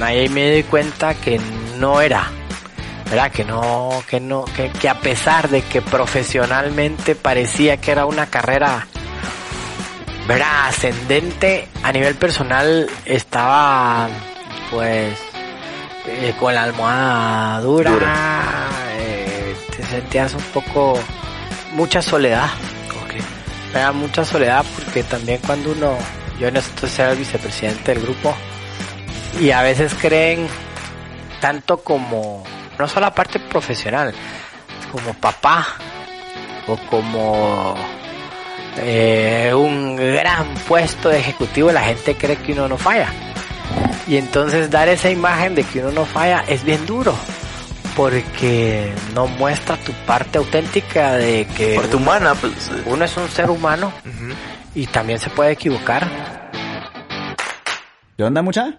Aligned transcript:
Ahí 0.00 0.28
me 0.28 0.50
di 0.50 0.62
cuenta 0.62 1.14
que 1.14 1.40
no 1.78 2.00
era, 2.00 2.30
¿verdad? 3.06 3.30
Que 3.32 3.44
no, 3.44 4.02
que 4.08 4.20
no, 4.20 4.44
que, 4.44 4.70
que 4.70 4.88
a 4.88 5.00
pesar 5.00 5.48
de 5.48 5.62
que 5.62 5.82
profesionalmente 5.82 7.14
parecía 7.14 7.78
que 7.78 7.92
era 7.92 8.04
una 8.06 8.26
carrera, 8.26 8.86
¿verdad? 10.28 10.68
Ascendente, 10.68 11.68
a 11.82 11.92
nivel 11.92 12.14
personal 12.16 12.88
estaba, 13.04 14.08
pues, 14.70 15.18
eh, 16.06 16.34
con 16.38 16.54
la 16.54 16.64
almohada 16.64 17.60
dura, 17.60 17.90
Dura. 17.90 18.68
eh, 18.98 19.56
te 19.76 19.82
sentías 19.86 20.34
un 20.34 20.42
poco, 20.52 20.98
mucha 21.72 22.02
soledad. 22.02 22.48
Era 23.74 23.92
mucha 23.92 24.24
soledad 24.24 24.64
porque 24.74 25.02
también 25.02 25.38
cuando 25.44 25.72
uno, 25.72 25.98
yo 26.40 26.48
en 26.48 26.56
esto 26.56 26.86
ser 26.86 27.10
el 27.10 27.18
vicepresidente 27.18 27.92
del 27.92 28.02
grupo, 28.04 28.34
y 29.40 29.50
a 29.50 29.62
veces 29.62 29.94
creen 30.00 30.48
tanto 31.40 31.78
como, 31.78 32.44
no 32.78 32.88
solo 32.88 33.02
la 33.02 33.14
parte 33.14 33.38
profesional, 33.38 34.14
como 34.90 35.14
papá 35.14 35.66
o 36.66 36.76
como 36.88 37.74
eh, 38.78 39.52
un 39.54 39.96
gran 39.96 40.54
puesto 40.68 41.08
de 41.08 41.18
ejecutivo, 41.18 41.70
la 41.72 41.82
gente 41.82 42.16
cree 42.16 42.36
que 42.36 42.52
uno 42.52 42.68
no 42.68 42.78
falla. 42.78 43.08
Y 44.06 44.16
entonces 44.16 44.70
dar 44.70 44.88
esa 44.88 45.10
imagen 45.10 45.54
de 45.54 45.64
que 45.64 45.80
uno 45.80 45.90
no 45.90 46.04
falla 46.04 46.44
es 46.46 46.64
bien 46.64 46.86
duro. 46.86 47.14
Porque 47.96 48.92
no 49.14 49.26
muestra 49.26 49.78
tu 49.78 49.92
parte 50.06 50.36
auténtica 50.36 51.14
de 51.14 51.46
que 51.56 51.76
Parte 51.76 51.96
humana, 51.96 52.34
pues. 52.34 52.70
uno 52.84 53.04
es 53.06 53.16
un 53.16 53.26
ser 53.30 53.48
humano 53.48 53.90
y 54.74 54.86
también 54.86 55.18
se 55.18 55.30
puede 55.30 55.52
equivocar. 55.52 56.06
¿Qué 58.18 58.22
onda, 58.22 58.42
mucha? 58.42 58.78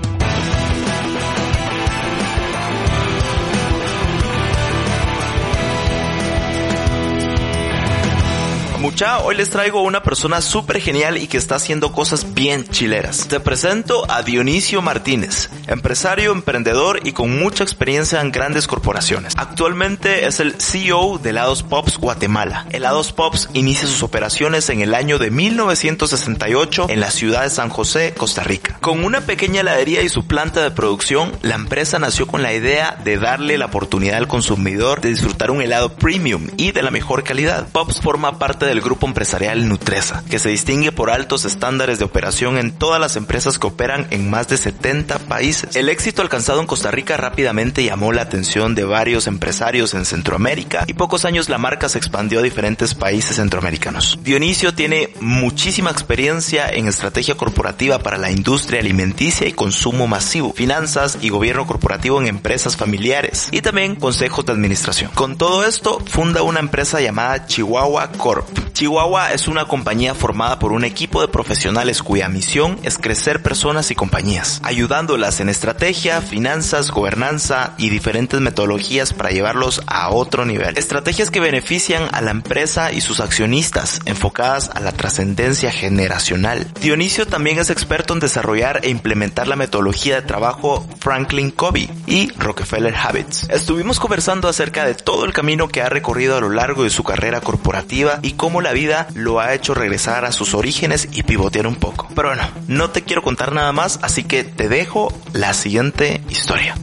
Mucha, 8.91 9.19
hoy 9.19 9.37
les 9.37 9.49
traigo 9.49 9.83
una 9.83 10.03
persona 10.03 10.41
súper 10.41 10.81
genial 10.81 11.17
y 11.17 11.27
que 11.27 11.37
está 11.37 11.55
haciendo 11.55 11.93
cosas 11.93 12.33
bien 12.33 12.67
chileras. 12.67 13.25
Te 13.29 13.39
presento 13.39 14.05
a 14.11 14.21
Dionisio 14.21 14.81
Martínez, 14.81 15.49
empresario, 15.67 16.33
emprendedor 16.33 16.99
y 17.05 17.13
con 17.13 17.39
mucha 17.39 17.63
experiencia 17.63 18.19
en 18.19 18.33
grandes 18.33 18.67
corporaciones. 18.67 19.33
Actualmente 19.37 20.27
es 20.27 20.41
el 20.41 20.59
CEO 20.59 21.19
de 21.19 21.29
Helados 21.29 21.63
Pops 21.63 21.99
Guatemala. 21.99 22.67
Helados 22.71 23.13
Pops 23.13 23.49
inicia 23.53 23.87
sus 23.87 24.03
operaciones 24.03 24.69
en 24.69 24.81
el 24.81 24.93
año 24.93 25.19
de 25.19 25.31
1968 25.31 26.87
en 26.89 26.99
la 26.99 27.11
ciudad 27.11 27.43
de 27.43 27.49
San 27.49 27.69
José, 27.69 28.13
Costa 28.15 28.43
Rica. 28.43 28.77
Con 28.81 29.05
una 29.05 29.21
pequeña 29.21 29.61
heladería 29.61 30.01
y 30.01 30.09
su 30.09 30.27
planta 30.27 30.61
de 30.61 30.71
producción, 30.71 31.31
la 31.43 31.55
empresa 31.55 31.97
nació 31.97 32.27
con 32.27 32.43
la 32.43 32.53
idea 32.53 32.99
de 33.05 33.17
darle 33.17 33.57
la 33.57 33.67
oportunidad 33.67 34.17
al 34.17 34.27
consumidor 34.27 34.99
de 34.99 35.11
disfrutar 35.11 35.49
un 35.49 35.61
helado 35.61 35.93
premium 35.93 36.49
y 36.57 36.73
de 36.73 36.83
la 36.83 36.91
mejor 36.91 37.23
calidad. 37.23 37.69
Pops 37.71 38.01
forma 38.01 38.37
parte 38.37 38.65
del 38.65 38.80
grupo 38.81 39.07
empresarial 39.07 39.67
Nutresa, 39.67 40.23
que 40.29 40.39
se 40.39 40.49
distingue 40.49 40.91
por 40.91 41.09
altos 41.09 41.45
estándares 41.45 41.99
de 41.99 42.05
operación 42.05 42.57
en 42.57 42.71
todas 42.71 42.99
las 42.99 43.15
empresas 43.15 43.59
que 43.59 43.67
operan 43.67 44.07
en 44.11 44.29
más 44.29 44.47
de 44.47 44.57
70 44.57 45.19
países. 45.19 45.75
El 45.75 45.89
éxito 45.89 46.21
alcanzado 46.21 46.59
en 46.59 46.67
Costa 46.67 46.91
Rica 46.91 47.17
rápidamente 47.17 47.83
llamó 47.83 48.11
la 48.11 48.23
atención 48.23 48.75
de 48.75 48.83
varios 48.83 49.27
empresarios 49.27 49.93
en 49.93 50.05
Centroamérica 50.05 50.85
y 50.87 50.93
pocos 50.93 51.25
años 51.25 51.49
la 51.49 51.57
marca 51.57 51.89
se 51.89 51.97
expandió 51.97 52.39
a 52.39 52.43
diferentes 52.43 52.95
países 52.95 53.37
centroamericanos. 53.37 54.19
Dionisio 54.23 54.73
tiene 54.73 55.13
muchísima 55.19 55.91
experiencia 55.91 56.69
en 56.69 56.87
estrategia 56.87 57.35
corporativa 57.35 57.99
para 57.99 58.17
la 58.17 58.31
industria 58.31 58.79
alimenticia 58.79 59.47
y 59.47 59.53
consumo 59.53 60.07
masivo, 60.07 60.53
finanzas 60.53 61.17
y 61.21 61.29
gobierno 61.29 61.67
corporativo 61.67 62.21
en 62.21 62.27
empresas 62.27 62.77
familiares 62.77 63.49
y 63.51 63.61
también 63.61 63.95
consejos 63.95 64.45
de 64.45 64.53
administración. 64.53 65.11
Con 65.13 65.37
todo 65.37 65.65
esto, 65.65 65.99
funda 66.05 66.41
una 66.41 66.59
empresa 66.59 67.01
llamada 67.01 67.45
Chihuahua 67.45 68.11
Corp. 68.13 68.47
Chihuahua 68.73 69.33
es 69.33 69.47
una 69.47 69.65
compañía 69.65 70.15
formada 70.15 70.59
por 70.59 70.71
un 70.71 70.83
equipo 70.83 71.21
de 71.21 71.27
profesionales 71.27 72.01
cuya 72.01 72.29
misión 72.29 72.79
es 72.83 72.97
crecer 72.97 73.41
personas 73.41 73.91
y 73.91 73.95
compañías, 73.95 74.61
ayudándolas 74.63 75.39
en 75.39 75.49
estrategia, 75.49 76.21
finanzas, 76.21 76.91
gobernanza 76.91 77.73
y 77.77 77.89
diferentes 77.89 78.39
metodologías 78.39 79.13
para 79.13 79.31
llevarlos 79.31 79.81
a 79.87 80.09
otro 80.09 80.45
nivel. 80.45 80.77
Estrategias 80.77 81.31
que 81.31 81.39
benefician 81.39 82.07
a 82.11 82.21
la 82.21 82.31
empresa 82.31 82.91
y 82.91 83.01
sus 83.01 83.19
accionistas, 83.19 83.99
enfocadas 84.05 84.69
a 84.73 84.79
la 84.79 84.91
trascendencia 84.91 85.71
generacional. 85.71 86.67
Dionisio 86.81 87.27
también 87.27 87.59
es 87.59 87.69
experto 87.69 88.13
en 88.13 88.19
desarrollar 88.19 88.79
e 88.83 88.89
implementar 88.89 89.47
la 89.47 89.55
metodología 89.55 90.15
de 90.15 90.21
trabajo 90.21 90.87
Franklin 90.99 91.51
Covey 91.51 91.89
y 92.07 92.31
Rockefeller 92.37 92.95
Habits. 92.95 93.49
Estuvimos 93.49 93.99
conversando 93.99 94.47
acerca 94.47 94.85
de 94.85 94.95
todo 94.95 95.25
el 95.25 95.33
camino 95.33 95.67
que 95.67 95.81
ha 95.81 95.89
recorrido 95.89 96.37
a 96.37 96.41
lo 96.41 96.49
largo 96.49 96.83
de 96.83 96.89
su 96.89 97.03
carrera 97.03 97.41
corporativa 97.41 98.19
y 98.21 98.33
cómo 98.33 98.60
la 98.61 98.71
vida 98.73 99.07
lo 99.15 99.39
ha 99.39 99.53
hecho 99.53 99.73
regresar 99.73 100.25
a 100.25 100.31
sus 100.31 100.53
orígenes 100.53 101.07
y 101.11 101.23
pivotear 101.23 101.67
un 101.67 101.75
poco. 101.75 102.07
Pero 102.15 102.29
bueno, 102.29 102.43
no 102.67 102.89
te 102.89 103.01
quiero 103.03 103.21
contar 103.21 103.51
nada 103.51 103.71
más, 103.71 103.99
así 104.01 104.23
que 104.23 104.43
te 104.43 104.69
dejo 104.69 105.11
la 105.33 105.53
siguiente 105.53 106.21
historia. 106.29 106.75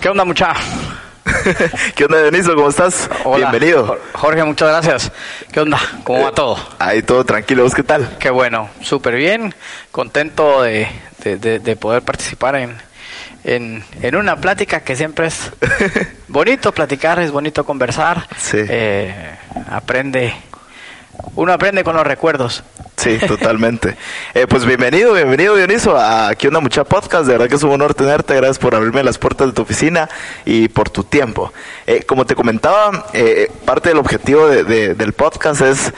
¿Qué 0.00 0.08
onda, 0.08 0.24
mucha? 0.24 0.52
¿Qué 1.94 2.04
onda, 2.04 2.20
Dionisio? 2.22 2.54
¿Cómo 2.54 2.68
estás? 2.68 3.08
Hola. 3.24 3.50
Bienvenido. 3.50 3.86
Jor- 3.86 4.00
Jorge, 4.12 4.44
muchas 4.44 4.68
gracias. 4.68 5.12
¿Qué 5.52 5.60
onda? 5.60 5.78
¿Cómo 6.04 6.22
va 6.22 6.32
todo? 6.32 6.58
Ahí 6.78 7.02
todo 7.02 7.24
tranquilo, 7.24 7.62
¿vos 7.62 7.74
qué 7.74 7.82
tal? 7.82 8.16
Qué 8.18 8.30
bueno, 8.30 8.68
súper 8.82 9.16
bien. 9.16 9.54
Contento 9.90 10.62
de, 10.62 10.86
de- 11.22 11.36
de- 11.36 11.58
de 11.60 11.76
poder 11.76 12.02
participar 12.02 12.56
en, 12.56 12.76
en, 13.44 13.82
en 14.02 14.16
una 14.16 14.36
plática 14.36 14.80
que 14.80 14.96
siempre 14.96 15.28
es 15.28 15.50
bonito 16.28 16.72
platicar, 16.72 17.18
es 17.20 17.30
bonito 17.30 17.64
conversar. 17.64 18.28
Sí. 18.36 18.58
Eh, 18.60 19.14
aprende, 19.70 20.34
uno 21.36 21.52
aprende 21.52 21.84
con 21.84 21.96
los 21.96 22.06
recuerdos. 22.06 22.62
Sí, 22.96 23.18
totalmente. 23.26 23.96
Eh, 24.34 24.46
pues 24.48 24.64
bienvenido, 24.64 25.12
bienvenido 25.14 25.56
Dioniso 25.56 25.96
a 25.96 26.28
Aquí 26.28 26.46
Onda 26.46 26.60
Mucha 26.60 26.84
Podcast. 26.84 27.26
De 27.26 27.32
verdad 27.32 27.48
que 27.48 27.56
es 27.56 27.62
un 27.62 27.72
honor 27.72 27.94
tenerte. 27.94 28.34
Gracias 28.34 28.58
por 28.58 28.74
abrirme 28.74 29.02
las 29.02 29.18
puertas 29.18 29.48
de 29.48 29.52
tu 29.52 29.62
oficina 29.62 30.08
y 30.44 30.68
por 30.68 30.90
tu 30.90 31.02
tiempo. 31.04 31.52
Eh, 31.86 32.04
como 32.04 32.24
te 32.24 32.34
comentaba, 32.34 33.06
eh, 33.12 33.50
parte 33.64 33.88
del 33.90 33.98
objetivo 33.98 34.46
de- 34.48 34.94
del 34.94 35.12
podcast 35.12 35.60
es... 35.62 35.92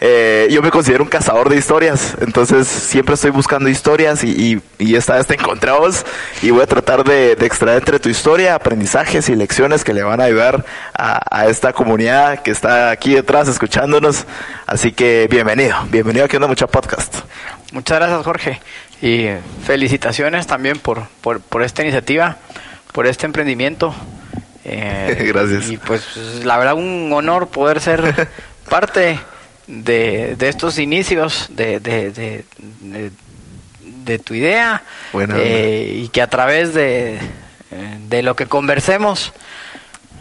eh, 0.00 0.48
yo 0.50 0.62
me 0.62 0.70
considero 0.70 1.02
un 1.02 1.10
cazador 1.10 1.48
de 1.48 1.56
historias, 1.56 2.16
entonces 2.20 2.68
siempre 2.68 3.14
estoy 3.14 3.30
buscando 3.30 3.68
historias 3.68 4.22
y, 4.22 4.30
y, 4.30 4.62
y 4.78 4.94
esta 4.94 5.16
vez 5.16 5.26
te 5.26 5.34
encontré 5.34 5.70
a 5.70 5.74
vos 5.74 6.04
y 6.40 6.50
voy 6.50 6.62
a 6.62 6.66
tratar 6.66 7.02
de, 7.02 7.34
de 7.34 7.46
extraer 7.46 7.78
entre 7.78 7.98
tu 7.98 8.08
historia 8.08 8.54
aprendizajes 8.54 9.28
y 9.28 9.34
lecciones 9.34 9.82
que 9.82 9.94
le 9.94 10.04
van 10.04 10.20
a 10.20 10.24
ayudar 10.24 10.64
a, 10.94 11.20
a 11.36 11.48
esta 11.48 11.72
comunidad 11.72 12.42
que 12.42 12.52
está 12.52 12.90
aquí 12.90 13.14
detrás 13.14 13.48
escuchándonos. 13.48 14.24
Así 14.66 14.92
que 14.92 15.26
bienvenido, 15.30 15.76
bienvenido 15.90 16.24
a 16.24 16.26
Aquí 16.26 16.36
Onda 16.36 16.46
Mucha 16.48 16.68
Podcast. 16.68 17.16
Muchas 17.72 17.98
gracias, 17.98 18.24
Jorge. 18.24 18.60
Y 19.02 19.28
felicitaciones 19.64 20.46
también 20.46 20.78
por, 20.78 21.06
por, 21.20 21.40
por 21.40 21.62
esta 21.62 21.82
iniciativa, 21.82 22.36
por 22.92 23.06
este 23.06 23.26
emprendimiento. 23.26 23.94
Eh, 24.70 25.24
Gracias. 25.32 25.70
Y 25.70 25.78
pues 25.78 26.04
la 26.44 26.58
verdad 26.58 26.74
un 26.74 27.10
honor 27.14 27.48
poder 27.48 27.80
ser 27.80 28.28
parte 28.68 29.18
de, 29.68 30.34
de 30.36 30.48
estos 30.48 30.78
inicios 30.78 31.46
de, 31.50 31.78
de, 31.78 32.10
de, 32.10 32.44
de- 32.80 34.18
tu 34.24 34.32
idea 34.32 34.82
eh, 35.36 35.92
y 36.04 36.08
que 36.08 36.22
a 36.22 36.28
través 36.30 36.72
de, 36.72 37.16
eh, 37.16 37.98
de 38.08 38.22
lo 38.22 38.34
que 38.34 38.46
conversemos 38.46 39.34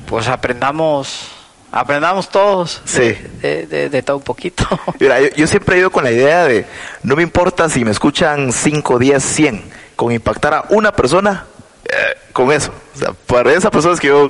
pues 0.07 0.27
aprendamos 0.27 1.29
aprendamos 1.71 2.29
todos 2.29 2.81
Sí. 2.83 2.99
de, 2.99 3.29
de- 3.41 3.65
de- 3.67 3.89
de 3.89 4.01
todo 4.03 4.17
un 4.17 4.23
poquito. 4.23 4.67
Mira, 4.99 5.21
yo, 5.21 5.29
yo 5.37 5.47
siempre 5.47 5.77
he 5.77 5.79
ido 5.79 5.89
con 5.89 6.03
la 6.03 6.11
idea 6.11 6.43
de, 6.45 6.65
no 7.03 7.15
me 7.15 7.23
importa 7.23 7.69
si 7.69 7.85
me 7.85 7.91
escuchan 7.91 8.51
5, 8.51 8.99
10, 8.99 9.23
100, 9.23 9.63
con 9.95 10.11
impactar 10.11 10.53
a 10.53 10.65
una 10.69 10.91
persona, 10.91 11.45
eh, 11.85 12.17
con 12.33 12.51
eso. 12.51 12.73
O 12.95 12.99
sea, 12.99 13.13
para 13.25 13.53
esas 13.53 13.71
personas 13.71 13.99
que 14.01 14.07
yo 14.07 14.29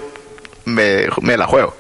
me, 0.68 1.08
me 1.22 1.38
la 1.38 1.48
juego. 1.48 1.76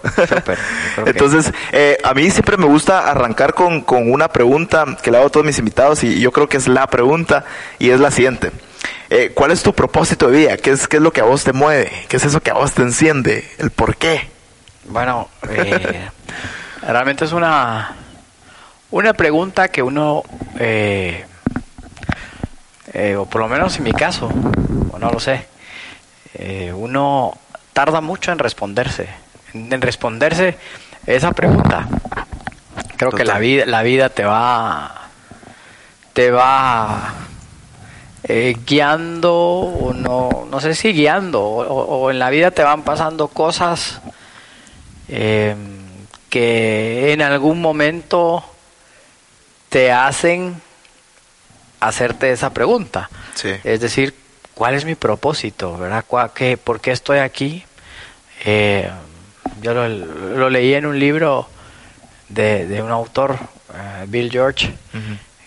Entonces, 1.06 1.54
eh, 1.72 1.98
a 2.04 2.14
mí 2.14 2.30
siempre 2.32 2.58
me 2.58 2.66
gusta 2.66 3.10
arrancar 3.10 3.54
con, 3.54 3.82
con, 3.82 4.12
una 4.12 4.30
pregunta 4.30 4.98
que 5.02 5.12
le 5.12 5.18
hago 5.18 5.28
a 5.28 5.30
todos 5.30 5.46
mis 5.46 5.60
invitados 5.60 6.04
y 6.04 6.20
yo 6.20 6.32
creo 6.32 6.48
que 6.48 6.58
es 6.58 6.68
la 6.68 6.88
pregunta 6.88 7.46
y 7.80 7.90
es 7.90 8.00
la 8.00 8.12
siguiente. 8.12 8.52
Eh, 9.10 9.32
¿Cuál 9.34 9.52
es 9.52 9.64
tu 9.64 9.74
propósito 9.74 10.30
de 10.30 10.38
vida? 10.38 10.58
¿Qué 10.58 10.72
es, 10.72 10.88
¿Qué 10.88 10.98
es 10.98 11.04
lo 11.04 11.12
que 11.12 11.22
a 11.22 11.26
vos 11.26 11.44
te 11.44 11.54
mueve? 11.54 11.92
¿Qué 12.08 12.18
es 12.18 12.26
eso 12.26 12.42
que 12.42 12.52
a 12.52 12.56
vos 12.56 12.74
te 12.74 12.82
enciende? 12.82 13.50
¿El 13.58 13.72
por 13.72 13.96
qué? 13.96 14.30
Bueno, 14.86 15.30
eh, 15.50 16.10
realmente 16.82 17.26
es 17.26 17.32
una, 17.32 17.96
una 18.92 19.14
pregunta 19.14 19.70
que 19.70 19.82
uno, 19.82 20.24
eh, 20.60 21.26
o 23.18 23.26
por 23.26 23.42
lo 23.42 23.48
menos 23.48 23.78
en 23.78 23.84
mi 23.84 23.94
caso, 23.94 24.30
o 24.92 25.00
no 25.00 25.10
lo 25.12 25.20
sé, 25.20 25.46
uno 26.74 27.38
tarda 27.78 28.02
mucho 28.02 28.32
en 28.32 28.40
responderse, 28.40 29.08
en, 29.54 29.80
responderse 29.80 30.58
esa 31.06 31.32
pregunta. 31.32 31.88
Creo 32.96 33.12
que 33.12 33.24
la 33.24 33.38
vida, 33.38 33.68
la 33.68 33.84
vida 33.84 34.10
te 34.10 34.26
va, 34.26 35.10
te 36.12 36.32
va 36.32 37.14
eh, 38.24 38.58
guiando 38.66 39.32
o 39.32 39.94
no, 39.94 40.48
no 40.50 40.60
sé 40.60 40.74
si 40.74 40.92
guiando 40.92 41.44
o, 41.44 42.10
en 42.10 42.18
la 42.18 42.32
vida 42.32 42.50
te 42.50 42.64
van 42.64 42.82
pasando 42.82 43.28
cosas 43.28 44.02
eh, 45.08 45.56
que 46.32 47.14
en 47.14 47.22
algún 47.22 47.62
momento 47.62 48.44
te 49.70 49.92
hacen 49.92 50.60
hacerte 51.80 52.32
esa 52.32 52.50
pregunta. 52.50 53.08
Es 53.64 53.82
decir, 53.82 54.16
¿cuál 54.56 54.74
es 54.74 54.84
mi 54.84 54.96
propósito? 54.96 55.78
¿verdad? 55.78 56.04
¿Qué, 56.34 56.58
¿Por 56.58 56.82
qué 56.82 56.90
estoy 56.90 57.20
aquí? 57.20 57.64
Eh, 58.46 58.90
yo 59.62 59.74
lo, 59.74 60.50
leí 60.50 60.74
en 60.74 60.86
un 60.86 61.00
libro 61.00 61.50
de, 62.30 62.82
un 62.82 62.92
autor, 62.92 63.38
Bill 64.08 64.32
George, 64.32 64.74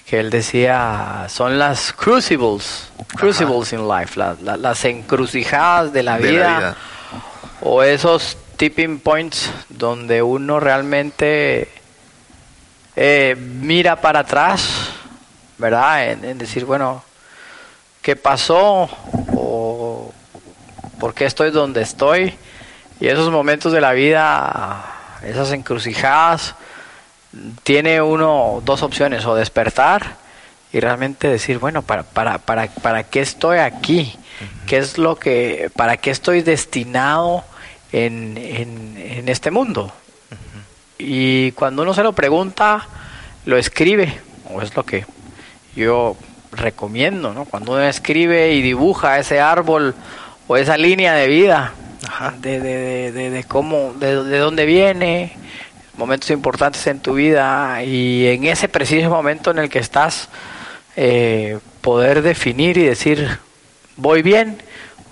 que 0.07 0.19
él 0.19 0.31
decía 0.31 1.27
son 1.29 1.59
las 1.59 1.93
crucibles, 1.93 2.91
crucibles 3.17 3.73
in 3.73 3.89
life, 3.89 4.21
las 4.41 4.85
encrucijadas 4.85 5.93
de 5.93 6.03
la, 6.03 6.19
vida, 6.19 6.77
o 7.61 7.83
esos 7.83 8.37
tipping 8.57 8.99
points 8.99 9.51
donde 9.69 10.23
uno 10.23 10.61
realmente 10.61 11.69
eh, 12.97 13.37
mira 13.39 14.01
para 14.01 14.21
atrás, 14.21 14.91
¿verdad? 15.57 16.11
En, 16.11 16.37
decir, 16.37 16.65
bueno, 16.65 17.03
¿qué 18.03 18.17
pasó? 18.17 18.91
¿O 19.35 20.13
por 20.99 21.15
qué 21.15 21.25
estoy 21.25 21.51
donde 21.51 21.83
estoy? 21.83 22.35
Y 23.01 23.09
esos 23.09 23.31
momentos 23.31 23.73
de 23.73 23.81
la 23.81 23.93
vida, 23.93 24.85
esas 25.25 25.53
encrucijadas, 25.53 26.55
tiene 27.63 28.03
uno 28.03 28.61
dos 28.65 28.83
opciones, 28.83 29.25
o 29.25 29.35
despertar 29.35 30.17
y 30.73 30.81
realmente 30.81 31.27
decir, 31.29 31.59
bueno, 31.59 31.83
¿para, 31.83 32.03
para, 32.03 32.39
para, 32.39 32.67
para 32.67 33.05
qué 33.05 33.21
estoy 33.21 33.59
aquí? 33.59 34.15
¿Qué 34.67 34.79
es 34.79 34.99
lo 34.99 35.17
que, 35.17 35.71
para 35.75 35.97
qué 35.97 36.11
estoy 36.11 36.43
destinado 36.43 37.43
en, 37.93 38.37
en, 38.37 39.29
este 39.29 39.51
mundo? 39.51 39.93
Y 40.99 41.53
cuando 41.53 41.83
uno 41.83 41.95
se 41.95 42.03
lo 42.03 42.13
pregunta, 42.13 42.87
lo 43.47 43.57
escribe, 43.57 44.21
o 44.53 44.61
es 44.61 44.77
lo 44.77 44.85
que 44.85 45.07
yo 45.75 46.17
recomiendo, 46.53 47.33
¿no? 47.33 47.47
Cuando 47.47 47.73
uno 47.73 47.83
escribe 47.83 48.53
y 48.53 48.63
dibuja 48.63 49.19
ese 49.19 49.41
árbol 49.41 49.95
o 50.47 50.57
esa 50.57 50.77
línea 50.77 51.15
de 51.15 51.29
vida, 51.29 51.73
de, 52.41 52.61
de, 52.61 53.13
de, 53.13 53.31
de, 53.31 53.45
cómo, 53.45 53.95
de, 53.99 54.25
de 54.25 54.39
dónde 54.39 54.67
viene, 54.67 55.37
momentos 55.97 56.31
importantes 56.31 56.87
en 56.87 57.01
tu 57.01 57.15
vida 57.15 57.83
y 57.85 58.27
en 58.27 58.45
ese 58.45 58.69
preciso 58.69 59.11
momento 59.11 59.51
en 59.51 59.59
el 59.59 59.69
que 59.69 59.79
estás, 59.79 60.29
eh, 60.97 61.59
poder 61.81 62.23
definir 62.23 62.79
y 62.79 62.85
decir, 62.85 63.39
voy 63.97 64.23
bien 64.23 64.61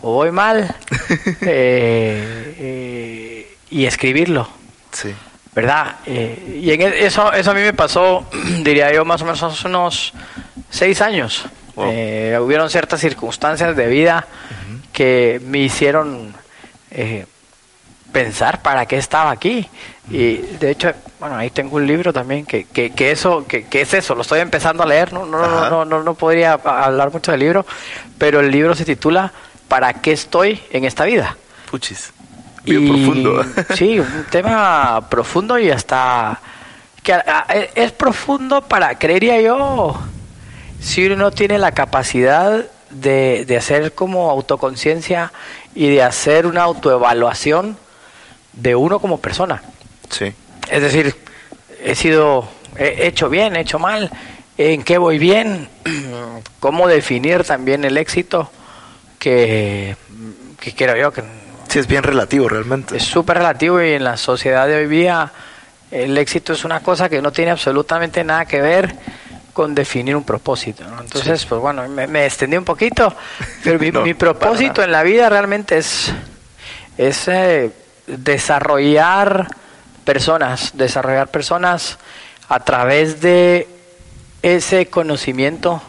o 0.03 0.13
voy 0.13 0.31
mal, 0.31 0.75
eh, 1.43 2.55
eh, 2.59 3.57
y 3.71 3.87
escribirlo. 3.87 4.49
Sí. 4.93 5.15
¿Verdad? 5.55 5.97
y 6.07 6.71
en 6.71 6.83
e, 6.83 7.07
eso, 7.07 7.33
eso 7.33 7.51
a 7.51 7.55
mí 7.55 7.61
me 7.61 7.73
pasó, 7.73 8.27
diría 8.63 8.93
yo, 8.93 9.05
más 9.05 9.21
o 9.23 9.25
menos 9.25 9.43
hace 9.43 9.67
unos 9.67 10.13
seis 10.71 11.01
años. 11.01 11.45
hubieron 11.77 12.71
ciertas 12.71 13.01
circunstancias 13.01 13.77
de 13.77 13.87
vida 13.89 14.27
que 14.93 15.41
me 15.45 15.59
hicieron 15.59 16.35
pensar 18.13 18.63
para 18.63 18.87
qué 18.87 18.97
estaba 18.97 19.31
aquí. 19.31 19.69
Y 20.11 20.37
de 20.37 20.71
hecho, 20.71 20.93
bueno, 21.21 21.37
ahí 21.37 21.51
tengo 21.51 21.77
un 21.77 21.87
libro 21.87 22.13
también 22.13 22.47
que, 22.47 22.65
que, 22.65 22.91
que 22.91 23.11
eso, 23.11 23.47
que, 23.47 23.67
que, 23.67 23.83
es 23.83 23.95
eso, 23.95 24.15
lo 24.15 24.23
estoy 24.23 24.41
empezando 24.41 24.83
a 24.83 24.87
leer, 24.87 25.13
no, 25.13 25.27
no, 25.27 25.69
no, 25.69 25.85
no, 25.85 26.03
no, 26.03 26.15
podría 26.15 26.55
hablar 26.55 27.13
mucho 27.13 27.31
del 27.31 27.41
libro, 27.41 27.67
pero 28.17 28.41
el 28.41 28.51
libro 28.51 28.75
se 28.75 28.85
titula 28.85 29.33
¿Para 29.69 29.93
qué 29.93 30.13
estoy 30.13 30.63
en 30.71 30.87
esta 30.87 31.05
vida? 31.05 31.37
Puchis. 31.71 32.13
Bien 32.65 32.89
profundo. 32.89 33.45
Sí, 33.77 34.01
un 34.01 34.25
tema 34.31 35.07
profundo 35.11 35.59
y 35.59 35.71
hasta 35.71 36.41
que 37.03 37.15
es 37.75 37.93
profundo 37.93 38.63
para, 38.63 38.99
creería 38.99 39.41
yo, 39.41 40.01
si 40.81 41.07
uno 41.07 41.31
tiene 41.31 41.59
la 41.59 41.73
capacidad 41.73 42.65
de, 42.91 43.45
de 43.47 43.57
hacer 43.57 43.93
como 43.93 44.31
autoconciencia 44.31 45.33
y 45.75 45.89
de 45.89 46.03
hacer 46.03 46.47
una 46.47 46.63
autoevaluación 46.63 47.77
de 48.53 48.75
uno 48.75 48.99
como 48.99 49.21
persona. 49.21 49.63
Sí. 50.11 50.33
Es 50.71 50.83
decir, 50.83 51.15
he 51.83 51.95
sido, 51.95 52.49
he 52.77 53.07
hecho 53.07 53.29
bien, 53.29 53.57
he 53.57 53.61
hecho 53.61 53.79
mal, 53.79 54.11
en 54.57 54.83
qué 54.83 54.99
voy 54.99 55.19
bien, 55.19 55.69
cómo 56.61 56.89
definir 56.89 57.45
también 57.45 57.85
el 57.85 57.97
éxito, 57.97 58.51
que, 59.19 59.97
que 60.61 60.75
creo 60.75 60.97
yo 60.97 61.13
que... 61.13 61.23
Sí, 61.69 61.79
es 61.79 61.87
bien 61.87 62.03
relativo 62.03 62.49
realmente. 62.49 62.97
Es 62.97 63.05
súper 63.05 63.39
relativo 63.39 63.83
y 63.83 63.93
en 63.93 64.05
la 64.05 64.17
sociedad 64.17 64.67
de 64.67 64.77
hoy 64.77 64.87
día 64.87 65.31
el 65.91 66.17
éxito 66.19 66.53
es 66.53 66.65
una 66.65 66.81
cosa 66.81 67.09
que 67.09 67.21
no 67.21 67.31
tiene 67.31 67.51
absolutamente 67.51 68.25
nada 68.25 68.47
que 68.47 68.61
ver 68.61 68.95
con 69.59 69.75
definir 69.75 70.15
un 70.15 70.23
propósito. 70.23 70.85
Entonces, 71.01 71.45
pues 71.45 71.61
bueno, 71.61 71.89
me, 71.89 72.25
extendí 72.25 72.57
un 72.57 72.65
poquito, 72.65 73.13
pero 73.65 74.05
mi, 74.05 74.15
propósito 74.15 74.85
en 74.85 74.93
la 74.93 75.03
vida 75.03 75.29
realmente 75.29 75.79
es, 75.79 76.13
es 76.97 77.27
eh, 77.27 77.73
desarrollar 78.07 79.49
personas, 80.05 80.71
desarrollar 80.75 81.27
personas 81.33 81.99
a 82.49 82.61
través 82.61 83.21
de 83.21 83.67
ese 84.43 84.87
conocimiento 84.87 85.83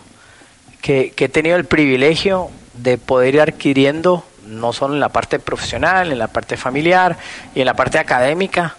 que, 0.81 1.13
he 1.15 1.29
tenido 1.29 1.55
el 1.55 1.65
privilegio 1.65 2.49
de 2.73 2.97
poder 2.97 3.35
ir 3.35 3.41
adquiriendo, 3.41 4.25
no 4.47 4.73
solo 4.73 4.95
en 4.95 4.99
la 4.99 5.09
parte 5.09 5.37
profesional, 5.37 6.11
en 6.11 6.17
la 6.17 6.29
parte 6.29 6.57
familiar 6.57 7.17
y 7.53 7.59
en 7.59 7.67
la 7.67 7.75
parte 7.75 7.99
académica, 7.99 8.77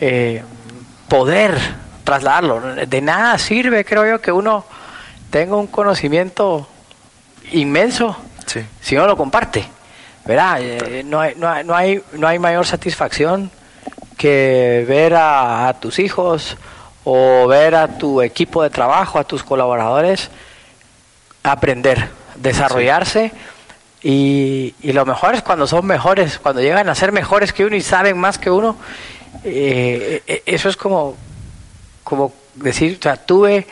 eh, 0.00 0.42
poder 1.06 1.85
trasladarlo. 2.06 2.86
De 2.86 3.00
nada 3.02 3.36
sirve, 3.36 3.84
creo 3.84 4.06
yo, 4.06 4.20
que 4.22 4.32
uno 4.32 4.64
tenga 5.30 5.56
un 5.56 5.66
conocimiento 5.66 6.66
inmenso 7.52 8.16
si 8.80 8.94
no 8.94 9.06
lo 9.06 9.16
comparte. 9.18 9.68
¿verdad? 10.26 10.58
Eh, 10.60 11.02
no, 11.04 11.20
hay, 11.20 11.34
no, 11.36 11.48
hay, 11.48 11.64
no, 11.64 11.74
hay, 11.74 12.02
no 12.14 12.26
hay 12.26 12.38
mayor 12.38 12.66
satisfacción 12.66 13.50
que 14.16 14.84
ver 14.88 15.14
a, 15.14 15.74
tus 15.80 15.98
hijos 15.98 16.56
o 17.04 17.46
ver 17.46 17.74
a 17.74 17.98
tu 17.98 18.22
equipo 18.22 18.62
de 18.62 18.70
trabajo, 18.70 19.18
a 19.18 19.24
tus 19.24 19.44
colaboradores 19.44 20.30
aprender, 21.44 22.08
desarrollarse 22.34 23.30
y, 24.02 24.74
y, 24.80 24.92
lo 24.92 25.06
mejor 25.06 25.36
es 25.36 25.42
cuando 25.42 25.68
son 25.68 25.86
mejores, 25.86 26.38
cuando 26.38 26.60
llegan 26.60 26.88
a 26.88 26.94
ser 26.94 27.12
mejores 27.12 27.52
que 27.52 27.64
uno 27.64 27.76
y 27.76 27.82
saben 27.82 28.18
más 28.18 28.38
que 28.38 28.50
uno. 28.50 28.76
Eh, 29.44 30.22
eh, 30.26 30.42
eso 30.46 30.68
es 30.68 30.76
como, 30.76 31.16
como 32.06 32.32
decir, 32.54 32.98
o 33.00 33.02
sea, 33.02 33.16
tuve, 33.16 33.66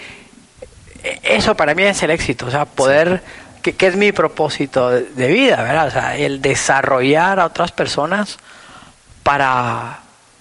eso 1.23 1.57
para 1.57 1.73
mí 1.73 1.85
es 1.85 2.03
el 2.03 2.11
éxito, 2.11 2.47
o 2.47 2.51
sea, 2.51 2.65
poder 2.65 3.23
que, 3.63 3.87
es 3.87 3.95
mi 3.95 4.11
propósito 4.11 4.91
de, 4.91 5.29
vida, 5.29 5.63
¿verdad? 5.63 5.87
O 5.87 5.91
sea, 5.93 6.17
el 6.17 6.43
desarrollar 6.43 7.39
a 7.39 7.47
otras 7.47 7.71
personas 7.71 8.39
para, 9.23 10.01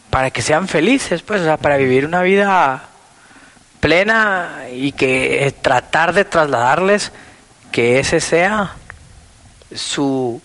para 0.09 0.31
que 0.31 0.41
sean 0.41 0.67
felices, 0.67 1.21
pues, 1.21 1.41
o 1.41 1.43
sea, 1.43 1.57
para 1.57 1.77
vivir 1.77 2.03
una 2.03 2.23
vida 2.23 2.85
plena 3.79 4.63
y 4.73 4.93
que 4.93 5.45
eh, 5.45 5.51
tratar 5.51 6.13
de 6.13 6.25
trasladarles 6.25 7.11
que 7.71 7.99
ese 7.99 8.19
sea 8.19 8.73
su, 9.71 10.41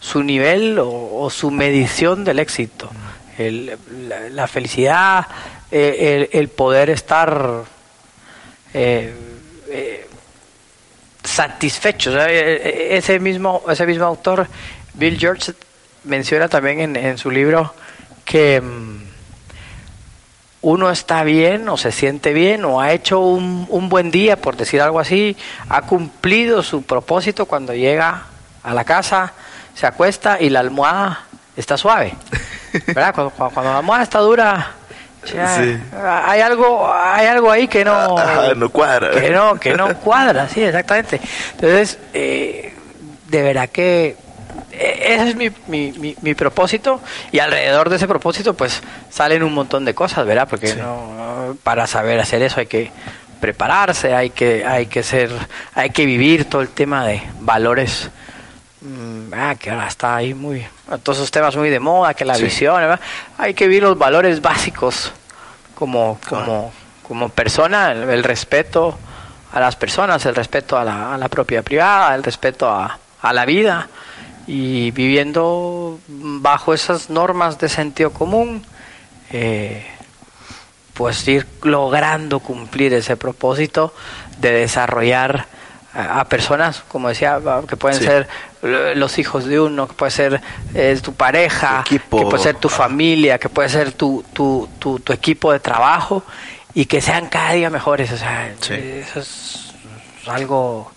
su 0.00 0.22
nivel 0.22 0.76
o, 0.78 1.30
su 1.30 1.50
medición 1.50 2.24
del 2.24 2.40
éxito. 2.40 2.90
El, 3.38 3.78
la, 4.32 4.46
felicidad, 4.46 5.26
eh, 5.70 6.28
el, 6.32 6.48
poder 6.48 6.90
estar 6.90 7.64
eh, 8.74 9.14
satisfechos. 11.22 12.14
E, 12.14 12.30
e, 12.30 12.96
ese 12.96 13.18
mismo, 13.18 13.62
ese 13.68 13.86
mismo 13.86 14.04
autor, 14.06 14.46
Bill 14.94 15.18
George, 15.18 15.52
menciona 16.04 16.48
también 16.48 16.96
en, 16.96 17.18
su 17.18 17.30
libro 17.30 17.74
que 18.24 18.60
mm, 18.60 19.02
uno 20.62 20.90
está 20.90 21.24
bien 21.24 21.68
o 21.68 21.76
se 21.76 21.92
siente 21.92 22.32
bien 22.32 22.64
o 22.64 22.80
ha 22.80 22.92
hecho 22.92 23.20
un, 23.20 23.66
un 23.68 23.88
buen 23.88 24.10
día, 24.10 24.36
por 24.40 24.56
decir 24.56 24.80
algo 24.80 25.00
así, 25.00 25.36
ha 25.68 25.82
cumplido 25.82 26.62
su 26.62 26.82
propósito 26.82 27.46
cuando 27.46 27.74
llega 27.74 28.24
a 28.62 28.74
la 28.74 28.84
casa, 28.84 29.32
se 29.74 29.86
acuesta 29.86 30.38
y 30.40 30.50
la 30.50 30.60
almohada 30.60 31.24
está 31.56 31.76
suave. 31.76 32.14
¿Verdad? 32.86 33.14
Cuando- 33.14 33.30
cuando 33.32 33.62
la 33.72 33.78
almohada 33.78 34.04
está 34.04 34.18
dura, 34.20 34.74
ya, 35.34 35.56
Sí. 35.56 35.76
hay 36.02 36.40
algo 36.40 36.92
hay 36.92 37.26
algo 37.26 37.50
ahí 37.50 37.68
que 37.68 37.84
no 37.84 38.18
Ajá, 38.18 38.54
no 38.54 38.70
cuadra. 38.70 39.10
que 39.10 39.30
no 39.30 39.58
que 39.60 39.74
no 39.74 39.94
cuadra, 39.98 40.48
sí, 40.48 40.62
exactamente. 40.62 41.20
Entonces, 41.54 41.98
eh, 42.14 42.74
de 43.28 43.42
verdad 43.42 43.68
que 43.68 44.16
eh, 44.72 45.14
ese 45.14 45.28
es 45.30 45.36
mi, 45.36 45.50
mi, 45.68 45.92
mi, 45.92 46.16
mi 46.22 46.34
propósito 46.34 47.00
y 47.32 47.38
alrededor 47.38 47.88
de 47.90 47.96
ese 47.96 48.08
propósito 48.08 48.54
pues 48.54 48.82
salen 49.10 49.42
un 49.42 49.52
montón 49.54 49.84
de 49.84 49.94
cosas, 49.94 50.24
¿verdad? 50.26 50.46
Porque 50.48 50.68
Sí. 50.68 50.78
no, 50.78 51.56
para 51.62 51.86
saber 51.86 52.18
hacer 52.20 52.42
eso 52.42 52.60
hay 52.60 52.66
que 52.66 52.90
prepararse, 53.40 54.14
hay 54.14 54.30
que 54.30 54.64
hay 54.66 54.86
que 54.86 55.02
ser 55.02 55.30
hay 55.74 55.90
que 55.90 56.04
vivir 56.06 56.44
todo 56.44 56.60
el 56.62 56.68
tema 56.68 57.06
de 57.06 57.22
valores 57.40 58.10
ah, 59.32 59.54
que 59.58 59.70
ahora 59.70 59.86
está 59.88 60.16
ahí 60.16 60.32
muy 60.34 60.66
todos 61.02 61.18
esos 61.18 61.30
temas 61.30 61.54
muy 61.56 61.68
de 61.70 61.80
moda, 61.80 62.14
que 62.14 62.24
la 62.24 62.34
Sí. 62.34 62.44
visión, 62.44 62.76
¿verdad? 62.76 63.00
hay 63.38 63.54
que 63.54 63.66
vivir 63.66 63.82
los 63.82 63.98
valores 63.98 64.40
básicos 64.40 65.12
como 65.74 66.18
Claro. 66.26 66.44
como 66.44 66.72
como 67.02 67.28
persona, 67.28 67.90
el, 67.90 68.08
el 68.08 68.22
respeto 68.22 68.96
a 69.52 69.58
las 69.58 69.74
personas, 69.74 70.24
el 70.26 70.34
respeto 70.36 70.78
a 70.78 70.84
la, 70.84 71.12
a 71.14 71.18
la 71.18 71.28
propiedad 71.28 71.64
privada, 71.64 72.14
el 72.14 72.22
respeto 72.22 72.70
a, 72.70 72.98
a 73.20 73.32
la 73.32 73.44
vida 73.44 73.88
y 74.46 74.92
viviendo 74.92 75.98
bajo 76.06 76.72
esas 76.72 77.10
normas 77.10 77.58
de 77.58 77.68
sentido 77.68 78.12
común, 78.12 78.64
eh, 79.32 79.84
pues 80.94 81.26
ir 81.26 81.46
logrando 81.62 82.38
cumplir 82.38 82.94
ese 82.94 83.16
propósito 83.16 83.92
de 84.38 84.52
desarrollar 84.52 85.46
a, 85.92 86.24
personas, 86.26 86.84
como 86.86 87.08
decía, 87.08 87.40
que 87.68 87.76
pueden 87.76 87.98
Sí. 87.98 88.04
ser 88.04 88.28
los 88.62 89.18
hijos 89.18 89.46
de 89.46 89.58
uno, 89.60 89.88
que 89.88 89.94
puede 89.94 90.10
ser 90.12 90.40
eh, 90.74 90.98
tu 91.02 91.14
pareja, 91.14 91.80
equipo. 91.86 92.18
que 92.18 92.24
puede 92.26 92.42
ser 92.42 92.56
tu 92.56 92.68
familia, 92.68 93.38
que 93.38 93.48
puede 93.48 93.68
ser 93.68 93.92
tu, 93.92 94.24
tu, 94.32 94.68
tu, 94.78 94.98
tu 95.00 95.12
equipo 95.12 95.52
de 95.52 95.60
trabajo 95.60 96.22
y 96.74 96.84
que 96.86 97.00
sean 97.00 97.28
cada 97.28 97.52
día 97.52 97.70
mejores. 97.70 98.12
O 98.12 98.16
sea, 98.16 98.54
Sí. 98.60 98.74
eso 98.74 99.20
es 99.20 99.72
algo... 100.26 100.92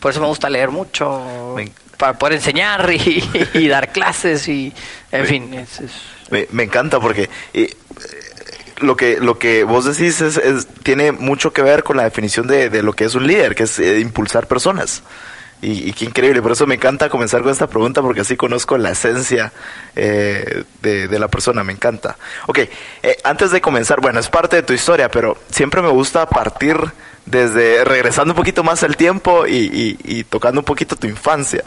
Por 0.00 0.12
eso 0.12 0.20
me 0.20 0.26
gusta 0.26 0.48
leer 0.48 0.70
mucho, 0.70 1.54
Me- 1.56 1.72
para 1.96 2.16
poder 2.18 2.34
enseñar 2.34 2.88
y, 2.92 3.22
y 3.54 3.68
dar 3.68 3.90
clases 3.92 4.46
y, 4.48 4.72
en 5.10 5.26
fin, 5.26 5.54
es- 5.54 5.80
es- 5.80 5.92
Me, 6.30 6.46
me 6.52 6.62
encanta 6.64 7.00
porque 7.00 7.28
eh, 7.54 7.74
lo 8.80 8.96
que 8.96 9.18
lo 9.18 9.38
que 9.40 9.64
vos 9.64 9.84
decís 9.86 10.20
es, 10.20 10.36
es- 10.36 10.68
tiene 10.84 11.10
mucho 11.10 11.52
que 11.52 11.62
ver 11.62 11.82
con 11.82 11.96
la 11.96 12.04
definición 12.04 12.46
de, 12.46 12.70
de 12.70 12.82
lo 12.84 12.92
que 12.92 13.04
es 13.06 13.14
un 13.16 13.26
líder, 13.26 13.56
que 13.56 13.64
es 13.64 13.78
eh, 13.80 13.98
impulsar 13.98 14.46
personas. 14.46 15.02
Y, 15.60 15.88
y 15.88 15.92
qué 15.92 16.04
increíble, 16.04 16.40
por 16.40 16.52
eso 16.52 16.66
me 16.68 16.76
encanta 16.76 17.08
comenzar 17.08 17.42
con 17.42 17.50
esta 17.50 17.66
pregunta 17.66 18.00
porque 18.00 18.20
así 18.20 18.36
conozco 18.36 18.78
la 18.78 18.90
esencia 18.90 19.52
eh, 19.96 20.62
de, 20.82 21.08
de 21.08 21.18
la 21.18 21.26
persona, 21.28 21.64
me 21.64 21.72
encanta. 21.72 22.16
Ok, 22.46 22.58
eh, 23.02 23.16
antes 23.24 23.50
de 23.50 23.60
comenzar, 23.60 24.00
bueno, 24.00 24.20
es 24.20 24.28
parte 24.28 24.54
de 24.56 24.62
tu 24.62 24.72
historia, 24.72 25.10
pero 25.10 25.36
siempre 25.50 25.82
me 25.82 25.88
gusta 25.88 26.26
partir 26.28 26.76
desde, 27.26 27.84
regresando 27.84 28.32
un 28.34 28.36
poquito 28.36 28.62
más 28.62 28.82
al 28.84 28.96
tiempo 28.96 29.46
y, 29.48 29.56
y- 29.56 29.98
y 30.04 30.24
tocando 30.24 30.60
un 30.60 30.64
poquito 30.64 30.94
tu 30.94 31.06
infancia. 31.08 31.64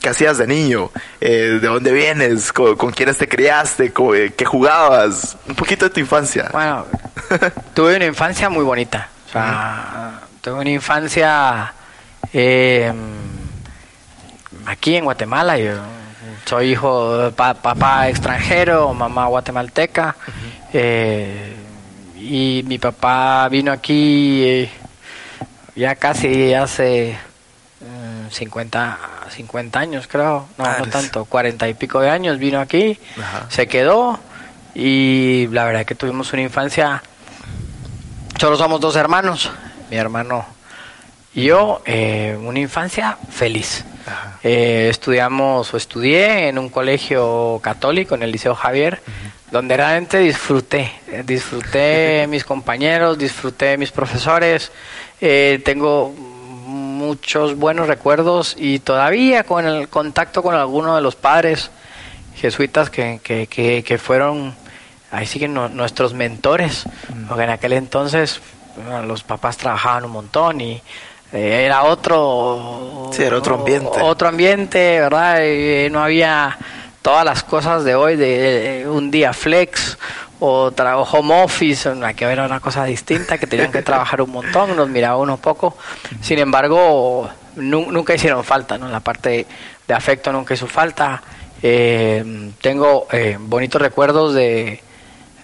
¿Qué 0.00 0.08
hacías 0.08 0.38
de 0.38 0.46
niño? 0.48 0.90
Eh, 1.20 1.58
¿De 1.60 1.66
dónde 1.68 1.92
vienes? 1.92 2.52
¿Con, 2.52 2.76
con 2.76 2.90
quiénes 2.92 3.18
te 3.18 3.28
criaste? 3.28 3.92
¿Con- 3.92 4.16
eh, 4.16 4.32
¿Qué 4.36 4.44
jugabas? 4.44 5.36
Un 5.48 5.54
poquito 5.56 5.84
de 5.84 5.90
tu 5.90 6.00
infancia. 6.00 6.48
Bueno, 6.52 6.86
tuve 7.74 7.96
una 7.96 8.06
infancia 8.06 8.48
muy 8.48 8.64
bonita. 8.64 9.08
O 9.28 9.32
sea, 9.32 10.20
tuve 10.40 10.54
una 10.60 10.70
infancia 10.70 11.72
eh, 12.32 12.92
aquí 14.66 14.96
en 14.96 15.04
Guatemala. 15.04 15.58
Yo 15.58 15.74
soy 16.44 16.72
hijo 16.72 17.18
de 17.18 17.30
pa- 17.32 17.54
papá 17.54 18.08
extranjero, 18.08 18.92
mamá 18.94 19.26
guatemalteca. 19.26 20.16
eh, 20.72 21.56
y 22.16 22.62
mi 22.66 22.78
papá 22.78 23.48
vino 23.48 23.72
aquí 23.72 24.42
eh, 24.44 24.70
ya 25.74 25.96
casi 25.96 26.54
hace 26.54 27.10
eh, 27.10 27.16
50, 28.30 28.98
50 29.30 29.80
años, 29.80 30.06
creo. 30.06 30.46
No, 30.56 30.64
Ah, 30.64 30.76
no 30.78 30.86
tanto, 30.86 31.24
40 31.24 31.68
y 31.68 31.74
pico 31.74 32.00
de 32.00 32.10
años 32.10 32.38
vino 32.38 32.60
aquí 32.60 32.98
Ajá. 33.20 33.46
se 33.48 33.66
quedó 33.66 34.20
y 34.74 35.48
la 35.48 35.64
verdad 35.64 35.84
que 35.84 35.94
tuvimos 35.94 36.32
una 36.32 36.42
infancia 36.42 37.02
solo 38.40 38.56
somos 38.56 38.80
dos 38.80 38.96
hermanos 38.96 39.50
mi 39.90 39.96
hermano 39.98 40.46
yo 41.34 41.82
eh, 41.86 42.38
una 42.42 42.58
infancia 42.58 43.16
feliz. 43.30 43.84
Eh, 44.42 44.88
estudiamos 44.90 45.72
o 45.72 45.76
estudié 45.76 46.48
en 46.48 46.58
un 46.58 46.68
colegio 46.68 47.60
católico 47.62 48.14
en 48.16 48.22
el 48.24 48.32
liceo 48.32 48.54
Javier 48.54 49.00
donde 49.50 49.76
realmente 49.76 50.18
disfruté. 50.18 50.90
Eh, 51.08 51.22
disfruté 51.24 52.26
mis 52.28 52.44
compañeros 52.44 53.18
disfruté 53.18 53.76
mis 53.78 53.92
profesores. 53.92 54.72
Eh, 55.20 55.60
tengo 55.64 56.10
muchos 56.66 57.56
buenos 57.56 57.86
recuerdos 57.86 58.54
y 58.58 58.78
todavía 58.80 59.44
con 59.44 59.66
el 59.66 59.88
contacto 59.88 60.42
con 60.42 60.54
algunos 60.54 60.96
de 60.96 61.02
los 61.02 61.14
padres 61.16 61.70
jesuitas 62.36 62.90
que, 62.90 63.20
que, 63.22 63.46
que, 63.46 63.84
que 63.84 63.98
fueron, 63.98 64.54
ahí 65.10 65.26
siguen 65.26 65.52
nu- 65.54 65.68
nuestros 65.68 66.14
mentores, 66.14 66.84
porque 67.28 67.44
en 67.44 67.50
aquel 67.50 67.74
entonces 67.74 68.40
bueno, 68.76 69.02
los 69.02 69.22
papás 69.22 69.58
trabajaban 69.58 70.04
un 70.06 70.12
montón 70.12 70.60
y 70.60 70.80
eh, 71.32 71.64
era 71.64 71.84
otro... 71.84 73.10
Sí, 73.12 73.22
era 73.22 73.36
otro 73.36 73.56
ambiente. 73.56 74.00
Otro 74.00 74.28
ambiente, 74.28 75.00
¿verdad? 75.00 75.42
Y 75.44 75.90
no 75.90 76.02
había 76.02 76.56
todas 77.02 77.24
las 77.24 77.42
cosas 77.42 77.84
de 77.84 77.94
hoy, 77.94 78.16
de 78.16 78.82
eh, 78.82 78.88
un 78.88 79.10
día 79.10 79.32
flex 79.32 79.98
o 80.40 80.70
tra- 80.72 80.96
o 80.96 81.02
home 81.02 81.42
office, 81.42 81.88
una- 81.90 82.14
que 82.14 82.24
era 82.24 82.44
una 82.46 82.60
cosa 82.60 82.84
distinta, 82.84 83.38
que 83.38 83.46
tenían 83.46 83.70
que 83.72 83.82
trabajar 83.82 84.22
un 84.22 84.30
montón, 84.30 84.76
nos 84.76 84.88
miraba 84.88 85.16
uno 85.16 85.36
poco. 85.36 85.76
Sin 86.20 86.38
embargo, 86.38 87.28
nu- 87.56 87.90
nunca 87.92 88.14
hicieron 88.14 88.42
falta, 88.44 88.78
¿no? 88.78 88.88
La 88.88 89.00
parte 89.00 89.46
de 89.86 89.94
afecto 89.94 90.32
nunca 90.32 90.54
hizo 90.54 90.66
falta. 90.66 91.22
Eh, 91.62 92.50
tengo 92.60 93.06
eh, 93.12 93.36
bonitos 93.38 93.80
recuerdos 93.80 94.34
de, 94.34 94.80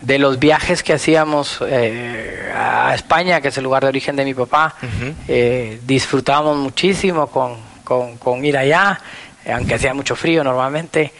de 0.00 0.18
los 0.18 0.38
viajes 0.38 0.82
que 0.82 0.92
hacíamos 0.92 1.58
eh, 1.66 2.52
a 2.54 2.94
España, 2.94 3.40
que 3.40 3.48
es 3.48 3.58
el 3.58 3.64
lugar 3.64 3.82
de 3.82 3.88
origen 3.88 4.14
de 4.16 4.24
mi 4.24 4.34
papá. 4.34 4.74
Eh, 5.26 5.80
disfrutábamos 5.84 6.56
muchísimo 6.56 7.26
con, 7.26 7.56
con- 7.84 8.16
con 8.18 8.44
ir 8.44 8.56
allá, 8.56 9.00
eh, 9.44 9.52
aunque 9.52 9.74
hacía 9.74 9.94
mucho 9.94 10.14
frío 10.14 10.44
normalmente, 10.44 11.12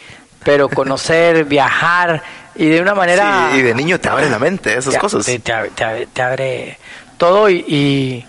pero 0.43 0.69
conocer, 0.69 1.43
viajar 1.45 2.21
y 2.55 2.67
de 2.67 2.81
una 2.81 2.93
manera... 2.95 3.49
Sí, 3.51 3.59
y 3.59 3.61
de 3.63 3.73
niño 3.75 3.99
te 3.99 4.09
abre 4.09 4.29
la 4.29 4.39
mente 4.39 4.77
esas 4.77 4.93
te- 4.93 4.99
cosas. 4.99 5.25
Te, 5.25 5.39
te 5.39 5.51
abre- 5.53 6.07
te 6.13 6.77
todo 7.17 7.49
y, 7.49 7.65
y, 7.67 8.25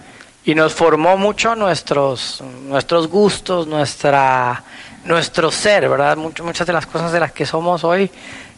y 0.50 0.54
nos 0.56 0.74
formó 0.74 1.16
mucho 1.16 1.54
nuestros, 1.54 2.42
nuestros 2.66 3.06
gustos, 3.06 3.68
nuestra, 3.68 4.64
nuestro 5.04 5.50
ser, 5.52 5.88
¿verdad? 5.88 6.16
Mucho- 6.16 6.42
muchas 6.44 6.66
de 6.66 6.72
las 6.72 6.86
cosas 6.86 7.12
de 7.12 7.20
las 7.20 7.30
que 7.30 7.46
somos 7.46 7.84
hoy, 7.84 8.10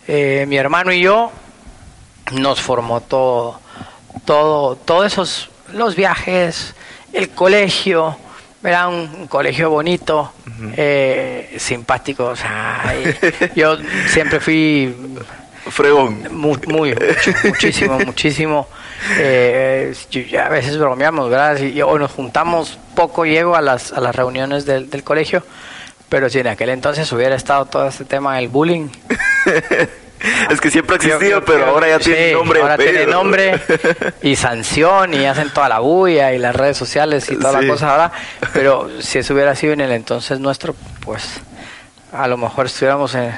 mi 0.09 0.57
hermano 0.57 0.91
y 0.93 1.03
yo, 1.03 1.31
nos 2.33 2.61
formó 2.61 3.01
todo, 3.01 3.61
todo, 4.25 4.77
todos 4.77 5.07
esos, 5.07 5.51
los 5.73 5.97
viajes, 5.97 6.75
el 7.13 7.31
colegio, 7.31 8.17
era 8.63 8.89
un, 8.89 9.27
colegio 9.27 9.71
bonito, 9.71 10.33
eh, 10.77 11.57
simpático, 11.59 12.27
o 12.27 12.37
sea, 12.37 12.95
y 13.55 13.59
yo 13.59 13.77
siempre 14.09 14.41
fui 14.41 14.95
Fregón. 15.69 16.23
muy, 16.31 16.59
muy 16.69 16.95
mucho, 16.95 17.33
muchísimo, 17.45 17.99
muchísimo. 18.07 18.69
Eh, 19.19 19.93
a 20.41 20.49
veces 20.49 20.79
bromeamos, 20.79 21.29
¿verdad? 21.29 21.57
Si- 21.59 21.83
o 21.83 21.99
nos 21.99 22.13
juntamos 22.13 22.79
poco, 22.95 23.25
llego 23.25 23.57
a 23.57 23.61
las, 23.61 23.93
a 23.93 24.01
las 24.01 24.15
reuniones 24.15 24.65
del, 24.65 24.91
del 24.91 25.03
colegio, 25.03 25.43
pero 26.09 26.29
si 26.29 26.39
en 26.39 26.47
aquel 26.47 26.69
entonces 26.71 27.11
hubiera 27.13 27.35
estado 27.35 27.67
todo 27.67 27.89
este 27.89 28.05
tema 28.05 28.37
del 28.37 28.49
bullying. 28.49 28.89
Es 30.51 30.61
que 30.61 30.71
siempre 30.71 30.95
ha 30.95 30.97
existido, 30.97 31.21
yo- 31.21 31.41
yo- 31.41 31.45
pero 31.45 31.67
ahora 31.67 31.89
ya 31.89 31.99
sí, 31.99 32.05
tiene 32.13 32.33
nombre. 32.33 32.59
y 32.59 32.63
Ahora 32.63 32.77
tiene 32.79 33.07
nombre 33.07 33.61
y 34.23 34.37
sanción 34.37 35.15
y 35.15 35.25
hacen 35.27 35.51
toda 35.51 35.69
la 35.69 35.79
bulla 35.81 36.33
y 36.33 36.39
las 36.39 36.55
redes 36.55 36.77
sociales 36.77 37.29
y 37.31 37.37
toda 37.37 37.59
Sí. 37.61 37.67
la 37.67 37.73
cosa 37.73 37.91
ahora. 37.91 38.13
Pero 38.53 38.89
si 39.01 39.19
eso 39.19 39.35
hubiera 39.35 39.55
sido 39.57 39.73
en 39.73 39.81
el 39.81 39.93
entonces 39.93 40.39
nuestro, 40.41 40.75
pues 41.01 41.41
a 42.13 42.27
lo 42.29 42.37
mejor 42.37 42.67
estuviéramos 42.67 43.15
en- 43.15 43.37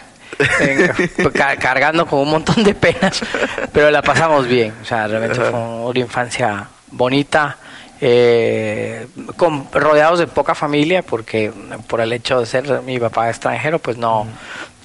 en- 0.60 0.88
ca- 1.34 1.56
cargando 1.56 2.06
con 2.06 2.18
un 2.20 2.30
montón 2.30 2.62
de 2.64 2.74
penas, 2.74 3.20
pero 3.72 3.90
la 3.90 4.02
pasamos 4.02 4.46
bien. 4.46 4.74
O 4.82 4.84
sea, 4.84 5.06
realmente 5.06 5.36
fue 5.40 5.50
una 5.52 5.98
infancia 6.00 6.66
bonita. 6.90 7.56
Eh, 8.06 9.06
con, 9.36 9.66
rodeados 9.72 10.18
de 10.18 10.26
poca 10.26 10.54
familia, 10.54 11.00
porque 11.00 11.50
por 11.86 12.02
el 12.02 12.12
hecho 12.12 12.38
de 12.38 12.44
ser 12.44 12.82
mi 12.82 12.98
papá 12.98 13.30
extranjero, 13.30 13.78
pues 13.78 13.96
no, 13.96 14.26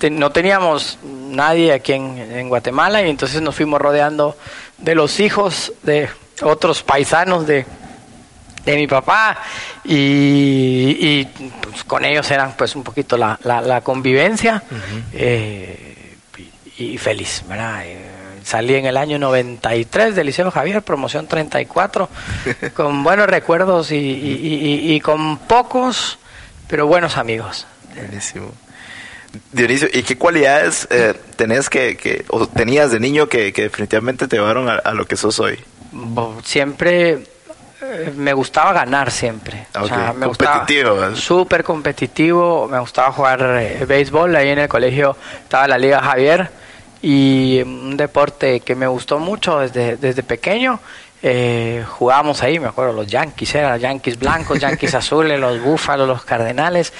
no 0.09 0.31
teníamos 0.31 0.99
nadie 1.03 1.73
aquí 1.73 1.91
en, 1.91 2.17
en, 2.17 2.47
Guatemala 2.47 3.01
y 3.01 3.09
entonces 3.09 3.41
nos 3.41 3.55
fuimos 3.55 3.81
rodeando 3.81 4.37
de 4.77 4.95
los 4.95 5.19
hijos 5.19 5.73
de 5.83 6.07
otros 6.43 6.81
paisanos 6.81 7.45
de, 7.45 7.65
de 8.63 8.75
mi 8.77 8.87
papá 8.87 9.37
y, 9.83 10.95
y 10.97 11.25
pues, 11.61 11.83
con 11.83 12.05
ellos 12.05 12.31
eran 12.31 12.53
pues 12.55 12.73
un 12.73 12.83
poquito 12.83 13.17
la, 13.17 13.37
la, 13.43 13.59
la 13.59 13.81
convivencia 13.81 14.63
eh, 15.11 16.15
y, 16.77 16.93
y, 16.93 16.97
feliz, 16.97 17.43
¿verdad? 17.49 17.83
Eh, 18.49 18.59
salí 18.59 18.75
en 18.75 18.85
el 18.85 18.97
año 18.97 19.19
93 19.19 20.15
del 20.15 20.27
Liceo 20.27 20.51
Javier, 20.51 20.81
promoción 20.81 21.27
34, 21.27 22.09
con 22.75 23.03
buenos 23.03 23.27
recuerdos 23.27 23.91
y, 23.91 23.97
y, 23.97 24.93
y, 24.93 24.99
con 24.99 25.37
pocos, 25.37 26.17
pero 26.67 26.87
buenos 26.87 27.17
amigos. 27.17 27.67
Buenísimo. 27.95 28.51
Dionisio, 29.51 29.87
¿y 29.93 30.01
qué 30.01 30.17
cualidades 30.17 30.87
eh, 30.89 31.13
tenés 31.35 31.69
que, 31.69 31.95
que, 31.95 32.25
o 32.29 32.47
tenías 32.47 32.91
de 32.91 32.99
niño 32.99 33.29
que, 33.29 33.53
que 33.53 33.63
definitivamente 33.63 34.27
te 34.27 34.37
llevaron 34.37 34.67
a, 34.67 34.75
a, 34.75 34.93
lo 34.93 35.05
que 35.05 35.15
sos 35.15 35.39
hoy? 35.39 35.59
Siempre 36.43 37.19
eh, 37.81 38.13
me 38.15 38.33
gustaba 38.33 38.73
ganar 38.73 39.11
siempre. 39.11 39.67
Okay. 39.69 39.83
O 39.83 39.87
sea, 39.87 40.13
me 40.13 40.25
competitivo. 40.25 41.15
Súper 41.15 41.63
competitivo. 41.63 42.67
Me 42.67 42.79
gustaba 42.79 43.11
jugar 43.11 43.59
eh, 43.61 43.85
béisbol. 43.87 44.35
Ahí 44.35 44.49
en 44.49 44.59
el 44.59 44.67
colegio 44.67 45.15
estaba 45.43 45.67
la 45.67 45.77
Liga 45.77 46.01
Javier 46.01 46.49
y 47.01 47.61
un 47.61 47.97
deporte 47.97 48.59
que 48.61 48.75
me 48.75 48.87
gustó 48.87 49.19
mucho 49.19 49.59
desde, 49.59 49.97
desde 49.97 50.23
pequeño. 50.23 50.79
Eh, 51.21 51.83
jugábamos 51.87 52.41
ahí, 52.43 52.59
me 52.59 52.67
acuerdo, 52.67 52.93
los 52.93 53.07
Yankees, 53.07 53.55
eran 53.55 53.79
Yankees 53.79 54.17
blancos, 54.17 54.59
Yankees 54.61 54.95
azules, 54.95 55.39
los 55.39 55.61
Búfalos, 55.61 56.07
los 56.07 56.23
Cardenales, 56.23 56.93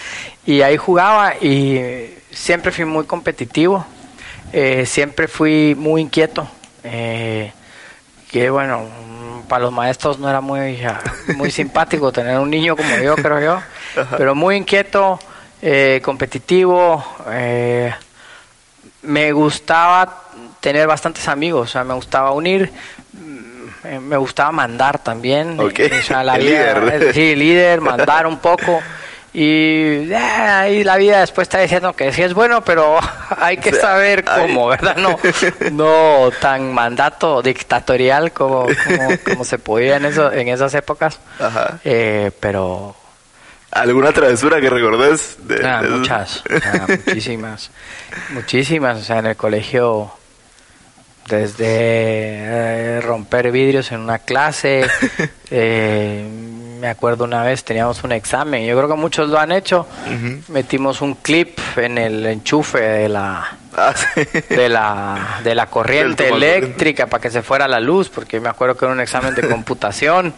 y 0.46 0.62
ahí 0.62 0.76
jugaba 0.78 1.36
y 1.36 2.14
siempre 2.32 2.72
fui 2.72 2.86
muy 2.86 3.06
competitivo, 3.06 3.86
eh, 4.52 4.86
siempre 4.86 5.28
fui 5.28 5.74
muy 5.76 6.02
inquieto, 6.02 6.48
eh, 6.84 7.54
que 8.30 8.50
bueno, 8.50 8.88
para 9.48 9.64
los 9.64 9.72
maestros 9.72 10.20
no 10.20 10.30
era 10.30 10.42
muy, 10.42 10.80
muy 11.36 11.50
simpático 11.50 12.12
tener 12.14 12.40
un 12.40 12.50
niño 12.50 12.76
como 12.76 12.98
yo, 12.98 13.16
creo 13.16 13.40
yo, 13.40 13.62
pero 14.18 14.36
muy 14.36 14.58
inquieto, 14.58 15.18
eh, 15.62 16.02
competitivo, 16.04 17.04
me 19.02 19.32
gustaba 19.32 20.24
tener 20.60 20.88
bastantes 20.88 21.28
amigos, 21.28 21.70
o 21.70 21.72
sea, 21.72 21.84
me 21.84 21.94
gustaba 21.94 22.32
unir, 22.32 22.72
me 24.02 24.18
gustaba 24.18 24.52
mandar 24.52 25.00
también. 25.00 25.60
Okay. 25.60 25.92
O 25.92 26.02
sea, 26.02 26.24
la 26.24 26.36
El 26.36 26.46
vida, 26.48 26.80
líder. 26.80 27.14
Sí, 27.14 27.36
líder, 27.36 27.82
mandar 27.82 28.28
un 28.28 28.38
poco. 28.40 28.82
Y, 29.32 30.12
eh, 30.12 30.80
y 30.80 30.84
la 30.84 30.98
vida 30.98 31.20
después 31.20 31.46
está 31.46 31.60
diciendo 31.60 31.94
que 31.94 32.12
sí 32.12 32.24
es 32.24 32.34
bueno, 32.34 32.64
pero 32.64 32.98
hay 33.38 33.58
que 33.58 33.74
saber 33.74 34.26
cómo, 34.26 34.68
¿verdad? 34.68 34.98
No, 34.98 35.18
no 35.72 36.32
tan 36.42 36.74
mandato 36.74 37.42
dictatorial 37.42 38.32
como, 38.32 38.66
como, 38.66 39.10
como 39.24 39.44
se 39.44 39.60
podía 39.60 39.98
en, 39.98 40.06
eso, 40.06 40.32
en 40.32 40.48
esas 40.48 40.74
épocas. 40.74 41.20
Ajá. 41.40 41.80
Eh, 41.84 42.32
pero 42.40 42.96
¿Alguna 43.72 44.12
travesura 44.12 44.60
que 44.60 44.70
recordes? 44.70 45.38
De, 45.48 45.66
Ah, 45.66 45.82
de- 45.82 45.90
muchas, 45.90 46.44
o 46.50 46.60
sea, 46.62 46.86
muchísimas, 46.88 47.72
muchísimas. 48.32 48.98
O 49.00 49.04
sea, 49.04 49.20
en 49.20 49.28
el 49.28 49.36
colegio, 49.36 50.12
desde 51.28 51.66
eh, 51.68 53.02
romper 53.02 53.52
vidrios 53.52 53.92
en 53.92 54.00
una 54.00 54.20
clase, 54.20 54.88
eh, 55.52 56.28
me 56.80 56.88
acuerdo 56.88 57.26
una 57.26 57.44
vez 57.44 57.64
teníamos 57.64 58.04
un 58.04 58.12
examen, 58.14 58.66
yo 58.66 58.76
creo 58.76 58.88
que 58.90 58.96
muchos 58.96 59.30
lo 59.30 59.38
han 59.38 59.52
hecho, 59.52 59.86
metimos 60.48 61.02
un 61.02 61.16
clip 61.16 61.60
en 61.76 61.98
el 61.98 62.26
enchufe 62.26 62.80
de 62.80 63.10
la 63.10 63.56
Ah, 63.78 63.94
sí. 63.96 64.22
de 64.56 64.68
la 64.68 65.40
de 65.44 65.54
la 65.56 65.66
corriente 65.70 66.28
eléctrica 66.30 67.06
para 67.08 67.22
que 67.22 67.30
se 67.30 67.44
fuera 67.44 67.68
la 67.68 67.80
luz, 67.80 68.10
porque 68.10 68.40
me 68.40 68.50
acuerdo 68.50 68.76
que 68.76 68.86
era 68.86 68.94
un 68.94 69.00
examen 69.00 69.36
de 69.36 69.48
computación 69.48 70.34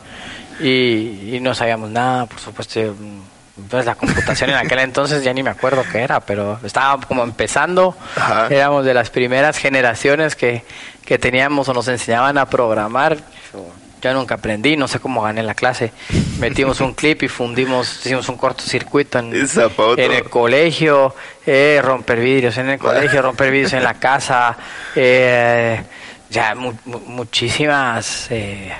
y, 0.63 1.35
y 1.35 1.39
no 1.41 1.53
sabíamos 1.55 1.89
nada, 1.89 2.25
por 2.25 2.39
supuesto. 2.39 2.79
yo, 2.81 2.93
mm, 2.93 3.67
Pues 3.69 3.85
la 3.85 3.95
computación 3.95 4.50
en 4.50 4.55
aquel 4.57 4.79
entonces 4.79 5.24
ya 5.24 5.33
ni 5.33 5.43
me 5.43 5.50
acuerdo 5.50 5.83
qué 5.91 6.00
era, 6.00 6.19
pero 6.21 6.59
estaba 6.63 7.00
como 7.05 7.24
empezando. 7.24 7.95
Ajá. 8.15 8.47
Éramos 8.50 8.85
de 8.85 8.93
las 8.93 9.09
primeras 9.09 9.57
generaciones 9.57 10.35
que, 10.35 10.63
que 11.05 11.17
teníamos 11.19 11.67
o 11.69 11.74
nos 11.74 11.87
enseñaban 11.87 12.37
a 12.37 12.45
programar. 12.47 13.17
Yo, 14.01 14.13
nunca 14.15 14.33
aprendí, 14.35 14.75
no 14.77 14.87
sé 14.87 15.00
cómo 15.00 15.21
gané 15.21 15.43
la 15.43 15.53
clase. 15.53 15.91
Metimos 16.39 16.81
un 16.81 16.93
clip 16.95 17.21
y 17.21 17.27
fundimos, 17.27 17.97
hicimos 18.03 18.27
un 18.29 18.35
cortocircuito 18.37 19.19
en, 19.19 19.31
el 20.11 20.24
colegio, 20.27 21.13
eh, 21.45 21.79
romper 21.83 22.19
vidrios 22.19 22.57
en 22.57 22.69
el 22.71 22.79
colegio, 22.87 23.21
romper 23.21 23.51
vidrios 23.51 23.74
en 23.74 23.83
la 23.83 23.93
casa, 23.95 24.57
eh, 24.95 25.83
ya 26.31 26.55
mu- 26.55 26.74
muchísimas 27.05 28.27
eh, 28.31 28.74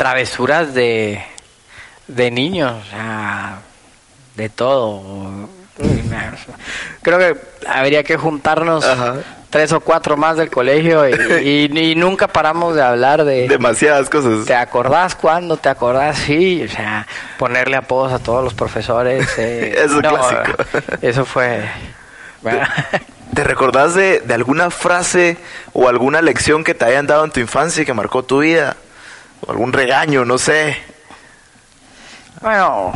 travesuras 0.00 0.72
de, 0.72 1.22
de 2.08 2.30
niños, 2.30 2.72
o 2.86 2.90
sea, 2.90 3.58
de 4.34 4.48
todo. 4.48 5.02
Creo 7.02 7.18
que 7.18 7.36
habría 7.68 8.02
que 8.02 8.16
juntarnos 8.16 8.82
Ajá. 8.82 9.16
tres 9.50 9.72
o 9.72 9.80
cuatro 9.80 10.16
más 10.16 10.38
del 10.38 10.48
colegio 10.48 11.06
y, 11.06 11.12
y- 11.70 11.78
y 11.90 11.94
nunca 11.96 12.28
paramos 12.28 12.74
de 12.76 12.82
hablar 12.82 13.24
de... 13.26 13.46
Demasiadas 13.46 14.08
cosas. 14.08 14.46
¿Te 14.46 14.54
acordás 14.54 15.14
cuándo? 15.14 15.58
¿Te 15.58 15.68
acordás? 15.68 16.16
Sí, 16.18 16.62
o 16.64 16.68
sea, 16.74 17.06
ponerle 17.38 17.76
apodos 17.76 18.10
a 18.14 18.18
todos 18.20 18.42
los 18.42 18.54
profesores. 18.54 19.28
eh, 19.36 19.74
Es 19.84 19.90
un 19.90 20.00
clásico. 20.00 20.52
Eso 21.02 21.26
fue... 21.26 21.60
bueno, 22.40 22.60
¿Te 23.34 23.44
recordás 23.44 23.94
de, 23.94 24.20
de 24.20 24.32
alguna 24.34 24.70
frase 24.70 25.36
o 25.74 25.88
alguna 25.90 26.22
lección 26.22 26.64
que 26.64 26.72
te 26.74 26.86
hayan 26.86 27.06
dado 27.06 27.22
en 27.26 27.30
tu 27.32 27.40
infancia 27.40 27.82
y 27.82 27.86
que 27.86 27.92
marcó 27.92 28.22
tu 28.22 28.38
vida? 28.40 28.76
O 29.46 29.50
algún 29.50 29.72
regaño, 29.72 30.24
no 30.24 30.38
sé. 30.38 30.76
bueno, 32.40 32.92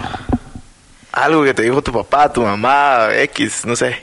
Algo 1.13 1.45
que 1.45 1.55
te 1.55 1.63
dijo 1.63 1.83
tu 1.83 1.93
papá, 1.93 2.33
tu 2.33 2.43
mamá, 2.43 3.09
X, 3.13 3.65
no 3.67 3.77
sé. 3.77 4.03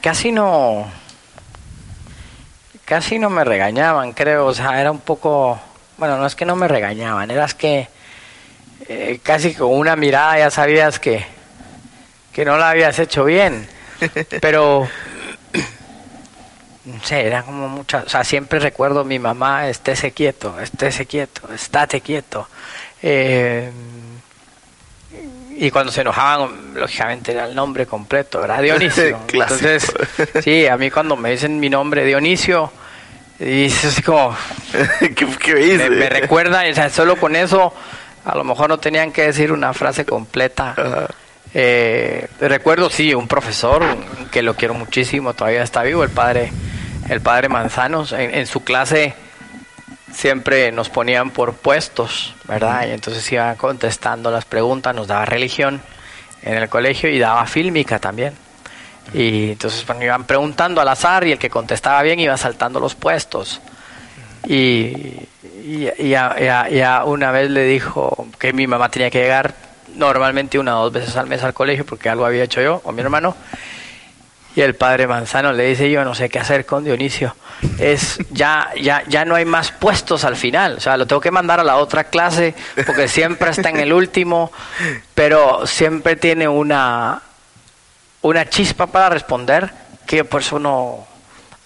casi 0.00 0.32
no... 0.32 0.86
Casi 2.84 3.18
no 3.18 3.30
me 3.30 3.44
regañaban, 3.44 4.12
creo. 4.12 4.46
O 4.46 4.54
sea, 4.54 4.80
era 4.80 4.90
un 4.90 5.00
poco... 5.00 5.58
Bueno, 5.96 6.18
no 6.18 6.26
es 6.26 6.34
que 6.34 6.44
no 6.44 6.56
me 6.56 6.68
regañaban, 6.68 7.30
era 7.30 7.44
es 7.44 7.54
que 7.54 7.88
eh, 8.88 9.20
casi 9.22 9.54
con 9.54 9.70
una 9.70 9.96
mirada 9.96 10.38
ya 10.38 10.50
sabías 10.50 10.98
que, 10.98 11.24
que 12.32 12.44
no 12.44 12.58
la 12.58 12.70
habías 12.70 12.98
hecho 12.98 13.24
bien. 13.24 13.66
Pero 14.40 14.88
no 16.84 17.02
sé, 17.02 17.26
era 17.26 17.42
como 17.42 17.68
muchas, 17.68 18.04
o 18.04 18.08
sea, 18.08 18.24
siempre 18.24 18.58
recuerdo 18.58 19.00
a 19.00 19.04
mi 19.04 19.18
mamá, 19.18 19.68
estése 19.68 20.12
quieto, 20.12 20.58
estése 20.60 21.06
quieto, 21.06 21.52
estate 21.52 22.00
quieto. 22.00 22.48
Eh, 23.02 23.70
y 25.56 25.70
cuando 25.70 25.92
se 25.92 26.02
enojaban, 26.02 26.74
lógicamente 26.74 27.32
era 27.32 27.46
el 27.46 27.54
nombre 27.54 27.86
completo, 27.86 28.44
era 28.44 28.60
Dionisio. 28.60 29.18
Entonces, 29.32 29.92
sí, 30.42 30.66
a 30.66 30.76
mí 30.76 30.90
cuando 30.90 31.16
me 31.16 31.30
dicen 31.30 31.58
mi 31.58 31.70
nombre 31.70 32.04
Dionisio, 32.04 32.70
y 33.40 33.66
es 33.66 33.84
así 33.84 34.02
como, 34.02 34.36
¿Qué, 35.00 35.26
qué 35.38 35.78
me, 35.78 35.90
me 35.90 36.08
recuerda, 36.10 36.64
o 36.70 36.74
sea, 36.74 36.90
solo 36.90 37.16
con 37.16 37.34
eso, 37.34 37.72
a 38.24 38.36
lo 38.36 38.44
mejor 38.44 38.68
no 38.68 38.78
tenían 38.78 39.10
que 39.12 39.22
decir 39.22 39.52
una 39.52 39.72
frase 39.72 40.04
completa. 40.04 40.74
Ajá. 40.76 41.08
Eh, 41.56 42.26
recuerdo, 42.40 42.90
sí, 42.90 43.14
un 43.14 43.28
profesor 43.28 43.84
que 44.32 44.42
lo 44.42 44.54
quiero 44.54 44.74
muchísimo, 44.74 45.34
todavía 45.34 45.62
está 45.62 45.84
vivo, 45.84 46.02
el 46.02 46.10
padre, 46.10 46.52
el 47.08 47.20
padre 47.20 47.48
Manzanos, 47.48 48.12
en, 48.12 48.46
su 48.48 48.64
clase 48.64 49.14
siempre 50.12 50.72
nos 50.72 50.90
ponían 50.90 51.30
por 51.30 51.54
puestos, 51.54 52.34
¿verdad? 52.48 52.88
Y 52.88 52.90
entonces 52.90 53.30
iban 53.30 53.54
contestando 53.54 54.32
las 54.32 54.44
preguntas, 54.44 54.96
nos 54.96 55.06
daba 55.06 55.24
religión 55.26 55.80
en 56.42 56.54
el 56.54 56.68
colegio 56.68 57.08
y 57.08 57.20
daba 57.20 57.46
fílmica 57.46 58.00
también. 58.00 58.34
Y 59.12 59.52
entonces 59.52 59.86
bueno, 59.86 60.02
iban 60.02 60.24
preguntando 60.24 60.80
al 60.80 60.88
azar 60.88 61.24
y 61.24 61.32
el 61.32 61.38
que 61.38 61.50
contestaba 61.50 62.02
bien 62.02 62.18
iba 62.18 62.36
saltando 62.36 62.80
los 62.80 62.96
puestos. 62.96 63.60
Y, 64.46 65.28
y, 65.62 65.88
y 65.98 66.14
a 66.14 67.02
una 67.06 67.30
vez 67.30 67.48
le 67.50 67.64
dijo 67.64 68.26
que 68.40 68.52
mi 68.52 68.66
mamá 68.66 68.88
tenía 68.88 69.10
que 69.10 69.20
llegar 69.20 69.63
normalmente 69.94 70.58
una 70.58 70.78
o 70.78 70.84
dos 70.84 70.92
veces 70.92 71.16
al 71.16 71.26
mes 71.26 71.42
al 71.42 71.54
colegio 71.54 71.84
porque 71.86 72.08
algo 72.08 72.26
había 72.26 72.44
hecho 72.44 72.60
yo 72.60 72.80
o 72.84 72.92
mi 72.92 73.00
hermano. 73.00 73.36
Y 74.56 74.60
el 74.60 74.76
padre 74.76 75.08
Manzano 75.08 75.52
le 75.52 75.64
dice, 75.64 75.90
yo 75.90 76.04
no 76.04 76.14
sé 76.14 76.28
qué 76.28 76.38
hacer 76.38 76.64
con 76.64 76.84
Dionisio. 76.84 77.34
Es, 77.78 78.18
ya, 78.30 78.70
ya, 78.80 79.02
ya 79.08 79.24
no 79.24 79.34
hay 79.34 79.44
más 79.44 79.72
puestos 79.72 80.24
al 80.24 80.36
final. 80.36 80.76
O 80.76 80.80
sea, 80.80 80.96
lo 80.96 81.06
tengo 81.06 81.20
que 81.20 81.32
mandar 81.32 81.58
a 81.58 81.64
la 81.64 81.76
otra 81.76 82.04
clase 82.04 82.54
porque 82.86 83.08
siempre 83.08 83.50
está 83.50 83.70
en 83.70 83.80
el 83.80 83.92
último, 83.92 84.52
pero 85.14 85.66
siempre 85.66 86.14
tiene 86.14 86.46
una, 86.46 87.20
una 88.22 88.48
chispa 88.48 88.86
para 88.86 89.10
responder 89.10 89.70
que 90.06 90.24
por 90.24 90.42
eso 90.42 90.60
no, 90.60 91.04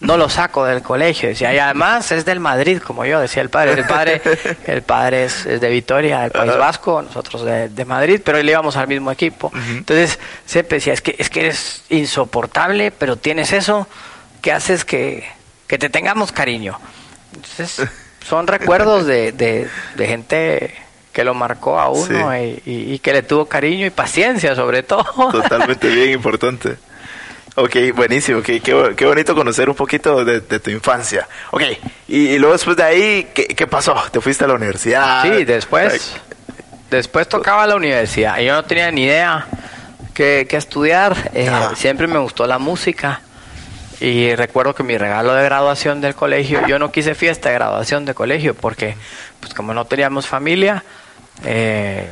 no 0.01 0.17
lo 0.17 0.29
saco 0.29 0.65
del 0.65 0.83
colegio. 0.83 1.29
Decía, 1.29 1.53
y 1.53 1.59
además 1.59 2.11
es 2.13 2.25
del 2.25 2.41
Madrid, 2.41 2.79
como 2.79 3.05
yo, 3.05 3.21
decía 3.21 3.43
el 3.43 3.51
padre. 3.51 3.73
El 3.73 3.85
padre, 3.85 4.23
el 4.67 4.83
padre 4.83 5.25
es, 5.25 5.45
de 5.45 5.69
Vitoria, 5.69 6.21
del 6.21 6.31
País 6.31 6.57
Vasco, 6.57 7.03
nosotros 7.03 7.45
de, 7.45 7.85
Madrid, 7.85 8.21
pero 8.25 8.43
le 8.43 8.53
íbamos 8.53 8.77
al 8.77 8.89
mismo 8.89 9.11
equipo. 9.11 9.51
Entonces, 9.55 10.19
siempre 10.47 10.79
decía, 10.79 10.93
es 10.93 11.01
que, 11.01 11.17
es 11.19 11.31
que 11.31 11.41
eres 11.41 11.85
insoportable, 11.89 12.91
pero 12.91 13.17
tienes 13.17 13.53
eso 13.53 13.89
que 14.41 14.53
haces 14.53 14.85
que, 14.85 15.27
que 15.67 15.79
te 15.79 15.91
tengamos 15.91 16.33
cariño. 16.33 16.79
Entonces, 17.35 17.89
son 18.27 18.47
recuerdos 18.47 19.07
de, 19.07 19.33
de, 19.33 20.07
gente 20.07 20.75
que 21.13 21.25
lo 21.25 21.35
marcó 21.35 21.81
a 21.81 21.89
uno 21.89 22.37
y, 22.37 22.99
que 23.03 23.13
le 23.13 23.23
tuvo 23.23 23.47
cariño 23.47 23.87
y 23.87 23.91
paciencia 23.91 24.55
sobre 24.55 24.83
todo. 24.83 25.05
Totalmente 25.33 25.89
bien 25.89 26.11
importante. 26.11 26.77
Ok, 27.55 27.77
buenísimo, 27.95 28.39
okay, 28.39 28.61
qué, 28.61 28.95
qué, 28.97 29.05
bonito 29.05 29.35
conocer 29.35 29.69
un 29.69 29.75
poquito 29.75 30.25
de, 30.25 30.41
tu 30.41 30.71
infancia. 30.71 31.27
Ok, 31.51 31.63
y, 32.07 32.39
luego 32.39 32.53
después 32.53 32.77
de 32.77 32.83
ahí, 32.85 33.29
¿qué, 33.35 33.47
¿qué, 33.49 33.67
pasó? 33.67 33.95
¿Te 34.13 34.21
fuiste 34.21 34.45
a 34.45 34.47
la 34.47 34.55
universidad? 34.55 35.23
Sí, 35.23 35.45
después, 35.45 36.15
después 36.91 37.29
tocaba 37.29 37.67
la 37.67 37.75
universidad. 37.75 38.39
Yo 38.39 38.55
no 38.55 38.65
tenía 38.65 38.91
ni 38.93 39.05
idea 39.05 39.47
qué, 40.15 40.47
estudiar, 40.51 41.31
eh, 41.35 41.51
siempre 41.77 42.07
me 42.07 42.19
gustó 42.19 42.47
la 42.47 42.59
música. 42.59 43.21
Y 44.01 44.35
recuerdo 44.37 44.75
que 44.75 44.85
mi 44.85 44.97
regalo 44.97 45.35
de 45.35 45.43
graduación 45.43 46.01
del 46.01 46.15
colegio, 46.15 46.65
yo 46.69 46.79
no 46.79 46.93
quise 46.93 47.15
fiesta 47.17 47.49
de 47.49 47.57
graduación 47.57 48.05
de 48.05 48.15
colegio 48.15 48.55
porque, 48.55 48.95
pues 49.41 49.55
como 49.55 49.75
no 49.75 49.87
teníamos 49.87 50.29
familia, 50.29 50.85
eh, 51.45 52.09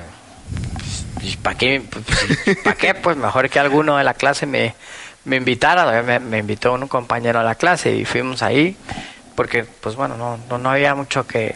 ¿para 1.43 1.57
qué? 1.57 1.83
Pues, 1.89 2.59
¿Para 2.65 2.77
qué? 2.77 2.95
Pues 2.95 3.17
mejor 3.17 3.49
que 3.49 3.61
alguno 3.61 3.97
de 3.97 4.05
la 4.05 4.15
clase 4.15 4.47
me, 4.47 4.75
me 5.27 5.37
invitara, 5.37 6.03
me, 6.21 6.39
invitó 6.39 6.73
un 6.73 6.89
compañero 6.89 7.41
a 7.41 7.43
la 7.43 7.57
clase 7.57 7.95
y 7.95 8.05
fuimos 8.05 8.43
ahí, 8.43 8.77
porque 9.35 9.65
pues 9.65 9.97
bueno, 9.97 10.17
no, 10.17 10.59
no, 10.59 10.71
había 10.71 10.95
mucho 10.95 11.27
que... 11.27 11.55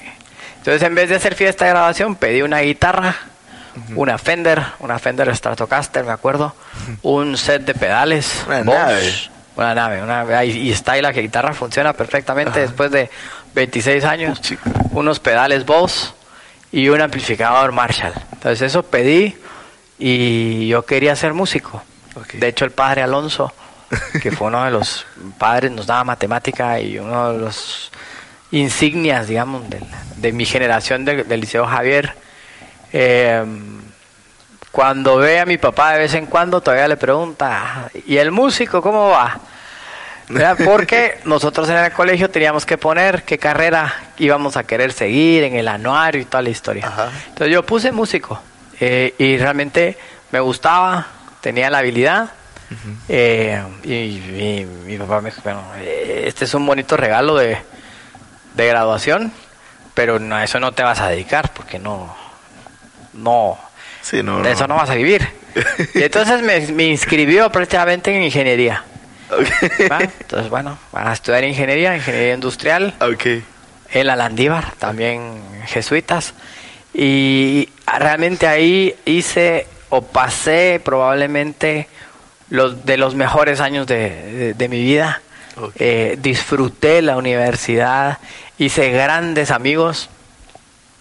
Entonces 0.59 0.83
en 0.83 0.95
vez 0.95 1.09
de 1.09 1.17
hacer 1.17 1.35
fiesta 1.35 1.65
de 1.65 1.71
grabación 1.71 2.17
pedí 2.17 2.43
una 2.43 2.61
guitarra, 2.61 3.15
una 3.95 4.19
Fender, 4.19 4.61
una 4.81 4.99
Fender 4.99 5.35
Stratocaster, 5.35 6.05
me 6.05 6.11
acuerdo, 6.11 6.55
un 7.03 7.39
set 7.39 7.65
de 7.65 7.75
pedales, 7.75 8.45
una 8.47 8.65
nave, 8.65 9.13
una 9.57 9.75
nave, 9.75 10.03
una, 10.03 10.45
y, 10.45 10.71
está 10.71 10.93
ahí 10.93 11.03
la 11.03 11.13
guitarra 11.13 11.55
funciona 11.55 11.93
perfectamente 11.93 12.61
después 12.61 12.91
de 12.91 13.09
26 13.55 14.05
años, 14.05 14.41
unos 14.91 15.21
pedales 15.21 15.65
Boss 15.65 16.13
y 16.73 16.89
un 16.89 17.01
amplificador 17.01 17.71
Marshall. 17.71 18.15
Entonces 18.33 18.63
eso 18.63 18.83
pedí 18.83 19.37
y 19.97 20.67
yo 20.67 20.85
quería 20.85 21.15
ser 21.15 21.35
músico. 21.35 21.83
De 22.33 22.49
hecho, 22.49 22.65
el 22.65 22.73
padre 22.73 23.03
Alonso, 23.03 23.53
que 24.23 24.31
fue 24.31 24.49
uno 24.49 24.65
de 24.65 24.71
los 24.71 25.07
padres, 25.39 25.71
nos 25.71 25.87
daba 25.87 26.05
matemática 26.05 26.81
y 26.81 26.99
uno 26.99 27.33
de 27.33 27.39
los 27.39 27.91
insignias, 28.51 29.29
digamos, 29.29 29.63
de, 30.17 30.33
mi 30.33 30.45
generación 30.45 31.05
del 31.05 31.41
Liceo 31.41 31.67
Javier. 31.67 32.15
Eh, 32.93 33.45
cuando 34.71 35.17
ve 35.17 35.41
a 35.41 35.47
mi 35.47 35.59
papá 35.59 35.93
de 35.93 36.01
vez 36.01 36.15
en 36.15 36.27
cuando, 36.27 36.61
todavía 36.61 36.87
le 36.87 36.97
pregunta, 36.97 37.91
¿y 38.07 38.17
el 38.17 38.31
músico 38.31 38.81
cómo 38.81 39.11
va? 39.11 39.41
Porque 40.65 41.19
nosotros 41.25 41.69
en 41.69 41.77
el 41.77 41.93
colegio 41.93 42.31
teníamos 42.31 42.65
que 42.65 42.79
poner 42.79 43.25
qué 43.25 43.39
carrera 43.39 43.93
íbamos 44.19 44.57
a 44.57 44.65
querer 44.65 44.93
seguir 44.93 45.43
en 45.45 45.57
el 45.57 45.67
anuario 45.67 46.21
y 46.21 46.25
toda 46.25 46.43
la 46.43 46.51
historia. 46.51 46.91
Entonces 47.29 47.53
yo 47.53 47.65
puse 47.65 47.91
músico 47.91 48.41
eh, 48.79 49.15
y 49.19 49.37
realmente 49.39 49.99
me 50.31 50.39
gustaba, 50.39 51.07
tenía 51.41 51.71
la 51.71 51.79
habilidad. 51.79 52.31
Eh, 53.09 53.61
y, 53.83 54.65
mi 54.87 54.97
papá 54.97 55.21
me 55.21 55.31
dijo, 55.31 55.43
bueno, 55.43 55.63
eh, 55.79 56.25
este 56.27 56.45
es 56.45 56.55
un 56.55 56.65
bonito 56.65 56.97
regalo 56.97 57.37
de, 57.37 57.59
de 58.55 58.67
graduación, 58.69 59.33
pero 59.95 60.21
no, 60.21 60.41
eso 60.41 60.61
no 60.61 60.71
te 60.73 60.85
vas 60.85 61.01
a 61.01 61.09
dedicar 61.09 61.53
porque 61.53 61.81
no, 61.81 62.15
no, 63.13 63.59
de 64.43 64.53
eso 64.53 64.67
no 64.67 64.77
vas 64.77 64.91
a 64.91 64.95
vivir. 64.95 65.27
y 65.95 66.03
entonces 66.03 66.43
me, 66.43 66.85
inscribió 66.85 67.51
prácticamente 67.51 68.15
en 68.15 68.23
ingeniería. 68.23 68.85
Entonces, 69.89 70.49
bueno, 70.49 70.79
a 70.93 71.13
estudiar 71.13 71.45
ingeniería, 71.45 71.95
ingeniería 71.97 72.35
industrial. 72.35 72.95
En 73.93 74.07
la 74.07 74.17
Landívar, 74.17 74.73
también 74.79 75.41
jesuitas. 75.67 76.35
Y 76.93 77.69
realmente 77.87 78.47
ahí 78.47 78.97
hice 79.05 79.67
o 79.91 80.03
pasé 80.03 80.81
probablemente 80.83 81.89
los 82.49 82.85
de 82.85 82.97
los 82.97 83.15
mejores 83.15 83.61
años 83.61 83.87
de, 83.87 84.55
mi 84.59 84.83
vida. 84.83 85.23
Eh, 85.77 86.17
disfruté 86.21 87.03
la 87.03 87.17
universidad, 87.17 88.19
hice 88.59 88.91
grandes 88.91 89.51
amigos, 89.51 90.09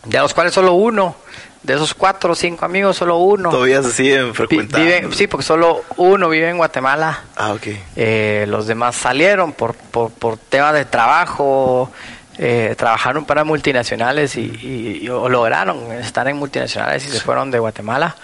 de 0.06 0.18
los 0.20 0.34
cuales 0.34 0.54
solo 0.54 0.74
uno, 0.74 1.16
de 1.64 1.76
esos 1.76 1.94
cuatro 1.94 2.34
o 2.34 2.36
cinco 2.36 2.66
amigos, 2.66 2.98
solo 2.98 3.18
uno. 3.18 3.50
Todavía 3.52 3.82
se 3.84 3.92
siguen 3.92 4.34
frecuentando. 4.34 5.12
sí, 5.14 5.28
porque 5.28 5.46
solo 5.46 5.84
uno 5.98 6.30
vive 6.30 6.50
en 6.50 6.58
Guatemala. 6.58 7.24
Ah, 7.36 7.54
ok. 7.54 7.68
Eh, 7.96 8.46
los 8.50 8.68
demás 8.68 8.96
salieron 8.96 9.54
por, 9.54 9.76
por, 9.76 10.12
por 10.12 10.38
temas 10.38 10.74
de 10.74 10.86
trabajo, 10.86 11.92
eh, 12.38 12.76
trabajaron 12.78 13.26
para 13.26 13.44
multinacionales 13.44 14.38
y, 14.38 15.02
lograron 15.08 15.92
estar 15.94 16.28
en 16.28 16.38
multinacionales 16.38 17.06
y 17.06 17.10
se 17.10 17.20
fueron 17.20 17.52
de 17.52 17.60
Guatemala 17.60 18.16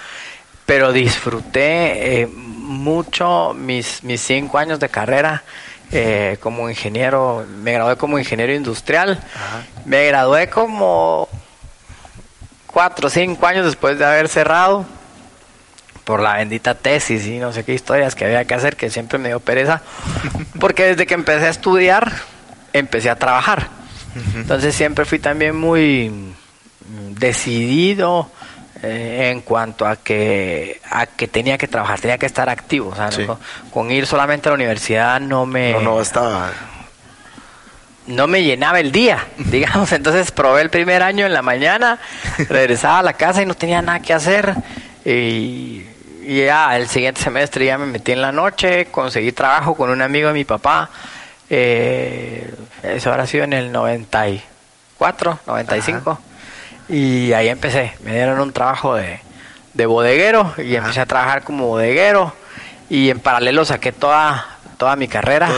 pero 0.65 0.91
disfruté 0.91 2.21
eh, 2.21 2.27
mucho 2.27 3.53
mis, 3.53 4.03
mis 4.03 4.21
cinco 4.21 4.57
años 4.57 4.79
de 4.79 4.89
carrera 4.89 5.43
eh, 5.91 6.37
como 6.39 6.69
ingeniero, 6.69 7.45
me 7.61 7.73
gradué 7.73 7.95
como 7.95 8.17
ingeniero 8.17 8.53
industrial, 8.53 9.19
me 9.85 10.07
gradué 10.07 10.49
como 10.49 11.29
cuatro 12.65 13.07
o 13.07 13.09
cinco 13.09 13.45
años 13.45 13.65
después 13.65 13.99
de 13.99 14.05
haber 14.05 14.27
cerrado 14.27 14.85
por 16.03 16.21
la 16.21 16.37
bendita 16.37 16.75
tesis 16.75 17.25
y 17.27 17.37
no 17.37 17.53
sé 17.53 17.63
qué 17.63 17.73
historias 17.73 18.15
que 18.15 18.25
había 18.25 18.45
que 18.45 18.53
hacer, 18.55 18.75
que 18.75 18.89
siempre 18.89 19.19
me 19.19 19.29
dio 19.29 19.39
pereza, 19.39 19.81
porque 20.59 20.85
desde 20.87 21.05
que 21.05 21.13
empecé 21.13 21.45
a 21.45 21.49
estudiar, 21.49 22.11
empecé 22.73 23.09
a 23.09 23.15
trabajar. 23.15 23.69
Entonces 24.35 24.73
siempre 24.73 25.03
fui 25.03 25.19
también 25.19 25.55
muy 25.55 26.33
decidido, 27.11 28.31
eh, 28.87 29.31
en 29.31 29.41
cuanto 29.41 29.87
a 29.87 29.95
que 29.95 30.79
a 30.91 31.07
que 31.07 31.27
tenía 31.27 31.57
que 31.57 31.67
trabajar, 31.67 31.99
tenía 31.99 32.19
que 32.19 32.27
estar 32.27 32.49
activo, 32.49 32.93
con, 33.71 33.89
ir 33.89 34.05
solamente 34.05 34.47
a 34.47 34.51
la 34.51 34.55
universidad 34.55 35.19
no 35.19 35.47
me 35.47 35.71
no, 35.71 35.81
no 35.81 36.01
estaba. 36.01 36.51
no 38.05 38.27
me 38.27 38.43
llenaba 38.43 38.79
el 38.79 38.91
día, 38.91 39.25
digamos, 39.37 39.91
entonces 39.91 40.31
probé 40.31 40.61
el 40.61 40.69
primer 40.69 41.01
año 41.01 41.25
en 41.25 41.33
la 41.33 41.41
mañana, 41.41 41.97
regresaba 42.49 42.99
a 42.99 43.03
la 43.03 43.13
casa 43.13 43.41
y 43.41 43.47
no 43.47 43.55
tenía 43.55 43.81
nada 43.81 43.99
que 44.01 44.13
hacer. 44.13 44.53
Y, 45.03 45.83
ya 46.27 46.75
el 46.75 46.87
siguiente 46.87 47.21
semestre 47.21 47.65
ya 47.65 47.77
me 47.77 47.85
metí 47.85 48.11
en 48.11 48.21
la 48.21 48.31
noche, 48.31 48.85
conseguí 48.85 49.31
trabajo 49.31 49.75
con 49.75 49.91
un 49.91 50.01
amigo 50.01 50.27
de 50.27 50.33
mi 50.33 50.43
papá, 50.43 50.89
eh, 51.49 52.51
eso 52.83 53.11
habrá 53.11 53.25
sido 53.27 53.43
en 53.43 53.53
el 53.53 53.71
94, 53.71 55.39
95. 55.45 56.19
Y 56.89 57.33
ahí 57.33 57.49
empecé. 57.49 57.93
Me 58.03 58.13
dieron 58.13 58.39
un 58.39 58.51
trabajo 58.53 58.95
de, 58.95 59.19
de 59.73 59.85
bodeguero 59.85 60.53
y 60.57 60.75
empecé 60.75 61.01
a 61.01 61.05
trabajar 61.05 61.43
como 61.43 61.67
bodeguero. 61.67 62.33
Y 62.89 63.09
en 63.09 63.19
paralelo 63.19 63.65
saqué 63.65 63.91
toda, 63.91 64.45
toda 64.77 64.95
mi 64.95 65.07
carrera. 65.07 65.49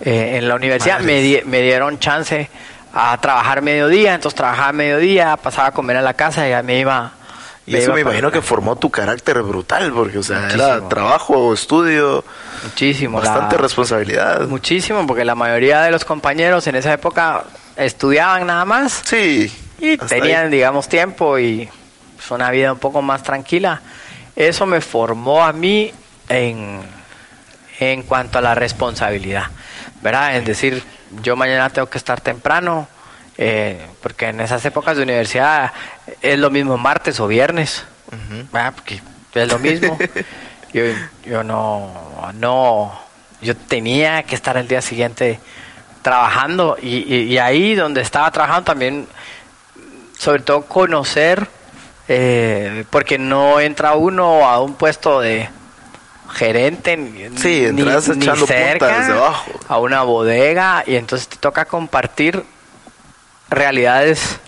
Eh, 0.00 0.36
en 0.36 0.48
la 0.48 0.54
universidad 0.54 1.00
me, 1.00 1.42
me 1.46 1.62
dieron 1.62 1.98
chance 1.98 2.50
a 2.92 3.18
trabajar 3.20 3.62
mediodía, 3.62 4.14
entonces 4.14 4.36
trabajaba 4.36 4.72
mediodía, 4.72 5.36
pasaba 5.36 5.68
a 5.68 5.72
comer 5.72 5.98
a 5.98 6.02
la 6.02 6.14
casa 6.14 6.46
y 6.46 6.50
ya 6.50 6.62
me 6.62 6.78
iba. 6.78 7.12
y 7.66 7.76
eso 7.76 7.92
me 7.92 8.00
imagino 8.00 8.30
que 8.30 8.40
formó 8.40 8.76
tu 8.76 8.90
carácter 8.90 9.42
brutal, 9.42 9.92
porque, 9.92 10.18
o 10.18 10.22
sea, 10.22 10.48
era 10.50 10.88
trabajo, 10.88 11.52
estudio. 11.52 12.24
Muchísimo. 12.64 13.18
Bastante 13.18 13.56
responsabilidad. 13.58 14.46
Muchísimo, 14.48 15.06
porque 15.06 15.24
la 15.24 15.34
mayoría 15.34 15.82
de 15.82 15.90
los 15.90 16.04
compañeros 16.04 16.66
en 16.68 16.76
esa 16.76 16.92
época 16.92 17.44
estudiaban 17.76 18.46
nada 18.46 18.64
más. 18.64 19.02
Sí. 19.04 19.52
Y 19.78 19.96
tenían, 19.98 20.50
digamos, 20.50 20.88
tiempo 20.88 21.38
y 21.38 21.68
pues, 22.16 22.30
una 22.30 22.50
vida 22.50 22.72
un 22.72 22.78
poco 22.78 23.02
más 23.02 23.22
tranquila. 23.22 23.80
Eso 24.34 24.66
me 24.66 24.80
formó 24.80 25.44
a 25.44 25.52
mí 25.52 25.92
en, 26.28 26.80
en 27.78 28.02
cuanto 28.02 28.38
a 28.38 28.42
la 28.42 28.54
responsabilidad, 28.54 29.46
¿verdad? 30.02 30.36
Es 30.36 30.44
decir, 30.44 30.82
yo 31.22 31.36
mañana 31.36 31.70
tengo 31.70 31.88
que 31.88 31.98
estar 31.98 32.20
temprano, 32.20 32.88
eh, 33.38 33.86
porque 34.02 34.28
en 34.28 34.40
esas 34.40 34.64
épocas 34.64 34.96
de 34.96 35.02
universidad 35.02 35.72
es 36.22 36.38
lo 36.38 36.50
mismo 36.50 36.76
martes 36.78 37.20
o 37.20 37.26
viernes, 37.26 37.84
¿verdad? 38.52 38.74
Porque 38.74 39.00
es 39.34 39.48
lo 39.48 39.58
mismo. 39.58 39.98
yo, 40.72 40.82
yo 41.24 41.44
no, 41.44 42.32
no, 42.34 42.98
yo 43.40 43.56
tenía 43.56 44.22
que 44.22 44.34
estar 44.34 44.56
el 44.56 44.68
día 44.68 44.82
siguiente 44.82 45.38
trabajando 46.02 46.76
y, 46.80 46.98
y 47.24 47.38
ahí 47.38 47.74
donde 47.74 48.00
estaba 48.00 48.30
trabajando 48.30 48.64
también 48.64 49.06
sobre 50.18 50.42
todo 50.42 50.62
conocer, 50.62 51.46
eh, 52.08 52.84
porque 52.90 53.18
no 53.18 53.60
entra 53.60 53.94
uno 53.94 54.46
a 54.48 54.60
un 54.62 54.74
puesto 54.74 55.20
de, 55.20 55.48
gerente 56.32 56.96
ni, 56.96 57.38
Sí, 57.38 57.60
ni- 57.72 57.82
entras 57.82 58.08
ni 58.08 58.24
echando 58.24 58.46
cerca 58.46 58.86
punta 58.86 58.98
desde 58.98 59.12
abajo. 59.12 59.50
a 59.68 59.78
una 59.78 60.02
bodega 60.02 60.82
y 60.86 60.96
entonces 60.96 61.28
te 61.28 61.36
toca 61.36 61.64
compartir 61.66 62.42
realidades 63.48 64.38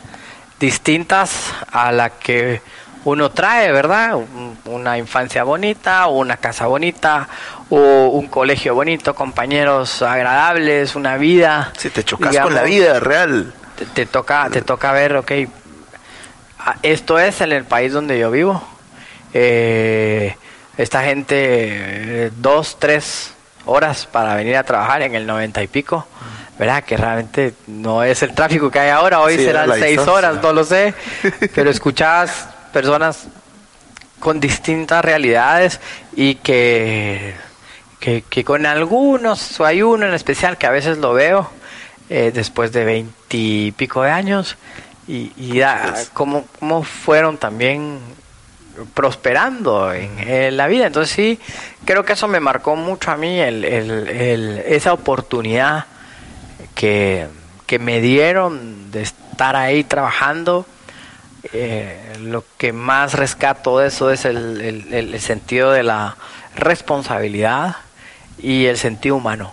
distintas 0.58 1.52
a 1.70 1.92
la 1.92 2.10
que 2.10 2.60
uno 3.04 3.30
trae, 3.30 3.70
¿verdad? 3.72 4.16
Un- 4.16 4.48
Una 4.66 4.98
infancia 4.98 5.44
bonita, 5.44 6.08
una 6.08 6.36
casa 6.36 6.66
bonita, 6.66 7.26
o 7.70 8.08
un 8.08 8.26
colegio 8.26 8.74
bonito, 8.74 9.14
compañeros 9.14 10.02
agradables, 10.02 10.94
una 10.94 11.16
vida. 11.16 11.72
Sí, 11.78 11.88
te 11.90 12.04
chocas 12.04 12.30
digamos, 12.32 12.48
con 12.52 12.54
la 12.56 12.64
vida 12.64 13.00
real. 13.00 13.54
Te, 13.78 13.86
te 13.86 14.06
toca, 14.06 14.48
te 14.50 14.62
toca 14.62 14.92
ver, 14.92 15.16
ok, 15.16 15.32
ah, 16.58 16.76
esto 16.82 17.18
es 17.18 17.40
en 17.40 17.52
el 17.52 17.64
país 17.64 17.92
donde 17.92 18.18
yo 18.18 18.30
vivo. 18.30 18.62
Eh, 19.34 20.34
esta 20.76 21.02
gente, 21.04 21.36
eh, 21.38 22.30
dos, 22.36 22.78
tres 22.78 23.34
horas 23.66 24.06
para 24.06 24.34
venir 24.34 24.56
a 24.56 24.62
trabajar 24.64 25.02
en 25.02 25.14
el 25.14 25.26
noventa 25.26 25.62
y 25.62 25.66
pico. 25.66 26.06
¿Verdad? 26.58 26.82
Que 26.82 26.96
realmente 26.96 27.54
no 27.68 28.02
es 28.02 28.20
el 28.24 28.34
tráfico 28.34 28.68
que 28.68 28.80
hay 28.80 28.90
ahora. 28.90 29.20
Hoy 29.20 29.36
Sí, 29.36 29.44
serán 29.44 29.70
seis 29.74 29.84
distancia. 29.98 30.12
horas, 30.12 30.42
no 30.42 30.52
lo 30.52 30.64
sé. 30.64 30.92
Pero 31.54 31.70
escuchabas 31.70 32.48
personas 32.72 33.28
con 34.18 34.40
distintas 34.40 35.04
realidades 35.04 35.78
y 36.16 36.34
que, 36.34 37.36
que, 38.00 38.24
que 38.28 38.42
con 38.42 38.66
algunos, 38.66 39.60
o 39.60 39.64
hay 39.64 39.82
uno 39.82 40.06
en 40.06 40.14
especial 40.14 40.58
que 40.58 40.66
a 40.66 40.70
veces 40.70 40.98
lo 40.98 41.12
veo 41.12 41.48
eh, 42.10 42.30
después 42.34 42.72
de 42.72 42.84
veintipico 42.84 44.02
de 44.02 44.10
años 44.10 44.56
y, 45.06 45.32
y 45.36 45.58
da- 45.58 45.94
cómo, 46.12 46.44
cómo 46.58 46.82
fueron 46.82 47.38
también 47.38 47.98
prosperando 48.94 49.92
en, 49.92 50.18
en 50.20 50.56
la 50.56 50.66
vida. 50.68 50.86
Entonces 50.86 51.14
sí, 51.14 51.40
creo 51.84 52.04
que 52.04 52.12
eso 52.12 52.28
me 52.28 52.40
marcó 52.40 52.76
mucho 52.76 53.10
a 53.10 53.16
mí, 53.16 53.40
el, 53.40 53.64
el- 53.64 54.08
el- 54.08 54.58
esa 54.66 54.92
oportunidad 54.92 55.86
que, 56.74 57.26
que 57.66 57.78
me 57.78 58.00
dieron 58.00 58.90
de 58.90 59.02
estar 59.02 59.56
ahí 59.56 59.84
trabajando. 59.84 60.66
Eh, 61.52 62.16
lo 62.20 62.44
que 62.58 62.72
más 62.72 63.14
rescato 63.14 63.78
de 63.78 63.88
eso 63.88 64.10
es 64.10 64.24
el 64.24 65.18
sentido 65.20 65.70
de 65.70 65.82
la 65.84 66.16
responsabilidad 66.56 67.76
y 68.38 68.66
el 68.66 68.76
sentido 68.76 69.16
humano, 69.16 69.52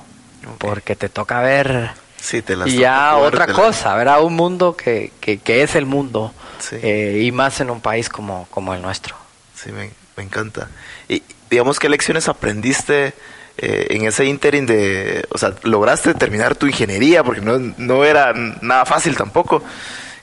porque 0.58 0.96
te 0.96 1.10
toca 1.10 1.42
ver 1.42 1.92
Sí, 2.26 2.42
te 2.42 2.56
las 2.56 2.68
y 2.70 2.78
ya 2.80 3.18
otra 3.18 3.46
cosa, 3.54 3.94
¿verdad? 3.96 4.24
Un 4.24 4.34
mundo 4.36 4.76
que, 4.76 5.12
que, 5.22 5.38
que 5.38 5.62
es 5.62 5.76
el 5.76 5.86
mundo 5.86 6.34
Sí. 6.58 6.78
eh, 6.82 7.22
y 7.24 7.32
más 7.32 7.60
en 7.62 7.70
un 7.70 7.82
país 7.82 8.10
como, 8.10 8.48
como 8.50 8.74
el 8.74 8.82
nuestro. 8.82 9.16
Sí, 9.54 9.72
me, 9.72 9.92
me 10.18 10.24
encanta. 10.24 10.70
Y 11.08 11.22
digamos, 11.52 11.80
¿qué 11.80 11.88
lecciones 11.88 12.28
aprendiste 12.28 13.14
eh, 13.58 13.88
en 13.92 14.06
ese 14.06 14.26
interim 14.26 14.66
de, 14.66 15.24
o 15.30 15.38
sea, 15.38 15.54
lograste 15.62 16.16
terminar 16.16 16.56
tu 16.56 16.66
ingeniería 16.66 17.24
porque 17.24 17.42
no, 17.42 17.60
no 17.78 18.04
era 18.04 18.34
nada 18.34 18.86
fácil 18.86 19.16
tampoco 19.16 19.62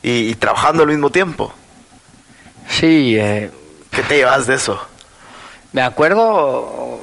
y, 0.02 0.30
y 0.30 0.34
trabajando 0.34 0.82
al 0.82 0.88
mismo 0.88 1.10
tiempo? 1.10 1.54
Sí, 2.68 3.16
eh, 3.16 3.48
¿Qué 3.92 4.02
te 4.02 4.16
llevas 4.16 4.46
de 4.48 4.54
eso? 4.56 4.80
me 5.72 5.82
acuerdo 5.82 7.00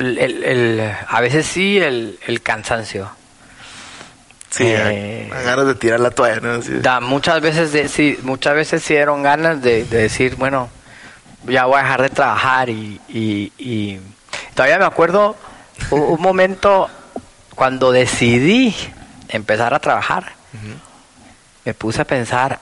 el, 0.00 0.18
el- 0.18 0.44
el- 0.44 0.92
a 1.08 1.20
veces 1.20 1.46
sí 1.46 1.78
el, 1.78 2.18
el 2.26 2.42
cansancio. 2.42 3.10
Sí, 4.50 4.64
Eh, 4.66 5.30
ganas 5.44 5.66
de 5.66 5.74
tirar 5.76 6.00
la 6.00 6.10
toalla, 6.10 6.40
¿no? 6.40 6.60
Sí. 6.62 6.72
Da, 6.80 6.98
muchas 7.00 7.40
veces 7.40 7.70
de, 7.72 7.88
sí, 7.88 8.18
muchas 8.22 8.54
veces 8.54 8.82
sí 8.82 8.94
dieron 8.94 9.22
ganas 9.22 9.62
de, 9.62 9.84
de 9.84 9.98
decir, 9.98 10.34
bueno, 10.36 10.68
ya 11.46 11.66
voy 11.66 11.78
a 11.78 11.82
dejar 11.84 12.02
de 12.02 12.08
trabajar 12.10 12.68
y, 12.68 13.00
y- 13.08 13.52
y 13.58 14.00
todavía 14.54 14.78
me 14.78 14.84
acuerdo 14.86 15.36
un, 15.90 16.00
un 16.00 16.20
momento 16.20 16.90
cuando 17.54 17.92
decidí 17.92 18.74
empezar 19.28 19.72
a 19.72 19.78
trabajar, 19.78 20.32
me 21.64 21.74
puse 21.74 22.00
a 22.02 22.04
pensar, 22.04 22.58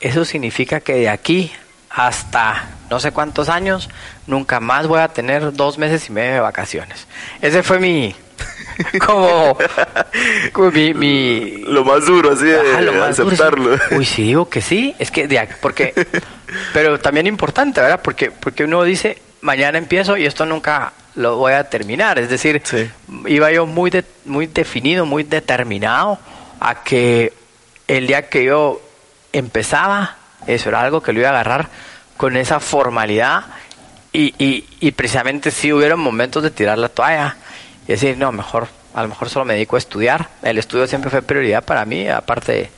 eso 0.00 0.24
significa 0.24 0.80
que 0.80 0.94
de 0.94 1.08
aquí 1.10 1.52
hasta 1.90 2.64
no 2.90 3.00
sé 3.00 3.10
cuántos 3.12 3.48
años, 3.48 3.88
nunca 4.26 4.60
más 4.60 4.86
voy 4.86 5.00
a 5.00 5.08
tener 5.08 5.52
dos 5.52 5.76
meses 5.78 6.08
y 6.08 6.12
medio 6.12 6.34
de 6.34 6.40
vacaciones. 6.40 7.06
Ese 7.42 7.62
fue 7.62 7.78
mi, 7.80 8.14
como, 9.06 9.56
como 10.52 10.70
mi, 10.70 10.94
mi, 10.94 11.50
Lo 11.66 11.84
más 11.84 12.06
duro, 12.06 12.32
así, 12.32 12.44
de 12.44 12.58
Ajá, 12.60 12.80
duro, 12.82 13.04
aceptarlo. 13.04 13.76
sí. 13.78 13.94
Uy, 13.96 14.04
si 14.04 14.22
digo 14.22 14.48
que 14.48 14.60
sí, 14.60 14.94
es 14.98 15.10
que 15.10 15.26
de 15.26 15.48
porque, 15.60 15.94
pero 16.72 17.00
también 17.00 17.26
importante, 17.26 17.80
¿verdad? 17.80 18.00
Porque, 18.02 18.30
porque 18.30 18.64
uno 18.64 18.84
dice, 18.84 19.18
mañana 19.40 19.78
empiezo 19.78 20.16
y 20.16 20.26
esto 20.26 20.46
nunca 20.46 20.92
lo 21.16 21.36
voy 21.36 21.54
a 21.54 21.64
terminar. 21.64 22.18
Es 22.18 22.28
decir, 22.28 22.60
Sí. 22.64 22.88
iba 23.26 23.50
yo 23.50 23.66
muy, 23.66 23.90
de- 23.90 24.04
muy 24.26 24.46
definido, 24.46 25.06
muy 25.06 25.22
determinado 25.24 26.18
a 26.60 26.82
que 26.84 27.32
el 27.88 28.06
día 28.06 28.28
que 28.28 28.44
yo 28.44 28.80
empezaba, 29.32 30.16
eso 30.46 30.68
era 30.68 30.80
algo 30.80 31.02
que 31.02 31.12
lo 31.12 31.20
iba 31.20 31.28
a 31.28 31.32
agarrar 31.32 31.68
con 32.16 32.36
esa 32.36 32.60
formalidad 32.60 33.44
y, 34.12 34.34
y, 34.38 34.64
y 34.80 34.90
precisamente 34.92 35.50
si 35.50 35.72
hubieron 35.72 36.00
momentos 36.00 36.42
de 36.42 36.50
tirar 36.50 36.78
la 36.78 36.88
toalla 36.88 37.36
y 37.84 37.92
decir, 37.92 38.16
no, 38.16 38.32
mejor, 38.32 38.68
a 38.94 39.02
lo 39.02 39.08
mejor 39.08 39.28
solo 39.28 39.44
me 39.44 39.54
dedico 39.54 39.76
a 39.76 39.78
estudiar. 39.78 40.28
El 40.42 40.58
estudio 40.58 40.86
siempre 40.86 41.10
fue 41.10 41.22
prioridad 41.22 41.62
para 41.62 41.84
mí, 41.84 42.08
aparte 42.08 42.70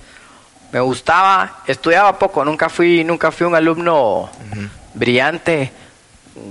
me 0.73 0.81
gustaba, 0.81 1.63
estudiaba 1.67 2.19
poco, 2.19 2.45
nunca 2.45 2.69
fui, 2.69 3.05
nunca 3.05 3.31
fui 3.31 3.47
un 3.47 3.55
alumno 3.55 4.29
brillante. 4.95 5.73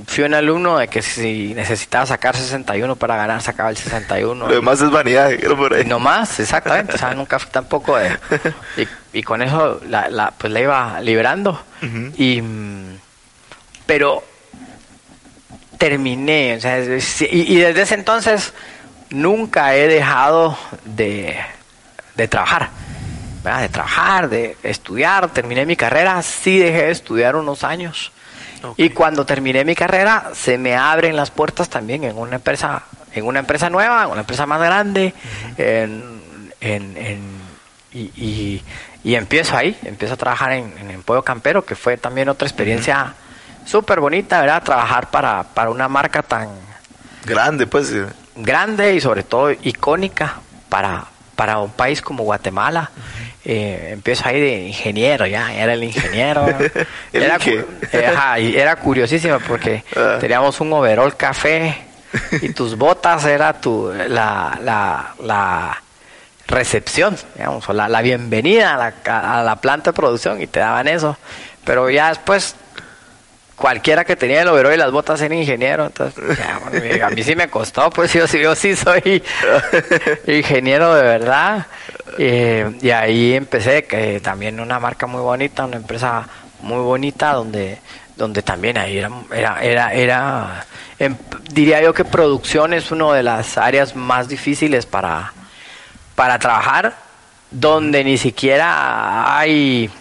Fui 0.05 0.23
un 0.23 0.33
alumno 0.33 0.77
de 0.77 0.87
que 0.87 1.01
si 1.01 1.53
necesitaba 1.53 2.05
sacar 2.05 2.35
61 2.35 2.95
para 2.95 3.15
ganar, 3.15 3.41
sacaba 3.41 3.69
el 3.69 3.77
61. 3.77 4.47
Lo 4.47 4.53
demás 4.53 4.81
es 4.81 4.89
vanidad, 4.89 5.31
por 5.57 5.73
ahí. 5.73 5.85
No 5.85 5.99
más, 5.99 6.39
exactamente. 6.39 6.95
O 6.95 6.97
sea, 6.97 7.13
nunca 7.13 7.39
fui 7.39 7.51
tampoco 7.51 7.97
de... 7.97 8.17
Y, 9.13 9.19
y 9.19 9.23
con 9.23 9.41
eso 9.41 9.81
la, 9.87 10.09
la, 10.09 10.31
pues 10.31 10.51
la 10.53 10.59
iba 10.59 11.01
liberando. 11.01 11.61
Y... 12.17 12.41
Pero 13.85 14.23
terminé, 15.77 16.55
o 16.57 16.59
sea, 16.59 16.79
y, 16.79 16.97
y 17.29 17.55
desde 17.55 17.83
ese 17.83 17.95
entonces 17.95 18.53
nunca 19.09 19.75
he 19.75 19.87
dejado 19.87 20.57
de, 20.83 21.37
de 22.15 22.27
trabajar. 22.27 22.69
¿verdad? 23.43 23.61
De 23.61 23.69
trabajar, 23.69 24.29
de 24.29 24.57
estudiar. 24.63 25.29
Terminé 25.29 25.65
mi 25.65 25.75
carrera, 25.75 26.21
sí 26.21 26.59
dejé 26.59 26.87
de 26.87 26.91
estudiar 26.91 27.35
unos 27.35 27.63
años. 27.63 28.11
Y 28.77 28.89
cuando 28.89 29.25
terminé 29.25 29.63
mi 29.65 29.75
carrera, 29.75 30.31
se 30.33 30.57
me 30.57 30.75
abren 30.75 31.15
las 31.15 31.31
puertas 31.31 31.69
también 31.69 32.03
en 32.03 32.17
una 32.17 32.35
empresa, 32.35 32.83
en 33.13 33.25
una 33.25 33.39
empresa 33.39 33.69
nueva, 33.69 34.03
en 34.05 34.09
una 34.11 34.21
empresa 34.21 34.45
más 34.45 34.59
grande, 34.61 35.13
en, 35.57 36.51
en- 36.61 36.97
en- 36.97 37.37
y, 37.93 38.11
y- 38.15 38.63
y 39.03 39.15
empiezo 39.15 39.55
ahí, 39.55 39.77
empiezo 39.83 40.15
a 40.15 40.17
trabajar 40.17 40.51
en, 40.53 40.73
en 40.89 41.03
Pueblo 41.03 41.23
Campero, 41.23 41.63
que 41.65 41.75
fue 41.75 41.97
también 41.97 42.29
otra 42.29 42.47
experiencia 42.47 43.13
súper 43.65 43.99
bonita, 43.99 44.41
¿verdad? 44.41 44.63
Trabajar 44.63 45.09
para, 45.09 45.43
para 45.43 45.69
una 45.69 45.87
marca 45.87 46.21
tan 46.23 46.49
Grande, 47.25 47.67
pues. 47.67 47.91
eh. 47.91 48.05
grande 48.35 48.93
y 48.95 49.01
sobre 49.01 49.23
todo 49.23 49.51
icónica 49.51 50.35
para, 50.69 51.05
para 51.35 51.59
un 51.59 51.71
país 51.71 52.01
como 52.01 52.23
Guatemala. 52.23 52.89
Eh, 53.49 53.91
empiezo 53.93 54.27
ahí 54.27 54.41
de 54.41 54.59
ingeniero, 54.67 55.25
ya, 55.25 55.53
era 55.53 55.71
el 55.73 55.81
ingeniero. 55.85 56.45
El 57.13 57.23
era, 57.23 57.39
cu- 57.39 57.65
eh, 57.93 58.05
ajá, 58.05 58.39
y 58.39 58.57
era 58.57 58.75
curiosísimo 58.75 59.39
porque 59.47 59.85
Ah. 59.95 60.17
teníamos 60.19 60.59
un 60.59 60.73
overall 60.73 61.15
café 61.15 61.77
y 62.41 62.49
tus 62.51 62.77
botas 62.77 63.23
era 63.25 63.53
tu, 63.53 63.89
la, 63.93 64.59
la, 64.61 65.13
la 65.23 65.81
recepción, 66.47 67.15
digamos, 67.35 67.67
o 67.69 67.73
la, 67.73 67.87
la 67.87 68.01
bienvenida 68.01 68.73
a 68.73 68.77
la, 69.05 69.37
a 69.39 69.43
la 69.43 69.55
planta 69.57 69.91
de 69.91 69.95
producción 69.95 70.41
y 70.41 70.47
te 70.47 70.59
daban 70.59 70.87
eso. 70.89 71.17
Pero 71.63 71.89
ya 71.89 72.09
después 72.09 72.55
cualquiera 73.57 74.05
que 74.05 74.15
tenía 74.15 74.43
el 74.43 74.47
overol 74.47 74.73
y 74.73 74.77
las 74.77 74.91
botas 74.91 75.19
era 75.19 75.35
ingeniero, 75.35 75.87
entonces 75.87 76.37
ya, 76.37 76.59
bueno, 76.69 77.05
a 77.05 77.09
mí 77.09 77.23
sí 77.23 77.35
me 77.35 77.49
costó, 77.49 77.89
pues 77.89 78.13
yo, 78.13 78.25
sí- 78.27 78.39
yo 78.39 78.55
sí 78.55 78.75
soy 78.75 79.21
ingeniero 80.27 80.93
de 80.95 81.01
verdad. 81.03 81.65
Eh, 82.17 82.71
y 82.81 82.89
ahí 82.91 83.33
empecé, 83.33 83.83
que 83.85 84.19
también 84.21 84.59
una 84.59 84.79
marca 84.79 85.07
muy 85.07 85.21
bonita, 85.21 85.65
una 85.65 85.77
empresa 85.77 86.27
muy 86.61 86.79
bonita, 86.79 87.33
donde 87.33 87.79
donde 88.15 88.41
también 88.41 88.79
ahí 88.79 88.97
era, 88.97 89.11
era, 89.31 89.61
era, 89.63 89.93
era 89.93 90.65
em, 90.97 91.15
diría 91.51 91.83
yo 91.83 91.93
que 91.93 92.03
producción 92.03 92.73
es 92.73 92.89
una 92.89 93.13
de 93.13 93.21
las 93.21 93.59
áreas 93.59 93.95
más 93.95 94.27
difíciles 94.27 94.87
para, 94.87 95.33
para 96.15 96.39
trabajar, 96.39 96.95
donde 97.51 98.03
ni 98.03 98.17
siquiera 98.17 99.37
hay 99.37 99.91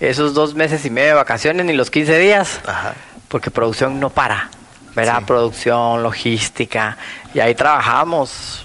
esos 0.00 0.34
dos 0.34 0.54
meses 0.54 0.84
y 0.84 0.90
medio 0.90 1.08
de 1.08 1.14
vacaciones 1.14 1.64
ni 1.66 1.72
los 1.72 1.90
15 1.90 2.18
días 2.18 2.60
Ajá. 2.66 2.94
porque 3.28 3.50
producción 3.50 3.98
no 4.00 4.10
para, 4.10 4.50
¿verdad? 4.94 5.18
Sí. 5.20 5.24
Producción, 5.26 6.02
logística, 6.02 6.96
y 7.34 7.40
ahí 7.40 7.54
trabajamos. 7.54 8.64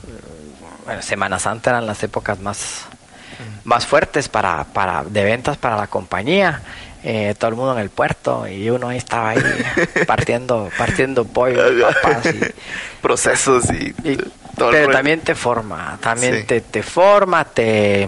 Bueno, 0.85 1.01
Semana 1.01 1.39
Santa 1.39 1.69
eran 1.71 1.85
las 1.85 2.01
épocas 2.03 2.39
más, 2.39 2.85
más 3.63 3.85
fuertes 3.85 4.27
para, 4.29 4.63
para, 4.65 5.03
de 5.03 5.23
ventas 5.23 5.57
para 5.57 5.77
la 5.77 5.87
compañía. 5.87 6.61
eh, 7.03 7.33
todo 7.37 7.49
el 7.49 7.55
mundo 7.55 7.73
en 7.73 7.79
el 7.79 7.89
puerto 7.89 8.47
y 8.47 8.69
uno 8.69 8.89
ahí 8.89 8.97
estaba 8.97 9.29
ahí 9.31 9.41
partiendo 10.07 10.69
partiendo 10.77 11.25
pollo 11.25 11.59
papas 11.81 12.27
y, 12.27 12.39
procesos 13.01 13.65
y, 13.71 13.93
y- 14.07 14.17
todo 14.55 14.69
el 14.69 14.75
pero 14.75 14.91
también 14.91 15.19
te 15.21 15.33
forma 15.33 15.97
también 15.99 16.41
Sí. 16.41 16.43
te, 16.43 16.61
te 16.61 16.83
forma 16.83 17.43
te, 17.45 18.07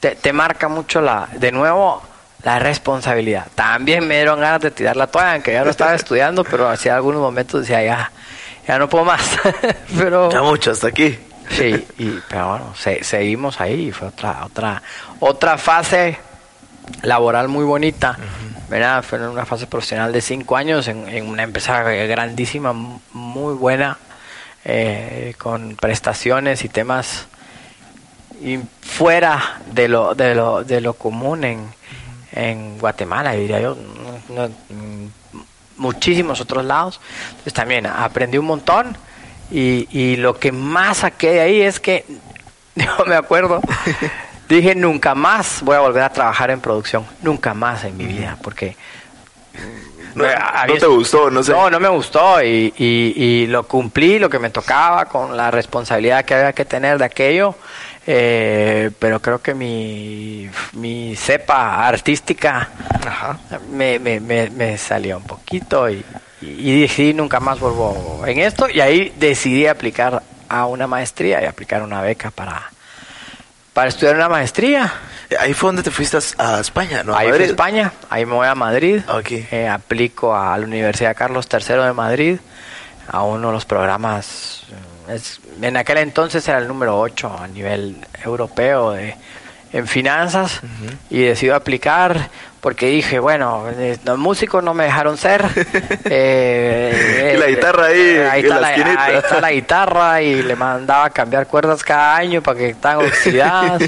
te 0.00 0.16
te 0.16 0.32
marca 0.32 0.68
mucho 0.68 1.00
la 1.00 1.28
de 1.32 1.52
nuevo 1.52 2.02
la 2.42 2.58
responsabilidad 2.58 3.46
también 3.54 4.06
me 4.08 4.16
dieron 4.16 4.40
ganas 4.40 4.60
de 4.62 4.70
tirar 4.70 4.96
la 4.96 5.06
toalla 5.06 5.34
aunque 5.34 5.52
ya 5.52 5.62
no 5.64 5.70
estaba 5.70 5.94
estudiando 5.94 6.42
pero 6.44 6.68
hacía 6.68 6.96
algunos 6.96 7.20
momentos 7.20 7.60
decía 7.62 7.82
ya 7.82 8.10
ya 8.66 8.78
no 8.78 8.88
puedo 8.88 9.04
más 9.04 9.38
pero 9.98 10.30
ya 10.32 10.42
mucho 10.42 10.70
hasta 10.72 10.88
aquí 10.88 11.18
Sí, 11.50 11.84
y, 11.98 12.20
pero 12.28 12.48
bueno, 12.50 12.74
se- 12.76 13.02
seguimos 13.02 13.60
ahí 13.60 13.88
y 13.88 13.90
fue 13.92 14.06
otra, 14.06 14.44
otra, 14.44 14.80
otra 15.18 15.58
fase 15.58 16.16
laboral 17.02 17.48
muy 17.48 17.64
bonita. 17.64 18.16
¿verdad? 18.68 19.02
Fue 19.02 19.18
una 19.28 19.44
fase 19.44 19.66
profesional 19.66 20.12
de 20.12 20.20
cinco 20.20 20.56
años 20.56 20.86
en, 20.86 21.08
en 21.08 21.26
una 21.28 21.42
empresa 21.42 21.82
grandísima, 21.82 22.72
mu- 22.72 23.00
muy 23.12 23.54
buena, 23.54 23.98
eh, 24.64 25.34
con 25.38 25.74
prestaciones 25.74 26.64
y 26.64 26.68
temas 26.68 27.26
y 28.40 28.58
fuera 28.82 29.60
de 29.72 29.88
lo, 29.88 30.14
de 30.14 30.34
lo, 30.34 30.64
de 30.64 30.80
lo 30.80 30.94
común 30.94 31.44
en, 31.44 31.64
en 32.32 32.78
Guatemala, 32.78 33.32
diría 33.32 33.60
yo, 33.60 33.76
no- 34.28 34.48
no- 34.48 34.48
mm, 34.48 35.06
muchísimos 35.76 36.40
otros 36.40 36.64
lados. 36.64 37.00
Entonces 37.30 37.52
también 37.54 37.86
aprendí 37.86 38.38
un 38.38 38.46
montón 38.46 38.96
y, 39.50 39.88
y 39.90 40.16
lo 40.16 40.38
que 40.38 40.52
más 40.52 40.98
saqué 40.98 41.32
de 41.32 41.40
ahí 41.40 41.60
es 41.62 41.80
que, 41.80 42.04
yo 42.76 43.04
me 43.06 43.14
acuerdo, 43.16 43.60
dije 44.48 44.74
nunca 44.74 45.14
más 45.14 45.60
voy 45.62 45.76
a 45.76 45.80
volver 45.80 46.02
a 46.02 46.12
trabajar 46.12 46.50
en 46.50 46.60
producción, 46.60 47.04
nunca 47.22 47.52
más 47.54 47.84
en 47.84 47.96
mi 47.96 48.04
vida, 48.06 48.36
porque... 48.42 48.76
no, 50.14 50.24
eh, 50.24 50.34
no 50.68 50.74
te 50.74 50.86
gustó 50.86 51.30
no 51.30 51.42
sé. 51.42 51.52
No, 51.52 51.70
no 51.70 51.78
me 51.80 51.88
gustó 51.88 52.42
y, 52.42 52.72
y- 52.76 53.12
y 53.16 53.46
lo 53.46 53.66
cumplí, 53.66 54.18
lo 54.18 54.28
que 54.28 54.38
me 54.38 54.50
tocaba 54.50 55.04
con 55.06 55.36
la 55.36 55.50
responsabilidad 55.50 56.24
que 56.24 56.34
había 56.34 56.52
que 56.52 56.64
tener 56.64 56.98
de 56.98 57.04
aquello, 57.04 57.54
eh, 58.06 58.90
pero 58.98 59.20
creo 59.20 59.40
que 59.42 59.54
mi, 59.54 60.48
mi 60.72 61.14
cepa 61.16 61.86
artística 61.86 62.68
Ajá. 63.06 63.38
me, 63.70 63.98
me, 63.98 64.20
me, 64.20 64.50
me 64.50 64.78
salió 64.78 65.18
un 65.18 65.24
poquito 65.24 65.88
y, 65.88 66.04
y 66.40 66.80
decidí 66.80 67.12
nunca 67.14 67.40
más 67.40 67.60
vuelvo 67.60 68.22
en 68.26 68.38
esto 68.40 68.68
y 68.68 68.80
ahí 68.80 69.12
decidí 69.18 69.66
aplicar 69.66 70.22
a 70.48 70.66
una 70.66 70.86
maestría 70.86 71.42
y 71.42 71.46
aplicar 71.46 71.82
una 71.82 72.00
beca 72.00 72.30
para, 72.30 72.70
para 73.72 73.88
estudiar 73.88 74.16
una 74.16 74.28
maestría. 74.28 74.92
ahí 75.38 75.52
fue 75.54 75.68
donde 75.68 75.82
te 75.82 75.90
fuiste 75.90 76.16
a, 76.38 76.56
a 76.56 76.60
España 76.60 77.04
no 77.04 77.14
Ahí 77.14 77.26
fui 77.26 77.28
a 77.28 77.32
Madrid? 77.32 77.50
España, 77.50 77.92
ahí 78.08 78.26
me 78.26 78.32
voy 78.34 78.48
a 78.48 78.54
Madrid, 78.54 79.02
Ok. 79.08 79.30
eh, 79.52 79.68
aplico 79.68 80.34
a 80.34 80.56
la 80.58 80.64
Universidad 80.64 81.14
Carlos 81.14 81.46
III 81.52 81.76
de 81.84 81.92
Madrid, 81.92 82.38
a 83.06 83.22
uno 83.22 83.48
de 83.48 83.52
los 83.52 83.64
programas, 83.64 84.64
eh, 84.70 84.74
es- 85.14 85.40
en 85.60 85.76
aquel 85.76 85.98
entonces 85.98 86.46
era 86.48 86.58
el 86.58 86.68
número 86.68 86.98
8 86.98 87.36
a 87.40 87.48
nivel 87.48 87.96
europeo 88.24 88.92
de, 88.92 89.14
en 89.72 89.86
finanzas, 89.86 90.60
y 91.10 91.22
decidí 91.22 91.50
aplicar 91.50 92.28
porque 92.60 92.86
dije, 92.86 93.18
bueno, 93.20 93.64
eh, 93.78 93.96
los 94.04 94.18
músicos 94.18 94.62
no 94.62 94.74
me 94.74 94.84
dejaron 94.84 95.16
ser. 95.16 95.44
eh, 96.04 97.32
Y 97.34 97.38
la 97.38 97.46
eh, 97.46 97.50
guitarra 97.54 97.86
ahí, 97.86 98.16
ahí, 98.30 98.40
en 98.40 98.46
está 98.46 98.54
la 98.56 98.60
la, 98.60 98.74
esquinita. 98.74 99.04
ahí 99.04 99.16
está 99.16 99.40
la 99.40 99.52
guitarra 99.52 100.22
y 100.22 100.42
le 100.42 100.56
mandaba 100.56 101.04
a 101.06 101.10
cambiar 101.10 101.46
cuerdas 101.46 101.82
cada 101.82 102.16
año 102.16 102.42
para 102.42 102.58
que 102.58 102.68
estaban 102.70 103.06
oxidadas. 103.06 103.82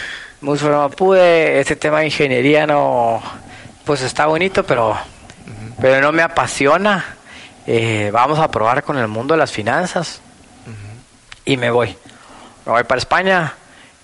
Música 0.40 0.70
no 0.70 0.90
pude, 0.90 1.58
este 1.58 1.74
tema 1.74 2.00
de 2.00 2.06
ingeniería 2.06 2.66
no, 2.66 3.20
pues 3.84 4.02
está 4.02 4.26
bonito, 4.26 4.62
pero, 4.64 4.96
pero 5.80 6.00
no 6.00 6.12
me 6.12 6.22
apasiona. 6.22 7.04
Eh, 7.66 8.10
vamos 8.12 8.38
a 8.38 8.48
probar 8.50 8.82
con 8.82 8.98
el 8.98 9.08
mundo 9.08 9.34
de 9.34 9.38
las 9.38 9.50
finanzas 9.52 10.20
y 11.48 11.56
me 11.56 11.70
voy. 11.70 11.96
Me 12.66 12.72
voy 12.72 12.84
para 12.84 12.98
España, 12.98 13.54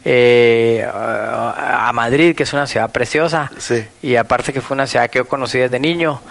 eh, 0.02 0.82
a 0.90 1.90
Madrid, 1.92 2.34
que 2.34 2.44
es 2.44 2.52
una 2.54 2.66
ciudad 2.66 2.90
preciosa. 2.90 3.50
Sí. 3.58 3.86
Y 4.02 4.16
aparte 4.16 4.54
que 4.54 4.62
fue 4.62 4.74
una 4.74 4.86
ciudad 4.86 5.10
que 5.10 5.18
yo 5.18 5.28
conocí 5.28 5.58
desde 5.58 5.78
niño, 5.78 6.22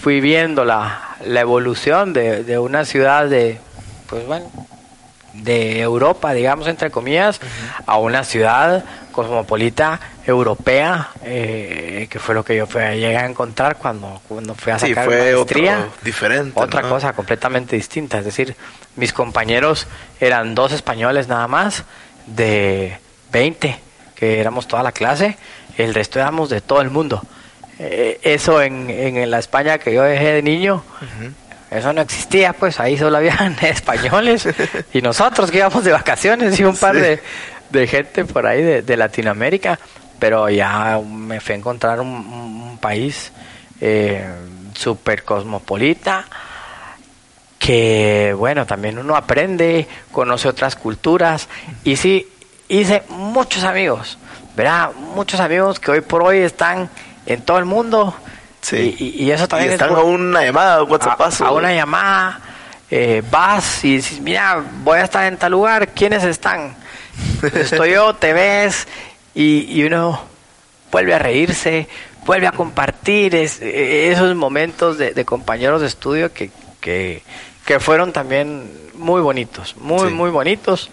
fui 0.00 0.22
viendo 0.22 0.64
la, 0.64 1.16
la 1.26 1.40
evolución 1.40 2.14
de, 2.14 2.44
de 2.44 2.58
una 2.58 2.86
ciudad 2.86 3.28
de, 3.28 3.60
pues 4.08 4.26
bueno, 4.26 4.50
de 5.34 5.80
Europa, 5.80 6.32
digamos, 6.32 6.66
entre 6.68 6.90
comillas, 6.90 7.40
a 7.86 7.98
una 7.98 8.24
ciudad 8.24 8.84
cosmopolita 9.12 10.00
europea, 10.26 11.10
eh, 11.22 12.06
que 12.10 12.18
fue 12.18 12.34
lo 12.34 12.44
que 12.44 12.56
yo 12.56 12.66
fui, 12.66 12.80
llegué 12.82 13.16
a 13.16 13.26
encontrar 13.26 13.76
cuando, 13.76 14.20
cuando 14.28 14.54
fui 14.54 14.72
a 14.72 14.78
Sí, 14.78 14.88
sacar 14.88 15.04
fue 15.04 15.32
maestría. 15.34 15.78
otro 15.80 15.92
diferente, 16.02 16.52
Otra 16.60 16.82
¿no? 16.82 16.88
cosa 16.88 17.12
completamente 17.12 17.76
distinta. 17.76 18.18
Es 18.18 18.24
decir, 18.24 18.56
mis 18.96 19.12
compañeros 19.12 19.86
eran 20.20 20.54
dos 20.54 20.72
españoles 20.72 21.28
nada 21.28 21.46
más, 21.46 21.84
de 22.26 22.98
20, 23.32 23.78
que 24.14 24.40
éramos 24.40 24.66
toda 24.66 24.82
la 24.82 24.92
clase, 24.92 25.36
el 25.76 25.94
resto 25.94 26.18
éramos 26.18 26.48
de 26.48 26.60
todo 26.60 26.80
el 26.80 26.90
mundo. 26.90 27.22
Eh, 27.78 28.20
eso 28.22 28.62
en, 28.62 28.88
en 28.88 29.30
la 29.30 29.38
España 29.40 29.78
que 29.78 29.92
yo 29.92 30.02
dejé 30.04 30.32
de 30.32 30.42
niño, 30.42 30.84
eso 31.74 31.92
no 31.92 32.00
existía, 32.00 32.52
pues 32.52 32.78
ahí 32.80 32.96
solo 32.96 33.16
habían 33.18 33.56
españoles 33.62 34.48
y 34.92 35.02
nosotros 35.02 35.50
que 35.50 35.58
íbamos 35.58 35.84
de 35.84 35.92
vacaciones 35.92 36.58
y 36.58 36.64
un 36.64 36.76
par 36.76 36.94
Sí. 36.94 37.00
de, 37.00 37.22
de 37.70 37.86
gente 37.86 38.24
por 38.24 38.46
ahí 38.46 38.62
de, 38.62 38.82
de 38.82 38.96
Latinoamérica, 38.96 39.78
pero 40.18 40.48
ya 40.48 41.00
me 41.04 41.40
fui 41.40 41.54
a 41.54 41.58
encontrar 41.58 42.00
un, 42.00 42.08
un- 42.08 42.62
un 42.70 42.78
país 42.78 43.32
eh, 43.80 44.24
súper 44.74 45.24
cosmopolita 45.24 46.24
que 47.58 48.34
bueno, 48.36 48.66
también 48.66 48.98
uno 48.98 49.16
aprende, 49.16 49.88
conoce 50.12 50.48
otras 50.48 50.76
culturas 50.76 51.48
y 51.82 51.96
sí, 51.96 52.28
hice 52.68 53.02
muchos 53.08 53.64
amigos, 53.64 54.18
¿verdad? 54.56 54.90
Muchos 55.14 55.40
amigos 55.40 55.80
que 55.80 55.90
hoy 55.90 56.00
por 56.02 56.22
hoy 56.22 56.38
están 56.38 56.90
en 57.26 57.40
todo 57.42 57.58
el 57.58 57.64
mundo 57.64 58.14
Sí. 58.64 58.96
y, 58.98 59.30
eso 59.30 59.46
también 59.46 59.70
es 59.72 59.74
están 59.74 59.94
a 59.94 60.00
una 60.00 60.42
llamada 60.42 60.82
un 60.82 60.98
a, 61.02 61.50
una 61.52 61.74
llamada, 61.74 62.40
eh, 62.90 63.22
vas 63.30 63.84
y 63.84 63.96
dices, 63.96 64.20
mira, 64.20 64.64
voy 64.82 64.98
a 64.98 65.02
estar 65.04 65.24
en 65.26 65.36
tal 65.36 65.52
lugar, 65.52 65.88
¿quiénes 65.88 66.24
están? 66.24 66.74
Estoy 67.42 67.92
yo, 67.92 68.14
te 68.14 68.32
ves 68.32 68.88
y, 69.34 69.66
y 69.70 69.84
uno 69.84 70.18
vuelve 70.90 71.12
a 71.14 71.18
reírse, 71.18 71.86
vuelve 72.24 72.46
a 72.46 72.52
compartir 72.52 73.34
es- 73.34 73.60
eh, 73.60 74.10
esos 74.10 74.34
momentos 74.34 74.96
de, 74.96 75.12
de 75.12 75.24
compañeros 75.26 75.82
de 75.82 75.86
estudio 75.88 76.32
que, 76.32 76.50
que, 76.80 77.22
que 77.66 77.80
fueron 77.80 78.12
también 78.14 78.70
muy 78.94 79.20
bonitos, 79.20 79.76
muy, 79.76 80.08
Sí. 80.08 80.14
muy 80.14 80.30
bonitos. 80.30 80.90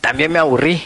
También 0.00 0.32
me 0.32 0.38
aburrí. 0.38 0.82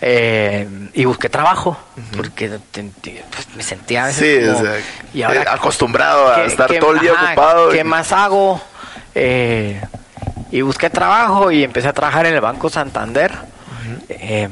Eh, 0.00 0.68
y 0.94 1.04
busqué 1.04 1.28
trabajo 1.28 1.76
porque 2.16 2.48
pues, 2.70 3.48
me 3.56 3.62
sentía 3.62 4.04
a 4.04 4.06
veces 4.08 4.40
Sí, 4.40 4.46
como, 4.46 4.58
o 4.58 4.62
sea, 4.62 4.80
y 5.14 5.22
ahora 5.22 5.42
eh, 5.42 5.46
acostumbrado 5.48 6.32
a 6.32 6.36
¿qué- 6.36 6.46
estar 6.46 6.72
todo 6.78 6.92
el 6.92 7.00
día 7.00 7.12
ajá, 7.12 7.26
ocupado. 7.32 7.70
¿Qué 7.70 7.84
más 7.84 8.12
hago? 8.12 8.60
Eh, 9.14 9.80
y 10.50 10.60
busqué 10.62 10.90
trabajo 10.90 11.50
y 11.50 11.64
empecé 11.64 11.88
a 11.88 11.92
trabajar 11.92 12.26
en 12.26 12.34
el 12.34 12.40
Banco 12.40 12.70
Santander. 12.70 13.32
Eh, 14.08 14.48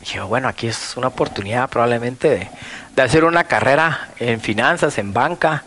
dije, 0.00 0.20
bueno, 0.20 0.48
aquí 0.48 0.66
es 0.68 0.96
una 0.96 1.08
oportunidad 1.08 1.68
probablemente 1.68 2.28
de, 2.30 2.48
de 2.96 3.02
hacer 3.02 3.24
una 3.24 3.44
carrera 3.44 4.08
en 4.18 4.40
finanzas, 4.40 4.98
en 4.98 5.12
banca, 5.12 5.64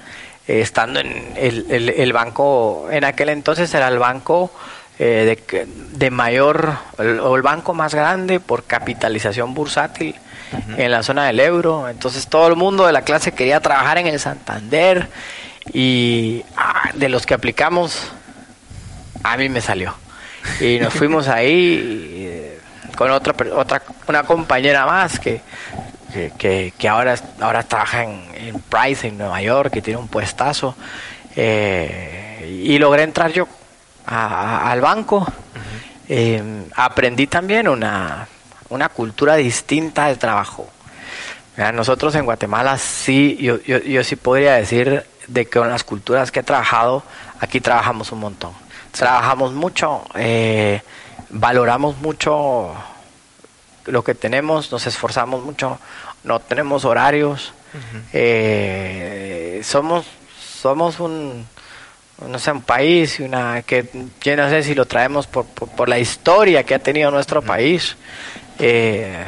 eh, 0.47 0.61
estando 0.61 0.99
en 0.99 1.33
el, 1.35 1.65
el- 1.69 1.89
el 1.89 2.13
banco, 2.13 2.87
en 2.91 3.03
aquel 3.05 3.29
entonces 3.29 3.73
era 3.73 3.87
el 3.87 3.99
banco 3.99 4.51
eh, 4.99 5.23
de, 5.25 5.37
que- 5.37 5.65
de 5.67 6.11
mayor, 6.11 6.77
el- 6.99 7.19
o 7.19 7.35
el 7.35 7.41
banco 7.41 7.73
más 7.73 7.93
grande 7.95 8.39
por 8.39 8.63
capitalización 8.65 9.53
bursátil 9.53 10.15
en 10.77 10.91
la 10.91 11.01
zona 11.01 11.25
del 11.25 11.39
euro. 11.39 11.87
Entonces 11.89 12.27
todo 12.27 12.47
el 12.47 12.55
mundo 12.55 12.85
de 12.85 12.91
la 12.93 13.01
clase 13.03 13.31
quería 13.31 13.59
trabajar 13.61 13.97
en 13.97 14.07
el 14.07 14.19
Santander 14.19 15.07
y 15.73 16.43
ah, 16.57 16.89
de 16.93 17.07
los 17.09 17.25
que 17.25 17.33
aplicamos, 17.33 18.11
a 19.23 19.37
mí 19.37 19.49
me 19.49 19.61
salió. 19.61 19.93
Y 20.59 20.79
nos 20.79 20.93
fuimos 20.93 21.27
ahí 21.29 21.79
eh, 22.15 22.59
con 22.97 23.11
otra, 23.11 23.33
otra 23.55 23.81
una 24.07 24.23
compañera 24.23 24.85
más 24.85 25.19
que, 25.19 25.41
que, 26.13 26.31
que- 26.37 26.73
que 26.77 26.89
ahora, 26.89 27.15
ahora 27.39 27.63
trabaja 27.63 28.03
en, 28.03 28.21
en 28.35 28.59
Price, 28.61 29.07
en 29.07 29.17
Nueva 29.17 29.41
York, 29.41 29.71
que 29.71 29.81
tiene 29.81 29.99
un 29.99 30.07
puestazo. 30.09 30.75
Eh, 31.35 32.61
y 32.65 32.77
logré 32.77 33.03
entrar 33.03 33.31
yo 33.31 33.47
a- 34.05 34.71
al 34.71 34.81
banco. 34.81 35.25
Eh, 36.09 36.65
aprendí 36.75 37.27
también 37.27 37.67
una, 37.67 38.27
una 38.69 38.89
cultura 38.89 39.35
distinta 39.35 40.07
de 40.07 40.15
trabajo. 40.17 40.69
Mira, 41.55 41.71
Nosotros 41.71 42.15
en 42.15 42.25
Guatemala 42.25 42.77
sí, 42.77 43.37
yo, 43.39 43.61
yo, 43.61 43.79
yo 43.79 44.03
sí 44.03 44.15
podría 44.15 44.53
decir 44.55 45.05
de 45.27 45.45
que 45.45 45.59
con 45.59 45.69
las 45.69 45.83
culturas 45.83 46.31
que 46.31 46.39
he 46.41 46.43
trabajado, 46.43 47.03
aquí 47.39 47.61
trabajamos 47.61 48.11
un 48.11 48.19
montón. 48.19 48.51
Trabajamos 48.91 49.53
mucho, 49.53 50.03
eh, 50.15 50.81
valoramos 51.29 51.97
mucho 51.97 52.73
lo 53.85 54.03
que 54.03 54.15
tenemos, 54.15 54.71
nos 54.71 54.85
esforzamos 54.85 55.43
mucho, 55.43 55.79
no 56.23 56.39
tenemos 56.39 56.83
horarios, 56.85 57.53
eh, 58.13 59.61
somos, 59.63 60.05
somos 60.61 60.99
un, 60.99 61.45
no 62.27 62.39
sé, 62.39 62.51
un 62.51 62.61
país, 62.61 63.19
una 63.19 63.61
que 63.63 63.85
yo 64.21 64.35
no 64.35 64.49
sé 64.49 64.63
si 64.63 64.75
lo 64.75 64.85
traemos 64.85 65.27
por, 65.27 65.45
por, 65.45 65.89
la 65.89 65.99
historia 65.99 66.63
que 66.63 66.75
ha 66.75 66.79
tenido 66.79 67.11
nuestro 67.11 67.41
país. 67.41 67.95
Eh, 68.59 69.25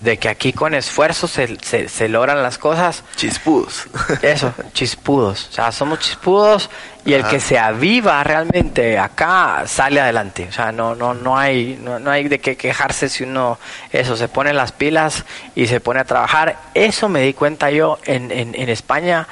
de 0.00 0.16
que 0.16 0.30
aquí 0.30 0.52
con 0.52 0.74
esfuerzo 0.74 1.28
se, 1.28 1.58
se, 1.60 2.08
logran 2.08 2.42
las 2.42 2.56
cosas. 2.56 3.04
Chispudos. 3.16 3.86
Eso, 4.22 4.52
chispudos. 4.72 5.48
O 5.50 5.52
sea, 5.52 5.72
somos 5.72 5.98
chispudos 5.98 6.70
y 7.04 7.12
el 7.12 7.24
que 7.26 7.38
se 7.38 7.58
aviva 7.58 8.22
realmente 8.24 8.98
acá 8.98 9.64
sale 9.66 10.00
adelante. 10.00 10.46
O 10.48 10.52
sea, 10.52 10.72
no, 10.72 10.94
no, 10.94 11.12
no 11.12 11.36
hay, 11.36 11.78
no, 11.82 11.98
no 11.98 12.10
hay 12.10 12.28
de 12.28 12.38
qué 12.38 12.56
quejarse 12.56 13.10
si 13.10 13.24
uno 13.24 13.58
eso 13.92 14.16
se 14.16 14.28
pone 14.28 14.54
las 14.54 14.72
pilas 14.72 15.24
y 15.54 15.66
se 15.66 15.80
pone 15.80 16.00
a 16.00 16.04
trabajar. 16.04 16.58
Eso 16.72 17.10
me 17.10 17.20
di 17.20 17.34
cuenta 17.34 17.70
yo 17.70 17.98
en, 18.06 18.30
en, 18.30 18.54
en 18.54 18.68
España 18.70 19.28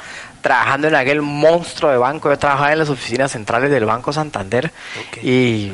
trabajando 0.49 0.89
en 0.89 0.95
aquel 0.95 1.21
monstruo 1.21 1.91
de 1.91 1.99
banco. 1.99 2.31
Yo 2.31 2.39
trabajaba 2.39 2.73
en 2.73 2.79
las 2.79 2.89
oficinas 2.89 3.33
centrales 3.33 3.71
del 3.71 3.85
Banco 3.85 4.15
Santander 4.15 4.73
y 5.23 5.71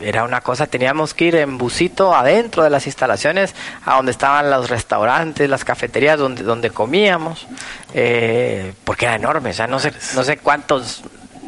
era 0.00 0.22
una 0.22 0.40
cosa, 0.42 0.68
teníamos 0.68 1.12
que 1.12 1.24
ir 1.24 1.34
en 1.34 1.58
busito 1.58 2.14
adentro 2.14 2.62
de 2.62 2.70
las 2.70 2.86
instalaciones 2.86 3.52
a 3.84 3.96
donde 3.96 4.12
estaban 4.12 4.48
los 4.48 4.70
restaurantes, 4.70 5.50
las 5.50 5.64
cafeterías 5.64 6.20
donde, 6.20 6.44
donde 6.44 6.70
comíamos, 6.70 7.48
eh, 7.94 8.74
porque 8.84 9.06
era 9.06 9.16
enorme, 9.16 9.50
o 9.50 9.54
sea, 9.54 9.66
no 9.66 9.80
sé, 9.80 9.92
no 10.14 10.22
sé 10.22 10.36
cuántos, 10.36 11.02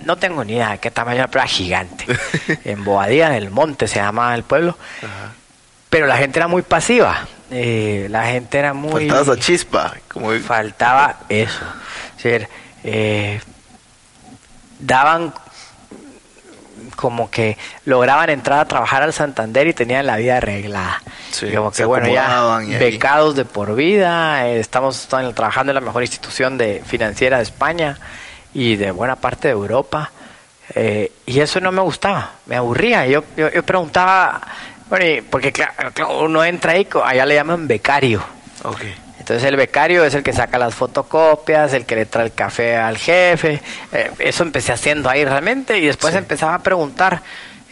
no 0.04 0.16
tengo 0.16 0.42
ni 0.42 0.54
idea 0.54 0.72
de 0.72 0.78
qué 0.78 0.90
tamaño, 0.90 1.26
pero 1.30 1.42
era 1.44 1.48
gigante. 1.48 2.06
en 2.64 2.82
Boadía 2.82 3.28
del 3.30 3.50
Monte 3.50 3.86
se 3.86 4.00
llamaba 4.00 4.34
el 4.34 4.42
pueblo. 4.42 4.76
Pero 5.90 6.08
la 6.08 6.16
gente 6.16 6.40
era 6.40 6.48
muy 6.48 6.62
pasiva. 6.62 7.28
Eh, 7.52 8.08
la 8.10 8.24
gente 8.24 8.58
era 8.58 8.74
muy... 8.74 9.08
Faltaba 9.08 9.20
esa 9.20 9.36
chispa. 9.36 9.94
Como... 10.08 10.32
Faltaba 10.40 11.20
eso 11.28 11.62
ser, 12.24 12.48
eh, 12.84 13.40
daban 14.78 15.32
como 16.96 17.30
que 17.30 17.56
lograban 17.84 18.30
entrar 18.30 18.60
a 18.60 18.64
trabajar 18.66 19.02
al 19.02 19.12
Santander 19.12 19.66
y 19.66 19.72
tenían 19.72 20.06
la 20.06 20.16
vida 20.16 20.36
arreglada. 20.36 21.02
como 21.54 21.70
que 21.72 21.84
bueno, 21.84 22.08
ya 22.08 22.58
becados 22.78 23.34
de 23.34 23.44
por 23.44 23.74
vida, 23.74 24.46
eh, 24.48 24.60
estamos 24.60 25.08
trabajando 25.08 25.70
en 25.72 25.74
la 25.74 25.80
mejor 25.80 26.02
institución 26.02 26.56
de 26.56 26.82
financiera 26.86 27.38
de 27.38 27.42
España 27.42 27.98
y 28.52 28.76
de 28.76 28.90
buena 28.90 29.16
parte 29.16 29.48
de 29.48 29.52
Europa. 29.52 30.12
Eh, 30.74 31.12
y 31.26 31.40
eso 31.40 31.60
no 31.60 31.72
me 31.72 31.82
gustaba, 31.82 32.32
me 32.46 32.56
aburría. 32.56 33.06
Yo, 33.06 33.22
yo, 33.36 33.62
preguntaba, 33.64 34.40
bueno, 34.88 35.26
porque 35.30 35.52
claro, 35.52 36.20
uno 36.20 36.44
entra 36.44 36.72
ahí, 36.72 36.88
allá 37.04 37.26
le 37.26 37.34
llaman 37.34 37.68
becario. 37.68 38.22
Okay. 38.62 39.03
Entonces 39.24 39.48
el 39.48 39.56
becario 39.56 40.04
es 40.04 40.12
el 40.12 40.22
que 40.22 40.34
saca 40.34 40.58
las 40.58 40.74
fotocopias, 40.74 41.72
el 41.72 41.86
que 41.86 41.96
le 41.96 42.04
trae 42.04 42.26
el 42.26 42.34
café 42.34 42.76
al 42.76 42.98
jefe. 42.98 43.62
Eh, 43.90 44.10
eso 44.18 44.42
empecé 44.42 44.70
haciendo 44.70 45.08
ahí 45.08 45.24
realmente 45.24 45.78
y 45.78 45.86
después 45.86 46.14
empezaba 46.14 46.56
a 46.56 46.58
preguntar. 46.62 47.22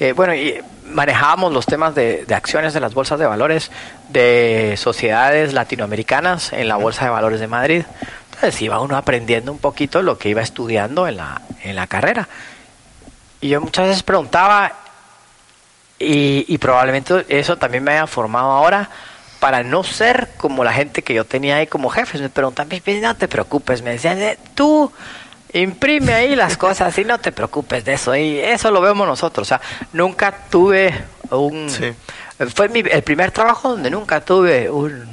Eh, 0.00 0.14
bueno, 0.14 0.34
y 0.34 0.58
manejábamos 0.86 1.52
los 1.52 1.66
temas 1.66 1.94
de, 1.94 2.24
acciones 2.34 2.72
de 2.72 2.80
las 2.80 2.94
bolsas 2.94 3.18
de 3.18 3.26
valores 3.26 3.70
de 4.08 4.76
sociedades 4.78 5.52
latinoamericanas 5.52 6.54
en 6.54 6.68
la 6.68 6.76
Bolsa 6.76 7.04
de 7.04 7.10
Valores 7.10 7.38
de 7.38 7.48
Madrid. 7.48 7.84
Entonces 8.32 8.62
iba 8.62 8.80
uno 8.80 8.96
aprendiendo 8.96 9.52
un 9.52 9.58
poquito 9.58 10.00
lo 10.00 10.16
que 10.16 10.30
iba 10.30 10.40
estudiando 10.40 11.06
en 11.06 11.18
la, 11.18 11.42
en 11.64 11.76
la 11.76 11.86
carrera. 11.86 12.30
Y 13.42 13.50
yo 13.50 13.60
muchas 13.60 13.88
veces 13.88 14.02
preguntaba, 14.02 14.72
y, 15.98 16.46
y 16.48 16.56
probablemente 16.56 17.26
eso 17.28 17.58
también 17.58 17.84
me 17.84 17.92
haya 17.92 18.06
formado 18.06 18.52
ahora, 18.52 18.88
para 19.42 19.64
no 19.64 19.82
ser 19.82 20.28
como 20.36 20.62
la 20.62 20.72
gente 20.72 21.02
que 21.02 21.14
yo 21.14 21.24
tenía 21.24 21.56
ahí 21.56 21.66
como 21.66 21.90
jefes. 21.90 22.20
Me 22.20 22.28
preguntan, 22.28 22.68
no 23.00 23.16
te 23.16 23.26
preocupes, 23.26 23.82
me 23.82 23.90
decían, 23.90 24.22
eh, 24.22 24.38
tú 24.54 24.92
imprime 25.52 26.14
ahí 26.14 26.36
las 26.36 26.56
cosas 26.56 26.96
y 26.96 27.04
no 27.04 27.18
te 27.18 27.32
preocupes 27.32 27.84
de 27.84 27.94
eso. 27.94 28.14
Y 28.14 28.38
eso 28.38 28.70
lo 28.70 28.80
vemos 28.80 29.04
nosotros. 29.04 29.48
O 29.48 29.48
sea, 29.48 29.60
nunca 29.92 30.32
tuve 30.48 30.94
un... 31.30 31.68
Fue 32.54 32.66
el 32.72 33.02
primer 33.02 33.32
trabajo 33.32 33.70
donde 33.70 33.90
nunca 33.90 34.20
tuve 34.20 34.70
un, 34.70 35.08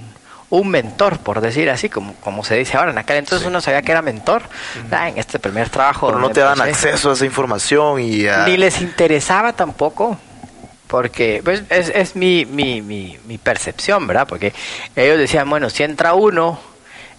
un 0.52 0.68
mentor, 0.68 1.18
por 1.18 1.42
decir 1.42 1.68
así, 1.72 1.90
como, 1.90 2.14
como 2.18 2.44
se 2.44 2.56
dice 2.56 2.78
ahora. 2.78 2.92
En 2.92 3.00
aquel 3.00 3.18
entonces 3.18 3.48
uno 3.48 3.62
sabía 3.62 3.82
que 3.82 3.92
era 3.94 4.04
mentor. 4.04 4.44
En 4.92 5.18
este 5.18 5.40
primer 5.40 5.70
trabajo... 5.70 6.06
Pero 6.06 6.20
no 6.20 6.30
te 6.30 6.42
dan 6.42 6.62
acceso 6.62 7.10
a 7.10 7.14
esa 7.14 7.26
información 7.26 8.00
y... 8.00 8.28
Ni 8.46 8.58
les 8.58 8.80
interesaba 8.80 9.54
tampoco 9.54 10.20
porque 10.90 11.42
pues, 11.46 11.62
es, 11.70 11.90
es 11.90 12.16
mi, 12.16 12.48
mi, 12.48 12.82
mi, 12.82 13.16
mi, 13.28 13.38
percepción, 13.38 14.08
¿verdad? 14.08 14.28
Porque 14.28 14.54
ellos 14.96 15.20
decían, 15.20 15.48
bueno, 15.48 15.70
si 15.70 15.84
entra 15.84 16.16
uno 16.16 16.60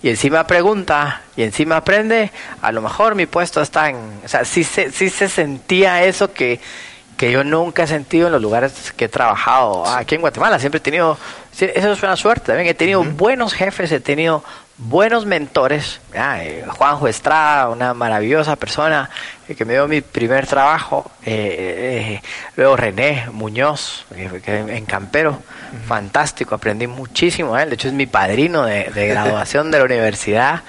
y 0.02 0.08
encima 0.08 0.44
pregunta 0.44 1.22
y 1.36 1.44
encima 1.44 1.76
aprende, 1.76 2.32
a 2.62 2.72
lo 2.72 2.82
mejor 2.82 3.14
mi 3.14 3.26
puesto 3.26 3.62
está 3.62 3.88
en... 3.88 3.96
O 4.24 4.28
sea, 4.28 4.44
sí 4.44 4.64
se, 4.64 4.90
sí 4.90 5.08
se 5.08 5.28
sentía 5.28 6.02
eso 6.02 6.32
que, 6.32 6.58
que 7.20 7.30
yo 7.30 7.44
nunca 7.44 7.82
he 7.82 7.86
sentido 7.86 8.28
en 8.28 8.32
los 8.32 8.40
lugares 8.40 8.94
que 8.96 9.04
he 9.04 9.08
trabajado. 9.10 9.86
Aquí 9.86 10.14
en 10.14 10.22
Guatemala 10.22 10.58
siempre 10.58 10.78
he 10.78 10.80
tenido... 10.80 11.18
Eso 11.52 11.92
es 11.92 12.02
una 12.02 12.16
suerte 12.16 12.46
también. 12.46 12.68
He 12.68 12.72
tenido 12.72 13.04
buenos 13.04 13.52
jefes, 13.52 13.92
he 13.92 14.00
tenido 14.00 14.42
buenos 14.78 15.26
mentores. 15.26 16.00
Eh, 16.14 16.64
Juanjo 16.66 17.08
Estrada, 17.08 17.68
una 17.68 17.92
maravillosa 17.92 18.56
persona 18.56 19.10
eh, 19.46 19.54
que 19.54 19.66
me 19.66 19.74
dio 19.74 19.86
mi 19.86 20.00
primer 20.00 20.46
trabajo. 20.46 21.10
Eh, 21.26 22.22
luego 22.56 22.74
René 22.78 23.26
Muñoz, 23.32 24.06
en 24.16 24.86
Campero, 24.86 25.42
fantástico, 25.86 26.54
aprendí 26.54 26.86
muchísimo 26.86 27.54
de 27.54 27.64
él. 27.64 27.68
De 27.68 27.74
hecho, 27.74 27.88
es 27.88 27.94
mi 27.94 28.06
padrino 28.06 28.64
de, 28.64 28.84
graduación 28.94 29.70
de 29.70 29.78
la 29.78 29.84
universidad. 29.84 30.62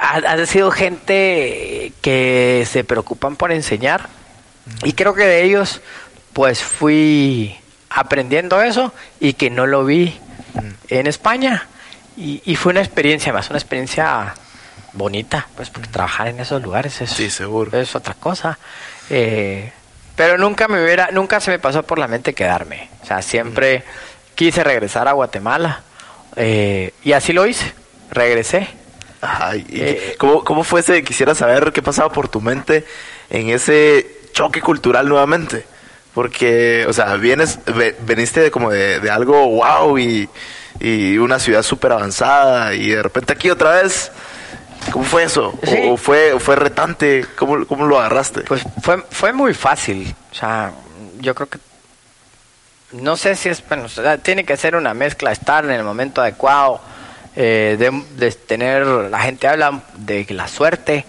ha, 0.00 0.46
sido 0.46 0.70
gente 0.70 1.92
que 2.00 2.64
se 2.66 2.82
preocupan 2.82 3.36
por 3.36 3.52
enseñar 3.52 4.08
y 4.84 4.92
creo 4.92 5.14
que 5.14 5.24
de 5.24 5.44
ellos 5.44 5.80
pues 6.32 6.62
fui 6.62 7.56
aprendiendo 7.90 8.62
eso 8.62 8.92
y 9.20 9.32
que 9.32 9.50
no 9.50 9.66
lo 9.66 9.84
vi 9.84 10.18
en 10.88 11.06
España 11.06 11.66
y, 12.20 12.56
fue 12.56 12.72
una 12.72 12.80
experiencia 12.80 13.32
más, 13.32 13.48
una 13.48 13.60
experiencia 13.60 14.34
bonita, 14.92 15.46
pues 15.54 15.70
porque 15.70 15.88
trabajar 15.88 16.26
en 16.26 16.40
esos 16.40 16.60
lugares 16.60 17.00
es, 17.00 17.10
sí, 17.10 17.30
seguro. 17.30 17.78
es 17.78 17.94
otra 17.94 18.14
cosa. 18.14 18.58
Eh, 19.08 19.70
pero 20.16 20.36
nunca 20.36 20.66
me 20.66 20.82
hubiera, 20.82 21.10
nunca 21.12 21.38
se 21.38 21.52
me 21.52 21.60
pasó 21.60 21.84
por 21.84 22.00
la 22.00 22.08
mente 22.08 22.34
quedarme. 22.34 22.90
O 23.02 23.06
sea, 23.06 23.22
siempre 23.22 23.84
quise 24.34 24.64
regresar 24.64 25.06
a 25.06 25.12
Guatemala 25.12 25.82
eh, 26.34 26.92
y 27.04 27.12
así 27.12 27.32
lo 27.32 27.46
hice. 27.46 27.72
Regresé. 28.10 28.68
Ay, 29.20 29.64
eh, 29.70 30.16
¿cómo, 30.18 30.42
¿Cómo 30.42 30.64
fue 30.64 30.80
ese? 30.80 31.04
Quisiera 31.04 31.36
saber 31.36 31.72
qué 31.72 31.82
pasaba 31.82 32.12
por 32.12 32.28
tu 32.28 32.40
mente 32.40 32.84
en 33.30 33.50
ese 33.50 34.17
choque 34.32 34.60
cultural 34.60 35.08
nuevamente. 35.08 35.64
Porque, 36.14 36.84
o 36.88 36.92
sea, 36.92 37.14
vienes, 37.16 37.60
veniste 38.00 38.40
de 38.40 38.50
como 38.50 38.70
de, 38.70 38.98
de 38.98 39.10
algo 39.10 39.48
wow 39.48 39.98
y 39.98 40.28
y 40.80 41.18
una 41.18 41.38
ciudad 41.38 41.62
súper 41.62 41.92
avanzada 41.92 42.74
y 42.74 42.90
de 42.90 43.02
repente 43.02 43.32
aquí 43.32 43.50
otra 43.50 43.82
vez. 43.82 44.10
¿Cómo 44.92 45.04
fue 45.04 45.24
eso? 45.24 45.58
¿O, 45.86 45.96
fue, 45.96 46.38
fue 46.38 46.56
retante? 46.56 47.26
¿Cómo, 47.36 47.66
¿Cómo, 47.66 47.84
lo 47.86 47.98
agarraste? 47.98 48.42
Pues 48.42 48.62
fue, 48.80 49.02
fue 49.10 49.32
muy 49.32 49.52
fácil. 49.52 50.14
O 50.30 50.34
sea, 50.34 50.72
yo 51.18 51.34
creo 51.34 51.48
que... 51.48 51.58
No 52.92 53.16
sé 53.16 53.34
si 53.34 53.50
es... 53.50 53.62
Bueno, 53.68 53.86
tiene 54.22 54.44
que 54.44 54.56
ser 54.56 54.76
una 54.76 54.94
mezcla, 54.94 55.32
estar 55.32 55.64
en 55.64 55.72
el 55.72 55.82
momento 55.82 56.22
adecuado, 56.22 56.80
eh, 57.36 57.76
de, 58.16 58.32
tener... 58.32 58.86
La 58.86 59.20
gente 59.20 59.48
habla 59.48 59.82
de 59.96 60.24
la 60.30 60.48
suerte, 60.48 61.04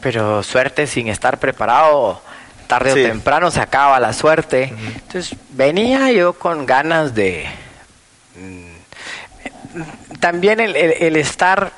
pero 0.00 0.42
suerte 0.42 0.86
sin 0.86 1.08
estar 1.08 1.38
preparado, 1.40 2.20
tarde 2.64 2.92
o 2.92 2.94
temprano 2.94 3.50
se 3.50 3.60
acaba 3.60 4.00
la 4.00 4.12
suerte. 4.12 4.74
Entonces 4.94 5.36
venía 5.50 6.10
yo 6.12 6.32
con 6.34 6.66
ganas 6.66 7.14
de 7.14 7.46
también 10.20 10.60
el, 10.60 10.76
el, 10.76 11.16
estar 11.16 11.72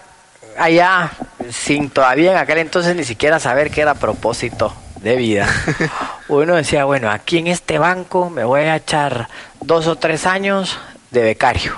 allá 0.59 1.11
sin 1.51 1.91
todavía 1.91 2.33
en 2.33 2.39
aquel 2.39 2.59
entonces 2.59 2.95
ni 2.95 3.05
siquiera 3.05 3.39
saber 3.41 3.71
qué 3.71 3.81
era 3.81 3.95
propósito 3.95 4.75
de 4.97 5.17
vida. 5.17 5.49
Uno 6.29 6.55
decía, 6.57 6.85
bueno, 6.85 7.11
aquí 7.11 7.39
en 7.39 7.47
este 7.49 7.79
banco 7.79 8.31
me 8.31 8.45
voy 8.45 8.63
a 8.63 8.77
echar 8.77 9.29
dos 9.61 9.87
o 9.87 9.97
tres 9.97 10.27
años 10.27 10.79
de 11.11 11.23
becario. 11.23 11.75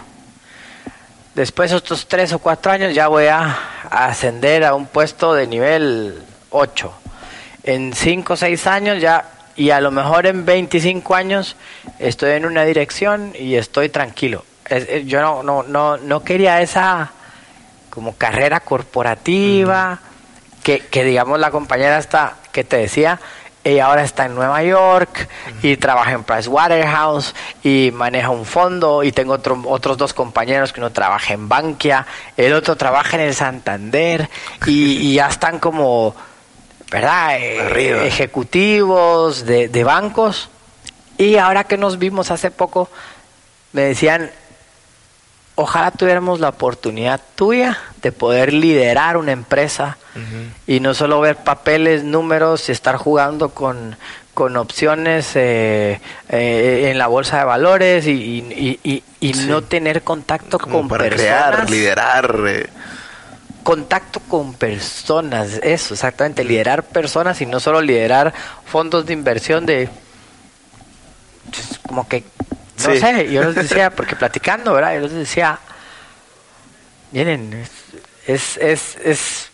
Después 1.34 1.72
otros 1.72 2.06
tres 2.08 2.32
o 2.32 2.38
cuatro 2.38 2.72
años 2.72 2.94
ya 2.94 3.08
voy 3.08 3.26
a, 3.26 3.56
ascender 3.90 4.64
a 4.64 4.74
un 4.74 4.86
puesto 4.86 5.34
de 5.34 5.46
nivel 5.46 6.22
8. 6.50 6.92
En 7.68 7.92
cinco 7.92 8.32
o 8.32 8.36
seis 8.36 8.66
años 8.66 8.98
ya, 8.98 9.26
y 9.54 9.68
a 9.68 9.82
lo 9.82 9.90
mejor 9.90 10.24
en 10.24 10.46
25 10.46 11.14
años 11.14 11.54
estoy 11.98 12.30
en 12.30 12.46
una 12.46 12.64
dirección 12.64 13.34
y 13.38 13.56
estoy 13.56 13.90
tranquilo. 13.90 14.42
Yo 15.04 15.20
no, 15.20 15.42
no, 15.42 15.64
no, 15.64 15.98
no 15.98 16.24
quería 16.24 16.62
esa 16.62 17.10
como 17.90 18.16
carrera 18.16 18.60
corporativa, 18.60 19.98
que, 20.62 20.78
que 20.78 21.04
digamos 21.04 21.38
la 21.40 21.50
compañera 21.50 21.98
esta 21.98 22.36
que 22.52 22.64
te 22.64 22.78
decía, 22.78 23.20
Ella 23.62 23.84
ahora 23.84 24.02
está 24.02 24.24
en 24.24 24.34
Nueva 24.34 24.62
York 24.62 25.28
y 25.62 25.76
trabaja 25.76 26.12
en 26.12 26.24
Pricewaterhouse 26.24 27.34
y 27.62 27.90
maneja 27.92 28.30
un 28.30 28.46
fondo 28.46 29.02
y 29.02 29.12
tengo 29.12 29.34
otro, 29.34 29.62
otros 29.66 29.98
dos 29.98 30.14
compañeros 30.14 30.72
que 30.72 30.80
uno 30.80 30.90
trabaja 30.90 31.34
en 31.34 31.50
Bankia, 31.50 32.06
el 32.34 32.54
otro 32.54 32.76
trabaja 32.76 33.18
en 33.18 33.24
el 33.24 33.34
Santander 33.34 34.30
y, 34.64 35.10
y 35.10 35.14
ya 35.16 35.28
están 35.28 35.58
como, 35.58 36.14
¿verdad? 36.90 37.36
Eh, 37.38 37.60
Arriba. 37.60 38.04
ejecutivos 38.04 39.44
de, 39.46 39.68
de 39.68 39.84
bancos. 39.84 40.48
Y 41.16 41.36
ahora 41.36 41.64
que 41.64 41.76
nos 41.78 41.98
vimos 41.98 42.30
hace 42.30 42.50
poco, 42.50 42.88
me 43.72 43.82
decían, 43.82 44.30
ojalá 45.56 45.90
tuviéramos 45.90 46.38
la 46.40 46.50
oportunidad 46.50 47.20
tuya 47.34 47.76
de 48.02 48.12
poder 48.12 48.52
liderar 48.52 49.16
una 49.16 49.32
empresa 49.32 49.98
y 50.66 50.80
no 50.80 50.94
solo 50.94 51.20
ver 51.20 51.36
papeles, 51.36 52.02
números 52.02 52.68
y 52.68 52.72
estar 52.72 52.96
jugando 52.96 53.50
con, 53.50 53.96
con 54.34 54.56
opciones 54.56 55.30
eh, 55.36 56.00
eh, 56.28 56.88
en 56.90 56.98
la 56.98 57.06
bolsa 57.06 57.38
de 57.38 57.44
valores 57.44 58.06
y, 58.06 58.10
y- 58.12 58.80
y- 58.82 59.02
y 59.20 59.34
Sí. 59.34 59.46
no 59.46 59.62
tener 59.62 60.02
contacto 60.02 60.58
Como 60.58 60.78
con 60.78 60.88
para 60.88 61.04
personas. 61.04 61.66
crear, 61.66 61.70
liderar. 61.70 62.36
eh, 62.48 62.66
Contacto 63.68 64.20
con 64.20 64.54
personas, 64.54 65.60
eso, 65.62 65.92
exactamente, 65.92 66.42
liderar 66.42 66.84
personas 66.84 67.38
y 67.42 67.44
no 67.44 67.60
solo 67.60 67.82
liderar 67.82 68.32
fondos 68.64 69.04
de 69.04 69.12
inversión 69.12 69.66
de... 69.66 69.90
pues, 71.50 71.78
como 71.86 72.08
que, 72.08 72.24
no 72.86 72.94
Sí. 72.94 72.98
sé, 72.98 73.30
yo 73.30 73.44
les 73.44 73.54
decía, 73.56 73.90
porque 73.94 74.16
platicando, 74.16 74.72
¿verdad? 74.72 74.94
Yo 74.94 75.00
les 75.02 75.12
decía, 75.12 75.58
miren, 77.12 77.62
es, 78.26 78.56
es, 78.56 78.96
es, 79.04 79.50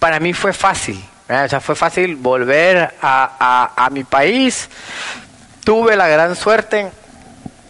para 0.00 0.18
mí 0.18 0.32
fue 0.32 0.52
fácil, 0.52 1.00
¿verdad? 1.28 1.44
o 1.44 1.48
sea, 1.48 1.60
fue 1.60 1.76
fácil 1.76 2.16
volver 2.16 2.94
a, 3.00 3.70
a, 3.76 3.86
a 3.86 3.90
mi 3.90 4.02
país, 4.02 4.68
tuve 5.62 5.94
la 5.94 6.08
gran 6.08 6.34
suerte 6.34 6.90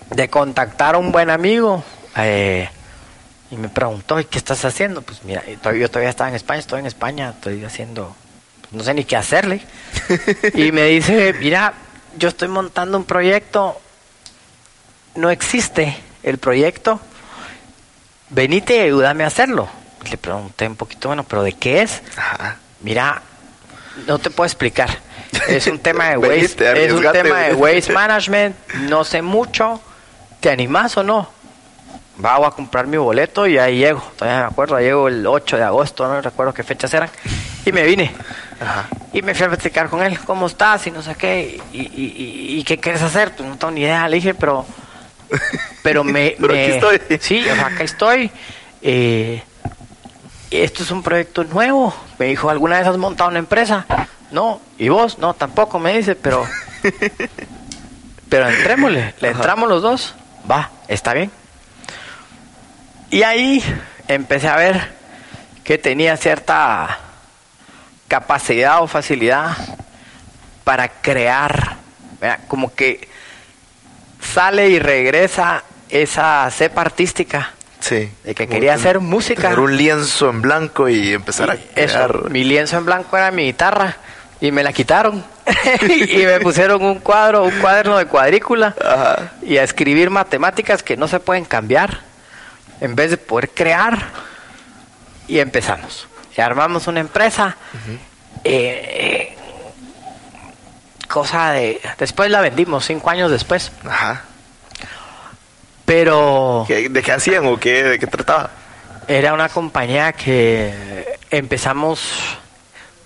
de 0.09 0.31
contactar 0.31 0.95
a 0.95 0.99
un 0.99 1.13
buen 1.13 1.29
amigo, 1.29 1.85
eh, 2.17 2.71
y 3.53 3.57
me 3.59 3.69
preguntó, 3.69 4.19
¿y 4.19 4.25
qué 4.25 4.39
estás 4.39 4.65
haciendo? 4.65 5.03
Pues 5.03 5.23
mira, 5.25 5.43
todavía- 5.63 5.83
yo 5.83 5.89
todavía 5.91 6.09
estaba 6.09 6.31
en 6.31 6.37
España, 6.37 6.59
estoy 6.61 6.81
en 6.81 6.87
España, 6.87 7.35
estoy 7.37 7.63
haciendo, 7.65 8.17
pues, 8.63 8.73
no 8.73 8.83
sé 8.83 8.95
ni 8.95 9.05
qué 9.05 9.15
hacerle. 9.15 9.61
y 10.55 10.73
me 10.73 10.87
dice, 10.87 11.35
mira, 11.39 11.75
yo 12.17 12.31
estoy 12.31 12.49
montando 12.49 12.97
un 12.97 13.05
proyecto, 13.05 13.79
no 15.17 15.29
existe 15.31 15.95
el 16.23 16.39
proyecto, 16.39 16.99
venite 18.31 18.77
y 18.77 18.81
ayúdame 18.81 19.25
a 19.25 19.27
hacerlo. 19.27 19.69
Le 20.11 20.17
pregunté 20.17 20.67
un 20.67 20.77
poquito, 20.77 21.09
bueno, 21.11 21.23
pero 21.25 21.43
¿de 21.43 21.53
qué 21.53 21.83
es? 21.83 22.03
Ajá. 22.17 22.57
Mira, 22.81 23.21
no 24.07 24.19
te 24.19 24.31
puedo 24.31 24.47
explicar. 24.47 24.89
Es 25.47 25.67
un 25.67 25.79
tema 25.79 26.09
de 26.09 26.17
waste, 26.17 26.87
es 26.87 26.91
un 26.93 27.03
tema 27.13 27.41
de 27.41 27.55
waste 27.55 27.93
management, 27.93 28.57
no 28.89 29.05
sé 29.05 29.21
mucho. 29.21 29.83
¿Te 30.41 30.51
animás 30.51 30.97
o 30.97 31.03
no? 31.03 31.29
Va, 32.25 32.39
voy 32.39 32.47
a 32.47 32.51
comprar 32.51 32.87
mi 32.87 32.97
boleto 32.99 33.47
y 33.47 33.59
ahí 33.59 33.79
llego. 33.79 34.01
Todavía 34.17 34.43
me 34.43 34.47
acuerdo, 34.47 34.77
ahí 34.77 34.85
llego 34.85 35.09
el 35.09 35.27
8 35.27 35.57
de 35.57 35.65
agosto, 35.65 36.07
no 36.07 36.21
recuerdo 36.21 36.55
qué 36.55 36.63
fechas 36.63 36.93
eran. 36.95 37.11
Y 37.65 37.73
me 37.73 37.83
vine. 37.83 38.13
Ajá. 38.61 38.87
Y 39.13 39.23
me 39.23 39.35
fui 39.35 39.45
a 39.47 39.49
platicar 39.49 39.89
con 39.89 40.03
él, 40.03 40.19
¿cómo 40.21 40.47
estás? 40.47 40.87
Y 40.87 40.91
no 40.93 41.03
sé 41.03 41.15
qué. 41.17 41.61
¿Y, 41.73 41.81
y, 41.81 41.85
y- 41.85 42.59
y 42.61 42.65
qué 42.65 42.79
quieres 42.79 43.03
hacer? 43.03 43.33
Pues 43.35 43.49
no 43.49 43.57
tengo 43.59 43.73
ni 43.73 43.81
idea. 43.81 44.09
Le 44.09 44.17
dije, 44.17 44.35
pero. 44.35 44.65
Pero 45.83 46.05
me. 46.05 46.37
Pero 46.41 46.53
me- 46.55 46.63
aquí 46.65 46.73
estoy. 46.75 47.19
Sí, 47.21 47.41
o 47.51 47.55
sea, 47.57 47.67
acá 47.67 47.83
estoy. 47.85 48.31
Eh, 48.83 49.43
esto 50.51 50.83
es 50.85 50.91
un 50.93 51.03
proyecto 51.03 51.43
nuevo. 51.45 51.93
Me 52.19 52.27
dijo, 52.27 52.51
¿alguna 52.51 52.79
vez 52.79 52.87
has 52.87 52.99
montado 52.99 53.31
una 53.31 53.39
empresa? 53.41 53.85
No. 54.31 54.61
¿Y 54.79 54.89
vos? 54.91 55.19
No, 55.19 55.35
tampoco, 55.35 55.79
me 55.81 55.97
dice, 55.97 56.15
pero. 56.15 56.47
Pero 58.29 58.49
entrémosle. 58.49 59.15
Le 59.21 59.29
entramos 59.29 59.69
los 59.69 59.83
dos. 59.83 60.15
Va, 60.51 60.71
está 60.89 61.13
bien. 61.13 61.31
Y 63.13 63.23
ahí 63.25 63.63
empecé 64.09 64.49
a 64.49 64.57
ver 64.57 64.81
que 65.65 65.77
tenía 65.77 66.17
cierta 66.17 66.99
capacidad 68.09 68.83
o 68.83 68.87
facilidad 68.89 69.55
para 70.65 70.89
crear, 70.89 71.77
¿verdad? 72.21 72.41
como 72.49 72.75
que 72.75 73.07
sale 74.21 74.71
y 74.71 74.79
regresa 74.79 75.63
esa 75.91 76.51
cepa 76.51 76.81
artística 76.81 77.51
Sí. 77.81 78.11
de 78.25 78.35
que 78.35 78.47
quería 78.47 78.73
hacer 78.75 78.99
música. 79.01 79.43
Tener 79.43 79.61
un 79.61 79.77
lienzo 79.77 80.31
en 80.31 80.41
blanco 80.41 80.89
y 80.89 81.13
empezar 81.13 81.51
a 81.51 81.55
eso, 81.55 81.65
crear. 81.75 82.31
mi 82.31 82.45
lienzo 82.45 82.79
en 82.79 82.87
blanco 82.87 83.15
era 83.17 83.31
mi 83.31 83.45
guitarra 83.45 83.97
y 84.41 84.53
me 84.53 84.63
la 84.63 84.73
quitaron 84.73 85.23
y 85.83 86.17
me 86.25 86.41
pusieron 86.41 86.83
un 86.83 87.01
cuadro, 87.01 87.45
un 87.45 87.59
cuaderno 87.61 87.99
de 87.99 88.07
cuadrícula 88.07 88.75
Ajá. 88.83 89.33
y 89.43 89.59
a 89.59 89.65
escribir 89.65 90.09
matemáticas 90.09 90.83
que 90.83 90.97
no 90.97 91.09
se 91.09 91.21
pueden 91.21 91.45
cambiar 91.45 92.01
en 92.83 92.95
vez 92.95 93.11
de 93.11 93.17
poder 93.17 93.49
crear 93.51 93.99
y 95.29 95.39
empezamos 95.39 96.07
y 96.37 96.41
armamos 96.41 96.87
una 96.89 97.01
empresa 97.01 97.57
eh, 98.45 99.35
eh, 99.35 99.37
cosa 101.09 101.53
de 101.53 101.81
después 101.99 102.31
la 102.31 102.41
vendimos 102.41 102.85
cinco 102.87 103.09
años 103.11 103.31
después 103.31 103.71
Ajá. 103.89 104.23
pero 105.85 106.65
¿Qué- 106.67 106.89
¿De 106.89 107.03
qué 107.03 107.13
hacían 107.13 107.47
o 107.47 107.59
qué, 107.59 107.83
de 107.85 107.99
qué 107.99 108.07
trataba? 108.07 108.51
Era 109.09 109.35
una 109.35 109.49
compañía 109.49 110.13
que 110.13 111.19
empezamos, 111.31 112.39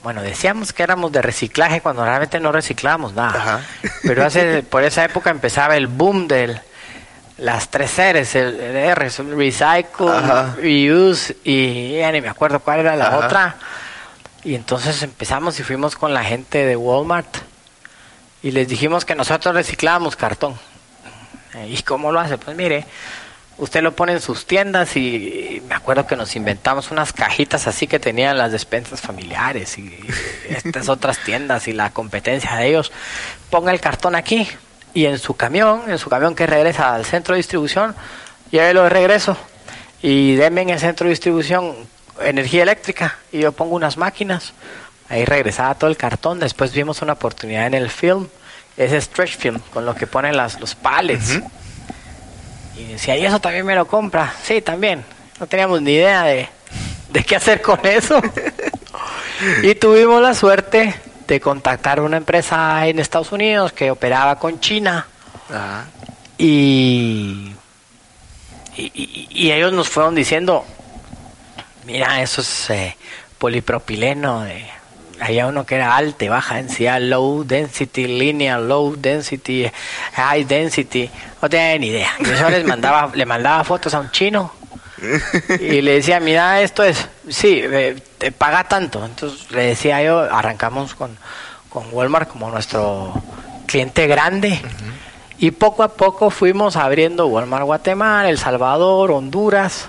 bueno, 0.02 0.20
decíamos 0.22 0.72
que 0.74 0.82
éramos 0.82 1.10
de 1.10 1.22
reciclaje 1.22 1.80
cuando 1.80 2.04
realmente 2.04 2.38
no 2.38 2.52
reciclábamos 2.52 3.14
nada. 3.14 3.30
Ajá. 3.40 3.60
Pero 4.02 4.24
hace, 4.26 4.62
por 4.62 4.84
esa 4.84 5.04
época 5.04 5.30
empezaba 5.30 5.74
el 5.76 5.86
boom 5.86 6.28
de 6.28 6.60
las 7.38 7.68
tres 7.70 7.92
R's, 7.98 8.34
el, 8.34 8.58
el 8.60 8.76
R, 8.76 9.06
el 9.06 9.36
recycle, 9.36 10.08
Ajá. 10.08 10.54
reuse 10.56 11.36
y 11.44 11.98
ya 11.98 12.10
ni 12.12 12.20
me 12.20 12.28
acuerdo 12.28 12.60
cuál 12.60 12.80
era 12.80 12.96
la 12.96 13.08
Ajá. 13.08 13.18
otra. 13.18 13.56
Y 14.44 14.54
entonces 14.54 15.02
empezamos 15.02 15.58
y 15.60 15.62
fuimos 15.62 15.96
con 15.96 16.14
la 16.14 16.24
gente 16.24 16.64
de 16.64 16.76
Walmart 16.76 17.36
y 18.42 18.52
les 18.52 18.68
dijimos 18.68 19.04
que 19.04 19.14
nosotros 19.14 19.54
reciclábamos 19.54 20.16
cartón. 20.16 20.54
¿Y 21.68 21.82
cómo 21.82 22.12
lo 22.12 22.20
hace? 22.20 22.38
Pues 22.38 22.56
mire, 22.56 22.84
usted 23.58 23.82
lo 23.82 23.96
pone 23.96 24.12
en 24.12 24.20
sus 24.20 24.46
tiendas 24.46 24.96
y 24.96 25.62
me 25.68 25.74
acuerdo 25.74 26.06
que 26.06 26.14
nos 26.14 26.36
inventamos 26.36 26.90
unas 26.90 27.12
cajitas 27.12 27.66
así 27.66 27.86
que 27.86 27.98
tenían 27.98 28.36
las 28.38 28.52
despensas 28.52 29.00
familiares 29.00 29.78
y 29.78 29.98
estas 30.48 30.88
otras 30.88 31.18
tiendas 31.18 31.66
y 31.66 31.72
la 31.72 31.90
competencia 31.90 32.54
de 32.56 32.68
ellos. 32.68 32.92
Ponga 33.50 33.72
el 33.72 33.80
cartón 33.80 34.14
aquí 34.14 34.46
y 34.96 35.04
en 35.04 35.18
su 35.18 35.36
camión, 35.36 35.82
en 35.88 35.98
su 35.98 36.08
camión 36.08 36.34
que 36.34 36.46
regresa 36.46 36.94
al 36.94 37.04
centro 37.04 37.34
de 37.34 37.36
distribución, 37.36 37.94
llévelo 38.50 38.84
de 38.84 38.88
regreso 38.88 39.36
y 40.00 40.36
deme 40.36 40.62
en 40.62 40.70
el 40.70 40.80
centro 40.80 41.04
de 41.04 41.10
distribución 41.10 41.76
energía 42.18 42.62
eléctrica 42.62 43.18
y 43.30 43.40
yo 43.40 43.52
pongo 43.52 43.76
unas 43.76 43.98
máquinas. 43.98 44.54
Ahí 45.10 45.26
regresaba 45.26 45.74
todo 45.74 45.90
el 45.90 45.98
cartón. 45.98 46.40
Después 46.40 46.72
vimos 46.72 47.02
una 47.02 47.12
oportunidad 47.12 47.66
en 47.66 47.74
el 47.74 47.90
film, 47.90 48.26
ese 48.78 48.98
stretch 48.98 49.36
film, 49.36 49.60
con 49.70 49.84
lo 49.84 49.94
que 49.94 50.06
ponen 50.06 50.34
las, 50.34 50.58
los 50.60 50.74
pallets. 50.74 51.42
Y 52.78 52.84
decía, 52.92 53.18
¿y 53.18 53.26
eso 53.26 53.38
también 53.38 53.66
me 53.66 53.74
lo 53.74 53.86
compra? 53.86 54.32
Sí, 54.42 54.62
también. 54.62 55.04
No 55.38 55.46
teníamos 55.46 55.82
ni 55.82 55.92
idea 55.92 56.22
de, 56.22 56.48
de 57.10 57.22
qué 57.22 57.36
hacer 57.36 57.60
con 57.60 57.84
eso. 57.84 58.18
y 59.62 59.74
tuvimos 59.74 60.22
la 60.22 60.32
suerte 60.32 60.94
de 61.26 61.40
contactar 61.40 62.00
una 62.00 62.16
empresa 62.16 62.86
en 62.86 62.98
Estados 62.98 63.32
Unidos 63.32 63.72
que 63.72 63.90
operaba 63.90 64.38
con 64.38 64.60
China 64.60 65.06
Ajá. 65.50 65.86
y, 66.38 67.52
y, 68.76 69.50
ellos 69.50 69.72
nos 69.72 69.88
fueron 69.88 70.14
diciendo, 70.14 70.64
mira, 71.84 72.22
eso 72.22 72.40
es 72.40 72.70
eh, 72.70 72.96
polipropileno, 73.38 74.42
de, 74.42 74.66
había 75.20 75.46
uno 75.46 75.64
que 75.64 75.76
era 75.76 75.96
alta 75.96 76.24
y 76.24 76.28
baja 76.28 76.56
densidad, 76.56 77.00
low 77.00 77.44
density, 77.44 78.06
linear, 78.06 78.60
low 78.60 78.94
density, 78.96 79.70
high 80.14 80.44
density, 80.44 81.10
no 81.40 81.48
tenía 81.48 81.78
ni 81.78 81.86
idea. 81.88 82.10
Yo 82.40 82.50
les 82.50 82.64
mandaba, 82.64 83.10
le 83.14 83.26
mandaba 83.26 83.64
fotos 83.64 83.94
a 83.94 84.00
un 84.00 84.10
chino 84.10 84.52
y 85.60 85.82
le 85.82 85.92
decía, 85.94 86.20
mira, 86.20 86.60
esto 86.62 86.82
es, 86.82 87.06
sí, 87.28 87.60
eh, 87.62 87.96
te 88.18 88.32
paga 88.32 88.64
tanto. 88.64 89.04
Entonces 89.04 89.50
le 89.50 89.62
decía 89.66 90.02
yo, 90.02 90.20
arrancamos 90.20 90.94
con, 90.94 91.16
con 91.68 91.86
Walmart 91.92 92.28
como 92.28 92.50
nuestro 92.50 93.12
cliente 93.66 94.06
grande. 94.06 94.60
Y 95.38 95.50
poco 95.50 95.82
a 95.82 95.88
poco 95.94 96.30
fuimos 96.30 96.76
abriendo 96.76 97.26
Walmart 97.26 97.64
Guatemala, 97.64 98.30
El 98.30 98.38
Salvador, 98.38 99.10
Honduras. 99.10 99.88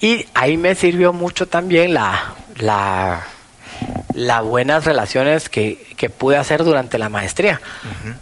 Y 0.00 0.26
ahí 0.34 0.56
me 0.56 0.74
sirvió 0.74 1.12
mucho 1.12 1.48
también 1.48 1.94
la, 1.94 2.34
la, 2.56 3.22
las 4.12 4.42
buenas 4.44 4.84
relaciones 4.84 5.48
que, 5.48 5.84
que 5.96 6.10
pude 6.10 6.36
hacer 6.36 6.62
durante 6.62 6.98
la 6.98 7.08
maestría. 7.08 7.60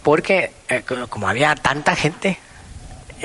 Porque 0.01 0.51
eh, 0.69 0.81
como- 0.87 1.07
como 1.07 1.27
había 1.29 1.53
tanta 1.55 1.95
gente, 1.95 2.39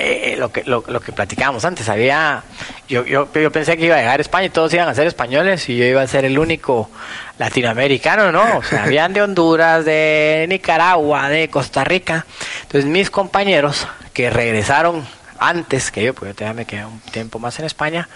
eh, 0.01 0.35
lo 0.37 0.49
que 0.49 0.63
lo, 0.63 0.81
lo, 0.87 1.01
que 1.01 1.11
platicábamos 1.11 1.65
antes, 1.65 1.89
había 1.89 2.41
yo, 2.87 3.05
yo, 3.05 3.27
yo 3.33 3.51
pensé 3.51 3.75
que 3.75 3.85
iba 3.85 3.95
a 3.95 3.99
llegar 3.99 4.19
a 4.19 4.21
España 4.21 4.45
y 4.45 4.49
todos 4.49 4.73
iban 4.73 4.87
a 4.87 4.95
ser 4.95 5.07
españoles 5.07 5.67
y 5.67 5.75
yo 5.75 5.83
iba 5.83 6.01
a 6.01 6.07
ser 6.07 6.23
el 6.23 6.39
único 6.39 6.89
latinoamericano, 7.37 8.31
¿no? 8.31 8.59
O 8.59 8.63
sea, 8.63 8.83
habían 8.85 9.11
de 9.11 9.21
Honduras, 9.21 9.83
de 9.83 10.45
Nicaragua, 10.47 11.27
de 11.27 11.49
Costa 11.49 11.83
Rica. 11.83 12.25
Entonces 12.61 12.89
mis 12.89 13.09
compañeros 13.09 13.87
que 14.13 14.29
regresaron 14.29 15.05
antes 15.37 15.91
que 15.91 16.03
yo, 16.03 16.13
porque 16.13 16.29
yo 16.29 16.35
todavía 16.35 16.53
me 16.53 16.65
quedé 16.65 16.85
un 16.85 17.01
tiempo 17.01 17.37
más 17.39 17.59
en 17.59 17.65
España, 17.65 18.07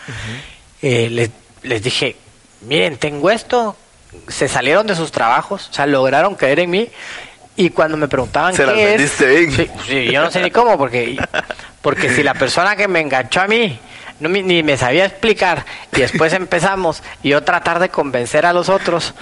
eh, 0.81 1.09
les, 1.09 1.31
les 1.63 1.83
dije, 1.83 2.15
miren, 2.61 2.95
tengo 2.95 3.29
esto, 3.29 3.75
se 4.29 4.47
salieron 4.47 4.87
de 4.87 4.95
sus 4.95 5.11
trabajos, 5.11 5.67
o 5.69 5.73
sea, 5.73 5.85
lograron 5.85 6.35
creer 6.35 6.59
en 6.59 6.69
mí 6.69 6.89
y 7.55 7.69
cuando 7.69 7.97
me 7.97 8.07
preguntaban 8.07 8.55
Se 8.55 8.65
las 8.65 8.75
qué 8.75 8.83
es, 8.83 8.97
vendiste 8.97 9.25
bien. 9.27 9.51
sí, 9.51 9.69
sí, 9.87 10.11
yo 10.11 10.21
no 10.21 10.31
sé 10.31 10.41
ni 10.41 10.49
cómo, 10.51 10.77
porque, 10.77 11.17
porque 11.81 12.09
si 12.09 12.23
la 12.23 12.33
persona 12.33 12.75
que 12.75 12.87
me 12.87 12.99
enganchó 12.99 13.41
a 13.41 13.47
mí 13.47 13.79
no, 14.19 14.29
me- 14.29 14.41
ni 14.43 14.63
me 14.63 14.77
sabía 14.77 15.05
explicar 15.05 15.65
y 15.95 15.99
después 16.01 16.33
empezamos 16.33 17.03
y 17.21 17.29
yo 17.29 17.43
tratar 17.43 17.79
de 17.79 17.89
convencer 17.89 18.45
a 18.45 18.53
los 18.53 18.69
otros 18.69 19.13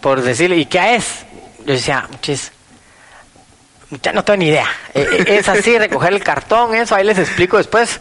por 0.00 0.22
decirle, 0.22 0.56
¿y 0.56 0.66
qué 0.66 0.94
es? 0.96 1.24
Yo 1.64 1.72
decía, 1.72 2.06
chis, 2.20 2.52
ya 4.02 4.12
no 4.12 4.24
tengo 4.24 4.38
ni 4.38 4.48
idea. 4.48 4.66
Eh, 4.94 5.06
eh, 5.12 5.24
Es 5.38 5.48
así, 5.48 5.76
recoger 5.78 6.12
el 6.12 6.22
cartón, 6.22 6.74
eso, 6.74 6.94
ahí 6.94 7.04
les 7.04 7.18
explico 7.18 7.56
después. 7.58 8.00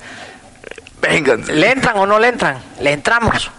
Vénganse. 1.02 1.54
¿Le 1.54 1.72
entran 1.72 1.98
o 1.98 2.06
no 2.06 2.20
le 2.20 2.28
entran? 2.28 2.58
Le 2.80 2.92
entramos. 2.92 3.50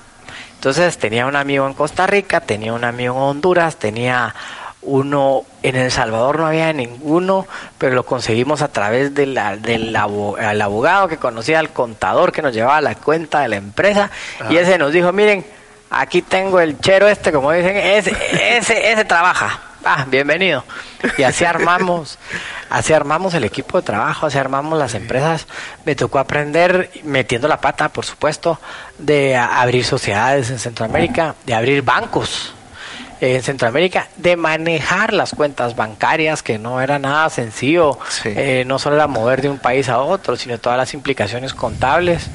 Entonces 0.54 0.96
tenía 0.98 1.26
un 1.26 1.34
amigo 1.36 1.66
en 1.66 1.74
Costa 1.74 2.06
Rica, 2.06 2.40
tenía 2.40 2.72
un 2.72 2.84
amigo 2.84 3.16
en 3.16 3.22
Honduras, 3.22 3.76
tenía 3.76 4.34
uno 4.82 5.44
en 5.62 5.76
El 5.76 5.90
Salvador, 5.90 6.38
no 6.38 6.46
había 6.46 6.72
ninguno, 6.72 7.46
pero 7.78 7.94
lo 7.94 8.04
conseguimos 8.04 8.62
a 8.62 8.68
través 8.68 9.14
de 9.14 9.26
la- 9.26 9.56
del 9.56 9.94
abogado 9.96 11.08
que 11.08 11.18
conocía 11.18 11.58
al 11.60 11.70
contador 11.70 12.32
que 12.32 12.42
nos 12.42 12.52
llevaba 12.52 12.80
la 12.80 12.94
cuenta 12.96 13.40
de 13.40 13.48
la 13.48 13.56
empresa 13.56 14.10
y 14.50 14.56
ese 14.56 14.78
nos 14.78 14.92
dijo, 14.92 15.12
miren, 15.12 15.46
aquí 15.90 16.22
tengo 16.22 16.58
el 16.60 16.78
chero 16.80 17.06
este, 17.08 17.30
como 17.32 17.52
dicen, 17.52 17.76
ese, 17.76 18.12
ese, 18.56 18.92
ese 18.92 19.04
trabaja. 19.04 19.60
Ah, 19.84 20.04
bienvenido. 20.08 20.64
Y 21.18 21.24
así 21.24 21.44
armamos, 21.44 22.16
así 22.70 22.92
armamos 22.92 23.34
el 23.34 23.42
equipo 23.42 23.78
de 23.80 23.84
trabajo, 23.84 24.26
así 24.26 24.38
armamos 24.38 24.78
las 24.78 24.94
empresas. 24.94 25.48
Me 25.84 25.96
tocó 25.96 26.20
aprender, 26.20 26.88
metiendo 27.02 27.48
la 27.48 27.60
pata, 27.60 27.88
por 27.88 28.04
supuesto, 28.06 28.60
de 28.98 29.36
abrir 29.36 29.84
sociedades 29.84 30.50
en 30.50 30.60
Centroamérica, 30.60 31.34
de 31.46 31.54
abrir 31.54 31.82
bancos 31.82 32.54
en 33.24 33.42
Centroamérica, 33.42 34.08
de 34.16 34.34
manejar 34.36 35.12
las 35.12 35.30
cuentas 35.30 35.76
bancarias, 35.76 36.42
que 36.42 36.58
no 36.58 36.80
era 36.80 36.98
nada 36.98 37.30
sencillo. 37.30 37.98
Sí. 38.08 38.30
Eh, 38.34 38.64
no 38.66 38.78
solo 38.80 38.96
era 38.96 39.06
mover 39.06 39.42
de 39.42 39.48
un 39.48 39.58
país 39.58 39.88
a 39.88 40.00
otro, 40.00 40.34
sino 40.36 40.58
todas 40.58 40.76
las 40.76 40.92
implicaciones 40.92 41.54
contables 41.54 42.26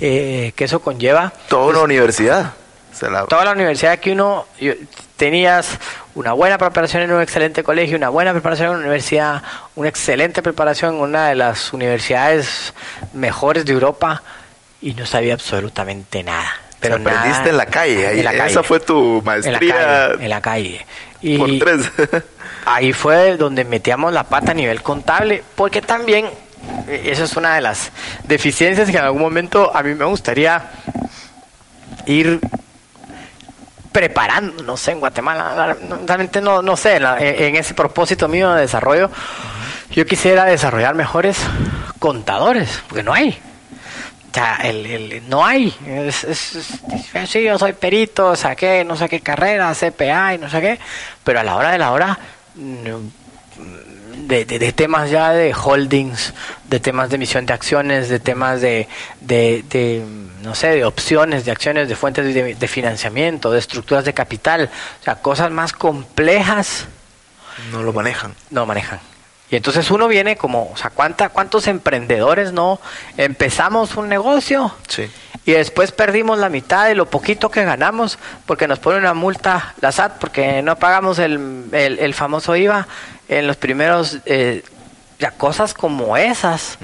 eh, 0.00 0.52
que 0.54 0.64
eso 0.64 0.80
conlleva 0.80 1.32
Toda 1.48 1.66
una 1.68 1.80
universidad. 1.80 2.52
Se 2.92 3.10
la- 3.10 3.24
toda 3.24 3.44
la 3.46 3.52
universidad 3.52 3.98
que 3.98 4.12
uno 4.12 4.46
yo- 4.60 4.74
tenías 5.16 5.78
una 6.14 6.32
buena 6.34 6.58
preparación 6.58 7.02
en 7.02 7.12
un 7.12 7.22
excelente 7.22 7.62
colegio, 7.62 7.96
una 7.96 8.10
buena 8.10 8.32
preparación 8.32 8.66
en 8.68 8.72
una 8.74 8.80
universidad, 8.80 9.42
una 9.74 9.88
excelente 9.88 10.42
preparación 10.42 10.96
en 10.96 11.00
una 11.00 11.28
de 11.28 11.34
las 11.34 11.72
universidades 11.72 12.74
mejores 13.14 13.64
de 13.64 13.72
Europa 13.72 14.22
y 14.82 14.92
no 14.92 15.06
sabía 15.06 15.32
absolutamente 15.34 16.22
nada. 16.22 16.52
Pero 16.80 16.96
aprendiste 16.96 17.30
nada- 17.38 17.50
en 17.50 17.56
la 17.56 17.66
calle. 17.66 18.06
ahí- 18.06 18.18
en 18.18 18.24
la 18.24 18.32
calle. 18.32 18.50
Esa 18.52 18.62
fue 18.62 18.80
tu 18.80 19.18
en 19.18 19.18
la 19.18 19.22
maestría 19.24 19.74
calle, 19.74 20.24
en 20.24 20.30
la 20.30 20.40
calle. 20.40 20.86
Y 21.22 21.38
por 21.38 21.50
tres. 21.58 21.90
ahí 22.66 22.92
fue 22.92 23.36
donde 23.36 23.64
metíamos 23.64 24.12
la 24.12 24.24
pata 24.24 24.50
a 24.52 24.54
nivel 24.54 24.82
contable, 24.82 25.42
porque 25.54 25.80
también 25.82 26.26
eh, 26.88 27.02
eso 27.06 27.24
es 27.24 27.36
una 27.36 27.54
de 27.54 27.60
las 27.62 27.90
deficiencias 28.24 28.90
que 28.90 28.96
en 28.98 29.04
algún 29.04 29.22
momento 29.22 29.74
a 29.74 29.82
mí 29.82 29.94
me 29.94 30.04
gustaría 30.04 30.62
ir 32.06 32.40
preparando, 33.92 34.62
no 34.62 34.76
sé, 34.76 34.92
en 34.92 35.00
Guatemala, 35.00 35.74
realmente 36.06 36.40
no, 36.42 36.60
no 36.60 36.76
sé, 36.76 36.96
en, 36.96 37.02
la- 37.04 37.18
en- 37.18 37.42
en 37.42 37.56
ese 37.56 37.72
propósito 37.72 38.28
mío 38.28 38.52
de 38.52 38.60
desarrollo, 38.62 39.10
yo 39.90 40.04
quisiera 40.04 40.44
desarrollar 40.44 40.94
mejores 40.94 41.38
contadores, 41.98 42.82
porque 42.88 43.02
no 43.02 43.14
hay. 43.14 43.38
El, 44.62 44.86
el- 44.86 45.28
no 45.28 45.44
hay. 45.44 45.74
Es, 45.86 46.24
es- 46.24 46.54
es- 46.54 47.30
sí, 47.30 47.42
yo 47.42 47.58
soy 47.58 47.72
perito, 47.72 48.36
saqué 48.36 48.84
no 48.84 48.96
sé 48.96 49.08
qué 49.08 49.20
carrera, 49.20 49.72
CPA 49.74 50.34
y 50.34 50.38
no 50.38 50.50
sé 50.50 50.60
qué, 50.60 50.78
pero 51.24 51.40
a 51.40 51.42
la 51.42 51.56
hora 51.56 51.70
de 51.72 51.78
la 51.78 51.92
hora, 51.92 52.18
no, 52.56 53.00
de, 54.26 54.44
de- 54.44 54.58
de 54.58 54.72
temas 54.72 55.10
ya 55.10 55.30
de 55.32 55.54
holdings, 55.54 56.34
de 56.68 56.80
temas 56.80 57.08
de 57.10 57.16
emisión 57.16 57.46
de 57.46 57.52
acciones, 57.54 58.08
de 58.08 58.18
temas 58.20 58.60
de, 58.60 58.88
de, 59.20 59.64
de, 59.70 60.04
no 60.42 60.54
sé, 60.54 60.68
de 60.68 60.84
opciones, 60.84 61.44
de 61.44 61.52
acciones, 61.52 61.88
de 61.88 61.96
fuentes 61.96 62.34
de, 62.34 62.54
de 62.54 62.68
financiamiento, 62.68 63.50
de 63.50 63.58
estructuras 63.58 64.04
de 64.04 64.14
capital, 64.14 64.68
o 65.00 65.04
sea, 65.04 65.16
cosas 65.16 65.50
más 65.50 65.72
complejas 65.72 66.86
no 67.72 67.82
lo 67.82 67.92
manejan. 67.92 68.34
no 68.50 68.66
manejan. 68.66 69.00
Y 69.50 69.56
entonces 69.56 69.90
uno 69.92 70.08
viene 70.08 70.36
como, 70.36 70.70
o 70.72 70.76
sea, 70.76 70.90
¿cuánta, 70.90 71.28
¿cuántos 71.28 71.68
emprendedores 71.68 72.52
no 72.52 72.80
empezamos 73.16 73.96
un 73.96 74.08
negocio 74.08 74.74
Sí. 74.88 75.08
y 75.44 75.52
después 75.52 75.92
perdimos 75.92 76.38
la 76.38 76.48
mitad 76.48 76.86
de 76.86 76.96
lo 76.96 77.06
poquito 77.06 77.48
que 77.48 77.64
ganamos 77.64 78.18
porque 78.44 78.66
nos 78.66 78.80
pone 78.80 78.98
una 78.98 79.14
multa 79.14 79.74
la 79.80 79.92
SAT 79.92 80.18
porque 80.18 80.62
no 80.62 80.74
pagamos 80.76 81.20
el, 81.20 81.66
el, 81.70 82.00
el 82.00 82.14
famoso 82.14 82.56
IVA 82.56 82.88
en 83.28 83.46
los 83.46 83.56
primeros, 83.56 84.18
eh, 84.26 84.64
ya 85.20 85.30
cosas 85.30 85.74
como 85.74 86.16
esas, 86.16 86.78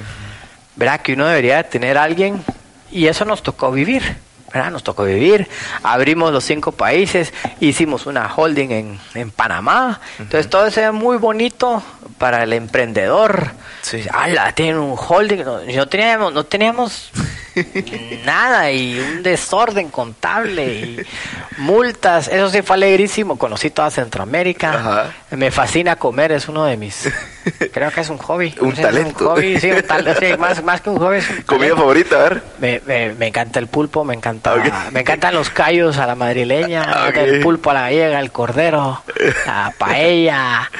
¿verdad? 0.76 1.00
Que 1.00 1.14
uno 1.14 1.26
debería 1.26 1.56
de 1.56 1.64
tener 1.64 1.98
a 1.98 2.04
alguien 2.04 2.44
y 2.92 3.06
eso 3.08 3.24
nos 3.24 3.42
tocó 3.42 3.72
vivir. 3.72 4.16
¿Verdad? 4.52 4.70
Nos 4.70 4.82
tocó 4.82 5.04
vivir, 5.04 5.48
abrimos 5.82 6.32
los 6.32 6.44
cinco 6.44 6.72
países, 6.72 7.32
hicimos 7.60 8.06
una 8.06 8.32
holding 8.34 8.70
en, 8.70 9.00
en 9.14 9.30
Panamá, 9.30 10.00
entonces 10.18 10.50
todo 10.50 10.66
eso 10.66 10.80
es 10.80 10.92
muy 10.92 11.16
bonito 11.16 11.82
para 12.18 12.42
el 12.42 12.52
emprendedor. 12.52 13.50
Sí. 13.82 14.04
¡Hala! 14.12 14.52
Tienen 14.52 14.76
un 14.78 14.96
holding, 14.96 15.44
no, 15.44 15.60
no 15.60 15.88
teníamos, 15.88 16.32
no 16.32 16.44
teníamos 16.44 17.10
nada 18.24 18.70
y 18.70 18.98
un 18.98 19.22
desorden 19.22 19.90
contable 19.90 20.74
y 20.74 21.06
multas, 21.58 22.28
eso 22.28 22.48
sí 22.50 22.62
fue 22.62 22.76
alegrísimo, 22.76 23.36
conocí 23.38 23.70
toda 23.70 23.90
Centroamérica, 23.90 24.70
Ajá. 24.72 25.12
me 25.30 25.50
fascina 25.50 25.96
comer, 25.96 26.32
es 26.32 26.48
uno 26.48 26.64
de 26.64 26.76
mis, 26.76 27.08
creo 27.72 27.90
que 27.90 28.00
es 28.00 28.08
un 28.10 28.18
hobby. 28.18 28.54
Un 28.60 28.72
talento. 28.74 29.30
hobby, 29.30 29.58
sí, 29.60 29.70
un 29.70 29.82
tal- 29.82 30.16
sí, 30.18 30.26
más, 30.38 30.62
más 30.62 30.80
que 30.80 30.90
un 30.90 30.98
hobby. 30.98 31.16
es 31.18 31.30
un 31.30 31.42
Comida 31.46 31.76
favorita, 31.76 32.16
a 32.16 32.22
ver. 32.28 32.42
Me, 32.60 32.80
me, 32.86 33.12
me 33.14 33.26
encanta 33.28 33.58
el 33.58 33.66
pulpo, 33.66 34.04
me 34.04 34.14
encanta, 34.14 34.54
me 34.92 35.00
encantan 35.00 35.34
los 35.34 35.50
callos 35.50 35.98
a 35.98 36.06
la 36.06 36.14
madrileña, 36.14 37.08
el 37.14 37.40
pulpo 37.40 37.70
a 37.70 37.74
la 37.74 37.80
gallega, 37.82 38.20
el 38.20 38.30
cordero, 38.32 39.02
la 39.46 39.72
paella. 39.78 40.70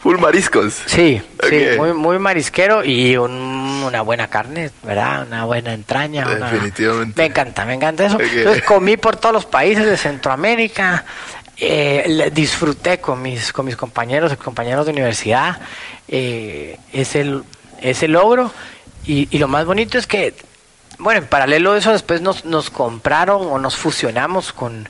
Full 0.00 0.18
mariscos. 0.18 0.82
Sí, 0.86 1.22
sí, 1.48 1.64
muy, 1.76 1.92
muy 1.92 2.18
marisquero 2.18 2.82
y 2.84 3.16
un- 3.16 3.84
una 3.86 4.02
buena 4.02 4.26
carne, 4.26 4.70
¿verdad? 4.82 5.24
Una 5.28 5.44
buena 5.44 5.72
entraña. 5.74 6.26
una- 6.26 6.50
Definitivamente. 6.50 7.22
Me 7.22 7.26
encanta, 7.28 7.64
me 7.64 7.74
encanta 7.74 8.06
eso. 8.06 8.18
Entonces 8.20 8.64
comí 8.64 8.96
por 8.96 9.14
todos 9.14 9.32
los 9.32 9.46
países 9.46 9.86
de 9.86 9.96
Centroamérica, 9.96 11.04
eh, 11.64 12.30
disfruté 12.34 12.98
con 12.98 13.22
mis, 13.22 13.52
con 13.52 13.64
mis 13.64 13.76
compañeros, 13.76 14.36
compañeros 14.36 14.84
de 14.84 14.90
universidad, 14.90 15.60
eh, 16.08 16.76
ese, 16.92 17.40
ese 17.80 18.08
logro. 18.08 18.50
Y, 19.06 19.28
y 19.30 19.38
lo 19.38 19.46
más 19.46 19.64
bonito 19.64 19.96
es 19.96 20.08
que, 20.08 20.34
bueno, 20.98 21.20
en 21.20 21.26
paralelo 21.28 21.72
a 21.72 21.78
eso, 21.78 21.92
después 21.92 22.20
nos, 22.20 22.44
nos 22.44 22.68
compraron 22.70 23.46
o 23.46 23.60
nos 23.60 23.76
fusionamos 23.76 24.52
con, 24.52 24.88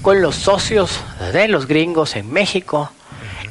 con 0.00 0.22
los 0.22 0.36
socios 0.36 1.00
de 1.32 1.48
los 1.48 1.66
gringos 1.66 2.14
en 2.14 2.32
México. 2.32 2.92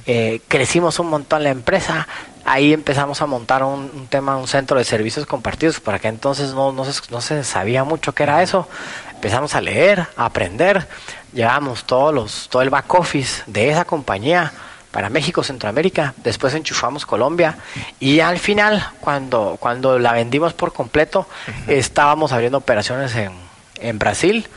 Eh, 0.05 0.39
crecimos 0.47 0.97
un 0.99 1.09
montón 1.09 1.43
la 1.43 1.49
empresa. 1.49 2.07
Ahí 2.45 2.72
empezamos 2.72 3.22
a 3.22 3.26
montar 3.26 3.63
un, 3.63 3.91
un 3.93 4.07
tema, 4.07 4.38
un 4.38 4.47
centro 4.47 4.78
de 4.78 4.86
servicios 4.86 5.26
compartidos. 5.26 5.82
Para 5.82 5.99
que 5.99 6.07
entonces 6.07 6.53
no, 6.53 6.72
no, 6.72 6.86
se, 6.86 7.01
no 7.11 7.19
se 7.19 7.43
sabía 7.43 7.84
mucho 7.84 8.13
qué 8.13 8.24
era 8.24 8.41
eso. 8.41 8.67
Empezamos 9.22 9.53
a 9.53 9.61
leer, 9.61 10.07
a 10.17 10.26
aprender. 10.26 10.88
Llevamos 11.32 11.84
todos 11.84 12.11
los, 12.11 12.49
todo 12.49 12.63
el 12.63 12.72
back 12.72 12.91
office 12.95 13.43
de 13.45 13.69
esa 13.69 13.86
compañía 13.86 14.51
para 14.89 15.11
México, 15.11 15.43
Centroamérica. 15.43 16.15
Después 16.24 16.55
enchufamos 16.55 17.05
Colombia. 17.05 17.55
Y 17.99 18.19
al 18.19 18.39
final, 18.39 18.84
cuando, 18.99 19.57
cuando 19.59 19.99
la 19.99 20.13
vendimos 20.13 20.53
por 20.53 20.74
completo, 20.74 21.28
estábamos 21.67 22.32
abriendo 22.32 22.57
operaciones 22.57 23.13
en, 23.15 23.32
en 23.76 23.99
Brasil. 23.99 24.47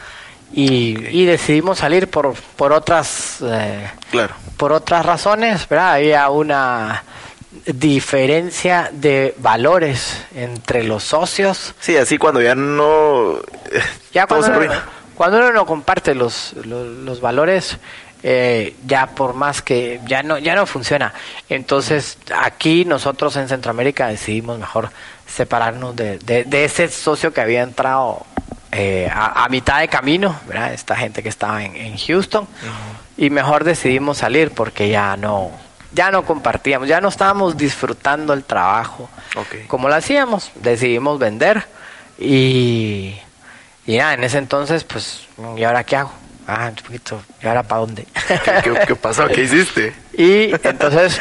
Y, 0.51 0.97
y 1.09 1.27
decidimos 1.27 1.81
salir 1.81 2.09
por, 2.09 2.33
por 2.57 2.73
otras 2.73 3.41
eh, 3.43 3.91
Claro. 4.11 4.35
por 4.57 4.73
otras 4.73 5.05
razones, 5.05 5.69
¿verdad? 5.69 5.93
Había 5.97 6.31
una 6.31 7.03
diferencia 7.67 8.91
de 8.93 9.35
valores 9.39 10.25
entre 10.35 10.85
los 10.85 11.05
socios. 11.05 11.75
Sí, 11.81 11.97
así 11.97 12.19
cuando 12.19 12.41
ya 12.43 12.55
no. 12.55 13.39
Ya 14.13 14.27
todo 14.27 14.41
cuando 14.41 14.59
uno, 14.59 14.75
cuando 15.15 15.39
uno 15.39 15.53
no 15.53 15.67
comparte 15.67 16.15
los, 16.15 16.55
los, 16.65 16.87
los 16.87 17.21
valores, 17.21 17.79
eh, 18.27 18.75
ya 18.87 19.09
por 19.09 19.35
más 19.35 19.61
que 19.61 20.01
ya 20.07 20.23
no 20.23 20.39
ya 20.39 20.55
no 20.55 20.65
funciona 20.65 21.13
entonces 21.51 22.17
aquí 22.35 22.87
nosotros 22.87 23.37
en 23.37 23.49
Centroamérica 23.49 24.07
decidimos 24.07 24.59
mejor 24.59 24.89
separarnos 25.27 25.95
de, 25.95 26.17
de, 26.19 26.65
ese 26.65 26.89
socio 26.89 27.35
que 27.35 27.43
había 27.43 27.61
entrado 27.61 28.25
eh, 28.73 29.11
a, 29.13 29.47
mitad 29.51 29.81
de 29.81 29.89
camino 29.89 30.41
¿verdad? 30.49 30.73
esta 30.73 30.97
gente 30.97 31.23
que 31.23 31.29
estaba 31.29 31.65
en, 31.65 31.99
Houston 31.99 32.49
y 33.19 33.29
mejor 33.29 33.63
decidimos 33.63 34.17
salir 34.17 34.53
porque 34.53 34.89
ya 34.89 35.19
no 35.19 35.51
ya 35.95 36.11
no 36.11 36.25
compartíamos 36.25 36.89
ya 36.89 37.01
no 37.01 37.09
estábamos 37.09 37.57
disfrutando 37.57 38.33
el 38.33 38.45
trabajo 38.45 39.09
como 39.67 39.89
lo 39.89 39.95
hacíamos 39.95 40.51
decidimos 40.57 41.19
vender 41.19 41.67
y 42.19 43.17
y 43.87 43.97
ya 43.97 44.15
en 44.15 44.25
ese 44.25 44.39
entonces 44.39 44.85
pues 44.85 45.27
y 45.57 45.65
ahora 45.65 45.85
qué 45.85 45.97
hago 45.97 46.13
Ah, 46.47 46.69
un 46.69 46.75
poquito. 46.75 47.23
¿Y 47.43 47.47
ahora 47.47 47.63
para 47.63 47.81
dónde? 47.81 48.07
¿Qué, 48.87 48.97
pasó? 48.97 49.27
¿Qué 49.29 49.45
hiciste? 49.45 49.95
Y 50.13 50.53
entonces, 50.67 51.21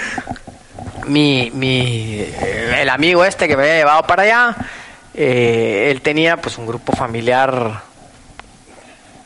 mi, 1.07 1.49
mi, 1.53 2.25
el 2.77 2.89
amigo 2.89 3.23
este 3.23 3.47
que 3.47 3.55
me 3.55 3.63
había 3.63 3.77
llevado 3.77 4.03
para 4.03 4.23
allá, 4.23 4.55
eh, 5.13 5.89
él 5.91 6.01
tenía 6.01 6.37
pues 6.37 6.57
un 6.57 6.67
grupo 6.67 6.91
familiar 6.93 7.81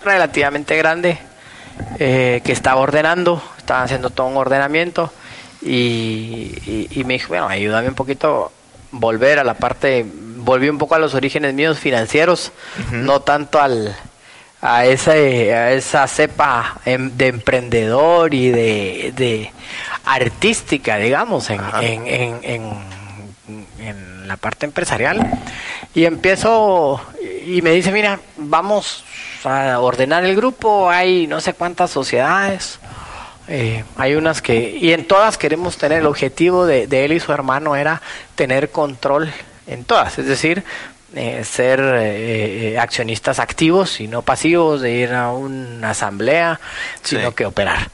relativamente 0.04 0.78
grande 0.78 1.18
eh, 1.98 2.42
que 2.44 2.52
estaba 2.52 2.80
ordenando, 2.80 3.42
estaba 3.58 3.82
haciendo 3.82 4.12
todo 4.12 4.28
un 4.28 4.38
ordenamiento 4.38 5.12
y, 5.68 6.88
y, 6.92 7.04
me 7.04 7.16
dijo, 7.16 7.30
bueno, 7.30 7.48
ayúdame 7.48 7.90
un 7.90 7.96
poquito 7.96 8.52
volver 8.92 9.40
a 9.40 9.44
la 9.44 9.56
parte, 9.56 10.06
volví 10.38 10.70
un 10.70 10.78
poco 10.78 10.96
a 10.96 11.00
los 11.00 11.14
orígenes 11.14 11.54
míos 11.54 11.78
financieros, 11.78 12.52
no 12.92 13.22
tanto 13.22 13.60
al, 13.60 13.96
a 14.62 14.86
esa, 14.86 15.12
a 15.12 15.72
esa 15.72 16.08
cepa 16.08 16.80
em, 16.86 17.12
de 17.18 17.28
emprendedor 17.28 18.34
y 18.34 18.50
de, 18.50 19.14
de 19.16 19.52
artística, 20.06 20.98
digamos, 20.98 21.50
en, 21.50 21.62
en, 21.82 22.40
en, 22.44 22.64
en, 23.80 24.28
la 24.28 24.38
parte 24.38 24.66
empresarial. 24.66 25.40
Y 25.94 26.06
empiezo 26.06 27.02
y 27.46 27.62
me 27.62 27.72
dice, 27.72 27.92
mira, 27.92 28.20
vamos 28.36 29.06
a 29.44 29.80
ordenar 29.80 30.26
el 30.26 30.36
grupo, 30.36 30.90
hay 30.90 31.28
no 31.28 31.40
sé 31.40 31.54
cuántas 31.54 31.92
sociedades. 31.92 32.80
Eh, 33.48 33.84
hay 33.96 34.16
unas 34.16 34.42
que, 34.42 34.78
y 34.80 34.92
en 34.92 35.06
todas 35.06 35.38
queremos 35.38 35.78
tener, 35.78 36.00
el 36.00 36.06
objetivo 36.06 36.66
de, 36.66 36.88
de 36.88 37.06
él 37.06 37.14
y 37.14 37.20
su 37.20 37.32
hermano 37.32 37.76
era 37.76 38.02
tener 38.36 38.70
control 38.72 39.32
en 39.68 39.84
todas, 39.84 40.20
es 40.20 40.26
decir, 40.26 40.64
eh, 41.16 41.46
ser 41.46 41.80
eh, 41.80 42.74
eh, 42.74 42.80
accionistas 42.80 43.40
activos 43.40 44.02
y 44.02 44.10
no 44.10 44.24
pasivos, 44.24 44.82
de 44.82 44.92
ir 44.92 45.14
a 45.14 45.32
una 45.32 45.92
asamblea, 45.92 46.60
sino 47.02 47.34
que 47.34 47.46
operar. 47.46 47.90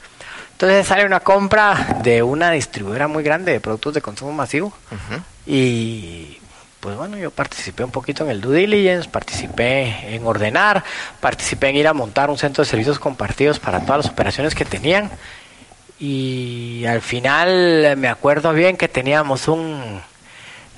Entonces 0.52 0.84
sale 0.86 1.06
una 1.06 1.20
compra 1.20 1.98
de 2.02 2.24
una 2.24 2.50
distribuidora 2.50 3.06
muy 3.06 3.22
grande 3.22 3.52
de 3.52 3.60
productos 3.60 3.94
de 3.94 4.02
consumo 4.02 4.32
masivo 4.32 4.72
y 5.46 6.38
pues 6.80 6.96
bueno, 6.96 7.16
yo 7.16 7.30
participé 7.30 7.84
un 7.84 7.90
poquito 7.90 8.24
en 8.24 8.30
el 8.30 8.40
due 8.40 8.58
diligence, 8.58 9.08
participé 9.08 10.14
en 10.14 10.26
ordenar, 10.26 10.82
participé 11.20 11.68
en 11.68 11.76
ir 11.76 11.88
a 11.88 11.92
montar 11.92 12.30
un 12.30 12.38
centro 12.38 12.64
de 12.64 12.70
servicios 12.70 12.98
compartidos 12.98 13.58
para 13.60 13.80
todas 13.80 14.04
las 14.04 14.12
operaciones 14.12 14.54
que 14.54 14.64
tenían 14.64 15.10
y 15.98 16.84
al 16.86 17.00
final 17.00 17.96
me 17.96 18.08
acuerdo 18.08 18.52
bien 18.52 18.76
que 18.76 18.88
teníamos 18.88 19.48
un 19.48 20.00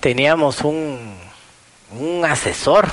teníamos 0.01 0.63
un 0.63 1.17
un 1.93 2.25
asesor 2.25 2.89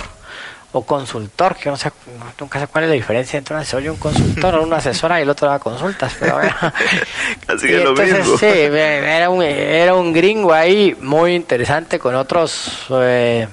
o 0.74 0.84
consultor, 0.84 1.56
que 1.56 1.70
no 1.70 1.78
sé, 1.78 1.92
nunca 2.40 2.60
sé 2.60 2.66
cuál 2.66 2.86
es 2.86 2.90
la 2.90 2.96
diferencia 2.96 3.38
entre 3.38 3.54
un 3.54 3.62
asesor 3.62 3.84
y 3.84 3.90
un 3.90 3.98
consultor, 3.98 4.56
o 4.56 4.64
un 4.64 4.74
asesor 4.74 5.12
y 5.12 5.22
el 5.22 5.30
otro 5.30 5.48
da 5.48 5.60
consultas, 5.60 6.16
pero 6.20 6.38
Así 7.48 7.68
que 7.68 7.78
lo 7.78 7.94
mismo. 7.94 8.38
Sí, 8.40 8.48
era 8.48 9.30
un, 9.30 9.44
era 9.44 9.94
un 9.94 10.12
gringo 10.12 10.52
ahí 10.52 10.98
muy 11.00 11.36
interesante 11.36 12.00
con 12.00 12.16
otros... 12.16 12.88
Eh, 12.90 13.48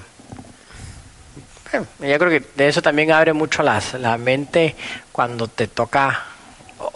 yo 1.72 2.18
creo 2.18 2.30
que 2.30 2.42
de 2.56 2.68
eso 2.68 2.82
también 2.82 3.12
abre 3.12 3.32
mucho 3.32 3.62
las, 3.62 3.94
la 3.94 4.16
mente 4.16 4.74
cuando 5.12 5.46
te 5.46 5.68
toca 5.68 6.29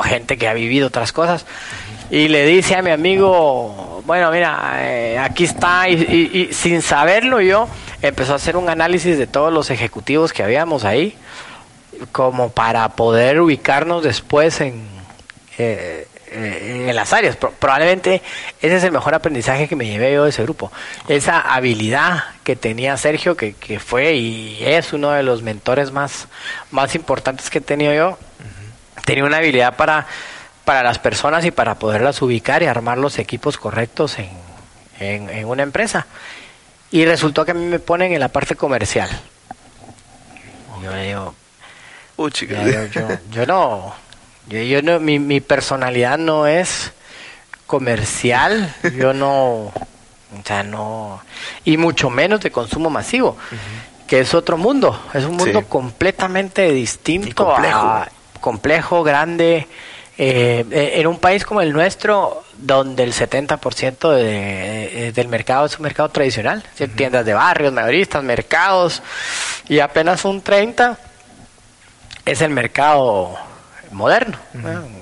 gente 0.05 0.39
que 0.39 0.49
ha 0.49 0.55
vivido 0.55 0.89
otras 0.89 1.13
cosas 1.13 1.47
y 2.11 2.29
le 2.29 2.47
dice 2.47 2.77
a 2.77 2.83
mi 2.83 2.91
amigo, 2.91 4.03
bueno, 4.07 4.31
mira, 4.31 4.77
eh, 4.79 5.19
aquí 5.19 5.45
está, 5.45 5.89
y, 5.89 6.51
sin 6.53 6.83
saberlo 6.83 7.41
yo, 7.41 7.67
empezó 8.03 8.35
a 8.35 8.37
hacer 8.37 8.57
un 8.57 8.69
análisis 8.69 9.19
de 9.19 9.27
todos 9.27 9.53
los 9.53 9.71
ejecutivos 9.71 10.33
que 10.33 10.43
habíamos 10.43 10.85
ahí, 10.85 11.17
como 12.13 12.51
para 12.51 12.89
poder 12.91 13.41
ubicarnos 13.41 14.03
después 14.03 14.61
en, 14.61 14.87
eh, 15.57 16.07
eh, 16.31 16.87
en 16.89 16.95
las 16.95 17.13
áreas. 17.13 17.37
probablemente 17.37 18.21
ese 18.61 18.77
es 18.77 18.85
el 18.85 18.93
mejor 18.93 19.15
aprendizaje 19.15 19.67
que 19.67 19.77
me 19.77 19.87
llevé 19.87 20.13
yo 20.13 20.25
de 20.25 20.31
ese 20.31 20.43
grupo. 20.43 20.71
Esa 21.09 21.41
habilidad 21.41 22.25
que 22.43 22.55
tenía 22.55 22.97
Sergio, 22.97 23.37
que, 23.37 23.55
que 23.55 23.81
fue 23.81 24.15
y 24.15 24.59
es 24.61 24.93
uno 24.93 25.13
de 25.13 25.23
los 25.23 25.43
mentores 25.43 25.91
más, 25.91 26.29
más 26.71 26.95
importantes 26.95 27.49
que 27.49 27.59
he 27.59 27.63
tenido 27.63 27.95
yo, 27.95 28.19
tenía 29.05 29.25
una 29.25 29.39
habilidad 29.39 29.77
para 29.77 30.07
para 30.65 30.83
las 30.83 30.99
personas 30.99 31.45
y 31.45 31.51
para 31.51 31.77
poderlas 31.77 32.21
ubicar 32.23 32.63
y 32.63 32.67
armar 32.67 32.99
los 32.99 33.19
equipos 33.19 33.59
correctos 33.59 34.17
en, 34.19 34.31
en, 35.29 35.45
una 35.47 35.63
empresa. 35.63 36.07
Y 36.91 37.05
resultó 37.05 37.45
que 37.45 37.51
a 37.51 37.55
mí 37.55 37.67
me 37.67 37.79
ponen 37.79 38.13
en 38.13 38.21
la 38.21 38.29
parte 38.29 38.57
comercial. 38.57 39.11
Yo 40.83 40.95
digo, 40.95 41.35
yo, 43.31 43.47
no, 43.47 43.95
yo, 44.49 44.83
no, 44.83 45.01
mi, 45.01 45.19
mi, 45.19 45.41
personalidad 45.41 46.19
no 46.19 46.47
es 46.47 46.93
comercial, 47.67 48.75
yo 48.97 49.13
no, 49.13 49.33
o 49.33 49.73
sea, 50.45 50.63
no, 50.63 51.23
y 51.65 51.77
mucho 51.77 52.11
menos 52.11 52.41
de 52.41 52.51
consumo 52.51 52.91
masivo, 52.91 53.37
que 54.07 54.21
es 54.21 54.35
otro 54.35 54.59
mundo, 54.59 55.01
es 55.15 55.25
un 55.25 55.37
mundo 55.37 55.65
completamente 55.67 56.71
distinto, 56.71 57.47
complejo. 57.47 58.05
Complejo, 58.45 59.03
grande, 59.03 59.67
eh, 60.19 60.67
eh, 60.71 60.93
en 60.97 61.07
un 61.07 61.19
país 61.19 61.47
como 61.47 61.63
el 61.63 61.73
nuestro, 61.73 62.45
donde 62.59 63.03
el 63.03 63.15
70% 63.15 64.11
de, 64.11 65.09
eh, 65.09 65.13
del 65.13 65.29
mercado 65.29 65.65
es 65.65 65.79
un 65.79 65.85
mercado 65.85 66.11
tradicional, 66.11 66.63
tiendas 66.95 67.25
de 67.25 67.33
barrios, 67.33 67.73
mayoristas, 67.73 68.23
mercados, 68.23 69.03
y 69.67 69.79
apenas 69.79 70.27
un 70.27 70.45
30% 70.45 70.99
es 72.27 72.43
el 72.43 72.51
mercado 72.51 73.35
moderno, 73.93 74.37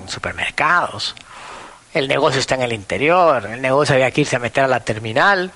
supermercados. 0.07 1.13
El 1.93 2.07
negocio 2.07 2.39
está 2.39 2.55
en 2.55 2.61
el 2.61 2.71
interior, 2.71 3.45
el 3.45 3.61
negocio 3.61 3.95
había 3.95 4.09
que 4.11 4.21
irse 4.21 4.37
a 4.37 4.39
meter 4.39 4.63
a 4.63 4.67
la 4.69 4.79
terminal. 4.79 5.51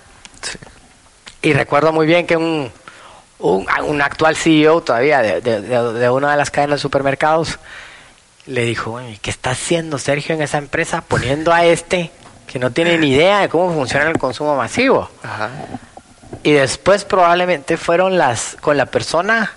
Y 1.42 1.54
recuerdo 1.54 1.94
muy 1.94 2.06
bien 2.06 2.28
que 2.28 2.36
un, 2.36 2.70
un, 3.40 4.02
actual 4.02 4.36
CEO 4.36 4.82
todavía 4.82 5.22
de, 5.22 5.42
de, 5.42 5.62
de 5.62 6.10
una 6.10 6.32
de 6.32 6.38
las 6.38 6.52
cadenas 6.52 6.80
de 6.80 6.82
supermercados 6.82 7.60
le 8.48 8.64
dijo, 8.64 9.00
¿qué 9.22 9.30
está 9.30 9.52
haciendo 9.52 9.98
Sergio 9.98 10.34
en 10.34 10.42
esa 10.42 10.58
empresa 10.58 11.02
poniendo 11.02 11.54
a 11.54 11.66
este 11.66 12.12
que 12.48 12.60
no 12.60 12.72
tiene 12.72 12.98
ni 12.98 13.10
idea 13.10 13.42
de 13.42 13.50
cómo 13.50 13.74
funciona 13.74 14.10
el 14.10 14.18
consumo 14.18 14.56
masivo? 14.56 15.10
Y 16.44 16.54
después 16.54 17.04
probablemente 17.04 17.78
fueron 17.78 18.18
las 18.18 18.56
con 18.62 18.78
la 18.78 18.86
persona 18.86 19.52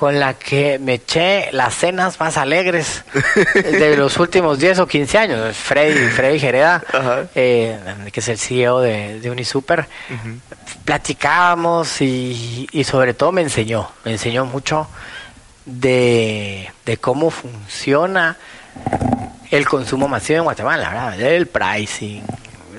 con 0.00 0.18
la 0.18 0.32
que 0.32 0.78
me 0.78 0.94
eché 0.94 1.50
las 1.52 1.74
cenas 1.74 2.18
más 2.18 2.38
alegres 2.38 3.04
de 3.52 3.96
los 3.98 4.16
últimos 4.16 4.58
10 4.58 4.78
o 4.78 4.86
15 4.86 5.18
años, 5.18 5.54
Freddy, 5.54 6.08
Freddy 6.08 6.38
Gereda, 6.38 6.82
eh, 7.34 7.78
que 8.10 8.20
es 8.20 8.28
el 8.28 8.38
CEO 8.38 8.80
de, 8.80 9.20
de 9.20 9.30
Unisuper. 9.30 9.86
Platicábamos 10.86 12.00
y, 12.00 12.66
y 12.72 12.82
sobre 12.84 13.12
todo 13.12 13.30
me 13.30 13.42
enseñó, 13.42 13.90
me 14.06 14.12
enseñó 14.12 14.46
mucho 14.46 14.88
de, 15.66 16.70
cómo 17.02 17.30
funciona 17.30 18.38
el 19.50 19.68
consumo 19.68 20.08
masivo 20.08 20.38
en 20.38 20.44
Guatemala, 20.44 21.14
el 21.18 21.46
pricing, 21.46 22.22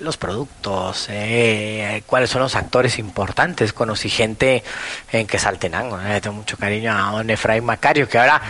los 0.02 0.18
productos, 0.18 1.08
eh, 1.10 2.04
cuáles 2.06 2.30
son 2.30 2.42
los 2.42 2.56
actores 2.56 3.00
importantes. 3.00 3.74
Conocí 3.74 4.10
gente 4.10 4.64
en 5.12 5.28
Quesaltenango, 5.28 6.00
eh, 6.02 6.20
tengo 6.22 6.38
mucho 6.38 6.58
cariño 6.58 6.92
a 6.92 7.12
don 7.12 7.30
Efraín 7.30 7.64
Macario, 7.64 8.08
que 8.08 8.18
ahora 8.18 8.42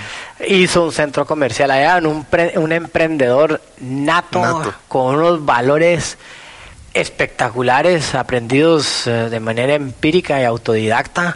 hizo 0.47 0.83
un 0.85 0.91
centro 0.91 1.25
comercial 1.25 1.71
allá, 1.71 1.97
un, 1.97 2.25
un 2.55 2.71
emprendedor 2.71 3.61
nato, 3.79 4.73
con 4.87 5.15
unos 5.15 5.45
valores 5.45 6.17
espectaculares, 6.93 8.15
aprendidos 8.15 9.07
eh, 9.07 9.29
de 9.29 9.39
manera 9.39 9.75
empírica 9.75 10.41
y 10.41 10.43
autodidacta 10.43 11.35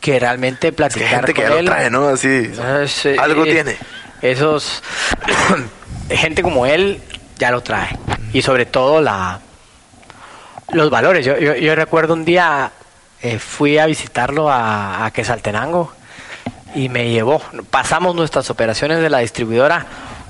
que 0.00 0.18
realmente 0.18 0.72
platicar 0.72 1.32
que 1.32 1.44
él, 1.44 1.70
¿no? 1.90 2.08
Así, 2.08 2.52
algo 3.18 3.44
tiene. 3.44 3.76
Esos 4.20 4.82
gente 6.10 6.42
como 6.42 6.66
él 6.66 7.00
ya 7.38 7.50
lo 7.50 7.62
trae 7.62 7.88
y 8.32 8.42
sobre 8.42 8.66
todo 8.66 9.00
la 9.00 9.40
los 10.72 10.90
valores. 10.90 11.24
Yo, 11.24 11.36
yo, 11.36 11.74
recuerdo 11.74 12.14
un 12.14 12.24
día 12.24 12.72
eh, 13.22 13.38
fui 13.38 13.78
a 13.78 13.86
visitarlo 13.86 14.50
a, 14.50 15.06
a 15.06 15.10
Quesaltenango 15.10 15.92
y 16.74 16.88
me 16.88 17.10
llevó. 17.10 17.42
Pasamos 17.70 18.14
nuestras 18.14 18.50
operaciones 18.50 19.00
de 19.00 19.10
la 19.10 19.18
distribuidora 19.18 19.86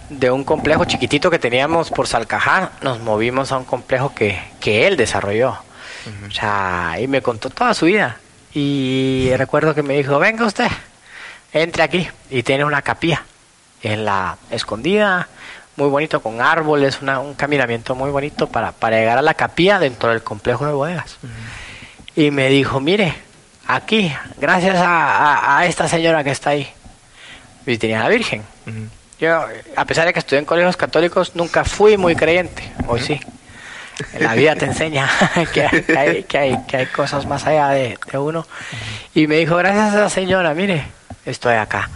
de 0.09 0.31
un 0.31 0.45
complejo 0.45 0.85
chiquitito 0.85 1.31
que 1.31 1.39
teníamos 1.39 1.91
por 1.91 2.07
Salcajá, 2.07 2.73
nos 2.83 3.01
movimos 3.01 3.53
a 3.53 3.59
un 3.59 3.65
complejo 3.65 4.15
que, 4.15 4.39
que 4.61 4.87
él 4.87 4.97
desarrolló. 4.97 5.57
O 6.29 6.31
sea, 6.31 6.97
y 7.01 7.09
me 7.09 7.23
contó 7.23 7.49
toda 7.49 7.73
su 7.73 7.87
vida. 7.87 8.19
Y 8.53 9.31
recuerdo 9.37 9.75
que 9.75 9.83
me 9.83 9.97
dijo, 9.97 10.19
venga 10.19 10.45
usted, 10.45 10.69
entre 11.53 11.83
aquí. 11.83 12.09
Y 12.31 12.43
tiene 12.43 12.65
una 12.65 12.83
capilla 12.83 13.25
en 13.83 14.05
la 14.05 14.37
escondida, 14.51 15.29
muy 15.77 15.89
bonito, 15.89 16.23
con 16.23 16.41
árboles, 16.41 17.03
una, 17.03 17.21
un 17.21 17.35
caminamiento 17.35 17.95
muy 17.95 18.11
bonito 18.11 18.49
para, 18.49 18.73
para 18.73 18.97
llegar 18.97 19.19
a 19.19 19.23
la 19.23 19.35
capilla 19.35 19.79
dentro 19.79 20.11
del 20.11 20.23
complejo 20.23 20.67
de 20.67 20.73
bodegas. 20.73 21.17
Y 22.15 22.31
me 22.31 22.49
dijo, 22.49 22.81
mire, 22.81 23.15
aquí, 23.67 24.13
gracias 24.39 24.77
a, 24.77 25.59
a, 25.59 25.67
esta 25.67 25.89
señora 25.89 26.23
que 26.23 26.31
está 26.31 26.51
ahí. 26.51 26.69
Y 27.67 27.79
tenía 27.79 28.01
la 28.01 28.09
Virgen. 28.09 28.43
Yo, 29.19 29.47
a 29.77 29.85
pesar 29.85 30.07
de 30.07 30.13
que 30.13 30.19
estudié 30.19 30.39
en 30.41 30.45
colegios 30.45 30.77
católicos, 30.77 31.33
nunca 31.35 31.65
fui 31.65 31.97
muy 31.97 32.15
creyente. 32.15 32.63
Hoy 32.87 33.01
sí. 33.01 33.21
La 34.19 34.35
vida 34.35 34.57
te 34.57 34.67
enseña 34.67 35.09
que, 35.53 35.63
hay, 35.97 36.25
que, 36.25 36.39
hay, 36.39 36.59
que 36.67 36.77
hay 36.77 36.87
cosas 36.87 37.27
más 37.27 37.47
allá 37.47 37.69
de, 37.71 37.99
de 38.11 38.19
uno. 38.19 38.47
Y 39.15 39.27
me 39.27 39.37
dijo, 39.37 39.57
gracias 39.57 39.95
a 39.95 39.97
esa 39.97 40.11
señora, 40.11 40.53
mire, 40.55 40.85
estoy 41.25 41.55
acá. 41.55 41.89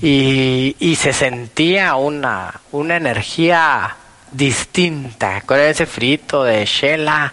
Y, 0.00 0.76
y 0.78 0.94
se 0.94 1.12
sentía 1.12 1.96
una, 1.96 2.60
una 2.70 2.96
energía 2.96 3.96
distinta, 4.30 5.40
con 5.42 5.58
ese 5.58 5.86
frito 5.86 6.44
de 6.44 6.64
Shela, 6.64 7.32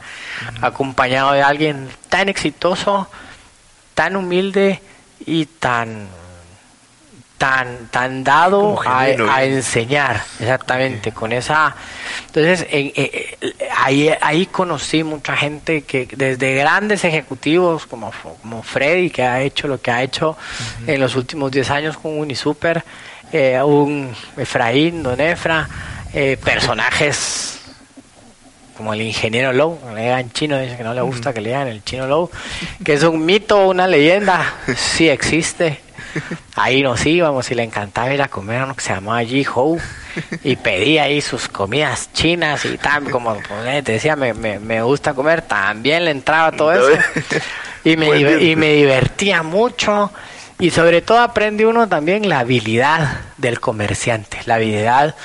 acompañado 0.62 1.34
de 1.34 1.44
alguien 1.44 1.90
tan 2.10 2.30
exitoso, 2.30 3.08
tan 3.94 4.16
humilde 4.16 4.82
y 5.26 5.46
tan 5.46 6.08
tan 7.38 7.88
tan 7.88 8.24
dado 8.24 8.82
a, 8.86 9.02
a, 9.02 9.44
enseñar 9.44 10.24
exactamente 10.40 11.12
con 11.12 11.34
esa 11.34 11.76
entonces 12.28 12.66
ahí 13.78 14.10
ahí 14.22 14.46
conocí 14.46 15.04
mucha 15.04 15.36
gente 15.36 15.82
que 15.82 16.08
desde 16.16 16.56
grandes 16.56 17.04
ejecutivos 17.04 17.86
como 17.86 18.12
como 18.42 18.64
Freddy 18.64 19.10
que 19.10 19.24
ha 19.24 19.42
hecho 19.42 19.68
lo 19.68 19.82
que 19.82 19.92
ha 19.92 20.02
hecho 20.02 20.38
en 20.88 21.02
los 21.02 21.16
últimos 21.16 21.52
10 21.52 21.70
años 21.72 21.98
con 21.98 22.18
Unisuper 22.18 22.84
eh, 23.34 23.62
un 23.62 24.16
Efraín 24.38 25.04
Don 25.04 25.20
Efra 25.20 25.68
eh, 26.14 26.38
personajes 26.42 27.60
como 28.78 28.94
el 28.94 29.02
ingeniero 29.02 29.54
Low, 29.54 29.80
le 29.96 30.12
en 30.12 30.32
chino, 30.32 30.60
dice 30.60 30.76
que 30.76 30.84
no 30.84 30.94
le 30.94 31.02
gusta 31.02 31.34
que 31.34 31.42
le 31.42 31.50
digan 31.50 31.68
el 31.68 31.84
chino 31.84 32.08
Low, 32.08 32.30
que 32.84 32.94
es 32.94 33.04
un 33.04 33.26
mito, 33.26 33.68
una 33.68 33.88
leyenda, 33.88 34.54
sí 34.76 35.08
existe. 35.08 35.85
Ahí 36.56 36.82
nos 36.82 37.06
íbamos 37.06 37.50
y 37.52 37.56
le 37.56 37.64
encantaba 37.64 38.14
ir 38.14 38.22
a 38.22 38.28
comer 38.28 38.62
a 38.62 38.66
uno 38.66 38.76
que 38.76 38.82
se 38.82 38.94
llamaba 38.94 39.24
Ji 39.24 39.46
Ho 39.54 39.78
y 40.44 40.56
pedía 40.56 41.04
ahí 41.04 41.22
sus 41.22 41.48
comidas 41.48 42.10
chinas 42.14 42.66
y 42.66 42.78
tal, 42.78 43.10
como 43.10 43.36
pues, 43.36 43.84
te 43.84 43.94
decía, 43.94 44.16
me, 44.16 44.34
me, 44.34 44.60
me, 44.60 44.82
gusta 44.82 45.14
comer, 45.14 45.42
también 45.42 46.06
le 46.06 46.12
entraba 46.12 46.52
todo 46.52 46.72
eso. 46.72 47.00
y 47.84 47.98
me, 47.98 48.20
y 48.42 48.56
me 48.56 48.74
divertía 48.74 49.44
mucho. 49.44 50.12
Y 50.58 50.72
sobre 50.72 51.02
todo 51.02 51.20
aprende 51.20 51.66
uno 51.66 51.90
también 51.90 52.30
la 52.30 52.40
habilidad 52.40 53.20
del 53.38 53.60
comerciante, 53.60 54.40
la 54.46 54.56
habilidad 54.56 55.16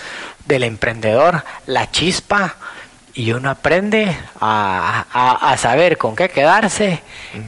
del 0.47 0.65
emprendedor, 0.65 1.45
la 1.67 1.91
chispa, 1.91 2.57
y 3.15 3.33
uno 3.33 3.51
aprende 3.51 4.17
a, 4.41 5.05
a, 5.13 5.51
a, 5.53 5.57
saber 5.57 5.99
con 5.99 6.15
qué 6.15 6.29
quedarse 6.29 7.01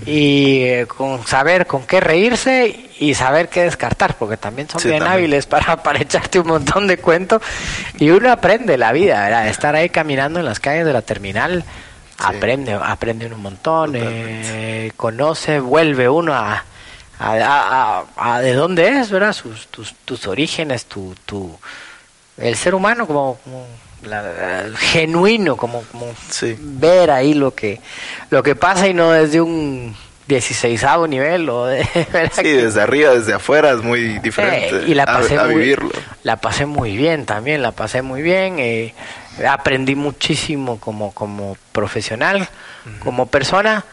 y 0.06 0.84
con 0.86 1.24
saber 1.26 1.66
con 1.66 1.86
qué 1.86 2.00
reírse 2.00 2.90
y 2.98 3.14
saber 3.14 3.48
qué 3.48 3.62
descartar, 3.62 4.16
porque 4.16 4.36
también 4.36 4.68
son 4.68 4.80
Sí, 4.80 4.88
bien 4.88 5.00
también. 5.00 5.18
hábiles 5.20 5.46
para, 5.46 5.76
para 5.82 6.00
echarte 6.00 6.38
un 6.40 6.48
montón 6.48 6.86
de 6.86 6.98
cuentos 6.98 7.42
y 7.98 8.10
uno 8.10 8.30
aprende 8.32 8.76
la 8.76 8.92
vida, 8.92 9.22
¿verdad? 9.22 9.48
estar 9.48 9.74
ahí 9.76 9.88
caminando 9.88 10.38
en 10.40 10.44
las 10.46 10.58
calles 10.60 10.84
de 10.84 10.92
la 10.92 11.02
terminal, 11.02 11.64
aprende, 12.18 12.72
aprende 12.74 13.26
un 13.26 13.40
montón, 13.40 13.92
eh, 13.96 14.92
conoce, 14.96 15.60
vuelve 15.60 16.08
uno 16.08 16.34
a, 16.34 16.64
a, 17.18 17.32
a- 17.34 18.04
a- 18.16 18.34
a 18.34 18.40
de 18.40 18.52
dónde 18.54 18.98
es, 19.00 19.10
¿verdad? 19.10 19.32
Sus, 19.32 19.68
tus, 19.68 19.94
tus 20.04 20.26
orígenes, 20.26 20.86
tu, 20.86 21.14
tu, 21.24 21.56
el 22.36 22.56
ser 22.56 22.74
humano 22.74 23.06
como, 23.06 23.36
como 23.44 23.66
la- 24.04 24.22
la- 24.22 24.76
genuino, 24.78 25.56
como, 25.56 25.82
como 25.84 26.06
Sí. 26.30 26.56
ver 26.58 27.10
ahí 27.10 27.34
lo 27.34 27.54
que, 27.54 27.80
lo 28.30 28.42
que 28.42 28.54
pasa 28.56 28.88
y 28.88 28.94
no 28.94 29.10
desde 29.12 29.40
un 29.40 29.94
16 30.28 30.84
nivel 31.08 31.48
o 31.50 31.66
de. 31.66 31.84
Sí, 32.32 32.42
Que- 32.42 32.62
desde 32.64 32.80
arriba, 32.80 33.12
desde 33.14 33.34
afuera 33.34 33.70
es 33.72 33.82
muy 33.82 34.18
diferente 34.20 34.76
eh, 34.78 34.84
y 34.86 34.94
la 34.94 35.04
pasé 35.06 35.36
a, 35.38 35.44
muy, 35.44 35.56
vivirlo. 35.56 35.90
la 36.22 36.36
pasé 36.36 36.64
muy 36.66 36.96
bien 36.96 37.26
también 37.26 37.60
la 37.62 37.72
pasé 37.72 38.02
muy 38.02 38.22
bien 38.22 38.58
eh, 38.58 38.94
aprendí 39.48 39.94
muchísimo 39.94 40.78
como 40.78 41.12
como 41.12 41.56
profesional 41.72 42.48
como 43.04 43.26
persona 43.26 43.84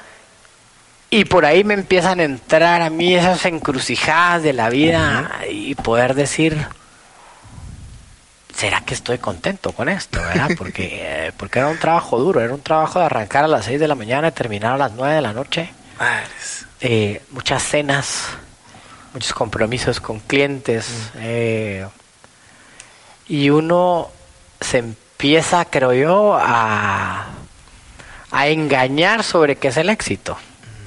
y 1.09 1.25
por 1.25 1.45
ahí 1.45 1.63
me 1.63 1.73
empiezan 1.73 2.19
a 2.19 2.23
entrar 2.23 2.81
a 2.83 2.89
mí 2.91 3.15
esas 3.15 3.43
encrucijadas 3.45 4.43
de 4.43 4.53
la 4.53 4.69
vida 4.69 5.31
y 5.49 5.73
poder 5.75 6.13
decir 6.13 6.57
será 8.59 8.81
que 8.81 8.93
estoy 8.93 9.17
contento 9.19 9.71
con 9.71 9.87
esto 9.87 10.19
verdad 10.21 10.49
porque 10.57 10.87
eh, 11.27 11.31
porque 11.37 11.59
era 11.59 11.69
un 11.69 11.77
trabajo 11.79 12.17
duro 12.19 12.41
era 12.41 12.53
un 12.53 12.61
trabajo 12.61 12.99
de 12.99 13.05
arrancar 13.05 13.45
a 13.45 13.47
las 13.47 13.65
6 13.65 13.79
de 13.79 13.87
la 13.87 13.95
mañana 13.95 14.27
y 14.27 14.31
terminar 14.31 14.73
a 14.73 14.77
las 14.77 14.91
9 14.93 15.13
de 15.15 15.21
la 15.21 15.31
noche 15.33 15.71
eh, 16.81 17.21
muchas 17.31 17.61
cenas, 17.63 18.25
muchos 19.13 19.33
compromisos 19.33 19.99
con 19.99 20.19
clientes. 20.19 21.11
eh, 21.17 21.85
y 23.27 23.49
uno 23.49 24.09
se 24.61 24.77
empieza, 24.79 25.65
creo 25.65 25.93
yo, 25.93 26.37
a, 26.39 27.27
a 28.31 28.47
engañar 28.47 29.23
sobre 29.23 29.57
qué 29.57 29.67
es 29.69 29.77
el 29.77 29.89
éxito. 29.89 30.37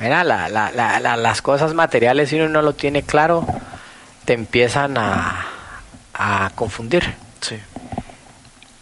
Mira, 0.01 0.25
la- 0.25 0.49
la- 0.49 0.71
la- 0.73 1.17
las 1.17 1.43
cosas 1.43 1.75
materiales, 1.75 2.31
si 2.31 2.37
uno 2.37 2.49
no 2.49 2.63
lo 2.63 2.73
tiene 2.75 3.03
claro, 3.03 3.47
te 4.25 4.33
empiezan 4.33 4.97
a, 4.99 5.47
a 6.15 6.51
confundir. 6.55 7.15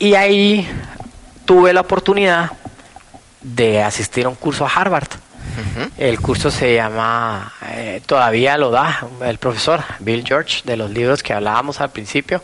Y 0.01 0.15
ahí 0.15 0.67
tuve 1.45 1.75
la 1.75 1.83
oportunidad 1.83 2.53
de 3.43 3.83
asistir 3.83 4.25
a 4.25 4.31
un 4.31 4.35
curso 4.35 4.65
a 4.65 4.71
Harvard. 4.71 5.09
El 5.99 6.19
curso 6.21 6.51
se 6.51 6.75
llama, 6.75 7.53
eh, 7.69 8.01
todavía 8.07 8.57
lo 8.57 8.71
da 8.71 9.07
el 9.23 9.37
profesor 9.37 9.83
Bill 9.99 10.25
George, 10.27 10.63
de 10.65 10.79
los 10.79 10.91
libros 10.91 11.23
que 11.23 11.35
hablábamos 11.35 11.83
al 11.83 11.91
principio, 11.91 12.43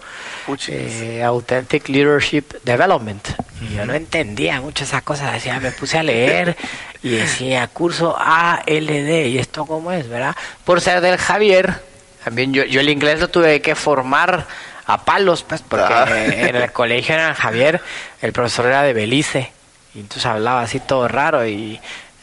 eh, 0.68 1.22
Authentic 1.24 1.88
Leadership 1.88 2.44
Development. 2.62 3.26
Y 3.62 3.74
yo 3.74 3.86
no 3.86 3.94
entendía 3.94 4.60
mucho 4.60 4.84
esa 4.84 5.00
cosa, 5.00 5.32
decía, 5.32 5.58
me 5.58 5.70
puse 5.70 5.96
a 5.96 6.02
leer 6.02 6.58
y 7.02 7.08
decía, 7.08 7.66
curso 7.68 8.14
ALD, 8.18 9.28
¿y 9.28 9.38
esto 9.38 9.64
cómo 9.64 9.92
es, 9.92 10.08
verdad? 10.10 10.36
Por 10.64 10.82
ser 10.82 11.00
del 11.00 11.16
Javier, 11.16 11.80
también 12.22 12.52
yo, 12.52 12.64
yo 12.64 12.80
el 12.80 12.90
inglés 12.90 13.18
lo 13.18 13.28
tuve 13.28 13.62
que 13.62 13.74
formar 13.74 14.46
a 14.86 15.04
palos, 15.04 15.42
pues, 15.42 15.62
porque 15.62 15.92
Ah. 15.92 16.06
en 16.08 16.56
el 16.56 16.72
colegio 16.72 17.14
era 17.14 17.34
Javier, 17.34 17.80
el 18.22 18.32
profesor 18.32 18.66
era 18.66 18.82
de 18.82 18.92
Belice, 18.92 19.52
y 19.94 20.00
entonces 20.00 20.26
hablaba 20.26 20.60
así 20.62 20.78
todo 20.80 21.08
raro 21.08 21.46
y 21.46 21.80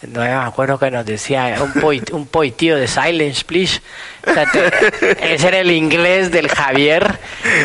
no 0.08 0.22
me 0.22 0.32
acuerdo 0.32 0.78
que 0.80 0.89
nos 0.91 1.06
decía 1.06 1.56
un, 1.62 1.74
poit, 1.82 2.10
un 2.12 2.28
poitío 2.28 2.76
de 2.78 2.88
silence, 2.88 3.43
please. 3.45 3.82
O 4.28 4.34
sea, 4.34 4.45
te- 4.51 5.34
ese 5.34 5.47
era 5.47 5.60
el 5.60 5.72
inglés 5.72 6.32
del 6.32 6.47
Javier. 6.49 7.20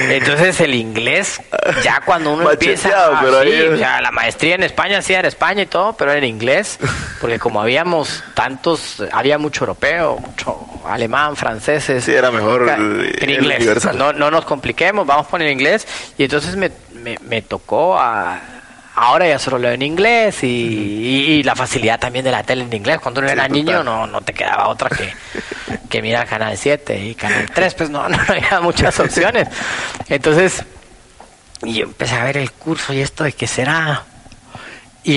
Entonces 0.09 0.61
el 0.61 0.75
inglés, 0.75 1.41
ya 1.83 2.01
cuando 2.05 2.33
uno 2.33 2.51
empieza 2.51 2.89
pero 3.21 3.39
así, 3.39 3.53
ahí- 3.53 3.69
o 3.69 3.77
sea, 3.79 4.01
la 4.01 4.11
maestría 4.11 4.55
en 4.57 4.63
España 4.63 5.01
sí 5.03 5.13
era 5.13 5.21
en 5.21 5.27
España 5.27 5.63
y 5.63 5.67
todo, 5.67 5.93
pero 5.97 6.11
era 6.13 6.19
en 6.19 6.25
inglés, 6.27 6.79
porque 7.21 7.39
como 7.39 7.61
habíamos 7.61 8.23
tantos, 8.35 9.03
había 9.13 9.39
mucho 9.39 9.65
europeo, 9.65 10.19
mucho 10.19 10.59
alemán, 10.87 11.37
franceses. 11.37 12.05
Sí, 12.05 12.13
era 12.13 12.31
mejor 12.31 12.69
en 12.69 13.31
inglés. 13.31 13.85
No, 13.95 14.13
no 14.13 14.31
nos 14.31 14.45
compliquemos, 14.45 15.07
vamos 15.07 15.27
por 15.27 15.43
el 15.43 15.51
inglés. 15.51 15.87
Y 16.17 16.25
entonces 16.25 16.57
me, 16.57 16.71
me, 16.95 17.17
me 17.23 17.43
tocó 17.43 17.99
a... 17.99 18.41
Ahora 19.01 19.29
ya 19.29 19.39
solo 19.39 19.59
leo 19.59 19.71
en 19.73 19.83
inglés 19.83 20.43
y, 20.43 20.47
y- 20.47 21.25
y 21.35 21.43
la 21.45 21.55
facilidad 21.55 22.01
también 22.01 22.25
de 22.25 22.33
la 22.33 22.43
tele 22.43 22.65
en 22.65 22.73
inglés. 22.73 22.99
Cuando 23.01 23.21
uno 23.21 23.29
Sí, 23.29 23.33
era 23.35 23.45
total. 23.47 23.65
niño 23.65 23.85
no, 23.85 24.07
no 24.09 24.21
te 24.23 24.33
quedaba 24.35 24.67
otra 24.69 24.89
que, 24.91 25.13
que 25.89 26.03
mirar 26.03 26.27
Canal 26.27 26.57
7 26.57 26.99
y 27.05 27.15
Canal 27.15 27.49
3, 27.55 27.75
pues 27.75 27.91
no, 27.91 28.09
no 28.09 28.19
había 28.29 28.61
muchas 28.61 28.99
opciones. 29.01 29.47
Entonces, 30.09 30.65
y 31.63 31.75
yo 31.75 31.85
empecé 31.85 32.17
a 32.17 32.25
ver 32.25 32.39
el 32.39 32.51
curso 32.53 32.93
y 32.93 33.01
esto 33.01 33.23
de 33.25 33.33
qué 33.33 33.47
será. 33.47 34.05
Y, 35.05 35.15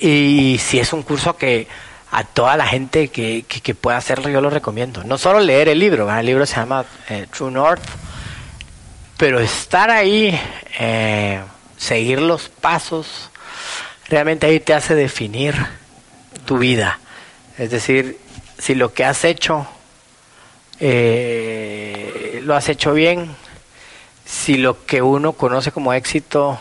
y 0.00 0.58
si 0.58 0.78
es 0.78 0.92
un 0.92 1.02
curso 1.02 1.36
que 1.36 1.66
a 2.12 2.22
toda 2.22 2.56
la 2.56 2.66
gente 2.66 3.08
que, 3.08 3.44
que, 3.48 3.60
que 3.60 3.74
pueda 3.74 3.96
hacerlo 3.96 4.28
yo 4.28 4.40
lo 4.40 4.48
recomiendo. 4.48 5.02
No 5.02 5.18
solo 5.18 5.40
leer 5.40 5.68
el 5.68 5.80
libro, 5.80 6.06
¿verdad? 6.06 6.20
el 6.20 6.26
libro 6.26 6.46
se 6.46 6.54
llama 6.54 6.84
eh, 7.10 7.26
True 7.36 7.50
North, 7.50 7.82
pero 9.16 9.40
estar 9.40 9.90
ahí, 9.90 10.38
eh, 10.78 11.40
seguir 11.84 12.20
los 12.20 12.48
pasos, 12.48 13.30
realmente 14.08 14.46
ahí 14.46 14.58
te 14.58 14.74
hace 14.74 14.94
definir 14.94 15.54
tu 16.46 16.58
vida. 16.58 16.98
Es 17.58 17.70
decir, 17.70 18.18
si 18.58 18.74
lo 18.74 18.92
que 18.94 19.04
has 19.04 19.24
hecho 19.24 19.66
eh, 20.80 22.40
lo 22.42 22.54
has 22.54 22.68
hecho 22.68 22.94
bien, 22.94 23.34
si 24.24 24.56
lo 24.56 24.84
que 24.86 25.02
uno 25.02 25.32
conoce 25.32 25.72
como 25.72 25.92
éxito 25.92 26.60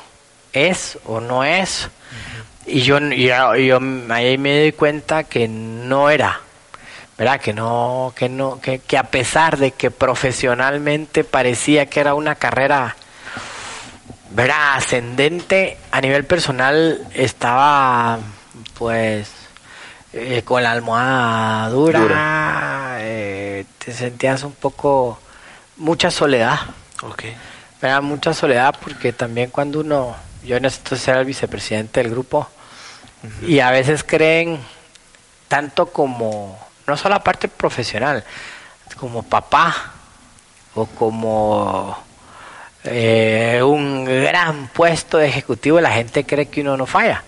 es 0.51 0.97
o 1.05 1.19
no 1.19 1.43
es. 1.43 1.89
Y 2.65 2.81
yo, 2.81 2.99
yo, 2.99 3.79
ahí 4.09 4.37
me 4.37 4.59
doy 4.59 4.71
cuenta 4.73 5.23
que 5.23 5.47
no 5.47 6.09
era. 6.09 6.41
¿verdad? 7.17 7.39
Que 7.39 7.53
no, 7.53 8.13
que 8.15 8.29
no, 8.29 8.59
que, 8.59 8.97
a 8.97 9.03
pesar 9.03 9.57
de 9.57 9.71
que 9.71 9.91
profesionalmente 9.91 11.23
parecía 11.23 11.85
que 11.85 11.99
era 11.99 12.15
una 12.15 12.35
carrera, 12.35 12.95
¿verdad? 14.33 14.75
Ascendente, 14.75 15.77
a 15.91 16.01
nivel 16.01 16.25
personal 16.25 17.07
estaba, 17.13 18.19
pues, 18.77 19.31
eh, 20.11 20.41
con 20.43 20.63
la 20.63 20.71
almohada 20.71 21.69
dura, 21.69 21.99
Dura. 21.99 22.95
eh, 22.99 23.65
te 23.77 23.93
sentías 23.93 24.43
un 24.43 24.53
poco, 24.53 25.19
mucha 25.77 26.09
soledad, 26.11 26.59
Ok. 27.01 27.23
¿verdad? 27.81 28.01
Mucha 28.01 28.33
soledad 28.33 28.75
porque 28.81 29.13
también 29.13 29.49
cuando 29.49 29.79
uno, 29.81 30.15
yo 30.43 30.59
necesito 30.59 30.95
ser 30.95 31.17
el 31.17 31.25
vicepresidente 31.25 32.01
del 32.01 32.11
grupo, 32.11 32.47
y 33.47 33.59
a 33.59 33.71
veces 33.71 34.03
creen 34.03 34.59
tanto 35.47 35.85
como 35.85 36.59
no 36.85 36.97
solo 36.97 37.15
la 37.15 37.23
parte 37.23 37.47
profesional, 37.47 38.23
como 38.97 39.23
papá 39.23 39.73
o 40.75 40.85
como 40.85 41.97
eh, 42.85 43.61
un 43.63 44.05
gran 44.05 44.67
puesto 44.69 45.17
de 45.17 45.27
ejecutivo, 45.27 45.79
la 45.81 45.91
gente 45.91 46.25
cree 46.25 46.47
que 46.47 46.61
uno 46.61 46.77
no 46.77 46.85
falla. 46.85 47.23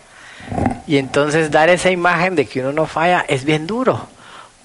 Y 0.88 0.98
entonces 0.98 1.50
dar 1.52 1.70
esa 1.70 1.90
imagen 1.90 2.36
de 2.36 2.46
que 2.46 2.60
uno 2.62 2.72
no 2.72 2.86
falla 2.86 3.26
es 3.28 3.44
bien 3.46 3.66
duro, 3.68 4.08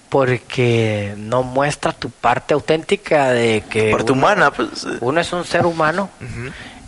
porque 0.08 1.14
no 1.16 1.42
muestra 1.42 1.92
tu 1.92 2.10
parte 2.10 2.52
auténtica 2.54 3.30
de 3.30 3.62
que 3.70 3.90
Parte 3.90 4.12
uno, 4.12 4.20
humana, 4.22 4.50
pues. 4.50 4.84
eh. 4.84 4.98
uno 5.00 5.20
es 5.20 5.32
un 5.32 5.44
ser 5.44 5.64
humano 5.64 6.10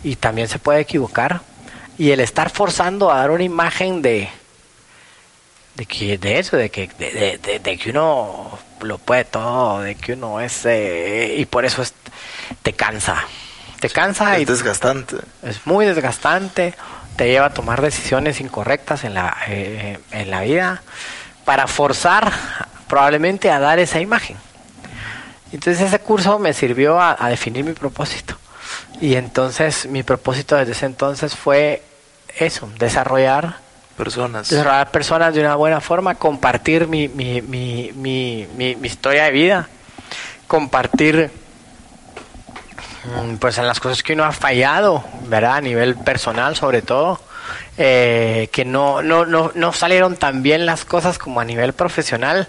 y 0.03 0.15
también 0.17 0.47
se 0.47 0.59
puede 0.59 0.81
equivocar. 0.81 1.41
Y 1.97 2.11
el 2.11 2.19
estar 2.19 2.49
forzando 2.49 3.11
a 3.11 3.17
dar 3.19 3.31
una 3.31 3.43
imagen 3.43 4.01
de 4.01 4.27
de 5.75 5.85
que 5.87 6.19
de 6.19 6.37
eso, 6.37 6.55
de 6.55 6.69
que 6.69 6.87
de, 6.99 7.11
de- 7.11 7.37
de- 7.39 7.59
de 7.59 7.77
que 7.77 7.89
uno 7.89 8.59
lo 8.81 8.97
puede 8.99 9.25
todo, 9.25 9.81
de 9.81 9.95
que 9.95 10.13
uno 10.13 10.39
es 10.39 10.65
eh, 10.65 11.33
y 11.37 11.45
por 11.45 11.65
eso 11.65 11.81
es, 11.81 11.93
te 12.61 12.73
cansa, 12.73 13.23
te 13.87 13.89
cansa 13.93 14.39
y 14.39 14.43
Es 14.43 14.47
desgastante. 14.47 15.17
es 15.43 15.59
muy 15.65 15.85
desgastante, 15.85 16.73
te 17.15 17.27
lleva 17.27 17.47
a 17.47 17.53
tomar 17.53 17.81
decisiones 17.81 18.39
incorrectas 18.41 19.03
en 19.03 19.13
la 19.13 19.35
eh, 19.47 19.99
en 20.11 20.31
la 20.31 20.41
vida 20.41 20.81
para 21.45 21.67
forzar 21.67 22.31
probablemente 22.87 23.51
a 23.51 23.59
dar 23.59 23.79
esa 23.79 23.99
imagen. 23.99 24.37
Entonces 25.51 25.81
ese 25.87 25.99
curso 25.99 26.39
me 26.39 26.53
sirvió 26.53 26.99
a, 26.99 27.15
a 27.19 27.29
definir 27.29 27.63
mi 27.63 27.73
propósito. 27.73 28.35
Y 29.01 29.15
entonces 29.15 29.85
mi 29.87 30.01
propósito 30.03 30.55
desde 30.55 30.71
ese 30.71 30.85
entonces 30.85 31.35
fue 31.35 31.81
eso, 32.37 32.69
desarrollar 32.79 33.57
Personas. 33.97 34.49
desarrollar 34.49 34.89
personas 34.89 35.35
de 35.35 35.41
una 35.41 35.55
buena 35.55 35.79
forma, 35.79 36.15
compartir 36.15 36.87
mi, 36.87 37.07
mi, 37.09 37.41
mi, 37.43 37.91
mi, 37.95 38.47
mi- 38.57 38.87
historia 38.87 39.25
de 39.25 39.31
vida, 39.31 39.67
compartir 40.47 41.29
pues 43.39 43.57
en 43.57 43.67
las 43.67 43.79
cosas 43.79 44.03
que 44.03 44.13
uno 44.13 44.23
ha 44.23 44.31
fallado, 44.31 45.03
¿verdad? 45.27 45.55
A 45.55 45.61
nivel 45.61 45.95
personal 45.95 46.55
sobre 46.55 46.81
todo, 46.81 47.19
eh, 47.77 48.49
que 48.51 48.65
no, 48.65 49.01
no, 49.01 49.25
no, 49.25 49.51
no 49.55 49.73
salieron 49.73 50.15
tan 50.17 50.43
bien 50.43 50.65
las 50.65 50.85
cosas 50.85 51.17
como 51.17 51.39
a 51.39 51.45
nivel 51.45 51.73
profesional. 51.73 52.47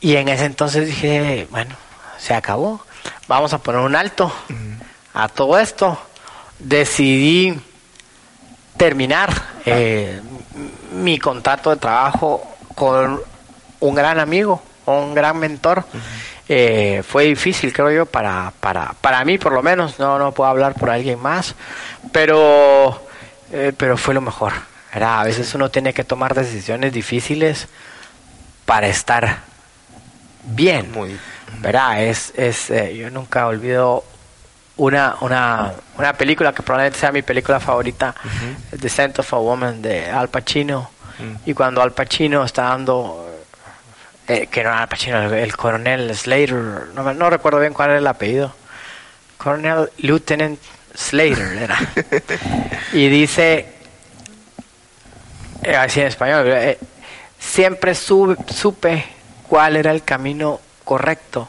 Y 0.00 0.16
en 0.16 0.28
ese 0.28 0.44
entonces 0.44 0.86
dije, 0.86 1.46
bueno, 1.50 1.74
se 2.18 2.34
acabó, 2.34 2.80
vamos 3.28 3.52
a 3.52 3.58
poner 3.58 3.80
un 3.80 3.96
alto 3.96 4.32
a 5.14 5.28
todo 5.28 5.58
esto. 5.58 5.98
Decidí 6.58 7.58
terminar 8.76 9.30
eh, 9.64 10.20
mi 10.92 11.18
contrato 11.18 11.70
de 11.70 11.76
trabajo 11.76 12.46
con 12.74 13.20
un 13.80 13.94
gran 13.94 14.18
amigo, 14.18 14.62
un 14.86 15.14
gran 15.14 15.38
mentor. 15.38 15.84
Eh, 16.48 17.02
fue 17.06 17.24
difícil, 17.24 17.72
creo 17.72 17.90
yo, 17.90 18.06
para, 18.06 18.52
para, 18.60 18.94
para 19.00 19.24
mí 19.24 19.36
por 19.36 19.52
lo 19.52 19.62
menos, 19.62 19.98
no, 19.98 20.18
no 20.18 20.32
puedo 20.32 20.48
hablar 20.48 20.74
por 20.74 20.90
alguien 20.90 21.18
más, 21.18 21.56
pero, 22.12 23.02
eh, 23.52 23.72
pero 23.76 23.96
fue 23.96 24.14
lo 24.14 24.20
mejor. 24.20 24.52
Era, 24.92 25.20
a 25.20 25.24
veces 25.24 25.52
uno 25.54 25.70
tiene 25.70 25.92
que 25.92 26.04
tomar 26.04 26.34
decisiones 26.34 26.92
difíciles 26.92 27.68
para 28.64 28.86
estar 28.86 29.40
bien. 30.44 30.92
Muy. 30.92 31.18
¿verdad? 31.60 32.02
Es, 32.02 32.32
es, 32.36 32.70
eh, 32.70 32.96
yo 32.96 33.10
nunca 33.10 33.46
olvido 33.46 34.04
una, 34.76 35.16
una, 35.20 35.72
una 35.96 36.12
película 36.12 36.52
que 36.52 36.62
probablemente 36.62 36.98
sea 36.98 37.12
mi 37.12 37.22
película 37.22 37.60
favorita, 37.60 38.14
The 38.78 38.88
Scent 38.88 39.18
of 39.18 39.32
a 39.32 39.38
Woman 39.38 39.82
de 39.82 40.10
Al 40.10 40.28
Pacino. 40.28 40.90
Mm. 41.18 41.50
Y 41.50 41.54
cuando 41.54 41.82
Al 41.82 41.92
Pacino 41.92 42.44
está 42.44 42.64
dando, 42.64 43.26
eh, 44.28 44.46
que 44.48 44.62
no 44.62 44.70
era 44.70 44.80
Al 44.82 44.88
Pacino, 44.88 45.22
el, 45.22 45.32
el 45.34 45.56
coronel 45.56 46.14
Slater, 46.14 46.52
no, 46.94 47.30
recuerdo 47.30 47.60
bien 47.60 47.72
cuál 47.72 47.90
era 47.90 47.98
el 47.98 48.06
apellido. 48.06 48.54
Coronel 49.38 49.90
Lieutenant 49.98 50.58
Slater 50.94 51.56
era. 51.58 51.78
y 52.92 53.08
dice, 53.08 53.66
eh, 55.62 55.76
así 55.76 56.00
en 56.00 56.06
español, 56.06 56.44
eh, 56.48 56.78
siempre 57.38 57.94
sube- 57.94 58.36
supe 58.52 59.04
cuál 59.48 59.76
era 59.76 59.90
el 59.92 60.02
camino 60.02 60.60
correcto, 60.84 61.48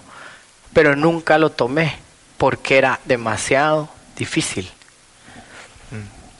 pero 0.73 0.95
nunca 0.95 1.37
lo 1.37 1.51
tomé 1.51 1.95
porque 2.37 2.77
era 2.77 2.99
demasiado 3.05 3.89
difícil. 4.15 4.69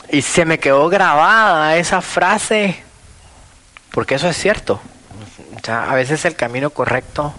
Y 0.09 0.21
se 0.21 0.45
me 0.45 0.57
quedó 0.57 0.87
grabada 0.87 1.75
esa 1.77 2.01
frase, 2.01 2.81
porque 3.91 4.15
eso 4.15 4.29
es 4.29 4.37
cierto. 4.37 4.79
O 5.61 5.65
sea, 5.65 5.89
a 5.91 5.95
veces 5.95 6.23
el 6.25 6.35
camino 6.35 6.69
correcto 6.69 7.33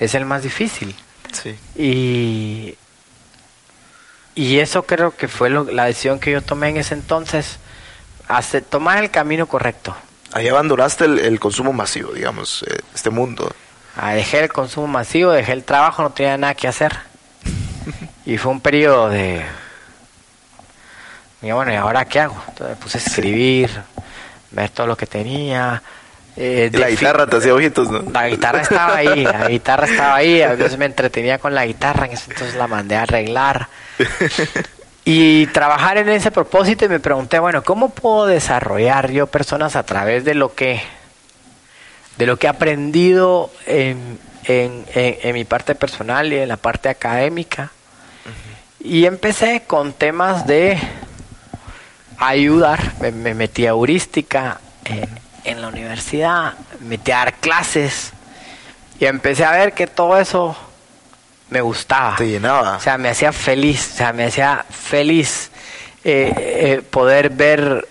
es 0.00 0.14
el 0.14 0.24
más 0.24 0.42
difícil. 0.42 0.94
Sí. 1.32 1.56
Y, 1.76 2.76
y 4.34 4.58
eso 4.60 4.84
creo 4.84 5.16
que 5.16 5.26
fue 5.28 5.50
lo- 5.50 5.64
la 5.64 5.84
decisión 5.86 6.18
que 6.20 6.30
yo 6.32 6.42
tomé 6.42 6.68
en 6.68 6.76
ese 6.76 6.94
entonces, 6.94 7.58
hace, 8.28 8.60
tomar 8.62 9.02
el 9.02 9.10
camino 9.10 9.46
correcto. 9.46 9.96
Ahí 10.32 10.48
abandonaste 10.48 11.04
el, 11.04 11.18
el 11.20 11.38
consumo 11.40 11.72
masivo, 11.72 12.12
digamos, 12.12 12.64
eh, 12.68 12.78
este 12.94 13.10
mundo. 13.10 13.54
Ah, 13.96 14.14
dejé 14.14 14.40
el 14.40 14.52
consumo 14.52 14.86
masivo, 14.88 15.30
dejé 15.30 15.52
el 15.52 15.62
trabajo, 15.64 16.02
no 16.02 16.10
tenía 16.10 16.36
nada 16.36 16.54
que 16.54 16.68
hacer. 16.68 16.92
Y 18.26 18.38
fue 18.38 18.52
un 18.52 18.60
periodo 18.62 19.10
de... 19.10 19.44
Y 21.42 21.52
bueno, 21.52 21.70
¿y 21.72 21.76
ahora 21.76 22.06
qué 22.06 22.20
hago? 22.20 22.42
Entonces 22.48 22.76
me 22.78 22.82
puse 22.82 22.96
a 22.96 23.00
escribir, 23.02 23.70
ver 24.50 24.70
todo 24.70 24.86
lo 24.86 24.96
que 24.96 25.06
tenía. 25.06 25.82
Eh, 26.36 26.70
la 26.72 26.90
guitarra 26.90 27.26
te 27.26 27.36
hacía 27.36 27.54
ojitos, 27.54 27.90
¿no? 27.90 28.02
La 28.10 28.28
guitarra 28.28 28.60
estaba 28.62 28.96
ahí, 28.96 29.24
la 29.24 29.48
guitarra 29.48 29.86
estaba 29.86 30.14
ahí. 30.16 30.42
A 30.42 30.54
veces 30.54 30.76
me 30.78 30.84
entretenía 30.86 31.38
con 31.38 31.54
la 31.54 31.64
guitarra, 31.66 32.06
en 32.06 32.12
ese 32.12 32.30
entonces 32.32 32.56
la 32.56 32.66
mandé 32.66 32.96
a 32.96 33.02
arreglar. 33.02 33.68
Y 35.06 35.48
trabajar 35.48 35.98
en 35.98 36.08
ese 36.08 36.30
propósito 36.30 36.86
y 36.86 36.88
me 36.88 36.98
pregunté, 36.98 37.38
bueno, 37.38 37.62
¿cómo 37.62 37.90
puedo 37.90 38.24
desarrollar 38.24 39.10
yo 39.10 39.26
personas 39.26 39.76
a 39.76 39.82
través 39.82 40.24
de 40.24 40.32
lo 40.34 40.54
que 40.54 40.80
de 42.16 42.24
lo 42.26 42.38
que 42.38 42.46
he 42.46 42.48
aprendido 42.50 43.50
en, 43.66 44.18
en, 44.44 44.86
en- 44.94 45.16
en 45.22 45.34
mi 45.34 45.44
parte 45.44 45.74
personal 45.74 46.32
y 46.32 46.38
en 46.38 46.48
la 46.48 46.56
parte 46.56 46.88
académica? 46.88 47.70
Y 48.80 49.04
empecé 49.04 49.64
con 49.66 49.92
temas 49.92 50.46
de 50.46 50.78
ayudar, 52.18 52.80
me, 53.00 53.10
me 53.12 53.34
metí 53.34 53.66
a 53.66 53.70
heurística 53.70 54.58
eh, 54.86 55.06
en 55.44 55.60
la 55.60 55.68
universidad, 55.68 56.54
me 56.80 56.90
metí 56.90 57.12
a 57.12 57.18
dar 57.18 57.34
clases 57.34 58.12
y 58.98 59.06
empecé 59.06 59.44
a 59.44 59.52
ver 59.52 59.72
que 59.72 59.86
todo 59.86 60.18
eso 60.18 60.56
me 61.50 61.60
gustaba. 61.60 62.16
Te 62.16 62.28
llenaba. 62.28 62.76
O 62.76 62.80
sea, 62.80 62.98
me 62.98 63.08
hacía 63.08 63.32
feliz, 63.32 63.92
o 63.94 63.96
sea, 63.98 64.12
me 64.12 64.24
hacía 64.24 64.64
feliz 64.70 65.50
eh, 66.04 66.32
eh, 66.36 66.82
poder 66.82 67.30
ver 67.30 67.86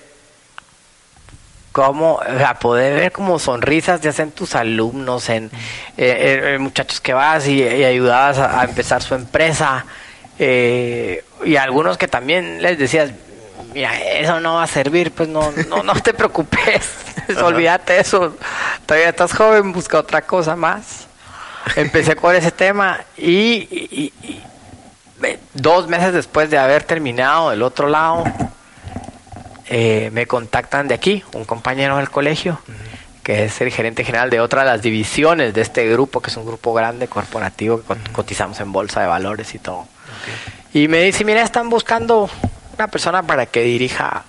cómo, 1.72 2.16
o 2.16 2.38
sea, 2.38 2.60
poder 2.60 2.95
ver 2.95 3.12
como 3.12 3.39
sonrisas 3.39 4.01
ya 4.01 4.12
sea 4.12 4.26
en 4.26 4.32
tus 4.32 4.56
alumnos, 4.56 5.30
en 5.30 5.49
eh, 5.97 6.58
muchachos 6.60 7.01
que 7.01 7.14
vas 7.14 7.47
y, 7.47 7.64
y 7.64 7.84
ayudabas 7.84 8.38
a, 8.38 8.62
a 8.62 8.64
empezar 8.66 9.01
su 9.01 9.16
empresa, 9.16 9.86
y 10.38 11.56
algunos 11.56 11.97
que 11.97 12.08
también 12.08 12.62
les 12.62 12.78
decías, 12.78 13.12
mira, 13.74 13.99
eso 13.99 14.39
no 14.39 14.56
va 14.56 14.64
a 14.64 14.68
servir, 14.68 15.12
pues 15.12 15.30
no, 15.30 15.51
no, 15.68 15.84
no 15.84 15.93
te 15.95 16.14
preocupes, 16.14 16.89
olvídate 17.43 17.99
eso, 17.99 18.36
todavía 18.86 19.09
estás 19.09 19.34
joven, 19.34 19.71
busca 19.71 19.97
otra 19.99 20.21
cosa 20.24 20.55
más. 20.55 21.07
Empecé 21.76 22.15
con 22.15 22.36
ese 22.36 22.51
tema 22.51 22.99
y, 23.17 23.67
y- 23.71 24.13
y- 24.24 24.41
ve- 25.19 25.39
dos 25.53 25.88
meses 25.88 26.13
después 26.13 26.49
de 26.49 26.57
haber 26.57 26.84
terminado 26.84 27.51
del 27.51 27.61
otro 27.63 27.88
lado, 27.88 28.26
eh, 29.67 30.09
me 30.13 30.26
contactan 30.28 30.88
de 30.88 30.95
aquí, 30.95 31.24
un 31.34 31.45
compañero 31.45 31.97
del 31.97 32.09
colegio, 32.09 32.59
que 33.24 33.45
es 33.45 33.61
el 33.61 33.71
gerente 33.71 34.03
general 34.03 34.30
de 34.30 34.41
otra 34.41 34.61
de 34.63 34.67
las 34.71 34.82
divisiones 34.82 35.53
de 35.53 35.61
este 35.61 35.88
grupo, 35.89 36.21
que 36.21 36.30
es 36.30 36.38
un 36.38 36.45
grupo 36.45 36.74
grande 36.74 37.07
corporativo 37.07 37.82
que 37.82 37.88
cot- 37.88 38.11
cotizamos 38.11 38.59
en 38.59 38.71
bolsa 38.74 38.99
de 39.01 39.07
valores 39.07 39.55
y 39.55 39.59
todo. 39.59 39.88
Y 40.74 40.88
me 40.89 40.99
dice, 41.03 41.24
mira, 41.24 41.41
están 41.41 41.69
buscando 41.69 42.30
una 42.78 42.88
persona 42.88 43.24
para 43.24 43.45
que 43.45 43.61
dirija 43.61 44.24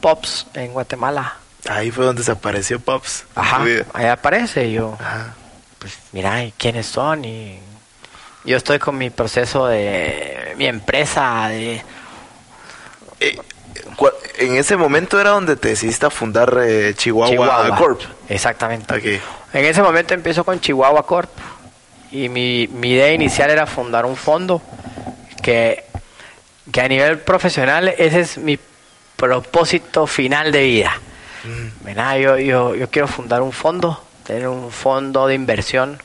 Pops 0.00 0.46
en 0.54 0.72
Guatemala. 0.72 1.34
Ahí 1.68 1.90
fue 1.90 2.06
donde 2.06 2.24
se 2.24 2.32
apareció 2.32 2.80
Pops. 2.80 3.24
Ajá, 3.34 3.62
ahí 3.92 4.06
aparece 4.06 4.72
yo, 4.72 4.96
Ajá. 4.98 5.34
pues 5.78 5.98
mira, 6.12 6.42
¿y 6.42 6.52
quiénes 6.52 6.86
son? 6.86 7.24
Y 7.24 7.58
yo 8.44 8.56
estoy 8.56 8.78
con 8.78 8.96
mi 8.96 9.10
proceso 9.10 9.66
de 9.66 10.54
mi 10.56 10.66
empresa, 10.66 11.48
de... 11.48 11.82
Eh, 13.20 13.38
en 14.38 14.56
ese 14.56 14.76
momento 14.76 15.20
era 15.20 15.30
donde 15.30 15.56
te 15.56 15.68
decidiste 15.68 16.06
a 16.06 16.10
fundar 16.10 16.56
eh, 16.62 16.94
Chihuahua, 16.96 17.76
Corp. 17.76 18.00
Exactamente. 18.28 18.94
Ok. 18.94 19.04
En 19.52 19.64
ese 19.64 19.82
momento 19.82 20.14
empiezo 20.14 20.44
con 20.44 20.60
Chihuahua 20.60 21.04
Corp 21.04 21.30
y 22.10 22.28
mi, 22.28 22.68
mi 22.68 22.92
idea 22.92 23.12
inicial 23.12 23.50
era 23.50 23.66
fundar 23.66 24.06
un 24.06 24.16
fondo 24.16 24.62
que, 25.42 25.84
que 26.72 26.80
a 26.80 26.88
nivel 26.88 27.18
profesional 27.18 27.88
ese 27.88 28.20
es 28.20 28.38
mi 28.38 28.58
propósito 29.16 30.06
final 30.06 30.52
de 30.52 30.62
vida. 30.62 31.00
¿Verdad? 31.82 32.16
Yo, 32.16 32.38
yo, 32.38 32.74
yo 32.74 32.90
quiero 32.90 33.08
fundar 33.08 33.42
un 33.42 33.52
fondo, 33.52 34.02
tener 34.24 34.48
un 34.48 34.70
fondo 34.70 35.26
de 35.26 35.34
inversión 35.34 35.98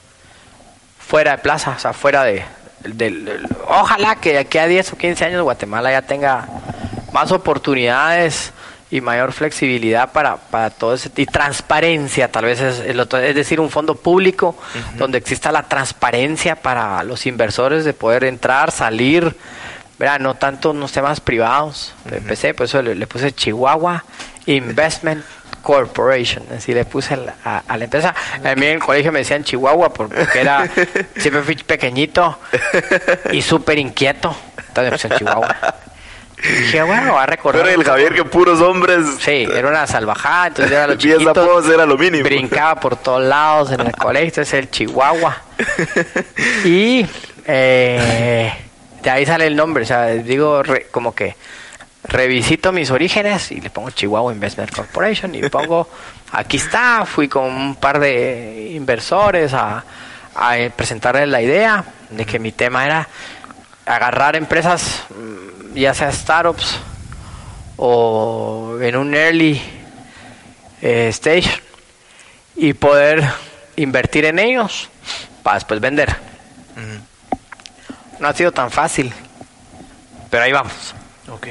fuera 0.99 1.31
de 1.31 1.37
plaza, 1.39 1.73
o 1.75 1.79
sea, 1.79 1.93
fuera 1.93 2.23
de... 2.23 2.43
del- 2.83 3.25
del- 3.25 3.47
ojalá 3.67 4.15
que 4.15 4.33
de 4.33 4.39
aquí 4.39 4.57
a 4.57 4.67
10 4.67 4.93
o 4.93 4.97
15 4.97 5.25
años 5.25 5.41
Guatemala 5.43 5.91
ya 5.91 6.01
tenga 6.01 6.47
más 7.11 7.31
oportunidades 7.31 8.51
y 8.91 9.01
mayor 9.01 9.31
flexibilidad 9.33 10.11
para, 10.11 10.37
para 10.37 10.69
todo 10.69 10.93
ese 10.93 11.09
y 11.15 11.25
transparencia 11.25 12.31
tal 12.31 12.45
vez 12.45 12.61
es, 12.61 12.79
el 12.79 12.99
otro- 12.99 13.19
es 13.19 13.33
decir 13.35 13.59
un 13.59 13.69
fondo 13.71 13.95
público 13.95 14.55
donde 14.97 15.17
exista 15.17 15.51
la 15.51 15.63
transparencia 15.63 16.55
para 16.55 17.03
los 17.03 17.25
inversores 17.25 17.85
de 17.85 17.93
poder 17.93 18.23
entrar 18.23 18.71
salir 18.71 19.35
¿verdad? 20.04 20.20
no 20.20 20.36
tanto 20.36 20.72
en 20.72 20.80
los 20.80 20.91
temas 20.91 21.20
privados 21.22 21.93
empecé 22.12 22.54
por 22.54 22.66
eso 22.66 22.82
le, 22.82 22.93
le 22.95 23.08
puse 23.08 23.32
Chihuahua 23.34 24.04
Investment 24.45 25.24
Corporation 25.62 26.43
así 26.56 26.74
le 26.74 26.84
puse 26.86 27.18
a, 27.45 27.64
a 27.68 27.78
la 27.78 27.86
empresa 27.86 28.14
a 28.43 28.56
mí 28.56 28.66
en 28.66 28.74
el 28.74 28.80
colegio 28.80 29.12
me 29.14 29.20
decían 29.20 29.43
Chihuahua 29.43 29.93
por- 29.93 30.10
porque 30.10 30.41
era 30.41 30.68
siempre 31.18 31.41
fui 31.41 31.56
pequeñito 31.56 32.38
y 33.32 33.41
súper 33.41 33.78
inquieto 33.80 34.36
entonces 34.68 34.91
me 34.91 34.97
puse 34.97 35.10
Chihuahua 35.18 35.56
y 36.43 36.47
dije 36.64 36.84
bueno 36.84 37.14
voy 37.14 37.22
a 37.24 37.26
recordar 37.26 37.64
Pero 37.64 37.80
el 37.82 37.88
Javier 37.88 38.14
que 38.14 38.26
puros 38.26 38.60
hombres. 38.60 39.06
Sí, 39.22 39.47
era 39.49 39.70
una 39.70 39.88
salvajada, 39.88 40.47
entonces 40.47 40.74
era 40.74 40.97
chiquitos. 40.97 41.28
apodos 41.38 41.70
era 41.74 41.86
lo 41.86 41.97
mínimo. 41.97 42.26
Brincaba 42.26 42.78
por 42.82 42.97
todos 42.97 43.24
lados 43.24 43.72
en 43.72 43.80
el 43.80 43.93
colegio, 43.93 44.28
entonces 44.28 44.54
el 44.56 44.70
Chihuahua. 44.70 45.38
Y 46.66 47.06
eh, 47.45 48.51
de 49.04 49.10
ahí 49.10 49.26
sale 49.26 49.45
el 49.47 49.56
nombre, 49.56 49.84
o 49.84 49.86
sea, 49.88 50.06
digo 50.08 50.64
re- 50.64 50.88
como 50.91 51.14
que 51.14 51.36
revisito 52.06 52.72
mis 52.72 52.89
orígenes 52.91 53.51
y 53.51 53.62
le 53.62 53.70
pongo 53.70 53.89
Chihuahua 53.89 54.34
Investment 54.34 54.72
Corporation 54.74 55.36
y 55.36 55.47
pongo, 55.49 55.88
aquí 56.32 56.58
está, 56.58 57.06
fui 57.06 57.28
con 57.28 57.45
un 57.45 57.76
par 57.76 57.99
de 57.99 58.72
inversores 58.74 59.54
a, 59.54 59.84
presentarles 60.76 61.30
la 61.30 61.41
idea 61.41 61.84
de 62.10 62.26
que 62.26 62.39
mi 62.39 62.51
tema 62.51 62.86
era 62.86 63.08
agarrar 63.86 64.36
empresas, 64.36 65.04
mm, 65.10 65.76
ya 65.78 65.93
sea 65.93 66.12
startups 66.12 66.80
o 67.78 68.78
en 68.82 68.95
un 68.95 69.14
early 69.14 69.62
eh, 70.82 71.10
stage 71.10 71.62
y 72.56 72.74
poder 72.74 73.24
invertir 73.76 74.26
en 74.26 74.39
ellos 74.39 74.89
para 75.43 75.56
después 75.56 75.80
vender. 75.80 76.16
No 78.24 78.30
ha 78.30 78.34
sido 78.34 78.53
tan 78.53 78.71
fácil, 78.71 79.11
pero 80.30 80.43
ahí 80.45 80.53
vamos. 80.53 80.95
Ok. 81.30 81.47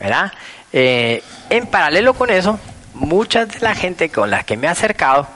¿verdad? 0.00 0.32
Eh, 0.72 1.22
en 1.50 1.66
paralelo 1.66 2.14
con 2.14 2.30
eso, 2.30 2.58
mucha 2.94 3.44
de 3.44 3.60
la 3.60 3.74
gente 3.74 4.08
con 4.08 4.30
la 4.30 4.42
que 4.42 4.56
me 4.56 4.66
he 4.66 4.70
acercado 4.70 5.26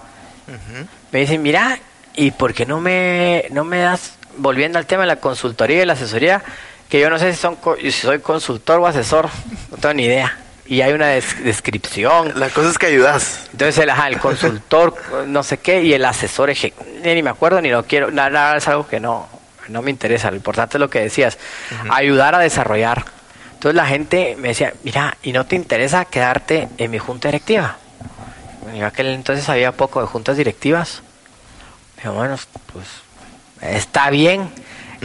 me 1.12 1.20
dicen, 1.20 1.42
mira, 1.42 1.78
¿y 2.14 2.30
por 2.30 2.54
qué 2.54 2.64
no 2.64 2.80
me, 2.80 3.44
no 3.50 3.64
me 3.64 3.80
das, 3.80 4.14
volviendo 4.38 4.78
al 4.78 4.86
tema 4.86 5.02
de 5.02 5.08
la 5.08 5.16
consultoría 5.16 5.82
y 5.82 5.84
la 5.84 5.92
asesoría, 5.92 6.42
que 6.88 6.98
yo 7.00 7.10
no 7.10 7.18
sé 7.18 7.34
si, 7.34 7.38
son, 7.38 7.58
si 7.82 7.92
soy 7.92 8.20
consultor 8.20 8.80
o 8.80 8.86
asesor, 8.86 9.28
no 9.70 9.76
tengo 9.76 9.92
ni 9.92 10.04
idea. 10.04 10.38
Y 10.64 10.80
hay 10.80 10.94
una 10.94 11.08
des- 11.08 11.44
descripción. 11.44 12.32
La 12.40 12.48
cosa 12.48 12.70
es 12.70 12.78
que 12.78 12.86
ayudas. 12.86 13.48
Entonces 13.52 13.76
el, 13.76 13.90
ajá, 13.90 14.08
el 14.08 14.18
consultor, 14.20 14.94
no 15.26 15.42
sé 15.42 15.58
qué, 15.58 15.82
y 15.82 15.92
el 15.92 16.04
asesor 16.06 16.50
ni 17.04 17.22
me 17.22 17.28
acuerdo 17.30 17.60
ni 17.60 17.68
lo 17.68 17.84
quiero, 17.84 18.10
nada, 18.10 18.30
nada, 18.30 18.56
es 18.56 18.66
algo 18.68 18.86
que 18.88 19.00
no, 19.00 19.28
no 19.68 19.82
me 19.82 19.90
interesa. 19.90 20.30
Lo 20.30 20.36
importante 20.36 20.76
es 20.76 20.80
lo 20.80 20.90
que 20.90 21.00
decías, 21.00 21.38
ayudar 21.90 22.34
a 22.34 22.38
desarrollar. 22.38 23.04
Entonces 23.54 23.74
la 23.74 23.86
gente 23.86 24.36
me 24.38 24.48
decía, 24.48 24.72
mira, 24.84 25.16
¿y 25.22 25.32
no 25.32 25.46
te 25.46 25.56
interesa 25.56 26.04
quedarte 26.04 26.68
en 26.78 26.90
mi 26.90 26.98
junta 26.98 27.28
directiva? 27.28 27.76
Bueno, 28.62 28.78
yo 28.78 28.86
aquel 28.86 29.08
entonces 29.08 29.48
había 29.48 29.72
poco 29.72 30.00
de 30.00 30.06
juntas 30.06 30.36
directivas. 30.36 31.02
Digo, 32.00 32.14
bueno, 32.14 32.36
pues 32.72 32.86
está 33.60 34.10
bien. 34.10 34.50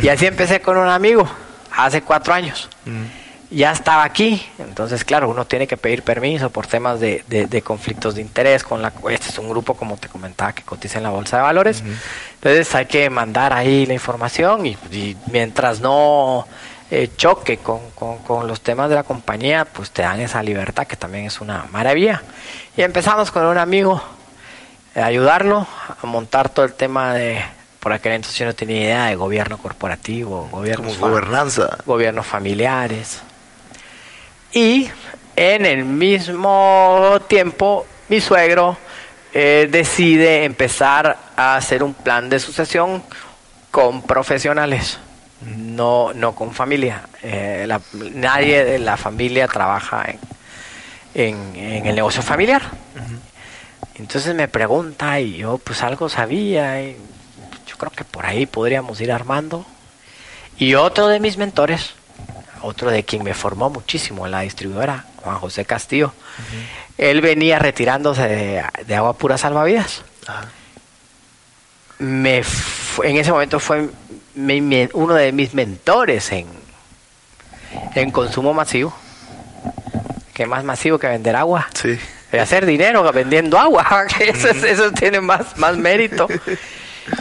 Y 0.02 0.10
así 0.10 0.26
empecé 0.26 0.62
con 0.62 0.78
un 0.78 0.88
amigo, 0.88 1.28
hace 1.72 2.02
cuatro 2.02 2.34
años 2.34 2.70
ya 3.56 3.72
estaba 3.72 4.04
aquí, 4.04 4.46
entonces 4.60 5.04
claro, 5.06 5.30
uno 5.30 5.46
tiene 5.46 5.68
que 5.68 5.78
pedir 5.78 6.04
permiso 6.04 6.50
por 6.50 6.66
temas 6.68 7.00
de, 7.00 7.24
de- 7.28 7.46
de 7.48 7.62
conflictos 7.62 8.16
de 8.16 8.22
interés 8.22 8.64
con 8.64 8.82
la 8.82 8.92
este 9.10 9.30
es 9.30 9.38
un 9.38 9.50
grupo 9.50 9.76
como 9.76 9.98
te 9.98 10.08
comentaba 10.10 10.54
que 10.54 10.64
cotiza 10.64 10.98
en 10.98 11.04
la 11.04 11.10
bolsa 11.12 11.38
de 11.38 11.44
valores, 11.44 11.84
entonces 12.36 12.74
hay 12.76 12.86
que 12.88 13.10
mandar 13.10 13.54
ahí 13.54 13.86
la 13.86 13.94
información 13.94 14.66
y, 14.66 14.78
y 14.92 15.16
mientras 15.32 15.80
no 15.82 16.48
eh, 16.92 17.10
choque 17.18 17.58
con, 17.58 17.80
con- 17.92 18.20
con 18.20 18.48
los 18.48 18.62
temas 18.62 18.90
de 18.90 18.96
la 18.96 19.04
compañía, 19.04 19.66
pues 19.66 19.90
te 19.92 20.02
dan 20.04 20.20
esa 20.20 20.44
libertad 20.44 20.86
que 20.86 20.96
también 20.96 21.26
es 21.26 21.42
una 21.42 21.66
maravilla. 21.72 22.22
Y 22.78 22.82
empezamos 22.84 23.32
con 23.32 23.46
un 23.46 23.58
amigo 23.58 24.02
eh, 24.94 25.02
ayudarlo 25.02 25.66
a 26.02 26.06
montar 26.06 26.50
todo 26.50 26.66
el 26.66 26.74
tema 26.74 27.14
de 27.16 27.42
por 27.80 27.92
aquel 27.94 28.14
entonces 28.14 28.38
yo 28.40 28.46
no 28.46 28.54
tenía 28.54 28.78
idea 28.82 29.06
de 29.08 29.16
gobierno 29.16 29.58
corporativo, 29.58 30.48
gobierno 30.52 30.88
Como 30.90 31.10
gobernanza. 31.10 31.78
gobiernos 31.86 32.26
familiares. 32.26 33.22
Y 34.54 34.90
en 35.36 35.66
el 35.66 35.84
mismo 35.86 37.18
tiempo, 37.28 37.86
mi 38.10 38.22
suegro 38.22 38.78
eh, 39.34 39.68
decide 39.72 40.44
empezar 40.46 41.18
a 41.36 41.56
hacer 41.56 41.82
un 41.84 41.94
plan 41.94 42.30
de 42.30 42.40
sucesión 42.40 43.04
con 43.72 44.04
profesionales, 44.04 45.00
no, 45.58 46.14
no 46.14 46.36
con 46.36 46.54
familia. 46.54 47.02
Eh, 47.24 47.66
la- 47.68 47.82
nadie 48.14 48.64
de 48.64 48.78
la 48.80 48.96
familia 48.98 49.48
trabaja 49.48 50.06
en, 50.08 50.20
en- 51.16 51.56
en 51.56 51.86
el 51.88 51.96
negocio 51.96 52.22
familiar. 52.22 52.62
Entonces 53.96 54.36
me 54.36 54.48
pregunta 54.48 55.20
y 55.20 55.38
yo 55.38 55.58
pues 55.58 55.82
algo 55.84 56.10
sabía 56.10 56.82
y 56.82 56.98
yo 57.68 57.78
creo 57.78 57.92
que 57.92 58.04
por 58.04 58.26
ahí 58.26 58.46
podríamos 58.46 59.00
ir 59.02 59.12
armando. 59.12 59.66
Y 60.58 60.76
otro 60.76 61.08
de 61.08 61.20
mis 61.20 61.38
mentores, 61.38 61.94
otro 62.64 62.90
de 62.90 63.04
quien 63.04 63.24
me 63.24 63.34
formó 63.34 63.70
muchísimo 63.70 64.26
en 64.26 64.32
la 64.32 64.42
distribuidora, 64.42 65.06
Juan 65.18 65.38
José 65.38 65.66
Castillo, 65.66 66.14
él 66.98 67.22
venía 67.22 67.60
retirándose 67.60 68.24
de, 68.28 68.64
de 68.86 68.96
agua 68.96 69.14
pura 69.18 69.38
salvavidas. 69.38 70.02
Me 72.00 72.44
en 73.04 73.18
ese 73.18 73.32
momento 73.32 73.60
fue 73.60 73.90
mi- 74.36 74.62
mi- 74.62 74.90
uno 74.94 75.14
de 75.14 75.32
mis 75.32 75.54
mentores 75.54 76.32
en, 76.32 76.48
en 77.96 78.12
consumo 78.12 78.54
masivo. 78.54 78.94
que 80.34 80.46
más 80.48 80.64
masivo 80.64 80.98
que 80.98 81.08
vender 81.08 81.36
agua? 81.36 81.68
Sí. 81.74 81.98
de 82.32 82.40
hacer 82.40 82.66
dinero 82.66 83.10
vendiendo 83.14 83.60
agua, 83.60 83.86
eso, 84.20 84.50
es- 84.50 84.64
eso 84.64 84.92
tiene 84.92 85.22
más, 85.22 85.58
más 85.58 85.78
mérito. 85.78 86.28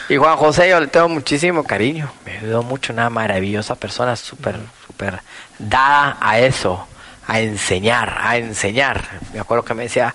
Y 0.09 0.17
Juan 0.17 0.37
José, 0.37 0.69
yo 0.69 0.79
le 0.79 0.87
tengo 0.87 1.09
muchísimo 1.09 1.65
cariño, 1.65 2.09
me 2.25 2.39
ayudó 2.39 2.63
mucho, 2.63 2.93
una 2.93 3.11
maravillosa 3.11 3.75
persona, 3.75 4.15
súper, 4.15 4.55
súper 5.03 5.21
dada 5.59 6.17
a 6.21 6.39
eso, 6.39 6.87
a 7.27 7.41
enseñar, 7.41 8.17
a 8.21 8.37
enseñar. 8.37 9.03
Me 9.33 9.41
acuerdo 9.41 9.65
que 9.65 9.75
me 9.75 9.85
decía, 9.85 10.15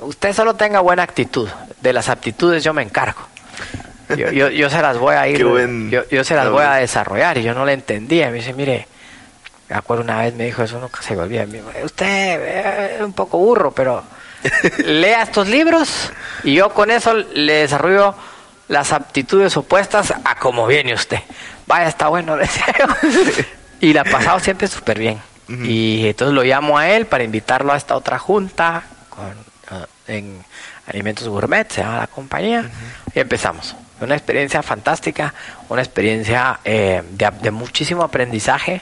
usted 0.00 0.32
solo 0.32 0.54
tenga 0.54 0.80
buena 0.80 1.02
actitud, 1.02 1.48
de 1.80 1.92
las 1.92 2.08
aptitudes 2.08 2.64
yo 2.64 2.72
me 2.72 2.82
encargo. 2.82 3.20
Yo, 4.10 4.30
yo, 4.30 4.48
yo 4.50 4.68
se 4.70 4.80
las 4.82 4.98
voy 4.98 5.14
a 5.16 5.26
ir, 5.28 5.44
buen- 5.44 5.90
yo, 5.90 6.02
yo 6.10 6.24
se 6.24 6.34
las 6.34 6.48
voy 6.50 6.64
a 6.64 6.74
desarrollar 6.74 7.38
y 7.38 7.42
yo 7.42 7.54
no 7.54 7.64
le 7.64 7.72
entendía. 7.72 8.28
Me 8.30 8.34
dice, 8.36 8.52
mire, 8.52 8.86
me 9.68 9.76
acuerdo 9.76 10.02
una 10.04 10.18
vez 10.20 10.34
me 10.34 10.44
dijo 10.44 10.62
eso, 10.62 10.78
nunca 10.78 11.02
se 11.02 11.14
me 11.16 11.22
olvida. 11.22 11.44
Usted 11.84 12.06
eh, 12.06 12.94
es 12.96 13.02
un 13.02 13.12
poco 13.14 13.38
burro, 13.38 13.72
pero 13.72 14.02
lea 14.84 15.22
estos 15.22 15.48
libros 15.48 16.12
y 16.42 16.54
yo 16.54 16.70
con 16.70 16.90
eso 16.90 17.14
le 17.14 17.54
desarrollo 17.54 18.14
las 18.68 18.92
aptitudes 18.92 19.56
opuestas 19.56 20.12
a 20.24 20.34
como 20.36 20.66
viene 20.66 20.92
usted. 20.94 21.20
Vaya, 21.66 21.88
está 21.88 22.08
bueno, 22.08 22.36
yo. 22.78 22.86
Y 23.80 23.92
la 23.92 24.02
ha 24.02 24.04
pasado 24.04 24.38
siempre 24.40 24.66
súper 24.68 24.98
bien. 24.98 25.20
Y 25.48 26.06
entonces 26.08 26.34
lo 26.34 26.42
llamo 26.42 26.78
a 26.78 26.88
él 26.88 27.04
para 27.06 27.22
invitarlo 27.22 27.72
a 27.72 27.76
esta 27.76 27.96
otra 27.96 28.18
junta 28.18 28.82
con, 29.10 29.34
ah, 29.70 29.86
en 30.08 30.42
Alimentos 30.86 31.28
Gourmet, 31.28 31.70
se 31.70 31.82
llama 31.82 31.98
la 31.98 32.06
compañía, 32.06 32.64
y 33.14 33.20
empezamos. 33.20 33.76
Una 34.00 34.14
experiencia 34.14 34.62
fantástica, 34.62 35.32
una 35.68 35.82
experiencia 35.82 36.58
eh, 36.64 37.02
de, 37.10 37.30
de 37.42 37.50
muchísimo 37.50 38.02
aprendizaje, 38.02 38.80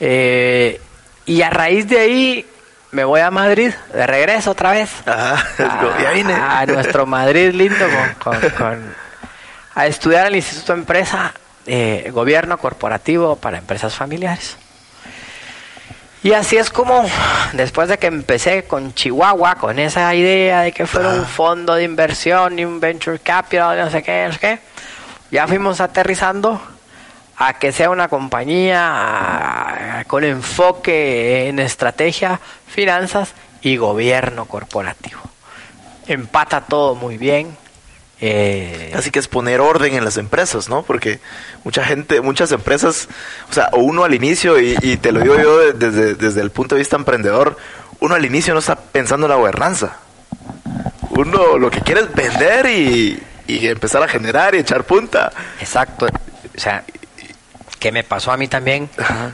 Eh, 0.00 0.80
y 1.26 1.42
a 1.42 1.50
raíz 1.50 1.86
de 1.88 1.98
ahí 2.00 2.46
me 2.90 3.04
voy 3.04 3.20
a 3.20 3.30
Madrid, 3.30 3.72
de 3.94 4.06
regreso 4.06 4.50
otra 4.52 4.72
vez. 4.72 4.90
Ajá, 5.06 5.46
ya 6.02 6.10
vine. 6.12 6.32
A, 6.34 6.66
nuestro 6.66 7.06
Madrid 7.06 7.52
lindo 7.54 7.84
con, 8.22 8.34
con- 8.40 8.50
con- 8.50 8.94
a 9.76 9.86
estudiar 9.86 10.26
el 10.26 10.36
Instituto 10.36 10.72
de 10.72 10.78
Empresa, 10.80 11.32
eh, 11.66 12.10
Gobierno 12.12 12.58
Corporativo 12.58 13.36
para 13.36 13.58
Empresas 13.58 13.94
Familiares. 13.94 14.56
Y 16.22 16.34
así 16.34 16.58
es 16.58 16.68
como, 16.68 17.06
después 17.54 17.88
de 17.88 17.98
que 17.98 18.06
empecé 18.06 18.64
con 18.64 18.92
Chihuahua, 18.94 19.54
con 19.54 19.78
esa 19.78 20.14
idea 20.14 20.60
de 20.60 20.72
que 20.72 20.86
fuera 20.86 21.08
un 21.08 21.24
fondo 21.24 21.74
de 21.74 21.84
inversión 21.84 22.58
y 22.58 22.64
un 22.64 22.78
venture 22.78 23.18
capital, 23.18 23.78
no 23.78 23.90
sé 23.90 24.02
qué, 24.02 24.26
no 24.26 24.32
sé 24.34 24.38
qué, 24.38 24.58
ya 25.30 25.48
fuimos 25.48 25.80
aterrizando 25.80 26.60
a 27.38 27.54
que 27.54 27.72
sea 27.72 27.88
una 27.88 28.08
compañía 28.08 28.80
ah, 28.92 30.04
con 30.06 30.24
enfoque 30.24 31.48
en 31.48 31.58
estrategia, 31.58 32.38
finanzas 32.66 33.32
y 33.62 33.78
gobierno 33.78 34.44
corporativo. 34.44 35.20
Empata 36.06 36.60
todo 36.60 36.94
muy 36.94 37.16
bien. 37.16 37.56
Eh, 38.20 38.92
Así 38.94 39.10
que 39.10 39.18
es 39.18 39.28
poner 39.28 39.60
orden 39.60 39.94
en 39.94 40.04
las 40.04 40.16
empresas, 40.18 40.68
¿no? 40.68 40.82
Porque 40.82 41.20
mucha 41.64 41.84
gente, 41.84 42.20
muchas 42.20 42.52
empresas, 42.52 43.08
o 43.50 43.52
sea, 43.54 43.70
uno 43.72 44.04
al 44.04 44.14
inicio, 44.14 44.60
y, 44.60 44.76
y 44.82 44.96
te 44.98 45.12
lo 45.12 45.20
digo 45.20 45.36
yo 45.40 45.58
de- 45.58 45.72
desde, 45.72 46.14
desde 46.14 46.40
el 46.42 46.50
punto 46.50 46.74
de 46.74 46.80
vista 46.80 46.96
emprendedor, 46.96 47.56
uno 48.00 48.14
al 48.14 48.24
inicio 48.24 48.52
no 48.54 48.60
está 48.60 48.76
pensando 48.76 49.26
en 49.26 49.30
la 49.30 49.36
gobernanza. 49.36 49.96
Uno 51.10 51.58
lo 51.58 51.70
que 51.70 51.80
quiere 51.80 52.02
es 52.02 52.14
vender 52.14 52.66
y, 52.66 53.22
y 53.46 53.66
empezar 53.68 54.02
a 54.02 54.08
generar 54.08 54.54
y 54.54 54.58
echar 54.58 54.84
punta. 54.84 55.32
Exacto. 55.60 56.06
O 56.06 56.60
sea, 56.60 56.84
que 57.78 57.92
me 57.92 58.04
pasó 58.04 58.32
a 58.32 58.36
mí 58.36 58.48
también 58.48 58.88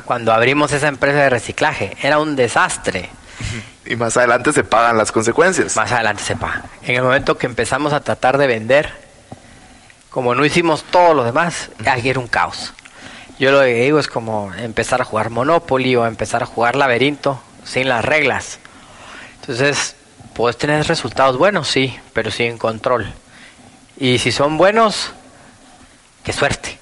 cuando 0.05 0.33
abrimos 0.33 0.73
esa 0.73 0.89
empresa 0.89 1.19
de 1.19 1.31
reciclaje. 1.31 1.97
Era 2.03 2.19
un 2.19 2.35
desastre. 2.37 3.11
Y 3.85 3.97
más 3.97 4.17
adelante 4.17 4.53
se 4.53 4.65
pagan 4.65 4.99
las 4.99 5.13
consecuencias. 5.13 5.77
Más 5.77 5.93
adelante 5.93 6.23
sepa. 6.23 6.63
En 6.83 6.97
el 6.97 7.03
momento 7.03 7.39
que 7.39 7.47
empezamos 7.47 7.93
a 7.93 8.01
tratar 8.01 8.39
de 8.39 8.47
vender, 8.47 8.93
como 10.11 10.35
no 10.35 10.45
hicimos 10.45 10.85
todo 10.85 11.15
lo 11.15 11.25
demás, 11.25 11.71
ahí 11.87 12.09
era 12.09 12.19
un 12.19 12.27
caos. 12.27 12.73
Yo 13.39 13.53
lo 13.53 13.61
que 13.61 13.75
digo 13.75 13.99
es 13.99 14.09
como 14.09 14.53
empezar 14.55 15.03
a 15.03 15.05
jugar 15.05 15.31
Monopoly 15.31 15.95
o 15.97 16.07
empezar 16.07 16.43
a 16.43 16.47
jugar 16.47 16.75
laberinto 16.75 17.41
sin 17.65 17.89
las 17.89 18.05
reglas. 18.05 18.59
Entonces, 19.41 19.95
puedes 20.33 20.57
tener 20.57 20.87
resultados 20.87 21.37
buenos, 21.37 21.69
sí, 21.69 21.99
pero 22.13 22.31
sin 22.31 22.57
control. 22.57 23.13
Y 23.99 24.19
si 24.19 24.33
son 24.33 24.57
buenos, 24.57 25.13
qué 26.25 26.33
suerte. 26.33 26.79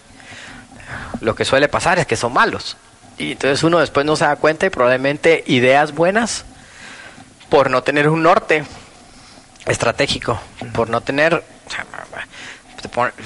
Lo 1.20 1.34
que 1.34 1.44
suele 1.44 1.68
pasar 1.68 1.98
es 1.98 2.06
que 2.06 2.16
son 2.16 2.32
malos. 2.32 2.76
Y 3.18 3.32
entonces 3.32 3.62
uno 3.62 3.78
después 3.78 4.04
no 4.06 4.16
se 4.16 4.24
da 4.24 4.36
cuenta 4.36 4.66
y 4.66 4.70
probablemente 4.70 5.44
ideas 5.46 5.92
buenas 5.94 6.44
por 7.48 7.70
no 7.70 7.82
tener 7.82 8.08
un 8.08 8.22
norte 8.22 8.64
estratégico, 9.66 10.40
por 10.74 10.88
no 10.90 11.00
tener... 11.00 11.42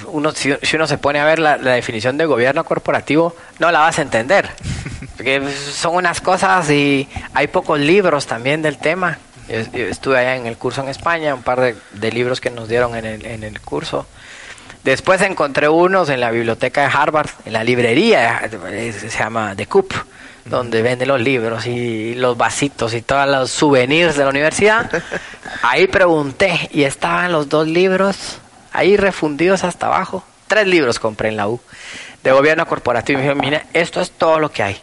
uno, 0.07 0.31
si, 0.33 0.55
si 0.63 0.77
uno 0.77 0.87
se 0.87 0.99
pone 0.99 1.19
a 1.21 1.25
ver 1.25 1.39
la, 1.41 1.57
la 1.57 1.73
definición 1.73 2.17
de 2.17 2.27
gobierno 2.27 2.65
corporativo, 2.65 3.35
no 3.59 3.71
la 3.73 3.81
vas 3.81 3.99
a 3.99 4.03
entender. 4.03 4.49
Porque 5.17 5.43
son 5.73 5.95
unas 5.97 6.21
cosas 6.21 6.71
y 6.71 7.09
hay 7.35 7.49
pocos 7.49 7.79
libros 7.81 8.27
también 8.27 8.63
del 8.63 8.79
tema. 8.79 9.19
Yo- 9.49 9.63
yo 9.73 9.85
estuve 9.87 10.19
allá 10.19 10.37
en 10.37 10.47
el 10.47 10.57
curso 10.57 10.83
en 10.83 10.89
España, 10.89 11.35
un 11.35 11.43
par 11.43 11.61
de, 11.61 11.75
de 11.93 12.13
libros 12.13 12.41
que 12.41 12.51
nos 12.51 12.69
dieron 12.69 12.95
en 12.95 13.05
el, 13.05 13.27
en 13.27 13.43
el 13.43 13.61
curso. 13.61 14.07
Después 14.85 15.21
encontré 15.23 15.69
unos 15.69 16.09
en 16.09 16.21
la 16.21 16.31
biblioteca 16.31 16.83
de 16.83 16.91
Harvard, 16.93 17.29
en 17.45 17.53
la 17.53 17.65
librería, 17.65 18.41
eh, 18.71 18.93
se 18.93 19.09
llama 19.11 19.55
The 19.57 19.67
Coop, 19.67 19.93
donde 20.45 20.83
venden 20.83 21.09
los 21.09 21.21
libros 21.21 21.67
y 21.67 22.15
los 22.15 22.37
vasitos 22.37 22.95
y 22.95 23.03
todos 23.03 23.29
los 23.29 23.51
souvenirs 23.51 24.17
de 24.17 24.25
la 24.25 24.31
universidad. 24.31 24.91
Ahí 25.63 25.87
pregunté 25.87 26.71
y 26.73 26.85
estaban 26.85 27.33
los 27.33 27.49
dos 27.49 27.67
libros 27.67 28.39
ahí 28.73 28.97
refundidos 28.97 29.65
hasta 29.65 29.87
abajo. 29.87 30.25
Tres 30.47 30.67
libros 30.67 30.99
compré 30.99 31.29
en 31.29 31.37
la 31.37 31.49
U 31.49 31.61
de 32.23 32.33
gobierno 32.33 32.67
corporativo 32.67 33.19
y 33.19 33.23
me 33.23 33.29
dijeron, 33.29 33.45
mira, 33.45 33.67
esto 33.73 34.01
es 34.01 34.11
todo 34.11 34.39
lo 34.39 34.51
que 34.51 34.63
hay. 34.63 34.81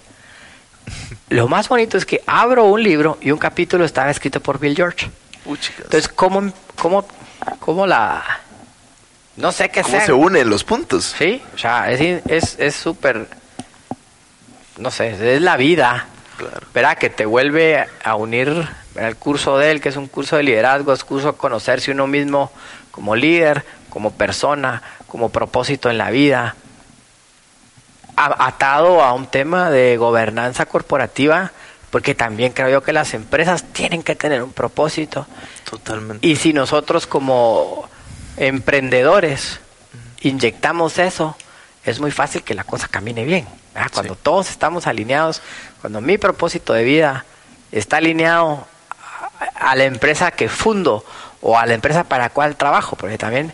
Lo 1.29 1.47
más 1.47 1.67
bonito 1.69 1.97
es 1.97 2.05
que 2.05 2.21
abro 2.27 2.65
un 2.65 2.83
libro 2.83 3.17
y 3.21 3.31
un 3.31 3.39
capítulo 3.39 3.85
estaba 3.85 4.11
escrito 4.11 4.39
por 4.39 4.59
Bill 4.59 4.75
George. 4.75 5.09
Entonces, 5.77 6.07
¿cómo, 6.07 6.51
cómo, 6.75 7.05
cómo 7.59 7.87
la... 7.87 8.23
No 9.37 9.51
sé 9.51 9.69
qué 9.69 9.81
¿Cómo 9.81 9.99
se 9.99 10.13
unen 10.13 10.49
los 10.49 10.63
puntos? 10.63 11.13
Sí, 11.17 11.41
o 11.53 11.57
sea, 11.57 11.91
es 11.91 12.21
es 12.27 12.55
es 12.57 12.75
súper, 12.75 13.27
no 14.77 14.91
sé, 14.91 15.35
es 15.35 15.41
la 15.41 15.57
vida, 15.57 16.05
Claro. 16.37 16.67
¿verdad? 16.73 16.97
Que 16.97 17.09
te 17.09 17.25
vuelve 17.25 17.85
a 18.03 18.15
unir 18.15 18.67
el 18.95 19.15
curso 19.17 19.57
de 19.57 19.71
él, 19.71 19.81
que 19.81 19.89
es 19.89 19.97
un 19.97 20.07
curso 20.07 20.37
de 20.37 20.43
liderazgo, 20.43 20.93
es 20.93 21.03
curso 21.03 21.33
de 21.33 21.37
conocerse 21.37 21.91
uno 21.91 22.07
mismo 22.07 22.51
como 22.91 23.15
líder, 23.15 23.65
como 23.89 24.11
persona, 24.11 24.81
como 25.07 25.29
propósito 25.29 25.89
en 25.89 25.97
la 25.97 26.09
vida, 26.11 26.55
a- 28.15 28.47
atado 28.47 29.01
a 29.03 29.13
un 29.13 29.27
tema 29.27 29.69
de 29.69 29.97
gobernanza 29.97 30.65
corporativa, 30.65 31.51
porque 31.89 32.15
también 32.15 32.53
creo 32.53 32.69
yo 32.69 32.83
que 32.83 32.93
las 32.93 33.13
empresas 33.13 33.63
tienen 33.73 34.03
que 34.03 34.15
tener 34.15 34.43
un 34.43 34.51
propósito. 34.53 35.25
Totalmente. 35.69 36.25
Y 36.25 36.35
si 36.37 36.53
nosotros 36.53 37.07
como 37.07 37.89
emprendedores 38.37 39.59
inyectamos 40.21 40.97
eso, 40.99 41.35
es 41.83 41.99
muy 41.99 42.11
fácil 42.11 42.43
que 42.43 42.53
la 42.55 42.63
cosa 42.63 42.87
camine 42.87 43.23
bien. 43.25 43.47
¿verdad? 43.73 43.91
Cuando 43.93 44.13
Sí. 44.15 44.19
todos 44.23 44.49
estamos 44.49 44.87
alineados, 44.87 45.41
cuando 45.81 46.01
mi 46.01 46.17
propósito 46.17 46.73
de 46.73 46.83
vida 46.83 47.25
está 47.71 47.97
alineado 47.97 48.65
a, 49.59 49.71
a 49.71 49.75
la 49.75 49.83
empresa 49.83 50.31
que 50.31 50.49
fundo 50.49 51.03
o 51.41 51.57
a 51.57 51.65
la 51.65 51.73
empresa 51.73 52.03
para 52.05 52.23
la 52.25 52.29
cual 52.29 52.55
trabajo, 52.55 52.95
porque 52.95 53.17
también 53.17 53.51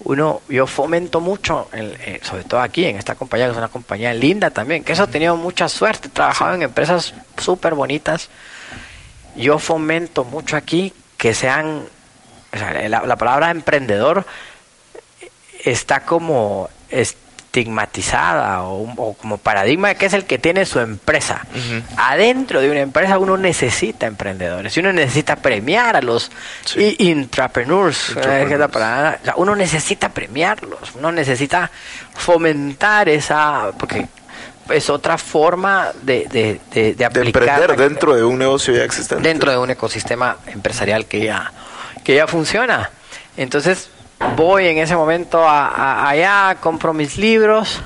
uno, 0.00 0.40
yo 0.48 0.66
fomento 0.66 1.20
mucho, 1.20 1.68
el- 1.72 1.96
eh, 2.00 2.20
sobre 2.22 2.44
todo 2.44 2.60
aquí 2.60 2.84
en 2.86 2.96
esta 2.96 3.14
compañía, 3.16 3.46
que 3.46 3.52
es 3.52 3.58
una 3.58 3.68
compañía 3.68 4.14
linda 4.14 4.50
también, 4.50 4.84
que 4.84 4.92
eso 4.92 5.04
he 5.04 5.08
tenido 5.08 5.36
mucha 5.36 5.68
suerte, 5.68 6.08
he 6.08 6.10
trabajado 6.10 6.54
en 6.54 6.62
empresas 6.62 7.14
súper 7.38 7.74
bonitas. 7.74 8.28
Yo 9.36 9.58
fomento 9.58 10.24
mucho 10.24 10.56
aquí 10.56 10.92
que 11.16 11.34
sean, 11.34 11.82
o 12.54 12.58
sea, 12.58 12.88
la, 12.88 13.02
la 13.04 13.16
palabra 13.16 13.50
emprendedor 13.50 14.24
está 15.64 16.00
como 16.00 16.68
estigmatizada 16.88 18.62
o, 18.64 19.14
como 19.14 19.38
paradigma 19.38 19.88
de 19.88 19.94
que 19.96 20.06
es 20.06 20.12
el 20.12 20.24
que 20.24 20.38
tiene 20.38 20.66
su 20.66 20.80
empresa. 20.80 21.46
Adentro 21.96 22.60
de 22.60 22.70
una 22.70 22.80
empresa 22.80 23.18
uno 23.18 23.36
necesita 23.36 24.06
emprendedores 24.06 24.76
y 24.76 24.80
uno 24.80 24.92
necesita 24.92 25.36
premiar 25.36 25.96
a 25.96 26.02
los 26.02 26.30
Sí. 26.64 26.96
intrapreneurs. 26.98 28.10
eh, 28.10 28.14
que 28.14 28.20
es 28.20 28.24
la 28.24 28.32
Intrapreneurs. 28.66 28.72
palabra. 28.72 29.18
O 29.20 29.24
sea, 29.24 29.34
uno 29.36 29.56
necesita 29.56 30.08
premiarlos, 30.08 30.94
uno 30.96 31.12
necesita 31.12 31.70
fomentar 32.14 33.08
esa, 33.08 33.70
porque 33.78 34.06
es 34.70 34.90
otra 34.90 35.16
forma 35.18 35.92
de, 36.02 36.26
de, 36.30 36.60
de, 36.72 36.82
de 36.82 36.94
De 36.94 37.04
aplicar 37.04 37.42
emprender 37.42 37.76
dentro 37.76 38.14
de 38.14 38.24
un 38.24 38.38
negocio 38.38 38.74
ya 38.74 38.82
existente. 38.84 39.22
dentro 39.26 39.50
de 39.50 39.58
un 39.58 39.70
ecosistema 39.70 40.38
empresarial 40.46 41.06
que 41.06 41.20
ya, 41.24 41.52
que 42.04 42.14
ya 42.14 42.26
funciona. 42.26 42.90
Entonces 43.36 43.88
voy 44.36 44.68
en 44.68 44.78
ese 44.78 44.94
momento 44.96 45.42
a, 45.48 45.68
a- 45.68 46.08
allá, 46.08 46.56
compro 46.60 46.92
mis 46.92 47.16
libros 47.18 47.80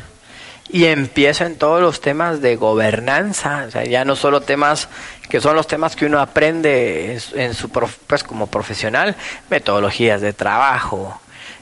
y 0.71 0.85
empiezo 0.85 1.45
en 1.47 1.57
todos 1.57 1.81
los 1.81 2.01
temas 2.03 2.43
de 2.43 2.57
gobernanza, 2.57 3.65
o 3.67 3.71
sea, 3.71 3.85
ya 3.85 4.05
no 4.05 4.17
solo 4.17 4.43
temas 4.43 4.89
que 5.31 5.41
son 5.41 5.57
los 5.57 5.67
temas 5.67 5.97
que 5.97 6.07
uno 6.07 6.21
aprende 6.21 7.13
en, 7.13 7.21
su- 7.21 7.37
en 7.39 7.55
su 7.55 7.71
prof- 7.71 7.97
pues 8.07 8.23
como 8.25 8.47
profesional, 8.49 9.15
metodologías 9.51 10.21
de 10.21 10.33
trabajo, 10.35 11.19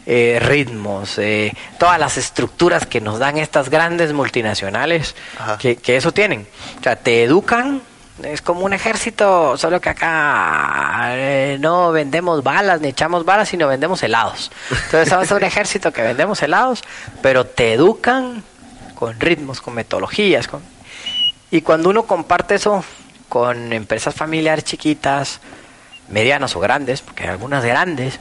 eh, 0.07 0.39
ritmos, 0.41 1.19
eh, 1.19 1.53
todas 1.79 1.99
las 1.99 2.17
estructuras 2.17 2.87
que 2.87 3.01
nos 3.01 3.19
dan 3.19 3.39
estas 3.39 3.71
grandes 3.71 4.13
multinacionales 4.13 5.15
que, 5.59 5.77
que 5.77 5.97
eso 5.97 6.13
tienen. 6.13 6.47
O 6.81 6.83
sea, 6.83 6.95
te 6.97 7.25
educan, 7.25 7.83
es 8.23 8.41
como 8.41 8.61
un 8.61 8.73
ejército, 8.73 9.57
solo 9.59 9.81
que 9.81 9.91
acá 9.91 11.09
eh, 11.11 11.59
no 11.61 11.93
vendemos 11.93 12.43
balas 12.43 12.81
ni 12.81 12.89
echamos 12.89 13.25
balas, 13.25 13.49
sino 13.49 13.69
vendemos 13.69 14.03
helados. 14.03 14.51
Entonces 14.71 15.09
somos 15.09 15.31
un 15.31 15.45
ejército 15.45 15.93
que 15.93 16.03
vendemos 16.03 16.43
helados, 16.43 16.83
pero 17.23 17.45
te 17.45 17.75
educan 17.75 18.43
con 18.95 19.21
ritmos, 19.21 19.61
con 19.61 19.75
metodologías. 19.75 20.49
Con... 20.49 20.63
Y 21.51 21.61
cuando 21.61 21.91
uno 21.91 22.05
comparte 22.05 22.55
eso 22.55 22.85
con 23.29 23.73
empresas 23.73 24.15
familiares 24.15 24.65
chiquitas, 24.65 25.41
medianas 26.09 26.57
o 26.57 26.61
grandes, 26.61 27.03
porque 27.03 27.25
hay 27.25 27.31
algunas 27.31 27.65
grandes, 27.65 28.19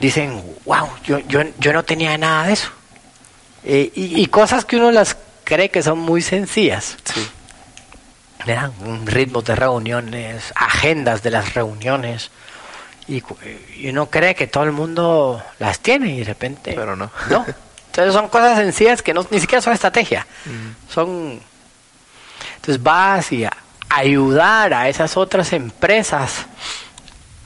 dicen, 0.00 0.42
wow, 0.64 0.88
yo, 1.04 1.18
yo, 1.18 1.42
yo 1.58 1.72
no 1.74 1.84
tenía 1.84 2.16
nada 2.16 2.46
de 2.46 2.52
eso. 2.54 2.70
Eh, 3.64 3.92
y, 3.94 4.22
y 4.22 4.26
cosas 4.28 4.64
que 4.64 4.76
uno 4.76 4.92
las 4.92 5.16
cree 5.44 5.68
que 5.68 5.82
son 5.82 5.98
muy 5.98 6.22
sencillas. 6.22 6.96
Sí. 7.04 7.28
Un 8.80 9.06
ritmos 9.06 9.44
de 9.44 9.56
reuniones, 9.56 10.52
agendas 10.54 11.22
de 11.22 11.30
las 11.30 11.54
reuniones. 11.54 12.30
Y, 13.08 13.22
y 13.76 13.88
uno 13.88 14.06
cree 14.06 14.34
que 14.34 14.46
todo 14.46 14.64
el 14.64 14.72
mundo 14.72 15.42
las 15.58 15.80
tiene 15.80 16.10
y 16.10 16.18
de 16.18 16.24
repente... 16.24 16.72
Pero 16.74 16.96
no. 16.96 17.10
No. 17.30 17.44
Entonces 17.86 18.12
son 18.12 18.28
cosas 18.28 18.58
sencillas 18.58 19.00
que 19.00 19.14
no, 19.14 19.26
ni 19.30 19.40
siquiera 19.40 19.62
son 19.62 19.72
estrategia. 19.72 20.26
Son... 20.88 21.40
Entonces 22.56 22.82
vas 22.82 23.32
y 23.32 23.44
a 23.44 23.52
ayudar 23.88 24.74
a 24.74 24.88
esas 24.88 25.16
otras 25.16 25.52
empresas 25.54 26.44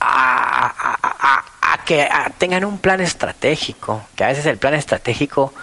a, 0.01 0.73
que 1.85 2.09
tengan 2.37 2.65
un 2.65 2.77
plan 2.79 2.99
estratégico, 3.01 4.03
que 4.15 4.23
a 4.23 4.27
veces 4.27 4.45
el 4.45 4.57
plan 4.57 4.73
estratégico 4.73 5.53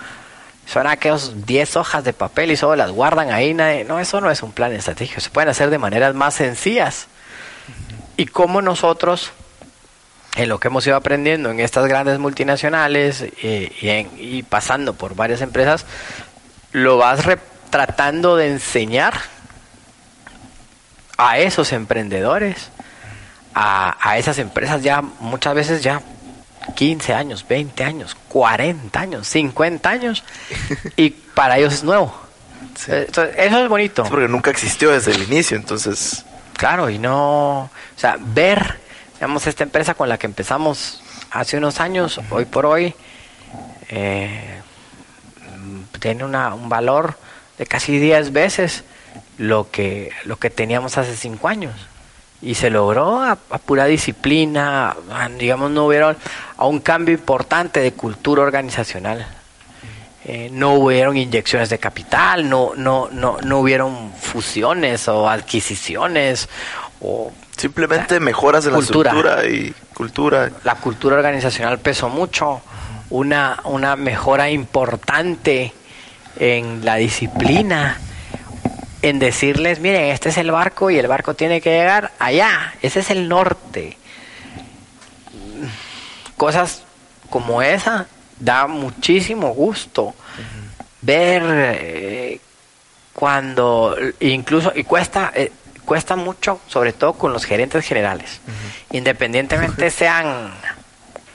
son 0.71 0.87
aquellos 0.87 1.47
10 1.47 1.77
hojas 1.77 2.05
de 2.05 2.13
papel 2.13 2.51
y 2.51 2.57
solo 2.57 2.77
las 2.77 2.91
guardan 2.91 3.33
ahí. 3.33 3.55
no, 3.55 3.99
eso 3.99 4.21
no 4.21 4.31
es 4.31 4.43
un 4.43 4.53
plan 4.53 4.73
estratégico, 4.73 5.21
se 5.21 5.31
pueden 5.31 5.49
hacer 5.49 5.71
de 5.71 5.79
maneras 5.79 6.15
más 6.15 6.35
sencillas. 6.35 7.07
Y 8.19 8.27
como 8.27 8.61
nosotros, 8.61 9.33
en 10.37 10.49
lo 10.49 10.61
que 10.61 10.69
hemos 10.69 10.87
ido 10.87 10.97
aprendiendo 10.97 11.51
en 11.51 11.61
estas 11.61 11.87
grandes 11.87 12.19
multinacionales 12.19 13.25
eh, 13.43 14.09
y, 14.19 14.43
pasando 14.43 14.93
por 14.93 15.15
varias 15.15 15.41
empresas, 15.41 15.87
lo 16.73 16.99
vas 16.99 17.21
tratando 17.71 18.37
de 18.37 18.49
enseñar 18.49 19.15
a 21.17 21.39
esos 21.39 21.73
emprendedores 21.73 22.71
a, 23.55 24.19
esas 24.19 24.39
empresas 24.39 24.83
ya 24.83 25.03
muchas 25.03 25.55
veces 25.55 25.83
ya 25.83 26.01
15 26.75 27.15
años, 27.15 27.45
20 27.49 27.85
años, 27.85 28.17
40 28.29 29.01
años, 29.01 29.29
50 29.29 29.89
años 29.89 30.25
y 30.97 31.11
para 31.11 31.59
ellos 31.59 31.75
es 31.75 31.85
nuevo. 31.85 32.15
Eh, 32.87 33.07
eso 33.37 33.65
es 33.65 33.69
bonito. 33.69 34.05
porque 34.05 34.29
nunca 34.29 34.51
existió 34.51 34.91
desde 34.91 35.13
el 35.13 35.23
inicio, 35.23 35.57
entonces... 35.57 36.25
Claro, 36.55 36.91
y 36.91 36.99
no... 36.99 37.63
O 37.63 37.71
sea, 37.97 38.17
ver, 38.19 38.79
digamos, 39.15 39.47
esta 39.47 39.65
empresa 39.65 39.95
con 39.95 40.09
la 40.09 40.19
que 40.19 40.27
empezamos 40.27 41.03
hace 41.31 41.57
unos 41.57 41.81
años, 41.81 42.21
hoy 42.31 42.45
por 42.45 42.67
hoy, 42.67 42.95
eh, 43.89 44.61
tiene 46.01 46.25
una, 46.25 46.55
un 46.55 46.69
valor 46.69 47.17
de 47.59 47.67
casi 47.67 47.99
10 47.99 48.33
veces 48.33 48.85
lo 49.37 49.71
que, 49.71 50.13
lo 50.25 50.37
que 50.37 50.51
teníamos 50.51 50.99
hace 50.99 51.17
5 51.17 51.49
años 51.49 51.75
y 52.41 52.55
se 52.55 52.71
logró 52.71 53.21
a, 53.23 53.37
pura 53.37 53.87
disciplina, 53.87 54.95
digamos, 55.39 55.71
no 55.71 55.87
hubieron 55.87 56.17
a 56.59 56.67
un 56.67 56.81
cambio 56.81 57.15
importante 57.15 57.81
de 57.81 57.93
cultura 57.93 58.43
organizacional. 58.43 59.27
Eh, 60.25 60.51
no 60.53 60.75
hubieron 60.75 61.17
inyecciones 61.17 61.71
de 61.71 61.79
capital, 61.79 62.51
no, 62.51 62.73
no, 62.77 63.09
no, 63.11 63.39
no 63.43 63.61
hubieron 63.61 64.13
fusiones 64.13 65.09
o 65.09 65.31
adquisiciones 65.31 66.49
o 67.01 67.33
simplemente 67.57 68.21
mejoras 68.21 68.65
de 68.65 68.73
la 68.73 68.79
estructura 68.81 69.47
y 69.47 69.73
cultura. 69.95 70.51
La 70.65 70.75
cultura 70.75 71.17
organizacional 71.17 71.79
pesó 71.79 72.09
mucho, 72.09 72.61
una, 73.11 73.61
una 73.65 73.97
mejora 73.97 74.51
importante 74.51 75.73
en 76.39 76.85
la 76.85 76.97
disciplina 76.97 77.99
en 79.01 79.19
decirles, 79.21 79.81
miren, 79.81 80.07
este 80.07 80.29
es 80.31 80.39
el 80.39 80.51
barco 80.51 80.91
y 80.91 80.99
el 80.99 81.07
barco 81.07 81.35
tiene 81.35 81.61
que 81.61 81.71
llegar 81.71 82.11
allá, 82.19 82.75
ese 82.83 83.01
es 83.01 83.11
el 83.11 83.29
norte. 83.29 83.97
Cosas 86.39 86.83
como 87.29 87.61
esa 87.61 88.07
da 88.41 88.67
muchísimo 88.67 89.53
gusto 89.53 90.15
ver 91.03 91.43
eh, 91.45 92.41
cuando 93.13 93.97
incluso 94.21 94.73
y 94.75 94.85
cuesta 94.85 95.33
eh, 95.35 95.53
cuesta 95.85 96.17
mucho 96.17 96.61
sobre 96.69 96.93
todo 96.93 97.15
con 97.15 97.33
los 97.33 97.45
gerentes 97.45 97.85
generales. 97.85 98.41
Independientemente 98.91 99.91
sean 100.03 100.53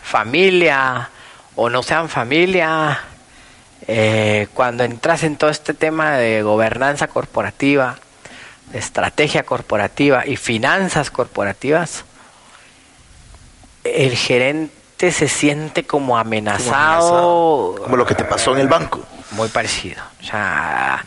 familia 0.01 1.09
o 1.55 1.69
no 1.69 1.83
sean 1.83 2.09
familia 2.09 2.99
eh, 3.87 4.47
cuando 4.53 4.83
entras 4.83 5.23
en 5.23 5.35
todo 5.35 5.49
este 5.49 5.73
tema 5.73 6.13
de 6.13 6.41
gobernanza 6.41 7.07
corporativa, 7.07 7.97
de 8.71 8.79
estrategia 8.79 9.43
corporativa 9.43 10.25
y 10.25 10.37
finanzas 10.37 11.11
corporativas, 11.11 12.05
el 13.83 14.15
gerente 14.15 14.82
se 15.11 15.27
siente 15.27 15.83
como 15.83 16.17
amenazado. 16.17 17.75
Como, 17.83 17.97
lo 17.97 18.05
que 18.05 18.15
te 18.15 18.23
pasó 18.23 18.53
en 18.53 18.61
el 18.61 18.67
banco. 18.67 19.01
Muy 19.31 19.49
parecido. 19.49 20.01
O 20.21 20.23
sea, 20.23 21.03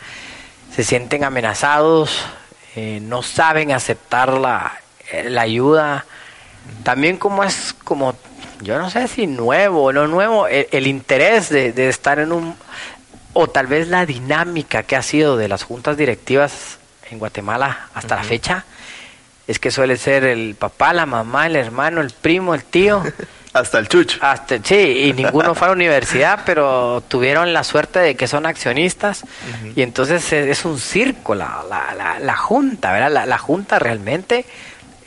se 0.75 0.83
sienten 0.83 1.23
amenazados, 1.23 2.25
eh, 2.75 2.99
no 3.01 3.23
saben 3.23 3.71
aceptar 3.71 4.33
la, 4.33 4.79
eh, 5.11 5.29
la 5.29 5.41
ayuda. 5.41 6.05
También 6.83 7.17
como 7.17 7.43
es 7.43 7.73
como 7.83 8.15
yo 8.61 8.77
no 8.79 8.89
sé 8.89 9.07
si 9.07 9.27
nuevo 9.27 9.85
o 9.85 9.93
no 9.93 10.07
nuevo, 10.07 10.47
el, 10.47 10.87
interés 10.87 11.49
de, 11.49 11.89
estar 11.89 12.19
en 12.19 12.31
un, 12.31 12.55
o 13.33 13.47
tal 13.47 13.67
vez 13.67 13.87
la 13.87 14.05
dinámica 14.05 14.83
que 14.83 14.95
ha 14.95 15.03
sido 15.03 15.37
de 15.37 15.47
las 15.47 15.63
juntas 15.63 15.97
directivas 15.97 16.79
en 17.09 17.19
Guatemala 17.19 17.89
hasta 17.93 18.15
la 18.15 18.23
fecha, 18.23 18.65
es 19.47 19.59
que 19.59 19.71
suele 19.71 19.97
ser 19.97 20.23
el 20.23 20.55
papá, 20.55 20.93
la 20.93 21.05
mamá, 21.05 21.45
el 21.45 21.55
hermano, 21.55 22.01
el 22.01 22.09
primo, 22.09 22.55
el 22.55 22.63
tío. 22.63 23.03
hasta 23.59 23.79
el 23.79 23.87
chucho. 23.87 24.19
Hasta, 24.21 24.57
sí, 24.63 24.75
y 24.75 25.13
ninguno 25.13 25.55
fue 25.55 25.67
a 25.67 25.69
la 25.69 25.75
universidad, 25.75 26.41
pero 26.45 27.03
tuvieron 27.07 27.53
la 27.53 27.63
suerte 27.63 27.99
de 27.99 28.15
que 28.15 28.27
son 28.27 28.45
accionistas 28.45 29.23
y 29.75 29.81
entonces 29.81 30.31
es, 30.33 30.65
un 30.65 30.79
circo 30.79 31.35
la, 31.35 31.63
la, 31.69 32.19
la, 32.19 32.35
junta, 32.35 32.91
¿verdad? 32.91 33.11
La, 33.11 33.25
la 33.25 33.37
junta 33.37 33.79
realmente 33.79 34.45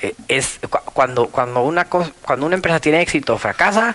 eh, 0.02 0.14
es 0.28 0.58
cuando 0.94 1.26
cuando 1.26 1.62
una 1.62 1.84
cuando 1.84 2.46
una 2.46 2.54
empresa 2.54 2.80
tiene 2.80 3.02
éxito 3.02 3.34
o 3.34 3.38
fracasa 3.38 3.94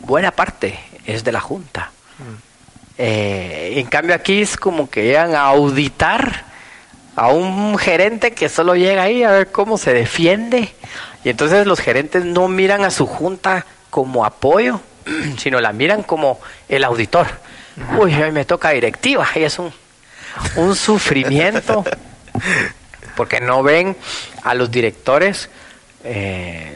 buena 0.00 0.32
parte 0.32 0.78
es 1.06 1.24
de 1.24 1.32
la 1.32 1.40
junta 1.40 1.90
mm. 2.18 2.22
eh, 2.98 3.72
en 3.76 3.86
cambio 3.86 4.14
aquí 4.14 4.42
es 4.42 4.58
como 4.58 4.90
que 4.90 5.04
llegan 5.04 5.34
a 5.34 5.44
auditar 5.44 6.44
a 7.16 7.28
un 7.28 7.78
gerente 7.78 8.32
que 8.32 8.50
solo 8.50 8.76
llega 8.76 9.02
ahí 9.02 9.22
a 9.22 9.30
ver 9.30 9.50
cómo 9.50 9.78
se 9.78 9.94
defiende 9.94 10.74
y 11.24 11.30
entonces 11.30 11.66
los 11.66 11.80
gerentes 11.80 12.24
no 12.24 12.48
miran 12.48 12.84
a 12.84 12.90
su 12.90 13.06
junta 13.06 13.66
como 13.90 14.24
apoyo 14.24 14.80
sino 15.38 15.60
la 15.60 15.72
miran 15.72 16.02
como 16.02 16.40
el 16.68 16.84
auditor. 16.84 17.26
Uy 17.98 18.14
hoy 18.14 18.32
me 18.32 18.44
toca 18.44 18.70
directiva 18.70 19.26
y 19.34 19.44
es 19.44 19.58
un 19.58 19.72
un 20.56 20.76
sufrimiento 20.76 21.84
porque 23.16 23.40
no 23.40 23.62
ven 23.62 23.96
a 24.44 24.54
los 24.54 24.70
directores 24.70 25.48
eh, 26.04 26.72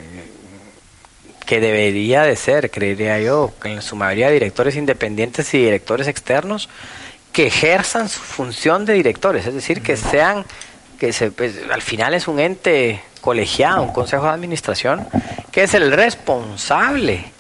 que 1.47 1.60
debería 1.60 2.23
de 2.23 2.36
ser, 2.36 2.70
creería 2.70 3.20
yo, 3.20 3.52
en 3.64 3.82
su 3.82 3.97
mayoría 3.97 4.31
directores 4.31 4.77
independientes 4.77 5.52
y 5.55 5.59
directores 5.59 6.09
externos 6.09 6.69
que 7.32 7.47
ejerzan 7.47 8.09
su 8.09 8.20
función 8.20 8.85
de 8.85 8.94
directores, 8.94 9.47
es 9.47 9.55
decir, 9.55 9.82
que 9.82 9.97
sean, 9.97 10.44
que 10.98 11.12
se, 11.12 11.31
pues, 11.31 11.55
al 11.70 11.82
final 11.82 12.14
es 12.14 12.28
un 12.28 12.40
ente 12.40 13.01
colegiado, 13.23 13.82
un 13.82 13.93
consejo 13.93 14.24
de 14.24 14.32
administración, 14.32 15.09
que 15.51 15.62
es 15.62 15.73
el 15.73 15.90
responsable 15.93 17.32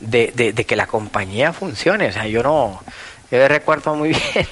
de, 0.00 0.52
de, 0.54 0.66
que 0.66 0.76
la 0.76 0.86
compañía 0.86 1.54
funcione. 1.54 2.08
O 2.08 2.12
sea, 2.12 2.26
yo 2.26 2.42
no, 2.42 2.82
yo 3.30 3.48
recuerdo 3.48 3.94
muy 3.94 4.08
bien 4.34 4.48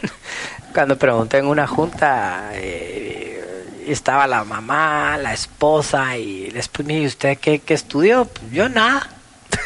cuando 0.73 0.97
pregunté 0.97 1.39
en 1.39 1.47
una 1.47 1.67
junta, 1.67 2.51
eh, 2.55 3.67
estaba 3.87 4.27
la 4.27 4.45
mamá, 4.45 5.19
la 5.19 5.33
esposa 5.33 6.17
y 6.17 6.49
después 6.51 6.87
me 6.87 6.95
dijo, 6.95 7.09
¿usted 7.09 7.39
qué, 7.39 7.61
estudió? 7.69 8.25
Pues 8.25 8.53
yo 8.53 8.69
nada. 8.69 9.09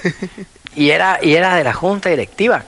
y, 0.75 0.91
era, 0.91 1.19
y 1.23 1.35
era 1.35 1.55
de 1.55 1.65
la 1.65 1.75
junta 1.75 2.09
directiva. 2.09 2.65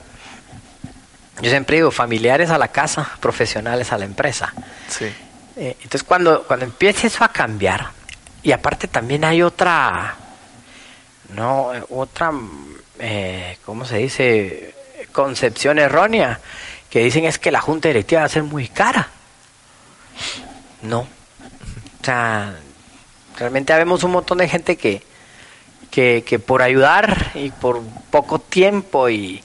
Yo 1.40 1.50
siempre 1.50 1.76
digo, 1.76 1.90
familiares 1.90 2.50
a 2.50 2.58
la 2.58 2.68
casa, 2.68 3.10
profesionales 3.20 3.92
a 3.92 3.98
la 3.98 4.04
empresa. 4.04 4.52
Eh, 5.56 5.76
entonces 5.82 6.02
cuando, 6.02 6.44
cuando 6.44 6.64
empieza 6.66 7.06
eso 7.06 7.24
a 7.24 7.28
cambiar, 7.28 7.90
y 8.42 8.52
aparte 8.52 8.88
también 8.88 9.24
hay 9.24 9.42
otra, 9.42 10.16
no, 11.34 11.70
otra, 11.90 12.32
eh, 12.98 13.58
¿cómo 13.64 13.84
se 13.84 13.98
dice? 13.98 14.74
Concepción 15.12 15.78
errónea, 15.78 16.40
que 16.90 17.00
dicen 17.00 17.24
es 17.24 17.38
que 17.38 17.50
la 17.50 17.60
junta 17.60 17.88
directiva 17.88 18.20
va 18.20 18.26
a 18.26 18.30
ser 18.30 18.42
muy 18.42 18.68
cara. 18.68 19.08
No, 20.82 21.06
sea, 22.06 22.54
realmente 23.36 23.74
vemos 23.74 24.04
un 24.04 24.12
montón 24.12 24.38
de 24.38 24.48
gente 24.48 24.76
que, 24.76 25.02
que, 25.90 26.38
por 26.38 26.62
ayudar 26.62 27.32
y 27.34 27.50
por 27.50 27.82
poco 28.10 28.38
tiempo 28.38 29.08
y, 29.08 29.42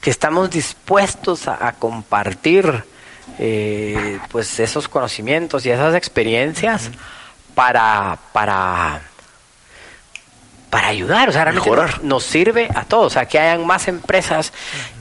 que 0.00 0.10
estamos 0.10 0.50
dispuestos 0.50 1.48
a, 1.48 1.72
compartir 1.72 2.84
eh, 3.38 4.20
pues 4.30 4.60
esos 4.60 4.88
conocimientos 4.88 5.66
y 5.66 5.70
esas 5.70 5.94
experiencias 5.96 6.90
para, 7.56 8.18
para, 8.34 9.00
para 10.68 10.88
ayudar, 10.88 11.30
o 11.30 11.32
sea, 11.32 11.44
realmente 11.44 11.70
nos, 12.02 12.22
sirve 12.22 12.68
a 12.74 12.84
todos, 12.84 13.06
o 13.06 13.10
sea, 13.10 13.24
que 13.24 13.38
hayan 13.38 13.66
más 13.66 13.88
empresas, 13.88 14.52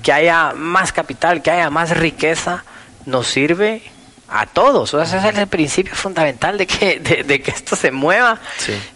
que 0.01 0.13
haya 0.13 0.53
más 0.55 0.93
capital, 0.93 1.41
que 1.41 1.51
haya 1.51 1.69
más 1.69 1.97
riqueza, 1.97 2.63
nos 3.05 3.27
sirve 3.27 3.83
a 4.29 4.45
todos. 4.45 4.93
O 4.93 5.05
sea, 5.05 5.19
ese 5.19 5.27
es 5.27 5.37
el 5.37 5.47
principio 5.47 5.95
fundamental 5.95 6.57
de 6.57 6.65
que, 6.65 7.01
de, 7.01 7.41
que 7.41 7.51
esto 7.51 7.75
se 7.75 7.91
mueva. 7.91 8.39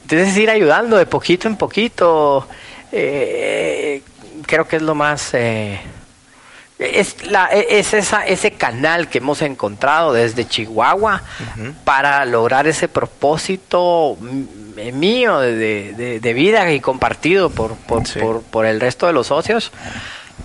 Entonces, 0.03 0.37
ir 0.37 0.49
ayudando 0.49 0.95
de 0.95 1.05
poquito 1.05 1.49
en 1.49 1.57
poquito, 1.57 2.47
eh, 2.93 4.01
creo 4.45 4.65
que 4.69 4.77
es 4.77 4.81
lo 4.81 4.95
más, 4.95 5.33
eh, 5.33 5.81
es, 6.79 7.29
la, 7.29 7.47
es 7.47 7.93
esa, 7.93 8.25
ese 8.25 8.51
canal 8.51 9.09
que 9.09 9.17
hemos 9.17 9.41
encontrado 9.41 10.13
desde 10.13 10.47
Chihuahua 10.47 11.21
para 11.83 12.23
lograr 12.25 12.67
ese 12.67 12.87
propósito 12.87 14.17
mío 14.93 15.39
de, 15.39 16.19
de, 16.21 16.33
vida 16.33 16.71
y 16.71 16.79
compartido 16.79 17.49
por, 17.49 17.75
por, 17.75 18.03
por, 18.43 18.65
el 18.65 18.79
resto 18.79 19.07
de 19.07 19.13
los 19.13 19.27
socios 19.27 19.73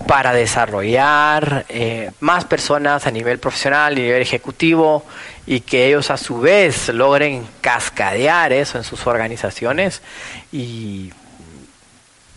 para 0.07 0.33
desarrollar 0.33 1.65
eh, 1.69 2.11
más 2.19 2.43
personas 2.43 3.07
a 3.07 3.11
nivel 3.11 3.39
profesional, 3.39 3.93
a 3.93 3.95
nivel 3.95 4.21
ejecutivo 4.21 5.05
y 5.47 5.61
que 5.61 5.87
ellos 5.87 6.11
a 6.11 6.17
su 6.17 6.41
vez 6.41 6.89
logren 6.89 7.47
cascadear 7.61 8.51
eso 8.51 8.77
en 8.77 8.83
sus 8.83 9.07
organizaciones 9.07 10.01
y 10.51 11.13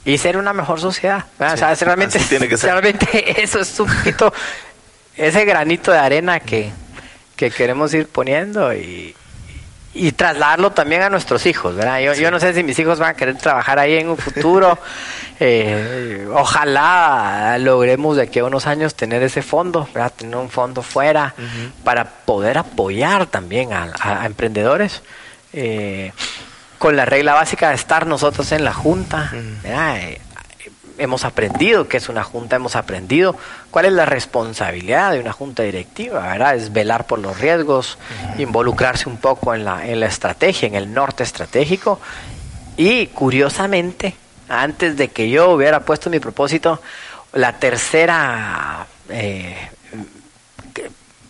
y 0.08 0.16
ser 0.16 0.38
una 0.38 0.54
mejor 0.54 0.80
sociedad. 0.80 1.26
o 1.38 1.56
sea, 1.56 1.74
realmente, 1.74 2.18
tiene 2.18 2.48
que 2.48 2.56
ser. 2.56 2.70
realmente 2.70 3.42
eso 3.42 3.60
es 3.60 3.78
un 3.78 3.94
poquito 3.94 4.32
ese 5.14 5.44
granito 5.44 5.92
de 5.92 5.98
arena 5.98 6.40
que, 6.40 6.70
que 7.36 7.50
queremos 7.50 7.92
ir 7.92 8.06
poniendo 8.08 8.72
y, 8.72 9.14
y 9.92 10.12
trasladarlo 10.12 10.70
también 10.72 11.02
a 11.02 11.10
nuestros 11.10 11.44
hijos, 11.44 11.76
¿verdad? 11.76 12.00
Yo, 12.00 12.14
yo 12.14 12.30
no 12.30 12.40
sé 12.40 12.54
si 12.54 12.62
mis 12.62 12.78
hijos 12.78 12.98
van 12.98 13.10
a 13.10 13.14
querer 13.14 13.36
trabajar 13.36 13.78
ahí 13.78 13.96
en 13.96 14.08
un 14.08 14.16
futuro. 14.16 14.78
Eh, 15.40 16.26
ojalá 16.34 17.58
logremos 17.60 18.16
de 18.16 18.24
aquí 18.24 18.40
a 18.40 18.44
unos 18.44 18.66
años 18.66 18.96
tener 18.96 19.22
ese 19.22 19.40
fondo, 19.40 19.88
¿verdad? 19.94 20.12
Tener 20.16 20.34
un 20.34 20.50
fondo 20.50 20.82
fuera 20.82 21.32
para 21.84 22.04
poder 22.04 22.58
apoyar 22.58 23.26
también 23.26 23.72
a, 23.72 24.26
emprendedores. 24.26 25.00
Eh, 25.52 26.10
con 26.78 26.96
la 26.96 27.04
regla 27.04 27.34
básica 27.34 27.70
de 27.70 27.74
estar 27.74 28.06
nosotros 28.06 28.52
en 28.52 28.64
la 28.64 28.72
junta. 28.72 29.32
Eh, 29.64 30.20
hemos 30.98 31.24
aprendido 31.24 31.88
qué 31.88 31.96
es 31.96 32.08
una 32.08 32.24
junta, 32.24 32.56
hemos 32.56 32.76
aprendido 32.76 33.36
cuál 33.70 33.86
es 33.86 33.92
la 33.92 34.06
responsabilidad 34.06 35.12
de 35.12 35.20
una 35.20 35.32
junta 35.32 35.62
directiva, 35.62 36.20
¿verdad? 36.20 36.56
Es 36.56 36.72
velar 36.72 37.06
por 37.06 37.18
los 37.18 37.38
riesgos, 37.38 37.98
involucrarse 38.38 39.08
un 39.08 39.16
poco 39.16 39.54
en 39.54 39.64
la, 39.64 39.86
en 39.86 40.00
la 40.00 40.06
estrategia, 40.06 40.68
en 40.68 40.74
el 40.74 40.92
norte 40.92 41.22
estratégico. 41.22 42.00
Y 42.76 43.06
curiosamente, 43.08 44.14
antes 44.48 44.96
de 44.96 45.08
que 45.08 45.30
yo 45.30 45.50
hubiera 45.50 45.80
puesto 45.80 46.10
mi 46.10 46.20
propósito, 46.20 46.80
la 47.32 47.54
tercera 47.54 48.86
eh, 49.08 49.70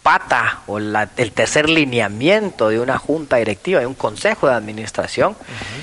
pata 0.02 0.60
o 0.66 0.78
el 0.78 1.32
tercer 1.32 1.68
lineamiento 1.68 2.68
de 2.68 2.80
una 2.80 2.98
junta 2.98 3.36
directiva, 3.36 3.80
de 3.80 3.86
un 3.86 3.94
consejo 3.94 4.48
de 4.48 4.54
administración, 4.54 5.36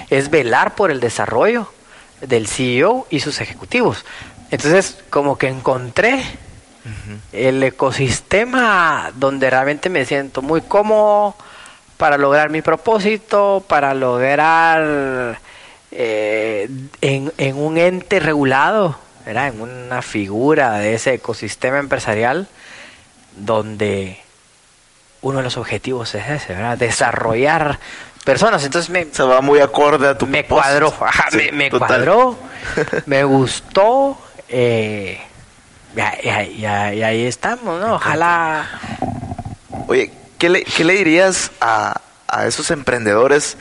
es 0.10 0.30
velar 0.30 0.76
por 0.76 0.92
el 0.92 1.00
desarrollo 1.00 1.72
del 2.22 2.48
CEO 2.48 3.08
y 3.10 3.20
sus 3.20 3.42
ejecutivos. 3.42 4.06
Entonces, 4.52 4.98
como 5.10 5.38
que 5.38 5.48
encontré 5.48 6.24
el 7.32 7.64
ecosistema 7.64 9.12
donde 9.16 9.50
realmente 9.50 9.90
me 9.90 10.06
siento 10.06 10.42
muy 10.42 10.62
cómodo 10.62 11.36
para 11.98 12.18
lograr 12.18 12.50
mi 12.50 12.62
propósito, 12.62 13.64
para 13.68 13.94
lograr 13.94 15.40
eh, 15.92 16.70
en, 17.02 17.32
en, 17.38 17.58
un 17.58 17.78
ente 17.78 18.20
regulado, 18.20 18.98
en 19.26 19.62
una 19.62 20.02
figura 20.02 20.74
de 20.74 20.94
ese 20.94 21.16
ecosistema 21.16 21.80
empresarial 21.80 22.48
donde 23.36 24.20
uno 25.22 25.40
de 25.40 25.44
los 25.44 25.58
objetivos 25.58 26.14
es 26.16 26.30
ese, 26.30 26.54
¿verdad? 26.54 26.78
Desarrollar 26.78 27.80
personas. 28.24 28.64
Entonces 28.64 28.90
me... 28.90 29.08
Se 29.12 29.24
va 29.24 29.42
muy 29.42 29.60
acorde 29.60 30.08
a 30.08 30.18
tu 30.18 30.28
Me 30.28 30.46
cuadró, 30.46 30.94
me, 31.54 31.70
cuadró, 31.72 32.38
me 33.06 33.24
gustó. 33.24 34.18
Eh, 34.50 35.20
y, 35.96 36.66
ahí 36.66 37.26
estamos, 37.26 37.80
¿no? 37.82 37.96
Ojalá... 37.96 38.68
Oye, 39.88 40.12
¿qué 40.38 40.50
le, 40.50 40.64
qué 40.64 40.84
le 40.84 40.94
dirías 40.94 41.52
a, 41.62 42.02
a 42.28 42.46
esos 42.46 42.72
emprendedores 42.72 43.58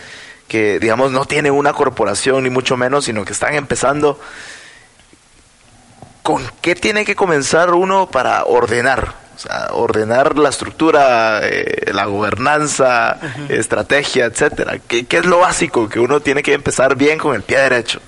que, 0.49 0.79
digamos, 0.79 1.13
no 1.13 1.25
tienen 1.27 1.53
una 1.53 1.73
corporación, 1.73 2.45
ni 2.45 2.51
mucho 2.51 2.77
menos, 2.77 3.05
sino 3.07 3.25
que 3.25 3.33
están 3.33 3.55
empezando? 3.55 4.19
¿Con 6.23 6.43
qué 6.63 6.75
tiene 6.75 7.05
que 7.05 7.15
comenzar 7.15 7.71
uno 7.71 8.11
para 8.11 8.45
ordenar? 8.45 9.24
O 9.35 9.39
sea, 9.39 9.69
ordenar 9.73 10.39
la 10.39 10.49
estructura, 10.51 11.41
eh, 11.43 11.91
la 11.93 12.05
gobernanza, 12.05 13.19
estrategia, 13.49 14.27
etcétera. 14.27 14.79
¿Qué, 14.87 15.07
es 15.09 15.25
lo 15.25 15.41
básico 15.41 15.89
que 15.89 15.99
uno 15.99 16.21
tiene 16.21 16.43
que 16.43 16.53
empezar 16.53 16.97
bien 16.97 17.19
con 17.19 17.35
el 17.35 17.43
pie 17.43 17.59
derecho? 17.59 18.01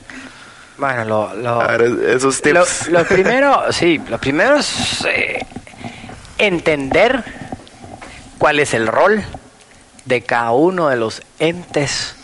Bueno, 0.79 1.05
lo, 1.05 1.35
lo, 1.35 1.63
esos 2.09 2.41
tips. 2.43 2.89
Lo, 2.89 3.05
primero, 3.09 3.73
sí, 3.73 4.01
lo 4.09 4.19
primero 4.19 4.57
es 4.57 5.05
eh, 5.09 5.45
entender 6.39 7.25
cuál 8.39 8.61
es 8.61 8.75
el 8.75 8.87
rol 8.87 9.25
de 10.05 10.23
cada 10.23 10.53
uno 10.53 10.89
de 10.89 10.97
los 10.97 11.23
entes 11.39 12.15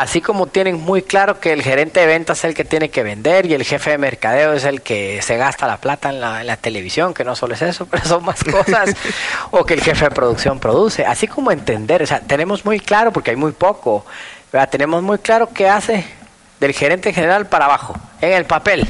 así 0.00 0.20
como 0.20 0.46
tienen 0.46 0.78
muy 0.78 1.00
claro 1.02 1.40
que 1.40 1.54
el 1.54 1.62
gerente 1.62 2.00
de 2.00 2.06
ventas 2.06 2.38
es 2.38 2.44
el 2.44 2.54
que 2.54 2.66
tiene 2.66 2.90
que 2.90 3.02
vender 3.02 3.46
y 3.46 3.54
el 3.54 3.64
jefe 3.64 3.90
de 3.90 3.98
mercadeo 3.98 4.52
es 4.52 4.64
el 4.64 4.82
que 4.82 5.22
se 5.22 5.38
gasta 5.38 5.66
la 5.66 5.78
plata 5.78 6.10
en 6.10 6.20
la, 6.20 6.56
televisión, 6.58 7.14
que 7.14 7.24
no 7.24 7.34
solo 7.34 7.54
es 7.54 7.62
eso, 7.62 7.86
pero 7.90 8.04
son 8.04 8.24
más 8.24 8.44
cosas, 8.44 8.94
o 9.50 9.64
que 9.64 9.74
el 9.74 9.80
jefe 9.80 10.06
de 10.06 10.10
producción 10.10 10.58
produce, 10.58 11.06
así 11.06 11.26
como 11.26 11.50
entender, 11.50 12.02
o 12.02 12.06
sea, 12.06 12.20
tenemos 12.20 12.64
muy 12.64 12.78
claro, 12.78 13.10
porque 13.10 13.30
hay 13.30 13.36
muy 13.36 13.52
poco, 13.52 14.04
tenemos 14.70 15.02
muy 15.02 15.18
claro 15.18 15.48
qué 15.52 15.68
hace 15.68 16.04
del 16.60 16.72
gerente 16.72 17.12
general 17.14 17.46
para 17.46 17.64
abajo, 17.64 17.96
en 18.20 18.32
el 18.32 18.44
papel, 18.44 18.86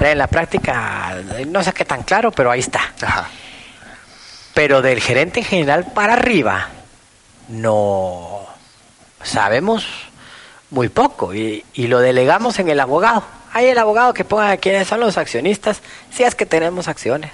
en 0.00 0.18
la 0.18 0.26
práctica 0.26 1.16
no 1.46 1.62
sé 1.62 1.72
qué 1.72 1.84
tan 1.84 2.02
claro, 2.02 2.32
pero 2.32 2.50
ahí 2.50 2.60
está. 2.60 2.80
Pero 4.54 4.82
del 4.82 5.00
gerente 5.00 5.44
general 5.44 5.86
para 5.94 6.14
arriba, 6.14 6.68
no. 7.48 8.46
Sabemos 9.22 10.07
muy 10.70 10.88
poco 10.88 11.34
y, 11.34 11.64
lo 11.76 12.00
delegamos 12.00 12.58
en 12.58 12.68
el 12.68 12.80
abogado. 12.80 13.22
Hay 13.52 13.66
el 13.66 13.78
abogado 13.78 14.12
que 14.12 14.24
ponga 14.24 14.56
quiénes 14.58 14.88
son 14.88 15.00
los 15.00 15.16
accionistas, 15.16 15.80
si 16.10 16.22
es 16.22 16.34
que 16.34 16.46
tenemos 16.46 16.88
acciones. 16.88 17.32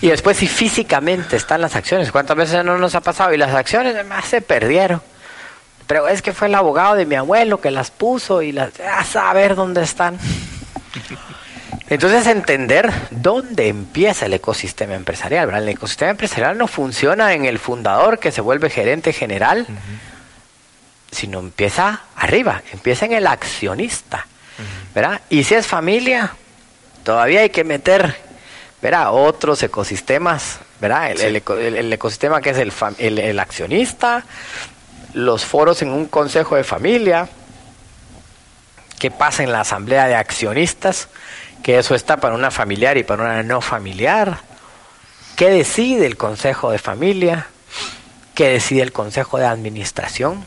Y 0.00 0.08
después 0.08 0.36
si 0.36 0.46
físicamente 0.46 1.36
están 1.36 1.60
las 1.60 1.74
acciones, 1.74 2.12
¿cuántas 2.12 2.36
veces 2.36 2.64
no 2.64 2.78
nos 2.78 2.94
ha 2.94 3.00
pasado? 3.00 3.34
Y 3.34 3.36
las 3.36 3.52
acciones 3.52 3.94
además 3.94 4.26
se 4.26 4.40
perdieron. 4.40 5.02
Pero 5.88 6.06
es 6.06 6.22
que 6.22 6.32
fue 6.32 6.46
el 6.46 6.54
abogado 6.54 6.94
de 6.94 7.06
mi 7.06 7.16
abuelo 7.16 7.60
que 7.60 7.70
las 7.70 7.90
puso 7.90 8.42
y 8.42 8.52
las... 8.52 8.78
a 8.78 9.02
saber 9.04 9.56
dónde 9.56 9.82
están. 9.82 10.18
Entonces 11.88 12.26
entender 12.26 12.92
dónde 13.10 13.68
empieza 13.68 14.26
el 14.26 14.34
ecosistema 14.34 14.94
empresarial. 14.94 15.52
El 15.54 15.68
ecosistema 15.70 16.10
empresarial 16.10 16.56
no 16.58 16.68
funciona 16.68 17.32
en 17.32 17.46
el 17.46 17.58
fundador 17.58 18.18
que 18.18 18.30
se 18.30 18.42
vuelve 18.42 18.68
gerente 18.70 19.12
general 19.12 19.66
sino 21.10 21.38
empieza 21.38 22.02
arriba, 22.16 22.62
empieza 22.72 23.06
en 23.06 23.12
el 23.12 23.26
accionista, 23.26 24.26
¿verdad? 24.94 25.20
Y 25.30 25.44
si 25.44 25.54
es 25.54 25.66
familia, 25.66 26.34
todavía 27.02 27.40
hay 27.40 27.50
que 27.50 27.64
meter, 27.64 28.16
¿verdad? 28.82 29.12
Otros 29.12 29.62
ecosistemas, 29.62 30.58
¿verdad? 30.80 31.12
El, 31.12 31.36
ecosistema 31.92 32.40
que 32.40 32.50
es 32.50 32.58
el, 32.58 33.18
el, 33.18 33.38
accionista, 33.40 34.24
los 35.14 35.44
foros 35.44 35.82
en 35.82 35.90
un 35.90 36.06
consejo 36.06 36.56
de 36.56 36.64
familia, 36.64 37.28
qué 38.98 39.10
pasa 39.10 39.42
en 39.42 39.52
la 39.52 39.60
asamblea 39.60 40.06
de 40.06 40.16
accionistas, 40.16 41.08
que 41.62 41.78
eso 41.78 41.94
está 41.94 42.18
para 42.18 42.34
una 42.34 42.50
familiar 42.50 42.98
y 42.98 43.04
para 43.04 43.22
una 43.22 43.42
no 43.42 43.60
familiar, 43.60 44.40
qué 45.36 45.50
decide 45.50 46.06
el 46.06 46.16
consejo 46.16 46.70
de 46.70 46.78
familia, 46.78 47.46
qué 48.34 48.50
decide 48.50 48.82
el 48.82 48.92
consejo 48.92 49.38
de 49.38 49.46
administración, 49.46 50.44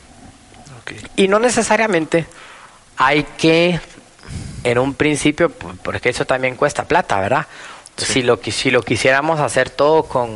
y 1.15 1.27
no 1.27 1.39
necesariamente 1.39 2.25
hay 2.97 3.23
que, 3.37 3.79
en 4.63 4.77
un 4.77 4.93
principio, 4.93 5.49
porque 5.49 6.09
eso 6.09 6.25
también 6.25 6.55
cuesta 6.55 6.85
plata, 6.85 7.19
¿verdad? 7.19 7.47
Si, 7.97 8.21
lo, 8.21 8.39
si 8.43 8.71
lo 8.71 8.81
quisiéramos 8.83 9.39
hacer 9.39 9.69
todo 9.69 10.03
con, 10.03 10.31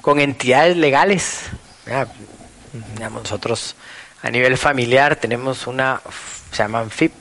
con 0.00 0.20
entidades 0.20 0.76
legales, 0.76 1.42
nosotros 3.10 3.76
a 4.22 4.30
nivel 4.30 4.56
familiar 4.58 5.16
tenemos 5.16 5.66
una, 5.66 6.00
se 6.52 6.58
llama 6.58 6.84
FIP, 6.88 7.12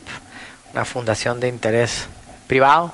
una 0.73 0.85
fundación 0.85 1.39
de 1.39 1.47
interés 1.47 2.07
privado, 2.47 2.93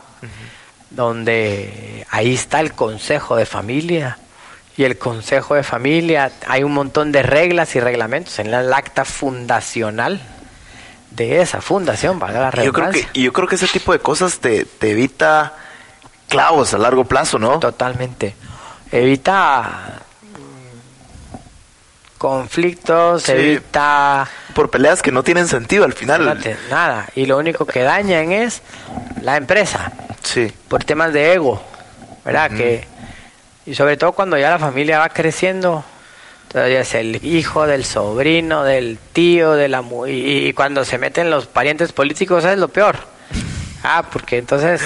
donde 0.90 2.06
ahí 2.10 2.34
está 2.34 2.60
el 2.60 2.74
consejo 2.74 3.36
de 3.36 3.46
familia, 3.46 4.18
y 4.78 4.84
el 4.84 4.98
Consejo 4.98 5.56
de 5.56 5.64
Familia. 5.64 6.32
Hay 6.48 6.64
un 6.64 6.74
montón 6.74 7.12
de 7.12 7.24
reglas 7.24 7.76
y 7.76 7.80
reglamentos 7.80 8.40
en 8.40 8.54
el 8.54 8.74
acta 8.74 9.06
fundacional 9.06 10.22
de 11.12 11.42
esa 11.42 11.62
fundación, 11.62 12.20
para 12.20 12.52
la 12.52 12.64
yo 12.64 12.74
creo 12.74 12.92
que 12.92 13.08
yo 13.14 13.32
creo 13.32 13.48
que 13.48 13.56
ese 13.56 13.68
tipo 13.68 13.94
de 13.94 14.00
cosas 14.00 14.40
te, 14.40 14.68
evita 14.82 15.54
clavos 16.28 16.74
a 16.74 16.78
largo 16.78 17.06
plazo, 17.06 17.40
¿no? 17.40 17.60
Totalmente. 17.60 18.36
Evita 18.92 20.02
mm, 20.22 22.18
conflictos, 22.18 23.30
evita... 23.30 24.28
Por 24.54 24.70
peleas 24.70 25.02
que 25.02 25.12
no 25.12 25.24
tienen 25.24 25.48
sentido 25.48 25.86
al 25.86 25.94
final. 25.94 26.38
Nada, 26.70 27.08
y 27.16 27.26
lo 27.26 27.38
único 27.38 27.66
que 27.66 27.82
dañan 27.82 28.34
es 28.34 28.62
la 29.22 29.38
empresa. 29.38 29.94
Sí. 30.22 30.52
por 30.68 30.84
temas 30.84 31.14
de 31.14 31.34
ego, 31.34 31.64
¿verdad? 32.26 32.52
Que, 32.52 32.88
y 33.66 33.76
sobre 33.76 33.98
todo 33.98 34.12
cuando 34.14 34.38
ya 34.38 34.50
la 34.52 34.60
familia 34.60 35.00
va 35.00 35.10
creciendo, 35.10 35.84
todavía 36.52 36.82
es 36.82 36.94
el 36.94 37.26
hijo 37.26 37.66
del 37.68 37.84
sobrino, 37.86 38.64
del 38.64 38.98
tío, 39.14 39.54
de 39.54 39.68
la 39.68 39.82
mu- 39.82 40.06
y, 40.08 40.48
y 40.48 40.54
cuando 40.54 40.86
se 40.86 40.98
meten 40.98 41.30
los 41.30 41.48
parientes 41.48 41.92
políticos 41.92 42.46
es 42.46 42.58
lo 42.58 42.68
peor. 42.68 42.98
Ah, 43.84 44.04
porque 44.12 44.38
entonces 44.38 44.82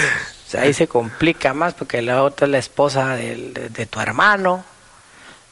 ahí 0.58 0.72
se 0.72 0.88
complica 0.88 1.54
más 1.54 1.74
porque 1.74 2.02
la 2.02 2.22
otra 2.22 2.46
es 2.46 2.50
la 2.50 2.58
esposa 2.58 3.16
del- 3.16 3.52
de, 3.54 3.68
de 3.68 3.86
tu 3.86 4.00
hermano, 4.00 4.64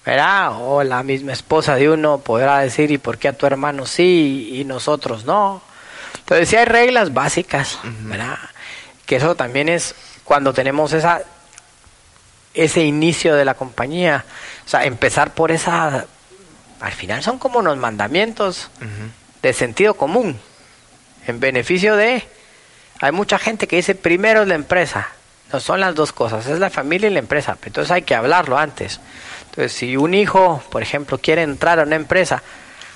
¿verdad? 0.04 0.52
O 0.60 0.82
la 0.82 1.02
misma 1.02 1.32
esposa 1.32 1.74
de 1.76 1.90
uno 1.90 2.18
podrá 2.18 2.60
decir, 2.60 2.90
¿y 2.90 2.98
por 2.98 3.18
qué 3.18 3.28
a 3.28 3.32
tu 3.34 3.46
hermano 3.46 3.84
sí 3.86 4.50
y 4.54 4.64
nosotros 4.64 5.24
no? 5.24 5.60
Entonces 6.20 6.48
sí 6.48 6.56
hay 6.56 6.64
reglas 6.64 7.12
básicas, 7.12 7.78
¿verdad? 8.02 8.38
Que 9.06 9.16
eso 9.16 9.34
también 9.34 9.68
es 9.68 9.94
cuando 10.24 10.52
tenemos 10.52 10.92
esa 10.92 11.22
ese 12.54 12.82
inicio 12.82 13.34
de 13.34 13.44
la 13.44 13.54
compañía, 13.54 14.24
o 14.64 14.68
sea, 14.68 14.84
empezar 14.84 15.34
por 15.34 15.50
esa 15.50 16.06
al 16.80 16.92
final 16.92 17.22
son 17.22 17.38
como 17.38 17.58
unos 17.58 17.76
mandamientos 17.76 18.70
de 19.42 19.52
sentido 19.52 19.94
común 19.94 20.38
en 21.26 21.40
beneficio 21.40 21.96
de 21.96 22.22
hay 23.00 23.12
mucha 23.12 23.38
gente 23.38 23.66
que 23.66 23.76
dice 23.76 23.94
primero 23.94 24.42
es 24.42 24.48
la 24.48 24.54
empresa. 24.54 25.08
No 25.52 25.60
son 25.60 25.80
las 25.80 25.94
dos 25.94 26.12
cosas, 26.12 26.46
es 26.46 26.58
la 26.58 26.68
familia 26.68 27.08
y 27.08 27.12
la 27.12 27.20
empresa. 27.20 27.56
Entonces 27.64 27.90
hay 27.90 28.02
que 28.02 28.14
hablarlo 28.14 28.58
antes. 28.58 29.00
Entonces, 29.48 29.72
si 29.72 29.96
un 29.96 30.12
hijo, 30.12 30.62
por 30.70 30.82
ejemplo, 30.82 31.18
quiere 31.18 31.42
entrar 31.42 31.80
a 31.80 31.84
una 31.84 31.96
empresa, 31.96 32.42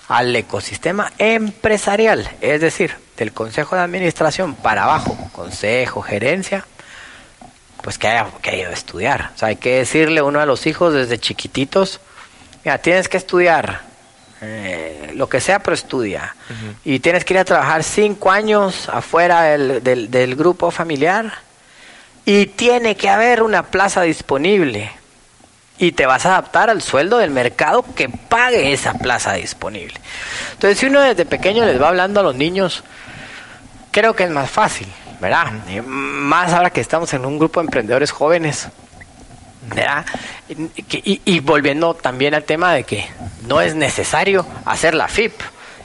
al 0.08 0.34
ecosistema 0.36 1.12
empresarial, 1.16 2.28
es 2.42 2.60
decir, 2.60 2.96
del 3.16 3.32
consejo 3.32 3.76
de 3.76 3.82
administración 3.82 4.54
para 4.54 4.84
abajo, 4.84 5.16
consejo, 5.32 6.02
gerencia, 6.02 6.66
pues 7.82 7.98
que 7.98 8.08
haya, 8.08 8.26
que 8.40 8.50
haya 8.50 8.68
de 8.68 8.74
estudiar. 8.74 9.32
O 9.34 9.38
sea, 9.38 9.48
hay 9.48 9.56
que 9.56 9.78
decirle 9.78 10.20
a 10.20 10.24
uno 10.24 10.40
a 10.40 10.46
los 10.46 10.66
hijos 10.66 10.94
desde 10.94 11.18
chiquititos, 11.18 12.00
mira, 12.64 12.78
tienes 12.78 13.08
que 13.08 13.16
estudiar 13.16 13.80
eh, 14.40 15.12
lo 15.14 15.28
que 15.28 15.40
sea, 15.40 15.60
pero 15.60 15.74
estudia. 15.74 16.34
Y 16.84 17.00
tienes 17.00 17.24
que 17.24 17.34
ir 17.34 17.40
a 17.40 17.44
trabajar 17.44 17.84
cinco 17.84 18.30
años 18.30 18.88
afuera 18.88 19.42
del, 19.42 19.82
del, 19.82 20.10
del 20.10 20.34
grupo 20.34 20.70
familiar 20.70 21.32
y 22.24 22.46
tiene 22.46 22.96
que 22.96 23.08
haber 23.08 23.42
una 23.42 23.64
plaza 23.64 24.02
disponible. 24.02 24.90
Y 25.78 25.92
te 25.92 26.06
vas 26.06 26.26
a 26.26 26.30
adaptar 26.30 26.70
al 26.70 26.82
sueldo 26.82 27.18
del 27.18 27.30
mercado 27.30 27.84
que 27.94 28.08
pague 28.08 28.72
esa 28.72 28.94
plaza 28.94 29.32
disponible. 29.32 29.94
Entonces, 30.52 30.78
si 30.78 30.86
uno 30.86 31.00
desde 31.00 31.24
pequeño 31.24 31.64
les 31.64 31.80
va 31.80 31.88
hablando 31.88 32.20
a 32.20 32.22
los 32.22 32.36
niños, 32.36 32.84
creo 33.90 34.14
que 34.14 34.24
es 34.24 34.30
más 34.30 34.50
fácil, 34.50 34.86
¿verdad? 35.22 35.52
Más 35.86 36.52
ahora 36.52 36.70
que 36.70 36.80
estamos 36.80 37.14
en 37.14 37.24
un 37.24 37.38
grupo 37.38 37.60
de 37.60 37.66
emprendedores 37.66 38.10
jóvenes, 38.10 38.66
¿verdad? 39.72 40.04
Y 40.48 41.38
volviendo 41.38 41.94
también 41.94 42.34
al 42.34 42.42
tema 42.42 42.72
de 42.72 42.82
que 42.82 43.06
no 43.46 43.60
es 43.60 43.76
necesario 43.76 44.44
hacer 44.64 44.94
la 44.94 45.06
FIP. 45.06 45.32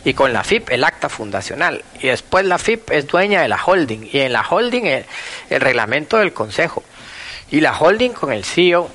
Y 0.06 0.14
con 0.14 0.34
la 0.34 0.44
FIP 0.44 0.72
el 0.72 0.84
acta 0.84 1.08
fundacional. 1.08 1.84
Y 2.02 2.08
después 2.08 2.46
la 2.46 2.58
FIP 2.58 2.90
es 2.92 3.06
dueña 3.08 3.42
de 3.42 3.48
la 3.48 3.64
holding. 3.64 4.10
Y 4.12 4.20
en 4.20 4.34
la 4.34 4.42
holding 4.42 4.86
el, 4.86 5.06
el 5.52 5.62
reglamento 5.62 6.18
del 6.18 6.34
consejo. 6.34 6.84
Y 7.52 7.60
la 7.60 7.78
holding 7.78 8.12
con 8.12 8.32
el 8.32 8.44
CEO. 8.44 8.90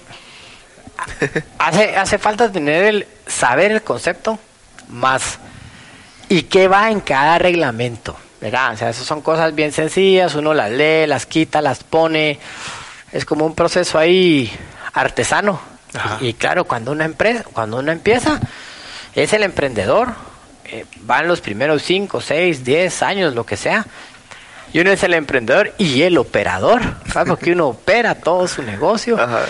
Hace, 1.58 1.96
hace 1.96 2.18
falta 2.18 2.50
tener 2.50 2.84
el 2.84 3.06
saber 3.26 3.70
el 3.70 3.82
concepto 3.82 4.38
más 4.88 5.38
y 6.28 6.44
qué 6.44 6.66
va 6.66 6.90
en 6.90 7.00
cada 7.00 7.38
reglamento, 7.38 8.16
¿verdad? 8.42 8.74
O 8.74 8.76
sea, 8.76 8.90
esas 8.90 9.06
son 9.06 9.22
cosas 9.22 9.54
bien 9.54 9.72
sencillas, 9.72 10.34
uno 10.34 10.52
las 10.52 10.70
lee, 10.70 11.06
las 11.06 11.24
quita, 11.24 11.62
las 11.62 11.84
pone, 11.84 12.38
es 13.12 13.24
como 13.24 13.46
un 13.46 13.54
proceso 13.54 13.98
ahí 13.98 14.52
artesano. 14.92 15.60
Y, 16.20 16.28
y 16.28 16.34
claro, 16.34 16.64
cuando 16.64 16.90
una 16.90 17.04
empresa, 17.04 17.44
cuando 17.52 17.78
uno 17.78 17.92
empieza, 17.92 18.40
es 19.14 19.32
el 19.32 19.44
emprendedor, 19.44 20.08
eh, 20.64 20.84
van 21.02 21.28
los 21.28 21.40
primeros 21.40 21.82
5, 21.82 22.20
6, 22.20 22.64
10 22.64 23.02
años, 23.02 23.34
lo 23.34 23.46
que 23.46 23.56
sea, 23.56 23.86
y 24.72 24.80
uno 24.80 24.90
es 24.90 25.02
el 25.04 25.14
emprendedor 25.14 25.72
y 25.78 26.02
el 26.02 26.18
operador, 26.18 26.82
¿sabes? 27.12 27.28
Porque 27.28 27.52
uno 27.52 27.68
opera 27.68 28.16
todo 28.16 28.48
su 28.48 28.62
negocio. 28.62 29.20
Ajá. 29.20 29.42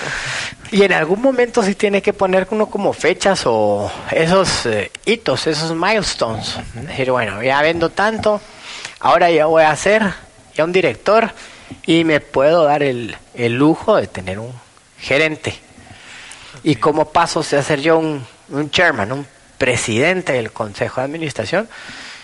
Y 0.72 0.82
en 0.82 0.92
algún 0.92 1.20
momento 1.20 1.62
sí 1.62 1.74
tiene 1.74 2.02
que 2.02 2.12
poner 2.12 2.48
uno 2.50 2.66
como 2.66 2.92
fechas 2.92 3.42
o 3.44 3.90
esos 4.10 4.66
eh, 4.66 4.90
hitos, 5.04 5.46
esos 5.46 5.74
milestones. 5.76 6.56
Decir, 6.74 7.10
bueno, 7.10 7.42
ya 7.42 7.62
vendo 7.62 7.90
tanto, 7.90 8.40
ahora 9.02 9.30
ya 9.30 9.44
voy 9.46 9.64
a 9.64 9.76
ser 9.76 10.02
ya 10.54 10.64
un 10.64 10.72
director 10.72 11.30
y 11.86 12.04
me 12.04 12.20
puedo 12.20 12.64
dar 12.64 12.82
el, 12.82 13.16
el 13.34 13.52
lujo 13.54 13.96
de 13.96 14.06
tener 14.06 14.38
un 14.38 14.52
gerente. 14.98 15.58
Y 16.64 16.76
como 16.76 17.10
paso 17.10 17.40
a 17.40 17.42
ser 17.62 17.80
yo 17.80 17.98
un, 17.98 18.24
un 18.48 18.70
chairman, 18.70 19.12
un 19.12 19.26
presidente 19.58 20.32
del 20.32 20.52
consejo 20.52 21.00
de 21.00 21.06
administración 21.06 21.68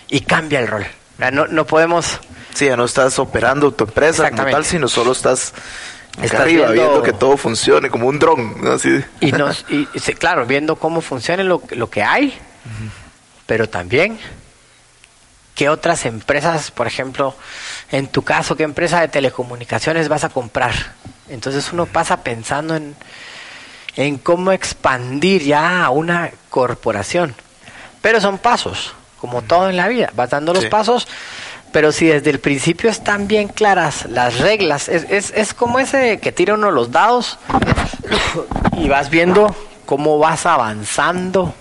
y 0.09 0.21
cambia 0.21 0.59
el 0.59 0.67
rol. 0.67 0.85
No, 1.17 1.47
no 1.47 1.65
podemos 1.67 2.19
Sí, 2.53 2.65
ya 2.65 2.75
no 2.77 2.85
estás 2.85 3.19
operando 3.19 3.71
tu 3.71 3.83
empresa 3.83 4.31
como 4.31 4.45
tal, 4.49 4.65
sino 4.65 4.87
solo 4.87 5.11
estás, 5.11 5.53
Estás 6.21 6.41
arriba 6.41 6.71
viendo- 6.71 6.89
viendo... 6.91 7.03
que 7.03 7.13
todo 7.13 7.37
funcione 7.37 7.89
como 7.89 8.07
un 8.07 8.17
dron, 8.19 8.61
¿no? 8.63 8.71
Así. 8.73 9.01
y 9.21 9.31
nos 9.31 9.65
y, 9.69 9.85
claro 10.15 10.45
viendo 10.45 10.75
cómo 10.75 11.01
funciona 11.01 11.43
lo, 11.43 11.61
lo 11.71 11.89
que 11.89 12.01
hay 12.03 12.33
pero 13.45 13.69
también 13.69 14.17
qué 15.59 15.67
otras 15.67 16.05
empresas 16.05 16.71
por 16.71 16.87
ejemplo 16.87 17.35
en 17.91 18.07
tu 18.07 18.21
caso 18.21 18.55
qué 18.55 18.63
empresa 18.63 19.01
de 19.01 19.09
telecomunicaciones 19.09 20.07
vas 20.07 20.23
a 20.23 20.29
comprar 20.29 20.71
entonces 21.27 21.73
uno 21.73 21.85
pasa 21.85 22.23
pensando 22.23 22.77
en 22.77 22.95
en 23.97 24.17
cómo 24.17 24.53
expandir 24.53 25.43
ya 25.43 25.83
a 25.83 25.89
una 25.89 26.31
corporación. 26.49 27.35
Pero 28.01 28.21
son 28.21 28.37
pasos 28.37 28.93
como 29.19 29.41
todo 29.41 29.69
en 29.69 29.75
la 29.75 29.89
vida. 29.89 30.09
Vas 30.15 30.29
dando 30.29 30.53
los 30.53 30.63
Sí. 30.63 30.69
pasos 30.69 31.05
pero 31.73 31.91
si 31.91 32.07
desde 32.07 32.29
el 32.29 32.39
principio 32.39 32.89
están 32.89 33.27
bien 33.27 33.49
claras 33.49 34.05
las 34.05 34.39
reglas, 34.39 34.87
es, 34.87 35.05
es, 35.09 35.31
es 35.35 35.53
como 35.53 35.79
ese 35.79 36.19
que 36.19 36.31
tira 36.31 36.53
uno 36.53 36.71
los 36.71 36.91
dados 36.91 37.37
y 38.77 38.87
vas 38.87 39.09
viendo 39.09 39.53
cómo 39.85 40.17
vas 40.17 40.45
avanzando 40.45 41.53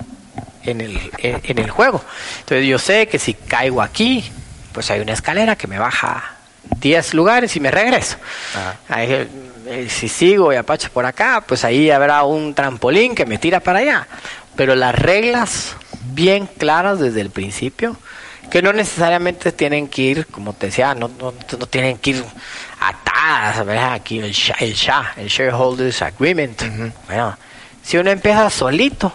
en 0.70 0.80
el, 0.80 1.10
en, 1.18 1.40
en 1.44 1.58
el 1.58 1.70
juego. 1.70 2.02
Entonces 2.40 2.66
yo 2.66 2.78
sé 2.78 3.08
que 3.08 3.18
si 3.18 3.34
caigo 3.34 3.82
aquí, 3.82 4.30
pues 4.72 4.90
hay 4.90 5.00
una 5.00 5.12
escalera 5.12 5.56
que 5.56 5.66
me 5.66 5.78
baja 5.78 6.38
10 6.80 7.14
lugares 7.14 7.56
y 7.56 7.60
me 7.60 7.70
regreso. 7.70 8.16
Ahí, 8.88 9.12
eh, 9.12 9.28
eh, 9.66 9.88
si 9.88 10.08
sigo 10.08 10.52
y 10.52 10.56
apacho 10.56 10.90
por 10.90 11.04
acá, 11.06 11.42
pues 11.46 11.64
ahí 11.64 11.90
habrá 11.90 12.22
un 12.24 12.54
trampolín 12.54 13.14
que 13.14 13.26
me 13.26 13.38
tira 13.38 13.60
para 13.60 13.80
allá. 13.80 14.06
Pero 14.56 14.74
las 14.74 14.94
reglas 14.94 15.76
bien 16.12 16.46
claras 16.46 16.98
desde 16.98 17.20
el 17.20 17.30
principio, 17.30 17.96
que 18.50 18.62
no 18.62 18.72
necesariamente 18.72 19.52
tienen 19.52 19.88
que 19.88 20.02
ir, 20.02 20.26
como 20.26 20.52
te 20.52 20.66
decía, 20.66 20.94
no, 20.94 21.08
no, 21.08 21.32
no 21.32 21.66
tienen 21.66 21.98
que 21.98 22.10
ir 22.10 22.24
atadas, 22.80 23.64
¿verdad? 23.64 23.92
Aquí 23.92 24.18
el 24.18 24.32
SHA, 24.32 24.54
el, 24.60 24.74
SHA, 24.74 25.12
el 25.16 25.28
Shareholders 25.28 26.02
Agreement. 26.02 26.62
Bueno, 27.06 27.36
si 27.82 27.98
uno 27.98 28.10
empieza 28.10 28.48
solito, 28.50 29.12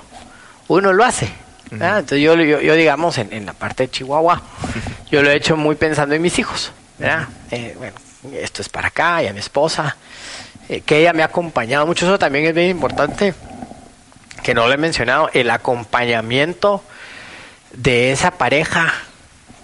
uno 0.67 0.93
lo 0.93 1.03
hace. 1.03 1.42
¿Verdad? 1.79 1.99
Entonces 1.99 2.21
yo, 2.23 2.35
yo, 2.35 2.61
yo, 2.61 2.73
digamos, 2.75 3.17
en, 3.17 3.31
en 3.33 3.45
la 3.45 3.53
parte 3.53 3.83
de 3.83 3.91
Chihuahua, 3.91 4.41
yo 5.11 5.21
lo 5.21 5.29
he 5.29 5.35
hecho 5.35 5.55
muy 5.57 5.75
pensando 5.75 6.15
en 6.15 6.21
mis 6.21 6.37
hijos. 6.39 6.71
¿verdad? 6.97 7.27
Eh, 7.51 7.75
bueno, 7.77 7.95
esto 8.33 8.61
es 8.61 8.69
para 8.69 8.87
acá 8.89 9.21
y 9.23 9.27
a 9.27 9.33
mi 9.33 9.39
esposa, 9.39 9.95
eh, 10.69 10.81
que 10.81 10.99
ella 10.99 11.13
me 11.13 11.23
ha 11.23 11.25
acompañado 11.25 11.85
mucho. 11.85 12.05
Eso 12.05 12.17
también 12.19 12.45
es 12.45 12.53
bien 12.53 12.69
importante, 12.69 13.33
que 14.43 14.53
no 14.53 14.67
lo 14.67 14.73
he 14.73 14.77
mencionado, 14.77 15.29
el 15.33 15.49
acompañamiento 15.49 16.83
de 17.73 18.11
esa 18.11 18.31
pareja 18.31 18.93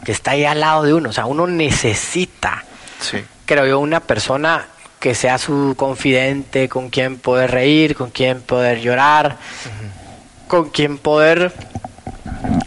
que 0.04 0.12
está 0.12 0.32
ahí 0.32 0.46
al 0.46 0.60
lado 0.62 0.84
de 0.84 0.94
uno. 0.94 1.10
O 1.10 1.14
sea, 1.14 1.26
uno 1.26 1.46
necesita, 1.48 2.64
Sí. 3.00 3.24
creo 3.46 3.66
yo, 3.66 3.80
una 3.80 4.00
persona 4.00 4.66
que 5.00 5.16
sea 5.16 5.38
su 5.38 5.76
confidente, 5.78 6.68
con 6.68 6.90
quien 6.90 7.18
poder 7.18 7.52
reír, 7.52 7.96
con 7.96 8.10
quien 8.10 8.42
poder 8.42 8.82
llorar, 8.82 9.38
con 10.48 10.70
quien 10.72 10.98
poder 10.98 11.54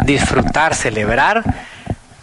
disfrutar, 0.04 0.74
celebrar. 0.74 1.42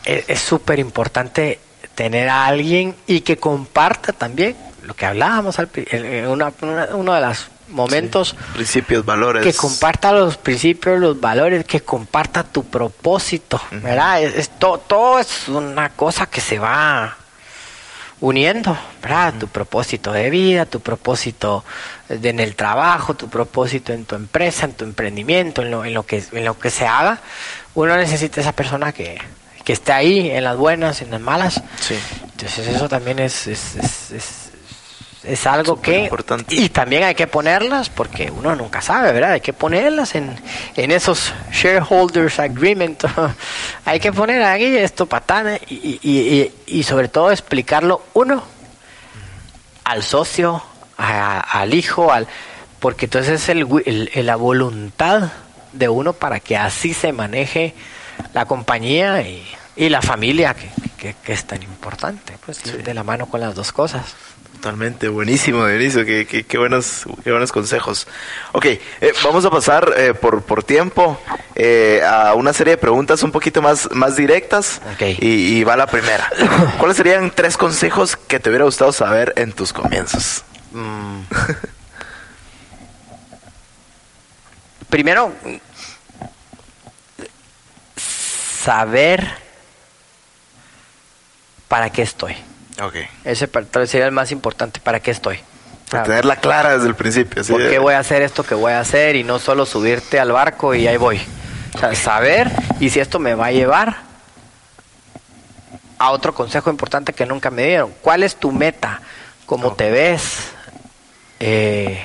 Es 0.06 0.30
es 0.30 0.40
súper 0.40 0.80
importante 0.80 1.60
tener 1.96 2.30
a 2.30 2.46
alguien 2.46 2.96
y 3.08 3.22
que 3.22 3.38
comparta 3.38 4.14
también 4.14 4.56
lo 4.84 4.96
que 4.96 5.06
hablábamos 5.06 5.60
al 5.60 5.68
pri- 5.68 5.88
en 5.92 6.06
en 6.06 6.28
una- 6.28 6.52
una- 6.62 6.88
uno 6.94 7.14
de 7.14 7.22
los 7.22 7.48
momentos 7.68 8.36
Principios, 8.54 9.06
valores. 9.06 9.44
que 9.44 9.54
comparta 9.54 10.12
los 10.12 10.38
principios, 10.38 11.00
los 11.00 11.20
valores, 11.20 11.66
que 11.66 11.82
comparta 11.82 12.44
tu 12.44 12.64
propósito, 12.66 13.62
¿verdad? 13.72 14.24
Es, 14.24 14.34
es 14.36 14.50
to- 14.50 14.80
todo 14.88 15.20
es 15.20 15.48
una 15.50 15.90
cosa 15.90 16.26
que 16.26 16.42
se 16.42 16.58
va 16.58 17.16
uniendo, 18.22 18.78
¿verdad? 19.02 19.34
Tu 19.40 19.48
propósito 19.48 20.12
de 20.12 20.30
vida, 20.30 20.66
tu 20.66 20.80
propósito 20.82 21.64
de- 22.10 22.30
en 22.30 22.40
el 22.40 22.56
trabajo, 22.56 23.14
tu 23.14 23.30
propósito 23.30 23.94
en 23.94 24.06
tu 24.06 24.16
empresa, 24.16 24.66
en 24.66 24.74
tu 24.74 24.84
emprendimiento, 24.84 25.62
en 25.62 25.72
lo, 25.72 25.86
en 25.86 25.94
lo 25.94 26.06
que 26.06 26.24
en 26.34 26.44
lo 26.46 26.58
que 26.60 26.70
se 26.70 26.86
haga, 26.86 27.20
uno 27.76 27.96
necesita 27.96 28.42
esa 28.42 28.52
persona 28.52 28.92
que, 28.92 29.18
que 29.64 29.74
esté 29.74 29.94
ahí 29.94 30.30
en 30.32 30.44
las 30.44 30.58
buenas, 30.58 31.02
en 31.02 31.12
las 31.12 31.22
malas. 31.22 31.62
Sí. 31.80 31.96
Entonces 32.32 32.68
eso 32.68 32.90
también 32.90 33.20
es, 33.20 33.48
es, 33.48 33.76
es- 33.78 34.12
es 34.12 34.49
es 35.24 35.46
algo 35.48 35.82
que 35.82 36.04
importante. 36.04 36.56
y 36.56 36.70
también 36.70 37.04
hay 37.04 37.14
que 37.16 37.28
ponerlas 37.28 37.90
porque 37.90 38.32
uno 38.32 38.56
nunca 38.56 38.82
sabe, 38.82 39.12
¿verdad? 39.12 39.34
Hay 39.34 39.42
que 39.42 39.54
ponerlas 39.54 40.16
en, 40.16 40.36
en 40.76 40.92
esos 40.92 41.34
shareholders 41.52 42.40
agreement. 42.40 43.04
hay 43.86 44.00
que 44.00 44.14
poner 44.14 44.42
ahí 44.44 44.78
esto 44.78 45.06
patana 45.06 45.58
y, 45.68 46.00
y, 46.02 46.52
y, 46.68 46.80
y 46.80 46.84
sobre 46.84 47.08
todo 47.10 47.32
explicarlo 47.32 48.02
uno 48.14 48.44
al 49.84 50.04
socio, 50.04 50.62
a- 50.98 51.40
al 51.40 51.74
hijo, 51.74 52.12
al 52.12 52.28
porque 52.80 53.06
entonces 53.06 53.42
es 53.44 53.50
el, 53.50 53.68
el- 54.14 54.26
la 54.26 54.36
voluntad 54.38 55.32
de 55.74 55.90
uno 55.90 56.14
para 56.14 56.40
que 56.40 56.56
así 56.58 56.94
se 56.94 57.12
maneje 57.12 57.74
la 58.34 58.46
compañía 58.46 59.22
y, 59.22 59.46
y 59.76 59.90
la 59.90 60.02
familia 60.02 60.54
que, 60.54 60.70
que- 60.98 61.16
que 61.24 61.34
es 61.34 61.46
tan 61.46 61.62
importante, 61.64 62.34
pues 62.46 62.62
de 62.84 62.94
la 62.94 63.04
mano 63.04 63.26
con 63.26 63.42
las 63.42 63.54
dos 63.56 63.72
cosas. 63.72 64.04
Totalmente, 64.60 65.08
buenísimo, 65.08 65.66
Dionisio, 65.66 66.04
qué, 66.04 66.28
qué, 66.28 66.44
qué 66.44 66.58
buenos, 66.58 67.06
qué 67.24 67.32
buenos 67.32 67.54
consejos. 67.54 68.08
Ok, 68.52 68.66
eh, 68.66 68.82
vamos 69.24 69.46
a 69.46 69.50
pasar 69.50 69.94
eh, 69.96 70.14
por, 70.14 70.42
por 70.42 70.66
tiempo 70.66 71.18
eh, 71.56 72.02
a 72.06 72.34
una 72.34 72.52
serie 72.52 72.72
de 72.72 72.78
preguntas 72.78 73.24
un 73.24 73.32
poquito 73.32 73.62
más, 73.62 73.90
más 73.94 74.18
directas. 74.18 74.82
Ok. 74.96 75.18
Y, 75.22 75.60
y 75.60 75.64
va 75.64 75.78
la 75.78 75.88
primera. 75.88 76.30
¿Cuáles 76.78 76.98
serían 76.98 77.32
tres 77.32 77.56
consejos 77.56 78.18
que 78.18 78.42
te 78.42 78.50
hubiera 78.50 78.66
gustado 78.66 78.92
saber 78.92 79.32
en 79.38 79.54
tus 79.54 79.72
comienzos? 79.72 80.44
Mm. 80.74 81.22
Primero, 84.90 85.32
saber 87.96 89.26
para 91.70 91.90
qué 91.92 92.02
estoy. 92.02 92.36
Ok. 92.82 92.96
Ese 93.26 93.50
sería 93.88 94.06
el 94.06 94.12
más 94.12 94.32
importante, 94.32 94.80
para 94.80 95.00
qué 95.00 95.12
estoy. 95.12 95.40
Para 95.90 96.04
tenerla 96.04 96.36
clara 96.36 96.74
desde 96.76 96.88
el 96.88 96.96
principio. 96.96 97.44
¿sí? 97.44 97.52
¿Por 97.52 97.68
qué 97.68 97.80
voy 97.80 97.94
a 97.96 98.00
hacer 98.00 98.22
esto 98.22 98.44
que 98.44 98.54
voy 98.56 98.72
a 98.74 98.80
hacer 98.80 99.16
y 99.16 99.24
no 99.24 99.40
solo 99.40 99.66
subirte 99.66 100.20
al 100.20 100.32
barco 100.32 100.76
y 100.76 100.88
ahí 100.88 100.98
voy? 100.98 101.20
O 101.76 101.80
sea, 101.80 101.94
saber 101.96 102.50
y 102.80 102.90
si 102.90 103.00
esto 103.00 103.20
me 103.20 103.34
va 103.36 103.48
a 103.48 103.52
llevar 103.52 103.98
a 105.98 106.12
otro 106.12 106.34
consejo 106.34 106.70
importante 106.70 107.14
que 107.14 107.26
nunca 107.26 107.50
me 107.50 107.66
dieron. 107.66 107.94
¿Cuál 108.02 108.24
es 108.24 108.36
tu 108.36 108.52
meta? 108.52 109.02
¿Cómo 109.46 109.74
te 109.74 109.90
ves? 109.92 110.52
Eh, 111.40 112.02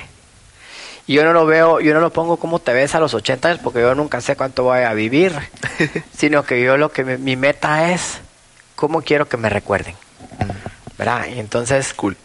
yo 1.07 1.23
no 1.23 1.33
lo 1.33 1.45
veo, 1.45 1.79
yo 1.79 1.93
no 1.93 1.99
lo 1.99 2.11
pongo 2.11 2.37
como 2.37 2.59
te 2.59 2.73
ves 2.73 2.95
a 2.95 2.99
los 2.99 3.13
80 3.13 3.47
años 3.49 3.61
porque 3.63 3.81
yo 3.81 3.93
nunca 3.95 4.19
sé 4.21 4.35
cuánto 4.35 4.63
voy 4.63 4.79
a 4.79 4.93
vivir, 4.93 5.33
sino 6.17 6.43
que 6.43 6.61
yo 6.63 6.77
lo 6.77 6.91
que 6.91 7.03
me- 7.03 7.17
mi 7.17 7.35
meta 7.35 7.91
es 7.91 8.19
cómo 8.75 9.01
quiero 9.03 9.27
que 9.29 9.37
me 9.37 9.49
recuerden. 9.49 9.95
¿Verdad? 10.97 11.27
Y 11.27 11.39
entonces 11.39 11.93
Cool. 11.93 12.17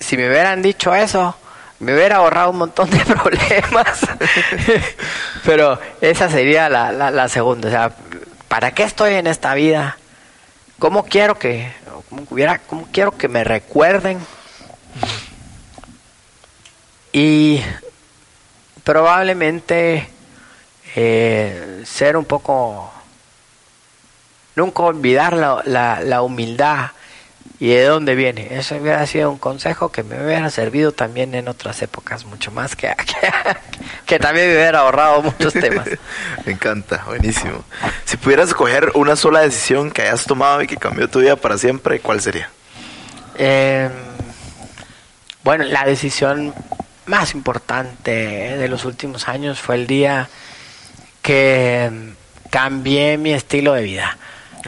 si 0.00 0.16
me 0.16 0.28
hubieran 0.28 0.62
dicho 0.62 0.94
eso, 0.94 1.36
me 1.80 1.94
hubiera 1.94 2.16
ahorrado 2.16 2.50
un 2.50 2.58
montón 2.58 2.90
de 2.90 2.98
problemas. 3.04 4.00
Pero 5.44 5.78
esa 6.00 6.28
sería 6.28 6.68
la, 6.68 6.92
la, 6.92 7.28
segunda. 7.28 7.68
O 7.68 7.70
sea, 7.70 7.92
¿para 8.48 8.72
qué 8.72 8.82
estoy 8.84 9.14
en 9.14 9.26
esta 9.26 9.54
vida? 9.54 9.98
¿Cómo 10.78 11.04
quiero 11.04 11.38
que, 11.38 11.72
hubiera, 12.30 12.58
cómo 12.58 12.88
quiero 12.92 13.16
que 13.16 13.28
me 13.28 13.44
recuerden? 13.44 14.18
Y 17.12 17.62
probablemente 18.82 20.08
eh, 20.96 21.82
ser 21.86 22.16
un 22.16 22.24
poco 22.24 22.92
nunca 24.56 24.82
olvidar 24.82 25.34
la, 25.34 26.00
la 26.02 26.22
humildad 26.22 26.90
y 27.58 27.68
de 27.68 27.84
dónde 27.84 28.14
viene. 28.14 28.58
Eso 28.58 28.76
hubiera 28.76 29.06
sido 29.06 29.30
un 29.30 29.38
consejo 29.38 29.90
que 29.90 30.02
me 30.02 30.22
hubiera 30.22 30.50
servido 30.50 30.92
también 30.92 31.34
en 31.34 31.48
otras 31.48 31.80
épocas, 31.82 32.24
mucho 32.24 32.50
más 32.50 32.76
que, 32.76 32.88
que, 32.96 33.32
que 34.06 34.18
también 34.18 34.48
me 34.48 34.54
hubiera 34.54 34.80
ahorrado 34.80 35.22
muchos 35.22 35.52
temas. 35.52 35.88
Me 36.44 36.52
encanta, 36.52 37.04
buenísimo. 37.06 37.64
Si 38.04 38.16
pudieras 38.16 38.48
escoger 38.48 38.90
una 38.94 39.16
sola 39.16 39.40
decisión 39.40 39.90
que 39.90 40.02
hayas 40.02 40.24
tomado 40.24 40.62
y 40.62 40.66
que 40.66 40.76
cambió 40.76 41.08
tu 41.08 41.20
vida 41.20 41.36
para 41.36 41.56
siempre, 41.56 42.00
¿cuál 42.00 42.20
sería? 42.20 42.50
Eh, 43.38 43.88
bueno, 45.42 45.64
la 45.64 45.84
decisión 45.84 46.54
más 47.06 47.34
importante 47.34 48.10
de 48.10 48.68
los 48.68 48.84
últimos 48.84 49.28
años 49.28 49.60
fue 49.60 49.76
el 49.76 49.86
día 49.86 50.28
que 51.22 51.90
cambié 52.50 53.18
mi 53.18 53.32
estilo 53.32 53.74
de 53.74 53.82
vida. 53.82 54.16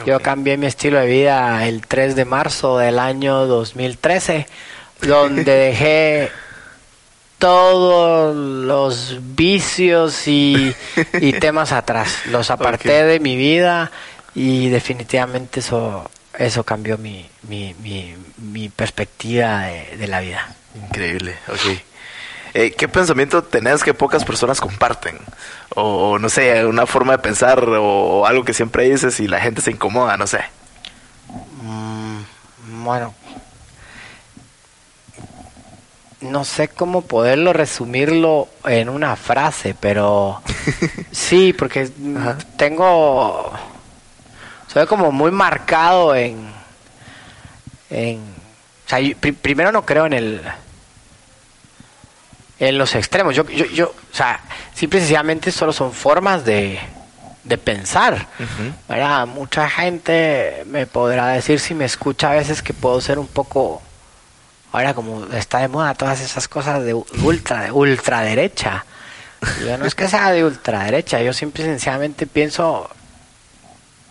Yo 0.05 0.19
cambié 0.19 0.57
mi 0.57 0.67
estilo 0.67 0.99
de 0.99 1.07
vida 1.07 1.65
el 1.67 1.85
3 1.85 2.15
de 2.15 2.25
marzo 2.25 2.77
del 2.77 2.99
año 2.99 3.45
2013, 3.47 4.47
donde 5.01 5.43
dejé 5.69 6.31
todos 7.37 8.35
los 8.35 9.19
vicios 9.35 10.27
y, 10.27 10.73
y 11.19 11.33
temas 11.33 11.71
atrás. 11.71 12.21
Los 12.27 12.49
aparté 12.51 13.03
de 13.03 13.19
mi 13.19 13.35
vida 13.35 13.91
y 14.33 14.69
definitivamente 14.69 15.59
eso, 15.59 16.09
eso 16.37 16.63
cambió 16.63 16.97
mi, 16.97 17.27
mi, 17.47 17.75
mi, 17.81 18.15
mi 18.37 18.69
perspectiva 18.69 19.63
de, 19.63 19.97
de 19.97 20.07
la 20.07 20.19
vida. 20.19 20.55
Increíble, 20.75 21.35
ok. 21.47 21.81
Eh, 22.59 22.71
¿Qué 22.71 22.87
pensamiento 22.87 23.43
tenés 23.43 23.83
que 23.83 23.93
pocas 23.93 24.25
personas 24.25 24.59
comparten? 24.59 25.19
O, 25.75 25.83
o, 25.83 26.17
no 26.17 26.27
sé, 26.27 26.65
una 26.65 26.87
forma 26.87 27.11
de 27.11 27.19
pensar 27.19 27.63
o, 27.63 27.83
o 27.83 28.25
algo 28.25 28.43
que 28.43 28.55
siempre 28.55 28.89
dices 28.89 29.19
y 29.19 29.27
la 29.27 29.39
gente 29.39 29.61
se 29.61 29.69
incomoda, 29.69 30.17
no 30.17 30.25
sé. 30.25 30.39
Mm, 31.61 32.83
bueno, 32.83 33.13
no 36.21 36.43
sé 36.45 36.67
cómo 36.67 37.03
poderlo 37.03 37.53
resumirlo 37.53 38.47
en 38.65 38.89
una 38.89 39.15
frase, 39.15 39.75
pero 39.79 40.41
sí, 41.11 41.53
porque 41.53 41.91
Ajá. 42.17 42.39
tengo, 42.57 43.51
soy 44.65 44.87
como 44.87 45.11
muy 45.11 45.29
marcado 45.29 46.15
en, 46.15 46.51
en, 47.91 48.17
o 48.17 48.89
sea, 48.89 48.99
yo 48.99 49.15
primero 49.15 49.71
no 49.71 49.85
creo 49.85 50.07
en 50.07 50.13
el, 50.13 50.41
en 52.59 52.77
los 52.77 52.95
extremos. 52.95 53.35
Yo, 53.35 53.47
yo, 53.49 53.65
yo, 53.65 53.87
o 53.89 54.15
sea, 54.15 54.39
simple 54.73 54.99
y 54.99 55.01
sencillamente 55.01 55.51
solo 55.51 55.73
son 55.73 55.91
formas 55.91 56.45
de, 56.45 56.79
de 57.47 57.57
pensar. 57.57 58.27
¿verdad? 58.87 59.25
Mucha 59.27 59.69
gente 59.69 60.63
me 60.67 60.85
podrá 60.85 61.27
decir 61.27 61.59
si 61.59 61.73
me 61.73 61.85
escucha 61.85 62.31
a 62.31 62.35
veces 62.35 62.61
que 62.61 62.73
puedo 62.73 62.99
ser 63.01 63.19
un 63.19 63.27
poco, 63.27 63.81
ahora 64.71 64.93
como 64.93 65.25
está 65.33 65.59
de 65.59 65.67
moda 65.67 65.93
todas 65.95 66.21
esas 66.21 66.47
cosas 66.47 66.83
de 66.83 66.93
ultra, 66.93 67.61
de 67.61 67.71
ultraderecha. 67.71 68.85
Yo 69.63 69.77
no 69.77 69.85
es 69.85 69.95
que 69.95 70.07
sea 70.07 70.31
de 70.31 70.43
ultraderecha, 70.43 71.21
yo 71.21 71.31
simple 71.31 71.63
y 71.63 71.67
sencillamente 71.67 72.25
pienso 72.25 72.89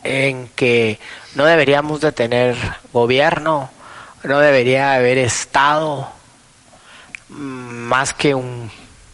en 0.05 0.49
que 0.55 1.01
no 1.35 1.45
deberíamos 1.45 2.01
de 2.01 2.13
tener 2.13 2.57
gobierno, 2.93 3.71
no 4.23 4.39
debería 4.39 4.95
haber 4.95 5.19
Estado, 5.19 6.09
más 7.29 8.15
que 8.15 8.35
un, 8.35 8.71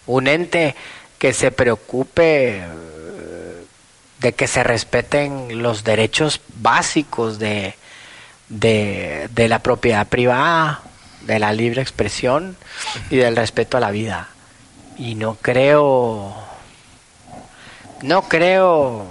un 0.06 0.26
ente 0.26 0.74
que 1.18 1.32
se 1.32 1.50
preocupe 1.50 2.58
eh, 2.58 3.64
de 4.20 4.32
que 4.32 4.46
se 4.46 4.62
respeten 4.62 5.62
los 5.62 5.84
derechos 5.84 6.40
básicos 6.56 7.38
de, 7.38 7.74
de, 8.48 9.28
de 9.32 9.48
la 9.48 9.60
propiedad 9.60 10.06
privada, 10.06 10.82
de 11.22 11.38
la 11.38 11.52
libre 11.52 11.82
expresión 11.82 12.56
y 13.10 13.16
del 13.16 13.36
respeto 13.36 13.76
a 13.76 13.80
la 13.80 13.90
vida. 13.90 14.28
Y 14.98 15.14
no 15.14 15.36
creo, 15.36 16.34
no 18.02 18.22
creo, 18.28 19.06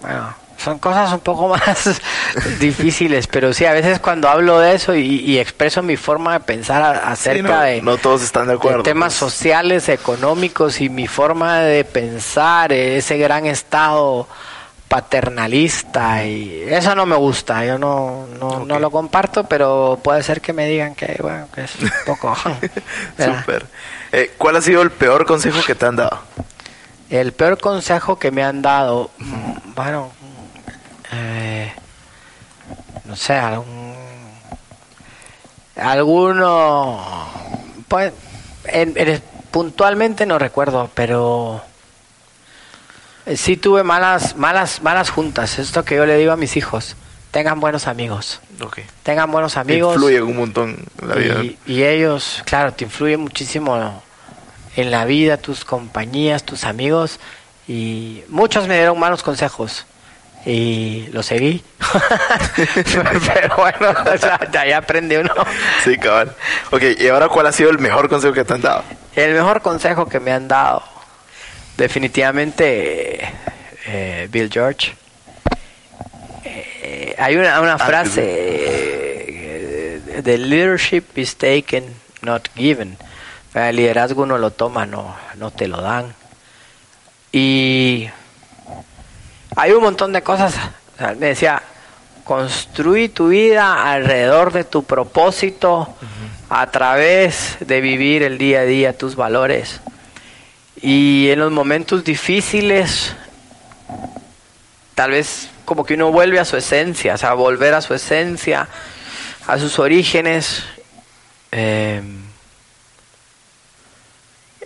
bueno, 0.00 0.34
son 0.64 0.78
cosas 0.78 1.12
un 1.12 1.20
poco 1.20 1.48
más 1.56 2.00
difíciles, 2.58 3.26
pero 3.26 3.52
sí, 3.52 3.66
a 3.66 3.72
veces 3.72 3.98
cuando 4.00 4.28
hablo 4.28 4.58
de 4.58 4.74
eso 4.74 4.94
y, 4.94 5.20
y 5.20 5.38
expreso 5.38 5.82
mi 5.82 5.96
forma 5.96 6.32
de 6.32 6.40
pensar 6.40 6.82
a- 6.82 7.10
acerca 7.12 7.36
Sí, 7.36 7.42
no, 7.42 7.60
de, 7.60 7.82
no 7.82 7.96
todos 7.98 8.22
están 8.22 8.46
de 8.46 8.52
de 8.52 8.56
acuerdo. 8.58 8.82
temas 8.82 9.12
pues. 9.18 9.32
sociales, 9.32 9.88
económicos 9.88 10.80
y 10.80 10.88
mi 10.88 11.06
forma 11.06 11.58
de 11.60 11.84
pensar, 11.84 12.72
ese 12.72 13.18
gran 13.18 13.46
estado 13.46 14.26
paternalista 14.88 16.24
y 16.24 16.64
eso 16.68 16.94
no 16.94 17.04
me 17.06 17.16
gusta, 17.16 17.64
yo 17.64 17.78
no, 17.78 18.26
no, 18.40 18.64
no 18.64 18.78
lo 18.78 18.90
comparto, 18.90 19.44
pero 19.44 19.98
puede 20.02 20.22
ser 20.22 20.40
que 20.40 20.52
me 20.52 20.66
digan 20.68 20.94
que, 20.94 21.18
bueno, 21.20 21.46
que 21.54 21.64
es 21.64 21.74
un 21.76 21.90
poco... 22.06 22.34
Súper. 23.18 23.66
Eh, 24.12 24.32
¿Cuál 24.38 24.56
ha 24.56 24.60
sido 24.62 24.82
el 24.82 24.90
peor 24.90 25.26
consejo 25.26 25.58
que 25.66 25.74
te 25.74 25.86
han 25.86 25.96
dado? 25.96 26.18
El 27.10 27.32
peor 27.32 27.58
consejo 27.60 28.18
que 28.18 28.30
me 28.30 28.42
han 28.44 28.62
dado, 28.62 29.10
mm, 29.18 29.74
bueno, 29.74 30.10
no 33.14 33.18
sé, 33.18 33.34
algún, 33.34 33.94
alguno, 35.76 37.00
pues, 37.86 38.12
en- 38.64 38.94
en- 38.96 39.22
puntualmente 39.52 40.26
no 40.26 40.36
recuerdo, 40.40 40.90
pero 40.94 41.62
eh, 43.26 43.36
sí 43.36 43.56
tuve 43.56 43.84
malas, 43.84 44.36
malas, 44.36 44.82
malas 44.82 45.10
juntas. 45.10 45.60
Esto 45.60 45.84
que 45.84 45.94
yo 45.94 46.06
le 46.06 46.16
digo 46.16 46.32
a 46.32 46.36
mis 46.36 46.56
hijos, 46.56 46.96
tengan 47.30 47.60
buenos 47.60 47.86
amigos. 47.86 48.40
Tengan 49.04 49.30
buenos 49.30 49.54
Te 49.54 49.60
amigos. 49.60 49.94
Influye 49.94 50.20
un 50.20 50.36
montón 50.36 50.84
en 51.00 51.08
la 51.08 51.14
vida. 51.14 51.44
Y, 51.44 51.56
y 51.66 51.84
ellos, 51.84 52.42
claro, 52.46 52.72
te 52.72 52.82
influyen 52.82 53.20
muchísimo 53.20 54.02
en 54.74 54.90
la 54.90 55.04
vida, 55.04 55.36
tus 55.36 55.64
compañías, 55.64 56.42
tus 56.42 56.64
amigos. 56.64 57.20
Y 57.68 58.24
muchos 58.28 58.66
me 58.66 58.74
dieron 58.74 58.98
malos 58.98 59.22
consejos. 59.22 59.86
Y 60.46 61.08
los 61.12 61.24
seguí. 61.26 61.64
Pero 63.34 63.56
bueno, 63.56 63.94
o 64.14 64.18
sea, 64.18 64.36
de 64.38 64.58
ahí 64.58 64.72
aprende 64.72 65.18
uno. 65.18 65.32
Sí, 65.82 65.96
cabal. 65.96 66.34
Ok, 66.70 66.82
y 66.98 67.08
ahora, 67.08 67.28
¿cuál 67.28 67.46
ha 67.46 67.52
sido 67.52 67.70
el 67.70 67.78
mejor 67.78 68.08
consejo 68.10 68.34
que 68.34 68.44
te 68.44 68.52
han 68.54 68.60
dado? 68.60 68.84
El 69.16 69.32
mejor 69.32 69.62
consejo 69.62 70.06
que 70.06 70.20
me 70.20 70.32
han 70.32 70.46
dado, 70.48 70.82
definitivamente, 71.78 73.26
eh, 73.86 74.28
Bill 74.30 74.50
George. 74.52 74.94
Eh, 76.44 77.14
hay 77.18 77.36
una, 77.36 77.60
una 77.60 77.74
Ah, 77.74 77.78
frase, 77.78 78.22
eh, 78.26 80.20
the 80.22 80.36
leadership 80.36 81.04
is 81.16 81.36
taken, 81.36 81.84
not 82.22 82.48
given. 82.54 82.98
El 83.54 83.76
liderazgo 83.76 84.24
uno 84.24 84.36
lo 84.36 84.50
toma, 84.50 84.84
no, 84.84 85.16
no 85.36 85.50
te 85.52 85.68
lo 85.68 85.80
dan. 85.80 86.14
Y 87.32 88.08
hay 89.56 89.72
un 89.72 89.82
montón 89.82 90.12
de 90.12 90.22
cosas. 90.22 90.54
Me 91.18 91.26
decía, 91.28 91.62
construí 92.24 93.08
tu 93.08 93.28
vida 93.28 93.92
alrededor 93.92 94.52
de 94.52 94.64
tu 94.64 94.84
propósito 94.84 95.94
a 96.48 96.70
través 96.70 97.56
de 97.60 97.80
vivir 97.80 98.22
el 98.22 98.38
día 98.38 98.60
a 98.60 98.64
día 98.64 98.96
tus 98.96 99.16
valores. 99.16 99.80
Y 100.80 101.28
en 101.30 101.38
los 101.38 101.50
momentos 101.52 102.04
difíciles, 102.04 103.14
tal 104.94 105.12
vez 105.12 105.48
como 105.64 105.84
que 105.84 105.94
uno 105.94 106.12
vuelve 106.12 106.38
a 106.38 106.44
su 106.44 106.56
esencia, 106.56 107.14
o 107.14 107.18
sea, 107.18 107.34
volver 107.34 107.74
a 107.74 107.80
su 107.80 107.94
esencia, 107.94 108.68
a 109.46 109.58
sus 109.58 109.78
orígenes. 109.78 110.62
Eh, 111.52 112.02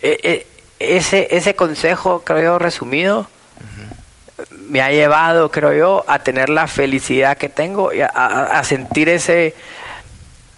e- 0.02 0.20
e- 0.22 0.46
ese, 0.80 1.28
ese 1.36 1.54
consejo, 1.54 2.22
creo 2.24 2.58
resumido, 2.58 3.28
me 4.68 4.80
ha 4.82 4.90
llevado, 4.90 5.50
creo 5.50 5.72
yo, 5.72 6.04
a 6.08 6.18
tener 6.20 6.48
la 6.48 6.66
felicidad 6.66 7.36
que 7.36 7.48
tengo 7.48 7.92
y 7.92 8.00
a, 8.02 8.10
a- 8.14 8.58
a 8.58 8.64
sentir 8.64 9.08
ese 9.08 9.54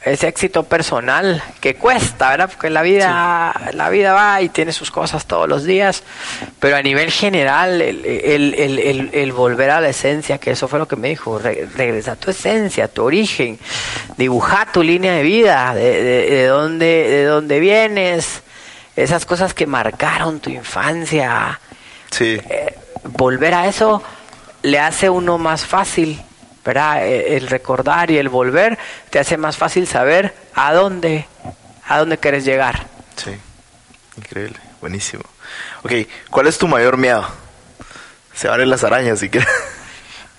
ese 0.02 0.28
éxito 0.28 0.62
personal 0.62 1.42
que 1.60 1.74
cuesta, 1.74 2.30
¿verdad? 2.30 2.48
Porque 2.50 2.70
la 2.70 2.80
vida, 2.80 3.52
la 3.74 3.90
vida 3.90 4.14
va 4.14 4.40
y 4.40 4.48
tiene 4.48 4.72
sus 4.72 4.90
cosas 4.90 5.26
todos 5.26 5.46
los 5.46 5.64
días, 5.64 6.04
pero 6.58 6.76
a 6.76 6.80
nivel 6.82 7.10
general, 7.10 7.82
el, 7.82 8.06
el- 8.06 8.54
el- 8.54 8.78
el- 8.78 9.10
el 9.12 9.32
volver 9.32 9.68
a 9.68 9.78
la 9.82 9.90
esencia, 9.90 10.38
que 10.38 10.52
eso 10.52 10.68
fue 10.68 10.78
lo 10.78 10.88
que 10.88 10.96
me 10.96 11.08
dijo, 11.10 11.38
re- 11.38 11.68
regresa 11.76 12.12
a 12.12 12.16
tu 12.16 12.30
esencia, 12.30 12.86
a 12.86 12.88
tu 12.88 13.04
origen, 13.04 13.58
dibuja 14.16 14.66
tu 14.72 14.82
línea 14.82 15.12
de 15.12 15.22
vida, 15.22 15.74
de, 15.74 16.02
de, 16.02 16.30
de 16.30 16.46
dónde, 16.46 16.86
de 16.86 17.24
dónde 17.26 17.60
vienes, 17.60 18.40
esas 18.96 19.26
cosas 19.26 19.52
que 19.52 19.66
marcaron 19.66 20.40
tu 20.40 20.48
infancia, 20.48 21.60
Sí. 22.10 22.40
eh, 22.48 22.74
volver 23.04 23.54
a 23.54 23.66
eso 23.66 24.02
le 24.62 24.78
hace 24.78 25.08
uno 25.10 25.38
más 25.38 25.64
fácil, 25.66 26.20
¿verdad? 26.64 27.06
Eh, 27.06 27.36
El 27.36 27.48
recordar 27.48 28.10
y 28.10 28.18
el 28.18 28.28
volver 28.28 28.78
te 29.10 29.18
hace 29.18 29.36
más 29.36 29.56
fácil 29.56 29.86
saber 29.86 30.34
a 30.54 30.72
dónde, 30.72 31.26
a 31.86 31.98
dónde 31.98 32.18
quieres 32.18 32.44
llegar. 32.44 32.86
Sí. 33.16 33.32
Increíble. 34.16 34.58
Buenísimo. 34.80 35.22
Ok, 35.82 35.92
¿cuál 36.30 36.46
es 36.46 36.58
tu 36.58 36.66
mayor 36.68 36.96
miedo? 36.96 37.26
Se 38.34 38.48
abren 38.48 38.70
las 38.70 38.84
arañas 38.84 39.18
si 39.20 39.28
quieres. 39.28 39.48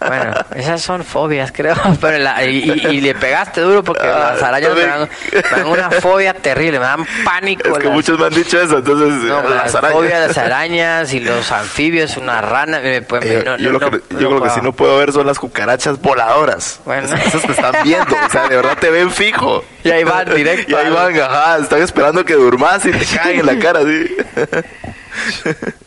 Bueno, 0.07 0.33
esas 0.55 0.81
son 0.81 1.03
fobias, 1.03 1.51
creo, 1.51 1.75
pero 2.01 2.17
la- 2.17 2.43
y, 2.43 2.71
y- 2.71 2.87
y 2.95 3.01
le 3.01 3.13
pegaste 3.13 3.61
duro 3.61 3.83
porque 3.83 4.05
Ah, 4.07 4.31
las 4.33 4.43
arañas 4.43 4.73
me 4.75 4.81
dan, 4.85 5.09
me 5.31 5.41
dan 5.41 5.67
una 5.67 5.91
fobia 5.91 6.33
terrible, 6.33 6.79
me 6.79 6.85
dan 6.85 7.05
pánico. 7.23 7.69
Es 7.69 7.77
que 7.77 7.83
las- 7.85 7.93
muchos 7.93 8.19
me 8.19 8.25
han 8.25 8.33
dicho 8.33 8.59
eso, 8.59 8.77
entonces 8.79 9.07
no, 9.23 9.39
eh, 9.41 9.43
las 9.55 9.71
fobias, 9.79 10.27
las 10.27 10.37
arañas 10.37 11.13
y 11.13 11.19
los 11.19 11.51
anfibios, 11.51 12.17
una 12.17 12.41
rana. 12.41 12.79
me- 12.79 13.01
pues, 13.01 13.23
Eh, 13.25 13.43
no- 13.45 13.57
yo 13.57 13.71
no- 13.71 13.79
lo, 13.79 13.91
que, 13.91 14.01
yo 14.19 14.31
lo 14.31 14.41
que 14.41 14.49
sí 14.49 14.59
no 14.63 14.73
puedo 14.73 14.97
ver 14.97 15.11
son 15.13 15.27
las 15.27 15.37
cucarachas 15.39 16.01
voladoras. 16.01 16.79
Bueno. 16.85 17.05
Esas, 17.07 17.25
esas 17.27 17.41
te 17.43 17.51
están 17.51 17.75
viendo, 17.83 18.15
o 18.15 18.29
sea, 18.29 18.47
de 18.47 18.55
verdad 18.55 18.77
te 18.79 18.89
ven 18.89 19.11
fijo. 19.11 19.63
Y 19.83 19.91
ahí 19.91 20.03
van 20.03 20.33
directo 20.33 20.71
Y 20.71 20.75
ahí 20.75 20.89
van, 20.91 21.19
ajá, 21.19 21.57
están 21.59 21.81
esperando 21.81 22.25
que 22.25 22.33
durmas 22.33 22.83
y 22.85 22.91
te 22.91 23.05
caen 23.17 23.39
en 23.41 23.45
la 23.45 23.59
cara, 23.59 23.81
sí. 23.81 24.15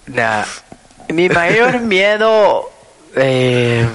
Nah, 0.07 0.45
mi 1.09 1.28
mayor 1.28 1.81
miedo. 1.81 2.70
Eh, 3.16 3.86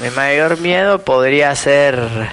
mi 0.00 0.10
mayor 0.10 0.58
miedo 0.58 1.02
podría 1.04 1.54
ser. 1.54 2.32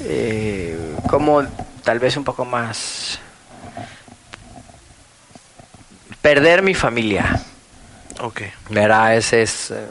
eh, 0.00 0.96
como 1.08 1.42
tal 1.84 1.98
vez 1.98 2.16
un 2.16 2.24
poco 2.24 2.44
más. 2.44 3.18
Perder 6.22 6.62
mi 6.62 6.74
familia. 6.74 7.40
Ok. 8.20 8.42
¿Verdad? 8.70 9.16
Ese 9.16 9.42
es. 9.42 9.70
eh, 9.70 9.86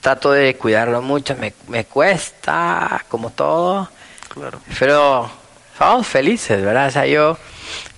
trato 0.00 0.32
de 0.32 0.56
cuidarlo 0.56 1.02
mucho. 1.02 1.34
Me, 1.36 1.52
me 1.68 1.84
cuesta, 1.84 3.04
como 3.08 3.30
todo. 3.30 3.88
Claro. 4.28 4.60
Pero 4.78 5.30
somos 5.78 6.06
felices, 6.06 6.62
¿verdad? 6.62 6.88
O 6.88 6.90
sea, 6.90 7.06
yo. 7.06 7.38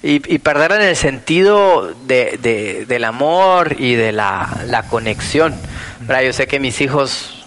Y, 0.02 0.34
y 0.34 0.38
perder 0.38 0.72
en 0.72 0.82
el 0.82 0.96
sentido 0.96 1.94
de, 2.06 2.38
de- 2.42 2.86
del 2.86 3.04
amor 3.04 3.76
y 3.78 3.94
de 3.94 4.12
la, 4.12 4.48
la 4.66 4.82
conexión. 4.88 5.54
¿verdad? 6.00 6.22
Yo 6.22 6.32
sé 6.32 6.46
que 6.46 6.58
mis 6.60 6.80
hijos 6.80 7.44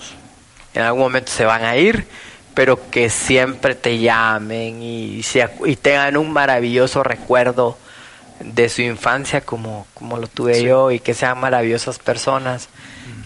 en 0.74 0.84
algún 0.84 1.02
momento 1.02 1.32
se 1.32 1.46
van 1.46 1.64
a 1.66 1.76
ir, 1.78 2.08
pero 2.54 2.90
que 2.90 3.10
siempre 3.10 3.76
te 3.76 4.00
llamen 4.00 4.82
y, 4.82 5.22
se 5.24 5.48
y 5.66 5.76
tengan 5.76 6.16
un 6.18 6.32
maravilloso 6.32 7.04
recuerdo 7.04 7.78
de 8.40 8.68
su 8.70 8.82
infancia 8.82 9.42
como, 9.42 9.88
como 9.94 10.18
lo 10.18 10.28
tuve 10.28 10.62
yo 10.64 10.92
y 10.92 11.00
que 11.00 11.14
sean 11.14 11.40
maravillosas 11.40 12.00
personas, 12.00 12.70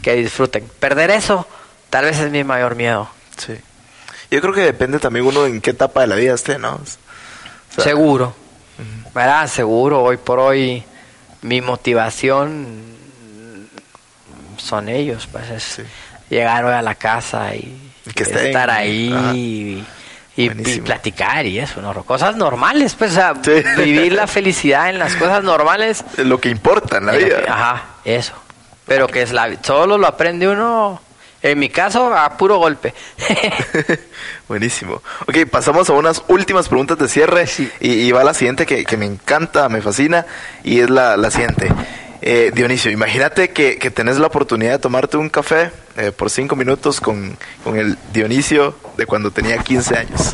que 0.02 0.16
disfruten. 0.16 0.68
Perder 0.80 1.12
eso 1.12 1.48
tal 1.92 2.06
vez 2.06 2.20
es 2.20 2.32
mi 2.32 2.44
mayor 2.44 2.76
miedo. 2.76 3.10
Sí. 3.38 3.54
Yo 4.32 4.42
creo 4.42 4.54
que 4.54 4.62
depende 4.62 5.00
también 5.00 5.26
uno 5.26 5.46
en 5.46 5.62
qué 5.62 5.72
etapa 5.72 6.02
de 6.02 6.08
la 6.08 6.16
vida 6.16 6.34
esté, 6.36 6.58
¿no? 6.60 6.74
O 6.76 7.74
sea, 7.76 7.84
Seguro. 7.84 8.36
¿Verdad? 9.14 9.48
Seguro. 9.48 10.04
Hoy 10.04 10.18
por 10.18 10.40
hoy 10.40 10.84
mi 11.42 11.62
motivación 11.62 12.68
son 14.58 14.90
ellos. 14.90 15.28
Pues 15.32 15.50
es 15.50 15.64
Sí. 15.64 15.84
llegar 16.30 16.66
hoy 16.66 16.74
a 16.74 16.82
la 16.82 16.96
casa 16.96 17.56
y, 17.56 17.92
que 18.16 18.24
estar 18.24 18.70
ahí 18.70 19.12
Ajá. 19.14 19.34
y, 19.34 19.38
y- 19.38 20.44
y 20.44 20.46
Buenísimo. 20.48 20.86
platicar 20.86 21.46
y 21.46 21.60
eso, 21.60 21.82
¿no? 21.82 21.94
Cosas 22.04 22.36
normales, 22.36 22.96
pues, 22.96 23.12
o 23.12 23.16
sea, 23.16 23.34
Sí. 23.44 23.64
vivir 23.84 24.14
la 24.14 24.26
felicidad 24.28 24.90
en 24.90 24.98
las 25.00 25.16
cosas 25.16 25.44
normales. 25.44 26.04
Es 26.18 26.26
lo 26.26 26.40
que 26.40 26.50
importa 26.50 26.98
en 26.98 27.06
la 27.08 27.12
vida. 27.14 27.44
que- 27.44 27.50
ajá, 27.50 27.84
eso. 28.06 28.34
Pero 28.86 29.08
que 29.08 29.22
es 29.22 29.32
la, 29.32 29.50
solo 29.62 29.98
lo 29.98 30.08
aprende 30.08 30.48
uno, 30.48 31.02
en 31.42 31.60
mi 31.60 31.70
caso, 31.70 32.14
a 32.16 32.38
puro 32.38 32.58
golpe. 32.58 32.94
Buenísimo. 34.48 35.02
Ok, 35.28 35.46
pasamos 35.50 35.90
a 35.90 35.94
unas 35.94 36.24
últimas 36.28 36.68
preguntas 36.68 36.98
de 36.98 37.08
cierre 37.08 37.46
y, 37.80 37.90
y 37.92 38.12
va 38.12 38.24
la 38.24 38.34
siguiente 38.34 38.66
que, 38.66 38.84
que 38.86 38.98
me 38.98 39.06
encanta, 39.06 39.70
me 39.70 39.82
fascina 39.82 40.26
y 40.64 40.80
es 40.80 40.90
la, 40.90 41.18
la 41.18 41.32
siguiente. 41.32 41.72
Eh, 42.22 42.52
Dionisio, 42.54 42.92
imagínate 42.92 43.52
que, 43.52 43.78
que 43.78 43.92
tenés 43.92 44.18
la 44.18 44.28
oportunidad 44.28 44.74
de 44.74 44.80
tomarte 44.80 45.16
un 45.16 45.30
café 45.30 45.72
eh, 45.96 46.12
por 46.12 46.30
cinco 46.30 46.56
minutos 46.58 47.00
con, 47.00 47.38
con 47.64 47.78
el 47.78 47.98
Dionisio 48.12 48.76
de 48.98 49.06
cuando 49.06 49.32
tenía 49.32 49.58
15 49.60 49.98
años. 49.98 50.32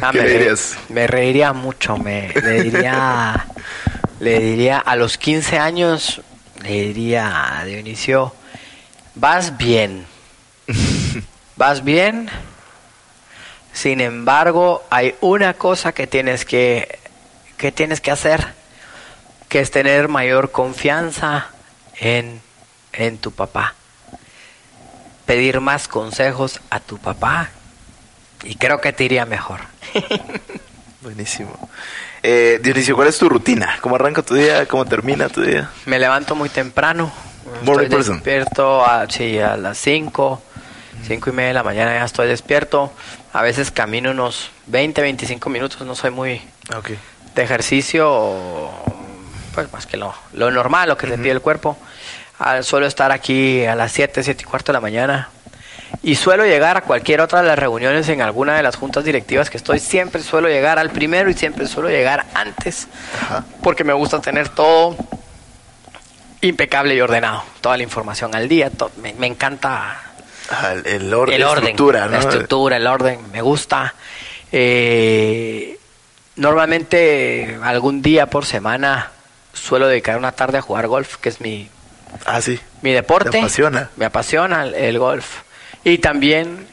Ah, 0.00 0.10
¿Qué 0.12 0.18
me, 0.18 0.28
le 0.28 0.32
re- 0.38 0.38
dirías? 0.38 0.76
me 0.90 1.06
reiría 1.08 1.52
mucho, 1.52 1.96
me 1.96 2.32
le 2.40 2.62
diría, 2.62 3.46
le 4.20 4.38
diría 4.38 4.78
a 4.78 4.94
los 4.94 5.18
15 5.18 5.58
años, 5.58 6.20
le 6.62 6.70
diría 6.70 7.58
a 7.58 7.64
Dionisio, 7.64 8.32
vas 9.14 9.56
bien, 9.56 10.06
vas 11.56 11.84
bien, 11.84 12.28
sin 13.72 14.00
embargo 14.00 14.84
hay 14.90 15.14
una 15.20 15.54
cosa 15.54 15.92
que 15.92 16.06
tienes 16.06 16.44
que, 16.44 16.98
que 17.56 17.72
tienes 17.72 18.00
que 18.00 18.10
hacer, 18.10 18.54
que 19.48 19.60
es 19.60 19.70
tener 19.70 20.08
mayor 20.08 20.50
confianza 20.50 21.48
en, 21.98 22.40
en 22.92 23.18
tu 23.18 23.32
papá, 23.32 23.74
pedir 25.26 25.60
más 25.60 25.88
consejos 25.88 26.60
a 26.70 26.80
tu 26.80 26.98
papá 26.98 27.50
y 28.42 28.56
creo 28.56 28.80
que 28.80 28.92
te 28.92 29.04
iría 29.04 29.26
mejor. 29.26 29.60
Buenísimo. 31.00 31.68
Eh, 32.22 32.58
Dionisio, 32.62 32.96
¿cuál 32.96 33.08
es 33.08 33.18
tu 33.18 33.28
rutina? 33.28 33.76
¿Cómo 33.82 33.96
arranca 33.96 34.22
tu 34.22 34.34
día? 34.34 34.66
¿Cómo 34.66 34.86
termina 34.86 35.28
tu 35.28 35.42
día? 35.42 35.70
Me 35.84 35.98
levanto 35.98 36.34
muy 36.34 36.48
temprano. 36.48 37.12
Morning 37.62 37.84
estoy 37.84 37.88
person. 37.98 38.14
despierto 38.16 38.84
a, 38.84 39.08
sí, 39.08 39.38
a 39.38 39.56
las 39.56 39.78
5, 39.78 40.42
5 41.06 41.30
y 41.30 41.32
media 41.32 41.48
de 41.48 41.54
la 41.54 41.62
mañana 41.62 41.94
ya 41.94 42.04
estoy 42.04 42.28
despierto. 42.28 42.92
A 43.32 43.42
veces 43.42 43.70
camino 43.70 44.10
unos 44.10 44.50
20, 44.66 45.00
25 45.02 45.50
minutos, 45.50 45.80
no 45.86 45.94
soy 45.94 46.10
muy 46.10 46.40
Ok. 46.76 46.90
de 47.34 47.42
ejercicio, 47.42 48.70
pues 49.54 49.72
más 49.72 49.86
que 49.86 49.96
lo, 49.96 50.14
lo 50.32 50.50
normal, 50.50 50.88
lo 50.88 50.96
que 50.96 51.06
le 51.06 51.16
pide 51.18 51.30
el 51.32 51.40
cuerpo. 51.40 51.76
Ah, 52.38 52.62
suelo 52.62 52.86
estar 52.86 53.12
aquí 53.12 53.64
a 53.64 53.74
las 53.74 53.92
7, 53.92 54.22
7 54.22 54.42
y 54.42 54.44
cuarto 54.44 54.72
de 54.72 54.74
la 54.74 54.80
mañana. 54.80 55.28
Y 56.02 56.16
suelo 56.16 56.44
llegar 56.44 56.76
a 56.76 56.80
cualquier 56.82 57.20
otra 57.20 57.40
de 57.40 57.48
las 57.48 57.58
reuniones 57.58 58.08
en 58.08 58.20
alguna 58.20 58.56
de 58.56 58.62
las 58.62 58.76
juntas 58.76 59.04
directivas 59.04 59.48
que 59.48 59.56
estoy. 59.56 59.78
Siempre 59.78 60.22
suelo 60.22 60.48
llegar 60.48 60.78
al 60.78 60.90
primero 60.90 61.30
y 61.30 61.34
siempre 61.34 61.66
suelo 61.66 61.88
llegar 61.88 62.26
antes. 62.34 62.88
Porque 63.62 63.84
me 63.84 63.92
gusta 63.94 64.20
tener 64.20 64.48
todo 64.48 64.96
impecable 66.48 66.94
y 66.94 67.00
ordenado. 67.00 67.42
Toda 67.60 67.76
la 67.76 67.82
información 67.82 68.34
al 68.34 68.48
día. 68.48 68.70
to- 68.70 68.90
me, 69.02 69.12
me 69.14 69.26
encanta 69.26 70.00
Ajá, 70.50 70.72
el, 70.72 70.86
el 70.86 71.14
orden, 71.14 71.34
el 71.34 71.40
la 71.40 71.50
orden, 71.50 71.64
estructura, 71.64 72.04
¿no? 72.06 72.12
la 72.12 72.18
estructura, 72.18 72.76
el 72.76 72.86
orden, 72.86 73.18
me 73.32 73.40
gusta. 73.42 73.94
Eh, 74.52 75.78
normalmente 76.36 77.58
algún 77.62 78.02
día 78.02 78.26
por 78.26 78.44
semana 78.46 79.10
suelo 79.52 79.86
dedicar 79.88 80.16
una 80.18 80.32
tarde 80.32 80.58
a 80.58 80.62
jugar 80.62 80.86
golf, 80.86 81.16
que 81.16 81.28
es 81.28 81.40
mi, 81.40 81.68
Ah, 82.26 82.40
sí. 82.40 82.58
mi 82.82 82.92
deporte. 82.92 83.30
¿Te 83.30 83.38
apasiona? 83.38 83.90
Me 83.96 84.04
apasiona 84.04 84.64
el, 84.64 84.74
el 84.74 84.98
golf. 84.98 85.42
Y 85.84 85.98
también 85.98 86.66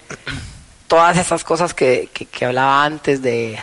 todas 0.88 1.18
esas 1.18 1.44
cosas 1.44 1.74
que, 1.74 2.10
que, 2.14 2.26
que 2.26 2.46
hablaba 2.46 2.84
antes 2.86 3.22
de 3.22 3.60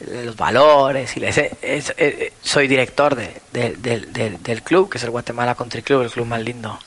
los 0.00 0.36
valores. 0.36 1.16
y 1.16 1.20
les- 1.20 1.38
es- 1.38 1.94
eh, 1.96 2.32
soy 2.42 2.68
director 2.68 3.14
de, 3.16 3.32
de- 3.52 3.74
del- 3.76 4.12
del- 4.12 4.42
del 4.42 4.62
club, 4.62 4.88
que 4.90 4.98
es 4.98 5.04
el 5.04 5.10
Guatemala 5.10 5.54
Country 5.54 5.82
Club, 5.82 6.02
el 6.02 6.10
club 6.10 6.26
más 6.26 6.40
lindo 6.40 6.78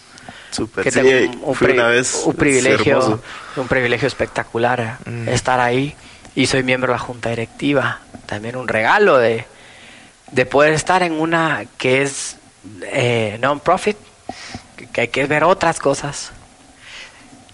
Súper. 0.52 0.84
que 0.84 0.92
Sí, 0.92 1.00
tengo 1.02 1.48
un, 1.50 1.56
fui 1.56 1.68
pri- 1.68 1.78
una 1.78 1.88
vez. 1.88 2.22
un 2.26 2.32
es 2.32 2.38
privilegio 2.38 3.22
un 3.58 3.68
privilegio 3.68 4.08
espectacular 4.08 4.80
eh, 5.06 5.10
Mm. 5.10 5.30
estar 5.30 5.60
ahí 5.60 5.96
y 6.36 6.48
soy 6.48 6.64
miembro 6.64 6.92
de 6.94 6.98
la 7.00 7.04
junta 7.04 7.30
directiva 7.30 8.00
también 8.26 8.56
un 8.56 8.68
regalo 8.70 9.18
de, 9.18 9.46
de 10.32 10.46
poder 10.46 10.72
estar 10.74 11.04
en 11.04 11.14
una 11.14 11.66
que 11.78 12.02
es 12.02 12.38
eh, 12.84 13.38
non-profit 13.42 13.98
que, 14.78 14.88
que 14.88 15.02
hay 15.02 15.08
que 15.10 15.26
ver 15.26 15.44
otras 15.44 15.80
cosas 15.80 16.32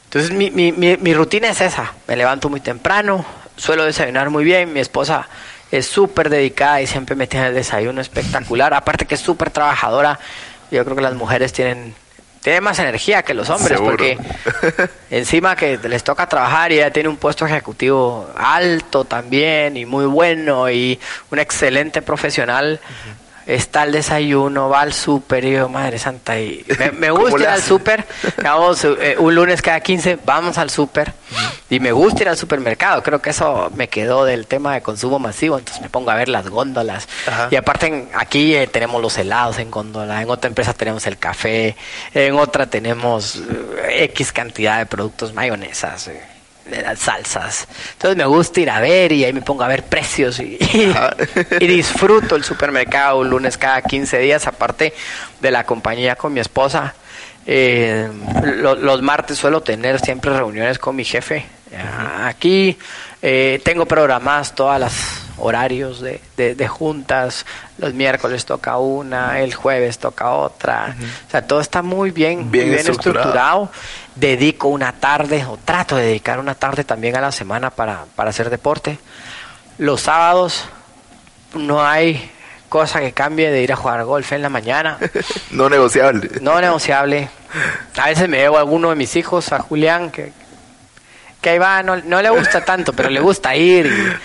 entonces 0.05 0.31
mi, 0.31 0.51
mi, 0.51 0.71
mi, 0.71 0.97
mi 0.97 1.13
rutina 1.13 1.49
es 1.49 1.61
esa 1.61 1.93
me 2.07 2.15
levanto 2.15 2.49
muy 2.49 2.59
temprano 2.61 3.25
suelo 3.55 3.83
desayunar 3.85 4.29
muy 4.29 4.43
bien 4.43 4.71
mi 4.73 4.79
esposa 4.79 5.27
es 5.71 5.85
súper 5.87 6.29
dedicada 6.29 6.81
y 6.81 6.87
siempre 6.87 7.15
me 7.15 7.27
tiene 7.27 7.47
el 7.47 7.53
desayuno 7.53 8.01
espectacular 8.01 8.73
aparte 8.73 9.05
que 9.05 9.15
es 9.15 9.21
súper 9.21 9.49
trabajadora 9.49 10.19
yo 10.71 10.83
creo 10.83 10.95
que 10.95 11.01
las 11.01 11.15
mujeres 11.15 11.53
tienen 11.53 11.93
tienen 12.41 12.63
más 12.63 12.79
energía 12.79 13.23
que 13.23 13.33
los 13.33 13.49
hombres 13.49 13.77
Seguro. 13.77 13.91
porque 13.91 14.17
encima 15.09 15.55
que 15.55 15.77
les 15.77 16.03
toca 16.03 16.27
trabajar 16.27 16.71
y 16.71 16.75
ella 16.75 16.91
tiene 16.91 17.09
un 17.09 17.17
puesto 17.17 17.45
ejecutivo 17.45 18.29
alto 18.37 19.03
también 19.03 19.75
y 19.75 19.85
muy 19.85 20.05
bueno 20.05 20.69
y 20.69 20.99
un 21.29 21.39
excelente 21.39 22.01
profesional 22.01 22.79
está 23.47 23.83
al 23.83 23.93
desayuno 23.93 24.69
va 24.69 24.81
al 24.81 24.93
súper 24.93 25.45
y 25.45 25.51
yo 25.53 25.69
madre 25.69 25.97
santa 25.97 26.39
y 26.39 26.65
me, 26.77 26.91
me 26.91 27.09
¿Cómo 27.09 27.23
gusta 27.23 27.43
ir 27.43 27.47
al 27.47 27.61
súper 27.61 28.05
vamos 28.43 28.83
eh, 28.83 29.15
un 29.17 29.33
lunes 29.33 29.61
cada 29.61 29.79
15 29.79 30.19
vamos 30.25 30.57
al 30.57 30.69
súper 30.69 31.13
y 31.69 31.79
me 31.79 31.91
gusta 31.91 32.23
ir 32.23 32.29
al 32.29 32.37
supermercado 32.37 33.01
creo 33.03 33.21
que 33.21 33.29
eso 33.29 33.71
me 33.75 33.87
quedó 33.87 34.25
del 34.25 34.47
tema 34.47 34.73
de 34.73 34.81
consumo 34.81 35.17
masivo 35.17 35.57
entonces 35.57 35.81
me 35.81 35.89
pongo 35.89 36.11
a 36.11 36.15
ver 36.15 36.29
las 36.29 36.49
góndolas. 36.49 37.07
Ajá. 37.25 37.47
y 37.49 37.55
aparte 37.55 38.09
aquí 38.13 38.53
eh, 38.53 38.67
tenemos 38.67 39.01
los 39.01 39.17
helados 39.17 39.59
en 39.59 39.71
góndola 39.71 40.21
en 40.21 40.29
otra 40.29 40.49
empresa 40.49 40.73
tenemos 40.73 41.07
el 41.07 41.17
café 41.17 41.75
en 42.13 42.35
otra 42.35 42.67
tenemos 42.67 43.37
eh, 43.37 44.03
x 44.05 44.33
cantidad 44.33 44.79
de 44.79 44.85
productos 44.85 45.33
mayonesas 45.33 46.09
de 46.69 46.81
las 46.81 46.99
salsas. 46.99 47.67
Entonces 47.93 48.17
me 48.17 48.25
gusta 48.25 48.59
ir 48.61 48.69
a 48.69 48.79
ver 48.79 49.11
y 49.11 49.23
ahí 49.25 49.33
me 49.33 49.41
pongo 49.41 49.63
a 49.63 49.67
ver 49.67 49.83
precios 49.83 50.39
y, 50.39 50.57
disfruto 51.59 52.35
el 52.35 52.43
supermercado 52.43 53.19
un 53.19 53.29
lunes 53.29 53.57
cada 53.57 53.81
15 53.81 54.19
días 54.19 54.47
aparte 54.47 54.93
de 55.39 55.51
la 55.51 55.63
compañía 55.65 56.15
con 56.15 56.33
mi 56.33 56.39
esposa. 56.39 56.93
Eh, 57.45 58.07
lo- 58.57 58.75
los 58.75 59.01
martes 59.01 59.37
suelo 59.37 59.61
tener 59.61 59.99
siempre 60.01 60.35
reuniones 60.35 60.79
con 60.79 60.95
mi 60.97 61.05
jefe 61.05 61.45
Ah, 61.77 62.27
aquí 62.27 62.77
eh, 63.21 63.61
tengo 63.63 63.85
programadas 63.85 64.53
todas 64.55 64.79
las 64.79 64.93
horarios 65.37 66.01
de, 66.01 66.21
de- 66.35 66.55
de 66.55 66.67
juntas 66.67 67.45
los 67.77 67.93
miércoles 67.93 68.45
toca 68.45 68.77
una 68.77 69.39
el 69.39 69.53
jueves 69.53 69.99
toca 69.99 70.31
otra 70.31 70.95
o 71.27 71.31
sea 71.31 71.45
todo 71.45 71.59
está 71.61 71.81
muy 71.81 72.11
bien, 72.11 72.49
Bien 72.51 72.65
muy 72.67 72.75
bien 72.75 72.79
estructurado. 72.79 73.19
estructurado 73.19 73.71
dedico 74.15 74.67
una 74.69 74.93
tarde 74.93 75.45
o 75.45 75.57
trato 75.63 75.95
de 75.95 76.05
dedicar 76.05 76.39
una 76.39 76.55
tarde 76.55 76.83
también 76.83 77.15
a 77.15 77.21
la 77.21 77.31
semana 77.31 77.69
para, 77.69 78.05
para 78.15 78.31
hacer 78.31 78.49
deporte 78.49 78.97
los 79.77 80.01
sábados 80.01 80.65
no 81.53 81.85
hay 81.85 82.31
cosa 82.69 82.99
que 82.99 83.13
cambie 83.13 83.49
de 83.51 83.61
ir 83.61 83.71
a 83.71 83.75
jugar 83.75 84.03
golf 84.03 84.31
en 84.33 84.41
la 84.41 84.49
mañana 84.49 84.97
no 85.51 85.69
negociable. 85.69 86.29
no 86.41 86.59
negociable. 86.59 87.29
A 87.97 88.07
veces 88.09 88.27
me 88.27 88.37
llevo 88.39 88.57
a 88.57 88.59
alguno 88.59 88.89
de 88.89 88.95
mis 88.97 89.15
hijos, 89.15 89.53
a 89.53 89.59
Julián, 89.59 90.11
que, 90.11 90.33
que 91.41 91.51
ahí 91.51 91.57
va, 91.59 91.83
no, 91.83 91.97
no 91.97 92.21
le 92.21 92.29
gusta 92.29 92.63
tanto, 92.65 92.93
pero 92.93 93.09
le 93.09 93.19
gusta 93.19 93.55
ir. 93.55 94.19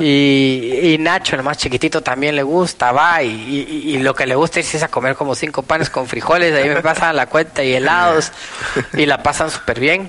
Y, 0.00 0.04
y, 0.04 0.94
y 0.94 0.98
Nacho, 0.98 1.36
el 1.36 1.42
más 1.42 1.56
chiquitito, 1.56 2.02
también 2.02 2.36
le 2.36 2.42
gusta, 2.42 2.92
va. 2.92 3.22
Y, 3.22 3.98
lo 3.98 4.14
que 4.14 4.26
le 4.26 4.34
gusta 4.34 4.60
es 4.60 4.72
irse 4.74 4.84
a 4.84 4.88
comer 4.88 5.14
como 5.14 5.34
cinco 5.34 5.62
panes 5.62 5.90
con 5.90 6.06
frijoles, 6.06 6.54
ahí 6.54 6.68
me 6.68 6.82
pasan 6.82 7.16
la 7.16 7.26
cuenta 7.26 7.64
y 7.64 7.74
helados, 7.74 8.32
y 8.92 9.06
la 9.06 9.22
pasan 9.22 9.50
súper 9.50 9.80
bien. 9.80 10.08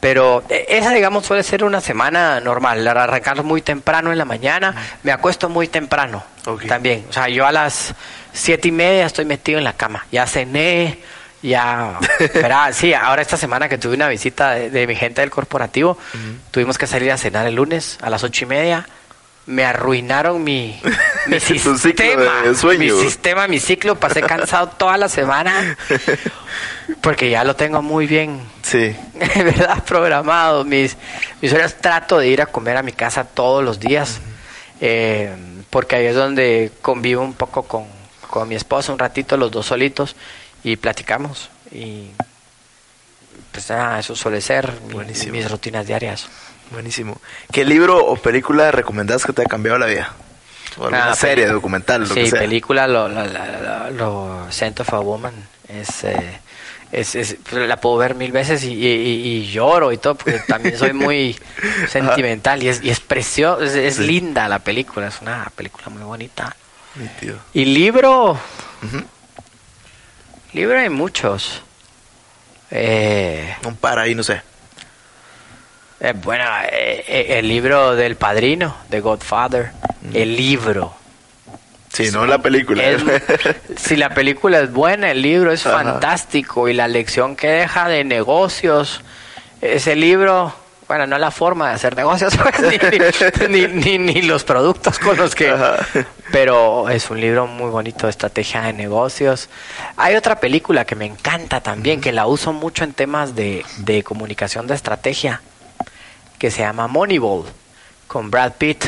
Pero 0.00 0.44
eh, 0.48 0.66
esa, 0.68 0.90
digamos, 0.92 1.26
suele 1.26 1.42
ser 1.42 1.64
una 1.64 1.80
semana 1.80 2.38
normal, 2.40 2.86
arrancar 2.86 3.42
muy 3.42 3.62
temprano 3.62 4.12
en 4.12 4.18
la 4.18 4.24
mañana, 4.24 4.74
me 5.02 5.10
acuesto 5.10 5.48
muy 5.48 5.68
temprano 5.68 6.22
también. 6.68 7.04
O 7.08 7.12
sea, 7.12 7.28
yo 7.28 7.46
a 7.46 7.52
las 7.52 7.94
siete 8.32 8.68
y 8.68 8.72
media 8.72 9.06
estoy 9.06 9.24
metido 9.24 9.58
en 9.58 9.64
la 9.64 9.72
cama, 9.72 10.06
ya 10.12 10.26
cené, 10.26 10.98
ya... 11.48 11.98
Pero, 12.32 12.56
sí, 12.72 12.92
ahora 12.94 13.22
esta 13.22 13.36
semana 13.36 13.68
que 13.68 13.78
tuve 13.78 13.94
una 13.94 14.08
visita 14.08 14.52
de, 14.52 14.70
de 14.70 14.86
mi 14.86 14.94
gente 14.96 15.20
del 15.20 15.30
corporativo, 15.30 15.96
tuvimos 16.50 16.78
que 16.78 16.86
salir 16.86 17.10
a 17.12 17.16
cenar 17.18 17.46
el 17.46 17.54
lunes 17.54 17.98
a 18.02 18.10
las 18.10 18.24
ocho 18.24 18.44
y 18.44 18.48
media. 18.48 18.88
Me 19.46 19.64
arruinaron 19.64 20.42
mi, 20.42 20.80
mi 21.28 21.38
ciclo 21.38 21.78
sistema, 21.78 22.42
de 22.42 22.54
sueño. 22.56 22.80
mi 22.80 22.90
sistema, 23.02 23.46
mi 23.46 23.60
ciclo. 23.60 23.94
Pasé 23.94 24.20
cansado 24.22 24.68
toda 24.70 24.96
la 24.96 25.08
semana 25.08 25.76
porque 27.00 27.30
ya 27.30 27.44
lo 27.44 27.54
tengo 27.54 27.80
muy 27.80 28.06
bien 28.08 28.40
Sí. 28.62 28.96
¿verdad? 29.36 29.84
Programado. 29.84 30.64
Mis, 30.64 30.96
mis 31.40 31.52
horas 31.52 31.76
trato 31.80 32.18
de 32.18 32.26
ir 32.26 32.42
a 32.42 32.46
comer 32.46 32.76
a 32.76 32.82
mi 32.82 32.90
casa 32.90 33.22
todos 33.22 33.62
los 33.62 33.78
días, 33.78 34.20
eh, 34.80 35.30
porque 35.70 35.94
ahí 35.94 36.06
es 36.06 36.16
donde 36.16 36.72
convivo 36.82 37.22
un 37.22 37.34
poco 37.34 37.62
con, 37.62 37.84
con 38.28 38.48
mi 38.48 38.56
esposa, 38.56 38.92
un 38.92 38.98
ratito, 38.98 39.36
los 39.36 39.52
dos 39.52 39.66
solitos, 39.66 40.16
y 40.66 40.76
platicamos. 40.76 41.48
Y 41.70 42.08
pues 43.52 43.70
nada, 43.70 43.98
eso 44.00 44.14
suele 44.16 44.40
ser 44.40 44.72
mi- 44.88 45.30
mis 45.30 45.50
rutinas 45.50 45.86
diarias. 45.86 46.26
Buenísimo. 46.70 47.20
¿Qué 47.52 47.64
libro 47.64 48.04
o 48.04 48.16
película 48.16 48.70
recomendás 48.72 49.24
que 49.24 49.32
te 49.32 49.42
haya 49.42 49.48
cambiado 49.48 49.78
la 49.78 49.86
vida? 49.86 50.12
O 50.76 50.84
alguna 50.84 51.12
Ah, 51.12 51.14
serie, 51.14 51.46
documental, 51.46 52.02
lo 52.02 52.06
sí, 52.08 52.14
que 52.14 52.30
sea. 52.30 52.40
película, 52.40 52.86
lo, 52.88 53.08
lo, 53.08 53.24
lo, 53.24 53.90
lo- 53.92 54.46
Scent 54.52 54.80
of 54.80 54.92
a 54.92 54.98
Woman, 54.98 55.32
es, 55.68 56.04
eh, 56.04 56.38
es, 56.92 57.14
es- 57.14 57.36
pues, 57.48 57.66
la 57.68 57.76
puedo 57.80 57.96
ver 57.98 58.14
mil 58.16 58.32
veces 58.32 58.62
y, 58.64 58.72
y- 58.74 58.86
y- 58.88 59.46
lloro 59.52 59.92
y 59.92 59.98
todo, 59.98 60.16
porque 60.16 60.40
también 60.40 60.76
soy 60.76 60.92
muy 60.92 61.38
sentimental 61.88 62.62
y 62.62 62.68
es, 62.68 62.82
y 62.82 62.90
es 62.90 63.00
precioso, 63.00 63.62
es, 63.62 63.74
es 63.74 63.96
Sí. 63.96 64.06
linda 64.06 64.48
la 64.48 64.58
película, 64.58 65.06
es 65.06 65.20
una 65.22 65.50
película 65.54 65.88
muy 65.88 66.02
bonita. 66.02 66.54
Nítido. 66.96 67.38
Y 67.54 67.64
libro, 67.66 68.32
Ujú. 68.32 69.02
Libro 70.56 70.78
hay 70.78 70.88
muchos. 70.90 71.62
Eh, 72.70 73.54
Un 73.64 73.76
par 73.76 73.98
ahí, 74.00 74.14
no 74.14 74.22
sé. 74.24 74.42
eh, 76.00 76.12
bueno, 76.16 76.44
eh, 76.72 77.04
eh, 77.06 77.26
el 77.38 77.48
libro 77.48 77.94
del 77.94 78.16
padrino, 78.16 78.76
de 78.90 79.00
Godfather, 79.00 79.70
el 80.12 80.34
libro. 80.36 80.94
Sí, 81.92 82.10
no 82.10 82.26
la 82.26 82.38
película. 82.38 82.82
Es- 82.84 83.02
si 83.76 83.96
la 83.96 84.10
película 84.10 84.60
es 84.60 84.72
buena, 84.72 85.10
el 85.12 85.22
libro 85.22 85.52
es 85.52 85.64
Ajá. 85.66 85.82
fantástico 85.84 86.68
y 86.68 86.74
la 86.74 86.88
lección 86.88 87.36
que 87.36 87.46
deja 87.48 87.88
de 87.88 88.04
negocios, 88.04 89.02
ese 89.62 89.96
libro, 89.96 90.54
bueno, 90.88 91.06
no 91.06 91.18
la 91.18 91.30
forma 91.30 91.68
de 91.68 91.74
hacer 91.74 91.96
negocios, 91.96 92.34
pues, 92.42 92.60
ni, 93.48 93.48
ni- 93.66 93.66
ni- 93.68 93.98
ni 93.98 94.22
los 94.22 94.44
productos 94.44 94.98
con 94.98 95.16
los 95.16 95.34
que... 95.34 95.50
Ajá. 95.50 95.76
Pero 96.32 96.88
es 96.88 97.08
un 97.10 97.20
libro 97.20 97.46
muy 97.46 97.70
bonito 97.70 98.06
de 98.06 98.10
estrategia 98.10 98.62
de 98.62 98.72
negocios. 98.72 99.48
Hay 99.96 100.14
otra 100.16 100.40
película 100.40 100.84
que 100.84 100.94
me 100.96 101.06
encanta 101.06 101.60
también, 101.60 102.00
que 102.00 102.12
la 102.12 102.26
uso 102.26 102.52
mucho 102.52 102.84
en 102.84 102.92
temas 102.92 103.34
de, 103.36 103.64
de 103.78 104.02
comunicación 104.02 104.66
de 104.66 104.74
estrategia, 104.74 105.40
que 106.38 106.50
se 106.50 106.60
llama 106.62 106.88
Moneyball, 106.88 107.44
con 108.08 108.30
Brad 108.30 108.52
Pitt, 108.58 108.84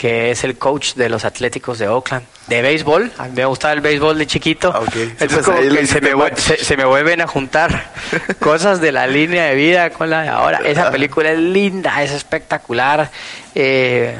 que 0.00 0.30
es 0.30 0.44
el 0.44 0.56
coach 0.56 0.94
de 0.94 1.10
los 1.10 1.26
Atléticos 1.26 1.78
de 1.78 1.86
Oakland, 1.86 2.24
de 2.46 2.62
béisbol. 2.62 3.12
A 3.18 3.24
mí 3.24 3.32
me 3.34 3.44
gustaba 3.44 3.74
el 3.74 3.82
béisbol 3.82 4.16
de 4.16 4.26
chiquito. 4.26 4.72
Ah, 4.74 4.80
ok. 4.80 4.92
Sí, 4.94 5.00
Entonces 5.02 5.28
pues, 5.44 5.44
como 5.44 5.58
que 5.76 5.86
se, 5.86 6.00
me, 6.00 6.36
se- 6.36 6.64
se 6.64 6.76
me 6.78 6.86
vuelven 6.86 7.20
a 7.20 7.26
juntar 7.26 7.90
cosas 8.40 8.80
de 8.80 8.92
la 8.92 9.06
línea 9.06 9.44
de 9.44 9.54
vida 9.56 9.90
con 9.90 10.08
la 10.08 10.22
de 10.22 10.28
ahora. 10.30 10.62
Esa 10.64 10.90
película 10.90 11.30
es 11.32 11.38
linda, 11.38 12.02
es 12.02 12.12
espectacular. 12.12 13.10
Eh, 13.54 14.16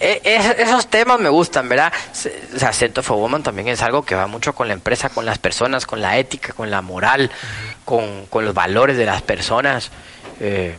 e- 0.00 0.20
es- 0.24 0.58
esos 0.58 0.88
temas 0.88 1.20
me 1.20 1.28
gustan, 1.28 1.68
¿verdad? 1.68 1.92
O 2.56 2.58
sea, 2.58 2.72
Center 2.72 3.04
for 3.04 3.18
Woman 3.18 3.44
también 3.44 3.68
es 3.68 3.80
algo 3.82 4.04
que 4.04 4.16
va 4.16 4.26
mucho 4.26 4.52
con 4.52 4.66
la 4.66 4.74
empresa, 4.74 5.10
con 5.10 5.24
las 5.24 5.38
personas, 5.38 5.86
con 5.86 6.00
la 6.02 6.18
ética, 6.18 6.52
con 6.54 6.72
la 6.72 6.82
moral, 6.82 7.30
con, 7.84 8.26
con 8.26 8.44
los 8.44 8.52
valores 8.52 8.96
de 8.96 9.06
las 9.06 9.22
personas. 9.22 9.92
Eh, 10.40 10.76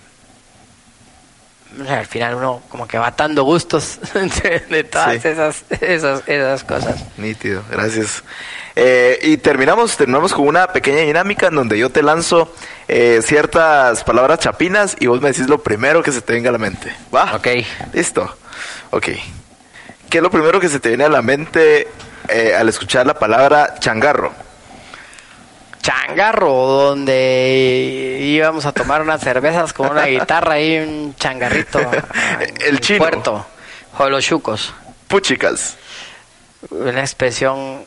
o 1.82 1.86
sea, 1.86 2.00
al 2.00 2.06
final 2.06 2.36
uno 2.36 2.62
como 2.70 2.88
que 2.88 2.98
va 2.98 3.08
atando 3.08 3.44
gustos 3.44 4.00
de, 4.14 4.60
de 4.70 4.84
todas 4.84 5.22
Sí. 5.22 5.28
esas, 5.28 5.64
esas, 5.82 6.24
esas 6.28 6.64
cosas. 6.64 6.96
Nítido, 7.18 7.64
gracias. 7.70 8.24
Eh, 8.76 9.20
y 9.24 9.38
terminamos, 9.38 9.98
terminamos 9.98 10.34
con 10.34 10.48
una 10.48 10.68
pequeña 10.68 11.00
dinámica 11.02 11.48
en 11.48 11.56
donde 11.56 11.78
yo 11.78 11.90
te 11.90 12.02
lanzo 12.04 12.54
eh, 12.88 13.20
ciertas 13.24 14.04
palabras 14.04 14.40
chapinas 14.40 14.96
y 15.00 15.08
vos 15.08 15.22
me 15.22 15.30
decís 15.32 15.48
lo 15.50 15.62
primero 15.62 16.02
que 16.04 16.12
se 16.12 16.22
te 16.22 16.34
venga 16.34 16.50
a 16.50 16.54
la 16.54 16.60
mente. 16.60 16.96
¿Va? 17.14 17.36
Ok. 17.36 17.48
Listo. 17.94 18.38
Ok. 18.92 19.08
¿Qué 20.10 20.18
es 20.18 20.24
lo 20.24 20.32
primero 20.32 20.60
que 20.60 20.70
se 20.70 20.80
te 20.80 20.90
viene 20.90 21.04
a 21.04 21.10
la 21.10 21.22
mente 21.22 21.88
eh, 22.30 22.56
al 22.58 22.70
escuchar 22.70 23.06
la 23.06 23.14
palabra 23.20 23.76
changarro? 23.80 24.34
Changarro, 25.82 26.52
donde 26.52 28.20
íbamos 28.22 28.66
a 28.66 28.72
tomar 28.72 29.02
unas 29.02 29.22
cervezas 29.22 29.74
con 29.74 29.90
una 29.90 30.06
guitarra 30.06 30.60
y 30.60 30.78
un 30.78 31.16
changarrito. 31.16 31.80
El 32.66 32.80
chino. 32.80 33.00
Puerto, 33.00 33.46
o 33.98 34.10
los 34.10 34.24
chucos. 34.24 34.74
Puchicas. 35.08 35.78
Una 36.70 37.02
expresión 37.02 37.86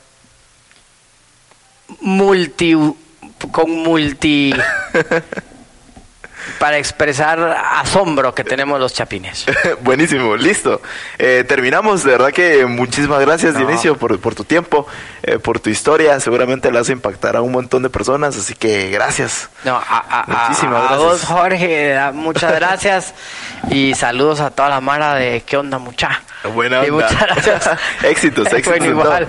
multi. 2.00 2.74
con 3.50 3.70
multi. 3.70 4.54
para 6.58 6.78
expresar 6.78 7.40
asombro 7.74 8.34
que 8.34 8.44
tenemos 8.44 8.78
los 8.80 8.92
chapines. 8.94 9.46
Buenísimo, 9.80 10.36
listo. 10.36 10.80
Eh, 11.18 11.44
terminamos, 11.46 12.04
de 12.04 12.12
verdad 12.12 12.32
que 12.32 12.66
muchísimas 12.66 13.20
gracias 13.20 13.54
No. 13.54 13.60
Dionisio 13.60 13.96
por, 13.96 14.18
por 14.20 14.34
tu 14.34 14.44
tiempo, 14.44 14.86
eh, 15.22 15.38
por 15.38 15.60
tu 15.60 15.70
historia, 15.70 16.18
seguramente 16.20 16.70
la 16.72 16.80
vas 16.80 16.88
a 16.88 16.92
impactar 16.92 17.36
a 17.36 17.42
un 17.42 17.52
montón 17.52 17.82
de 17.82 17.90
personas, 17.90 18.36
así 18.36 18.54
que 18.54 18.90
gracias. 18.90 19.48
No, 19.64 19.76
a, 19.76 19.80
a- 19.80 20.20
a- 20.22 20.26
Muchísimas 20.48 20.76
a 20.82 20.86
gracias. 20.96 20.98
vos, 21.00 21.24
Jorge, 21.24 21.96
a- 21.96 22.12
muchas 22.12 22.52
gracias 22.56 23.14
y 23.70 23.94
saludos 23.94 24.40
a 24.40 24.50
toda 24.50 24.68
la 24.68 24.80
mara 24.80 25.14
de 25.14 25.42
¿Qué 25.46 25.56
onda, 25.56 25.78
mucha? 25.78 26.20
Buena 26.54 26.86
Y 26.86 26.90
muchas 26.90 27.18
gracias. 27.20 27.70
Éxitos, 28.02 28.46
éxitos 28.48 28.78
Bueno, 28.78 28.86
igual. 28.86 29.28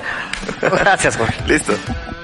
Gracias, 0.62 1.18
Jorge. 1.18 1.36
Listo. 1.48 1.74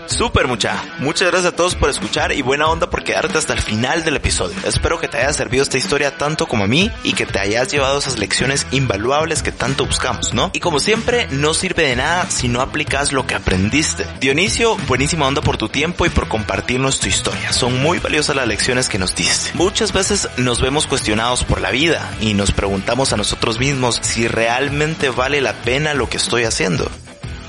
Super 0.09 0.47
mucha. 0.47 0.83
Muchas 0.97 1.29
gracias 1.29 1.53
a 1.53 1.55
todos 1.55 1.75
por 1.75 1.89
escuchar 1.89 2.31
y 2.31 2.41
buena 2.41 2.67
onda 2.67 2.89
por 2.89 3.03
quedarte 3.03 3.37
hasta 3.37 3.53
el 3.53 3.61
final 3.61 4.03
del 4.03 4.15
episodio. 4.15 4.57
Espero 4.65 4.99
que 4.99 5.07
te 5.07 5.17
haya 5.17 5.31
servido 5.33 5.61
esta 5.61 5.77
historia 5.77 6.17
tanto 6.17 6.47
como 6.47 6.63
a 6.63 6.67
mí 6.67 6.91
y 7.03 7.13
que 7.13 7.27
te 7.27 7.39
hayas 7.39 7.71
llevado 7.71 7.99
esas 7.99 8.17
lecciones 8.17 8.65
invaluables 8.71 9.43
que 9.43 9.51
tanto 9.51 9.85
buscamos, 9.85 10.33
¿no? 10.33 10.49
Y 10.53 10.59
como 10.59 10.79
siempre, 10.79 11.27
no 11.29 11.53
sirve 11.53 11.83
de 11.83 11.95
nada 11.95 12.29
si 12.29 12.47
no 12.47 12.61
aplicas 12.61 13.13
lo 13.13 13.27
que 13.27 13.35
aprendiste. 13.35 14.05
Dionisio, 14.19 14.77
buenísima 14.87 15.27
onda 15.27 15.41
por 15.41 15.57
tu 15.57 15.69
tiempo 15.69 16.05
y 16.07 16.09
por 16.09 16.27
compartirnos 16.27 16.99
tu 16.99 17.07
historia. 17.07 17.53
Son 17.53 17.79
muy 17.81 17.99
valiosas 17.99 18.35
las 18.35 18.47
lecciones 18.47 18.89
que 18.89 18.97
nos 18.97 19.15
diste. 19.15 19.51
Muchas 19.53 19.93
veces 19.93 20.27
nos 20.37 20.59
vemos 20.59 20.87
cuestionados 20.87 21.43
por 21.43 21.61
la 21.61 21.69
vida 21.69 22.11
y 22.19 22.33
nos 22.33 22.51
preguntamos 22.51 23.13
a 23.13 23.17
nosotros 23.17 23.59
mismos 23.59 23.99
si 24.01 24.27
realmente 24.27 25.09
vale 25.09 25.39
la 25.39 25.53
pena 25.53 25.93
lo 25.93 26.09
que 26.09 26.17
estoy 26.17 26.45
haciendo 26.45 26.89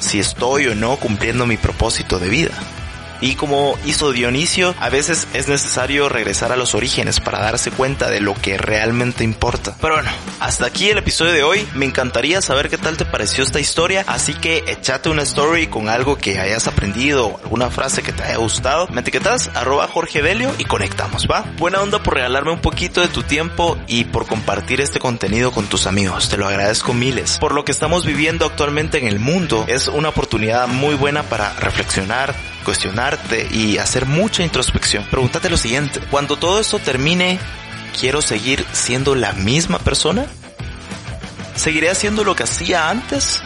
si 0.00 0.18
estoy 0.18 0.66
o 0.66 0.74
no 0.74 0.96
cumpliendo 0.96 1.46
mi 1.46 1.56
propósito 1.56 2.18
de 2.18 2.28
vida. 2.28 2.79
Y 3.20 3.34
como 3.34 3.78
hizo 3.84 4.12
Dionisio, 4.12 4.74
a 4.80 4.88
veces 4.88 5.28
es 5.34 5.48
necesario 5.48 6.08
regresar 6.08 6.52
a 6.52 6.56
los 6.56 6.74
orígenes 6.74 7.20
para 7.20 7.40
darse 7.40 7.70
cuenta 7.70 8.10
de 8.10 8.20
lo 8.20 8.34
que 8.34 8.58
realmente 8.58 9.24
importa. 9.24 9.76
Pero 9.80 9.94
bueno, 9.94 10.10
hasta 10.40 10.66
aquí 10.66 10.88
el 10.88 10.98
episodio 10.98 11.32
de 11.32 11.42
hoy. 11.42 11.66
Me 11.74 11.86
encantaría 11.86 12.40
saber 12.40 12.68
qué 12.68 12.78
tal 12.78 12.96
te 12.96 13.04
pareció 13.04 13.44
esta 13.44 13.60
historia, 13.60 14.04
así 14.06 14.34
que 14.34 14.64
échate 14.66 15.10
una 15.10 15.22
story 15.22 15.66
con 15.66 15.88
algo 15.88 16.16
que 16.16 16.38
hayas 16.38 16.66
aprendido, 16.66 17.38
alguna 17.42 17.70
frase 17.70 18.02
que 18.02 18.12
te 18.12 18.22
haya 18.22 18.36
gustado. 18.36 18.88
Me 18.88 19.00
etiquetas 19.00 19.50
arroba 19.54 19.86
Jorge 19.88 20.22
Delio 20.22 20.52
y 20.58 20.64
conectamos, 20.64 21.26
¿va? 21.30 21.44
Buena 21.58 21.80
onda 21.80 22.02
por 22.02 22.14
regalarme 22.14 22.52
un 22.52 22.60
poquito 22.60 23.00
de 23.00 23.08
tu 23.08 23.22
tiempo 23.22 23.78
y 23.86 24.04
por 24.04 24.26
compartir 24.26 24.80
este 24.80 24.98
contenido 24.98 25.52
con 25.52 25.66
tus 25.66 25.86
amigos. 25.86 26.28
Te 26.28 26.36
lo 26.36 26.48
agradezco 26.48 26.94
miles. 26.94 27.38
Por 27.38 27.52
lo 27.52 27.64
que 27.64 27.72
estamos 27.72 28.04
viviendo 28.04 28.46
actualmente 28.46 28.98
en 28.98 29.06
el 29.06 29.18
mundo, 29.18 29.64
es 29.68 29.88
una 29.88 30.10
oportunidad 30.10 30.68
muy 30.68 30.94
buena 30.94 31.22
para 31.24 31.52
reflexionar, 31.54 32.34
cuestionarte 32.64 33.48
y 33.50 33.78
hacer 33.78 34.06
mucha 34.06 34.42
introspección. 34.42 35.04
Pregúntate 35.10 35.50
lo 35.50 35.56
siguiente, 35.56 36.00
cuando 36.10 36.36
todo 36.36 36.60
esto 36.60 36.78
termine, 36.78 37.38
¿quiero 37.98 38.22
seguir 38.22 38.64
siendo 38.72 39.14
la 39.14 39.32
misma 39.32 39.78
persona? 39.78 40.26
¿Seguiré 41.54 41.90
haciendo 41.90 42.24
lo 42.24 42.34
que 42.34 42.44
hacía 42.44 42.88
antes? 42.88 43.42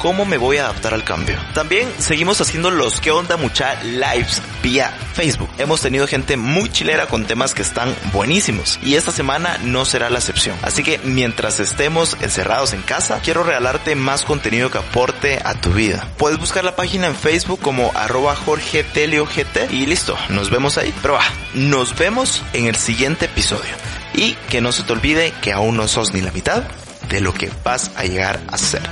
¿Cómo 0.00 0.24
me 0.24 0.38
voy 0.38 0.56
a 0.56 0.64
adaptar 0.64 0.94
al 0.94 1.04
cambio? 1.04 1.36
También 1.52 1.86
seguimos 1.98 2.40
haciendo 2.40 2.70
los 2.70 3.02
que 3.02 3.10
onda 3.10 3.36
mucha 3.36 3.82
lives 3.82 4.40
vía 4.62 4.96
Facebook. 5.12 5.50
Hemos 5.58 5.82
tenido 5.82 6.06
gente 6.06 6.38
muy 6.38 6.70
chilera 6.70 7.06
con 7.06 7.26
temas 7.26 7.52
que 7.52 7.60
están 7.60 7.94
buenísimos 8.10 8.80
y 8.82 8.94
esta 8.94 9.10
semana 9.10 9.58
no 9.62 9.84
será 9.84 10.08
la 10.08 10.20
excepción. 10.20 10.56
Así 10.62 10.82
que 10.82 10.98
mientras 11.04 11.60
estemos 11.60 12.16
encerrados 12.22 12.72
en 12.72 12.80
casa, 12.80 13.20
quiero 13.22 13.42
regalarte 13.42 13.94
más 13.94 14.24
contenido 14.24 14.70
que 14.70 14.78
aporte 14.78 15.38
a 15.44 15.52
tu 15.52 15.70
vida. 15.74 16.08
Puedes 16.16 16.38
buscar 16.38 16.64
la 16.64 16.76
página 16.76 17.06
en 17.06 17.14
Facebook 17.14 17.60
como 17.60 17.92
arroba 17.94 18.34
Jorge 18.34 18.84
Telio 18.84 19.26
GT 19.26 19.70
y 19.70 19.84
listo, 19.84 20.16
nos 20.30 20.48
vemos 20.48 20.78
ahí. 20.78 20.94
Pero 21.02 21.18
nos 21.52 21.94
vemos 21.98 22.42
en 22.54 22.68
el 22.68 22.76
siguiente 22.76 23.26
episodio. 23.26 23.74
Y 24.14 24.32
que 24.48 24.62
no 24.62 24.72
se 24.72 24.82
te 24.82 24.94
olvide 24.94 25.34
que 25.42 25.52
aún 25.52 25.76
no 25.76 25.88
sos 25.88 26.14
ni 26.14 26.22
la 26.22 26.32
mitad 26.32 26.62
de 27.10 27.20
lo 27.20 27.34
que 27.34 27.50
vas 27.62 27.90
a 27.96 28.04
llegar 28.04 28.40
a 28.48 28.56
ser. 28.56 28.82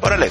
Órale. 0.00 0.30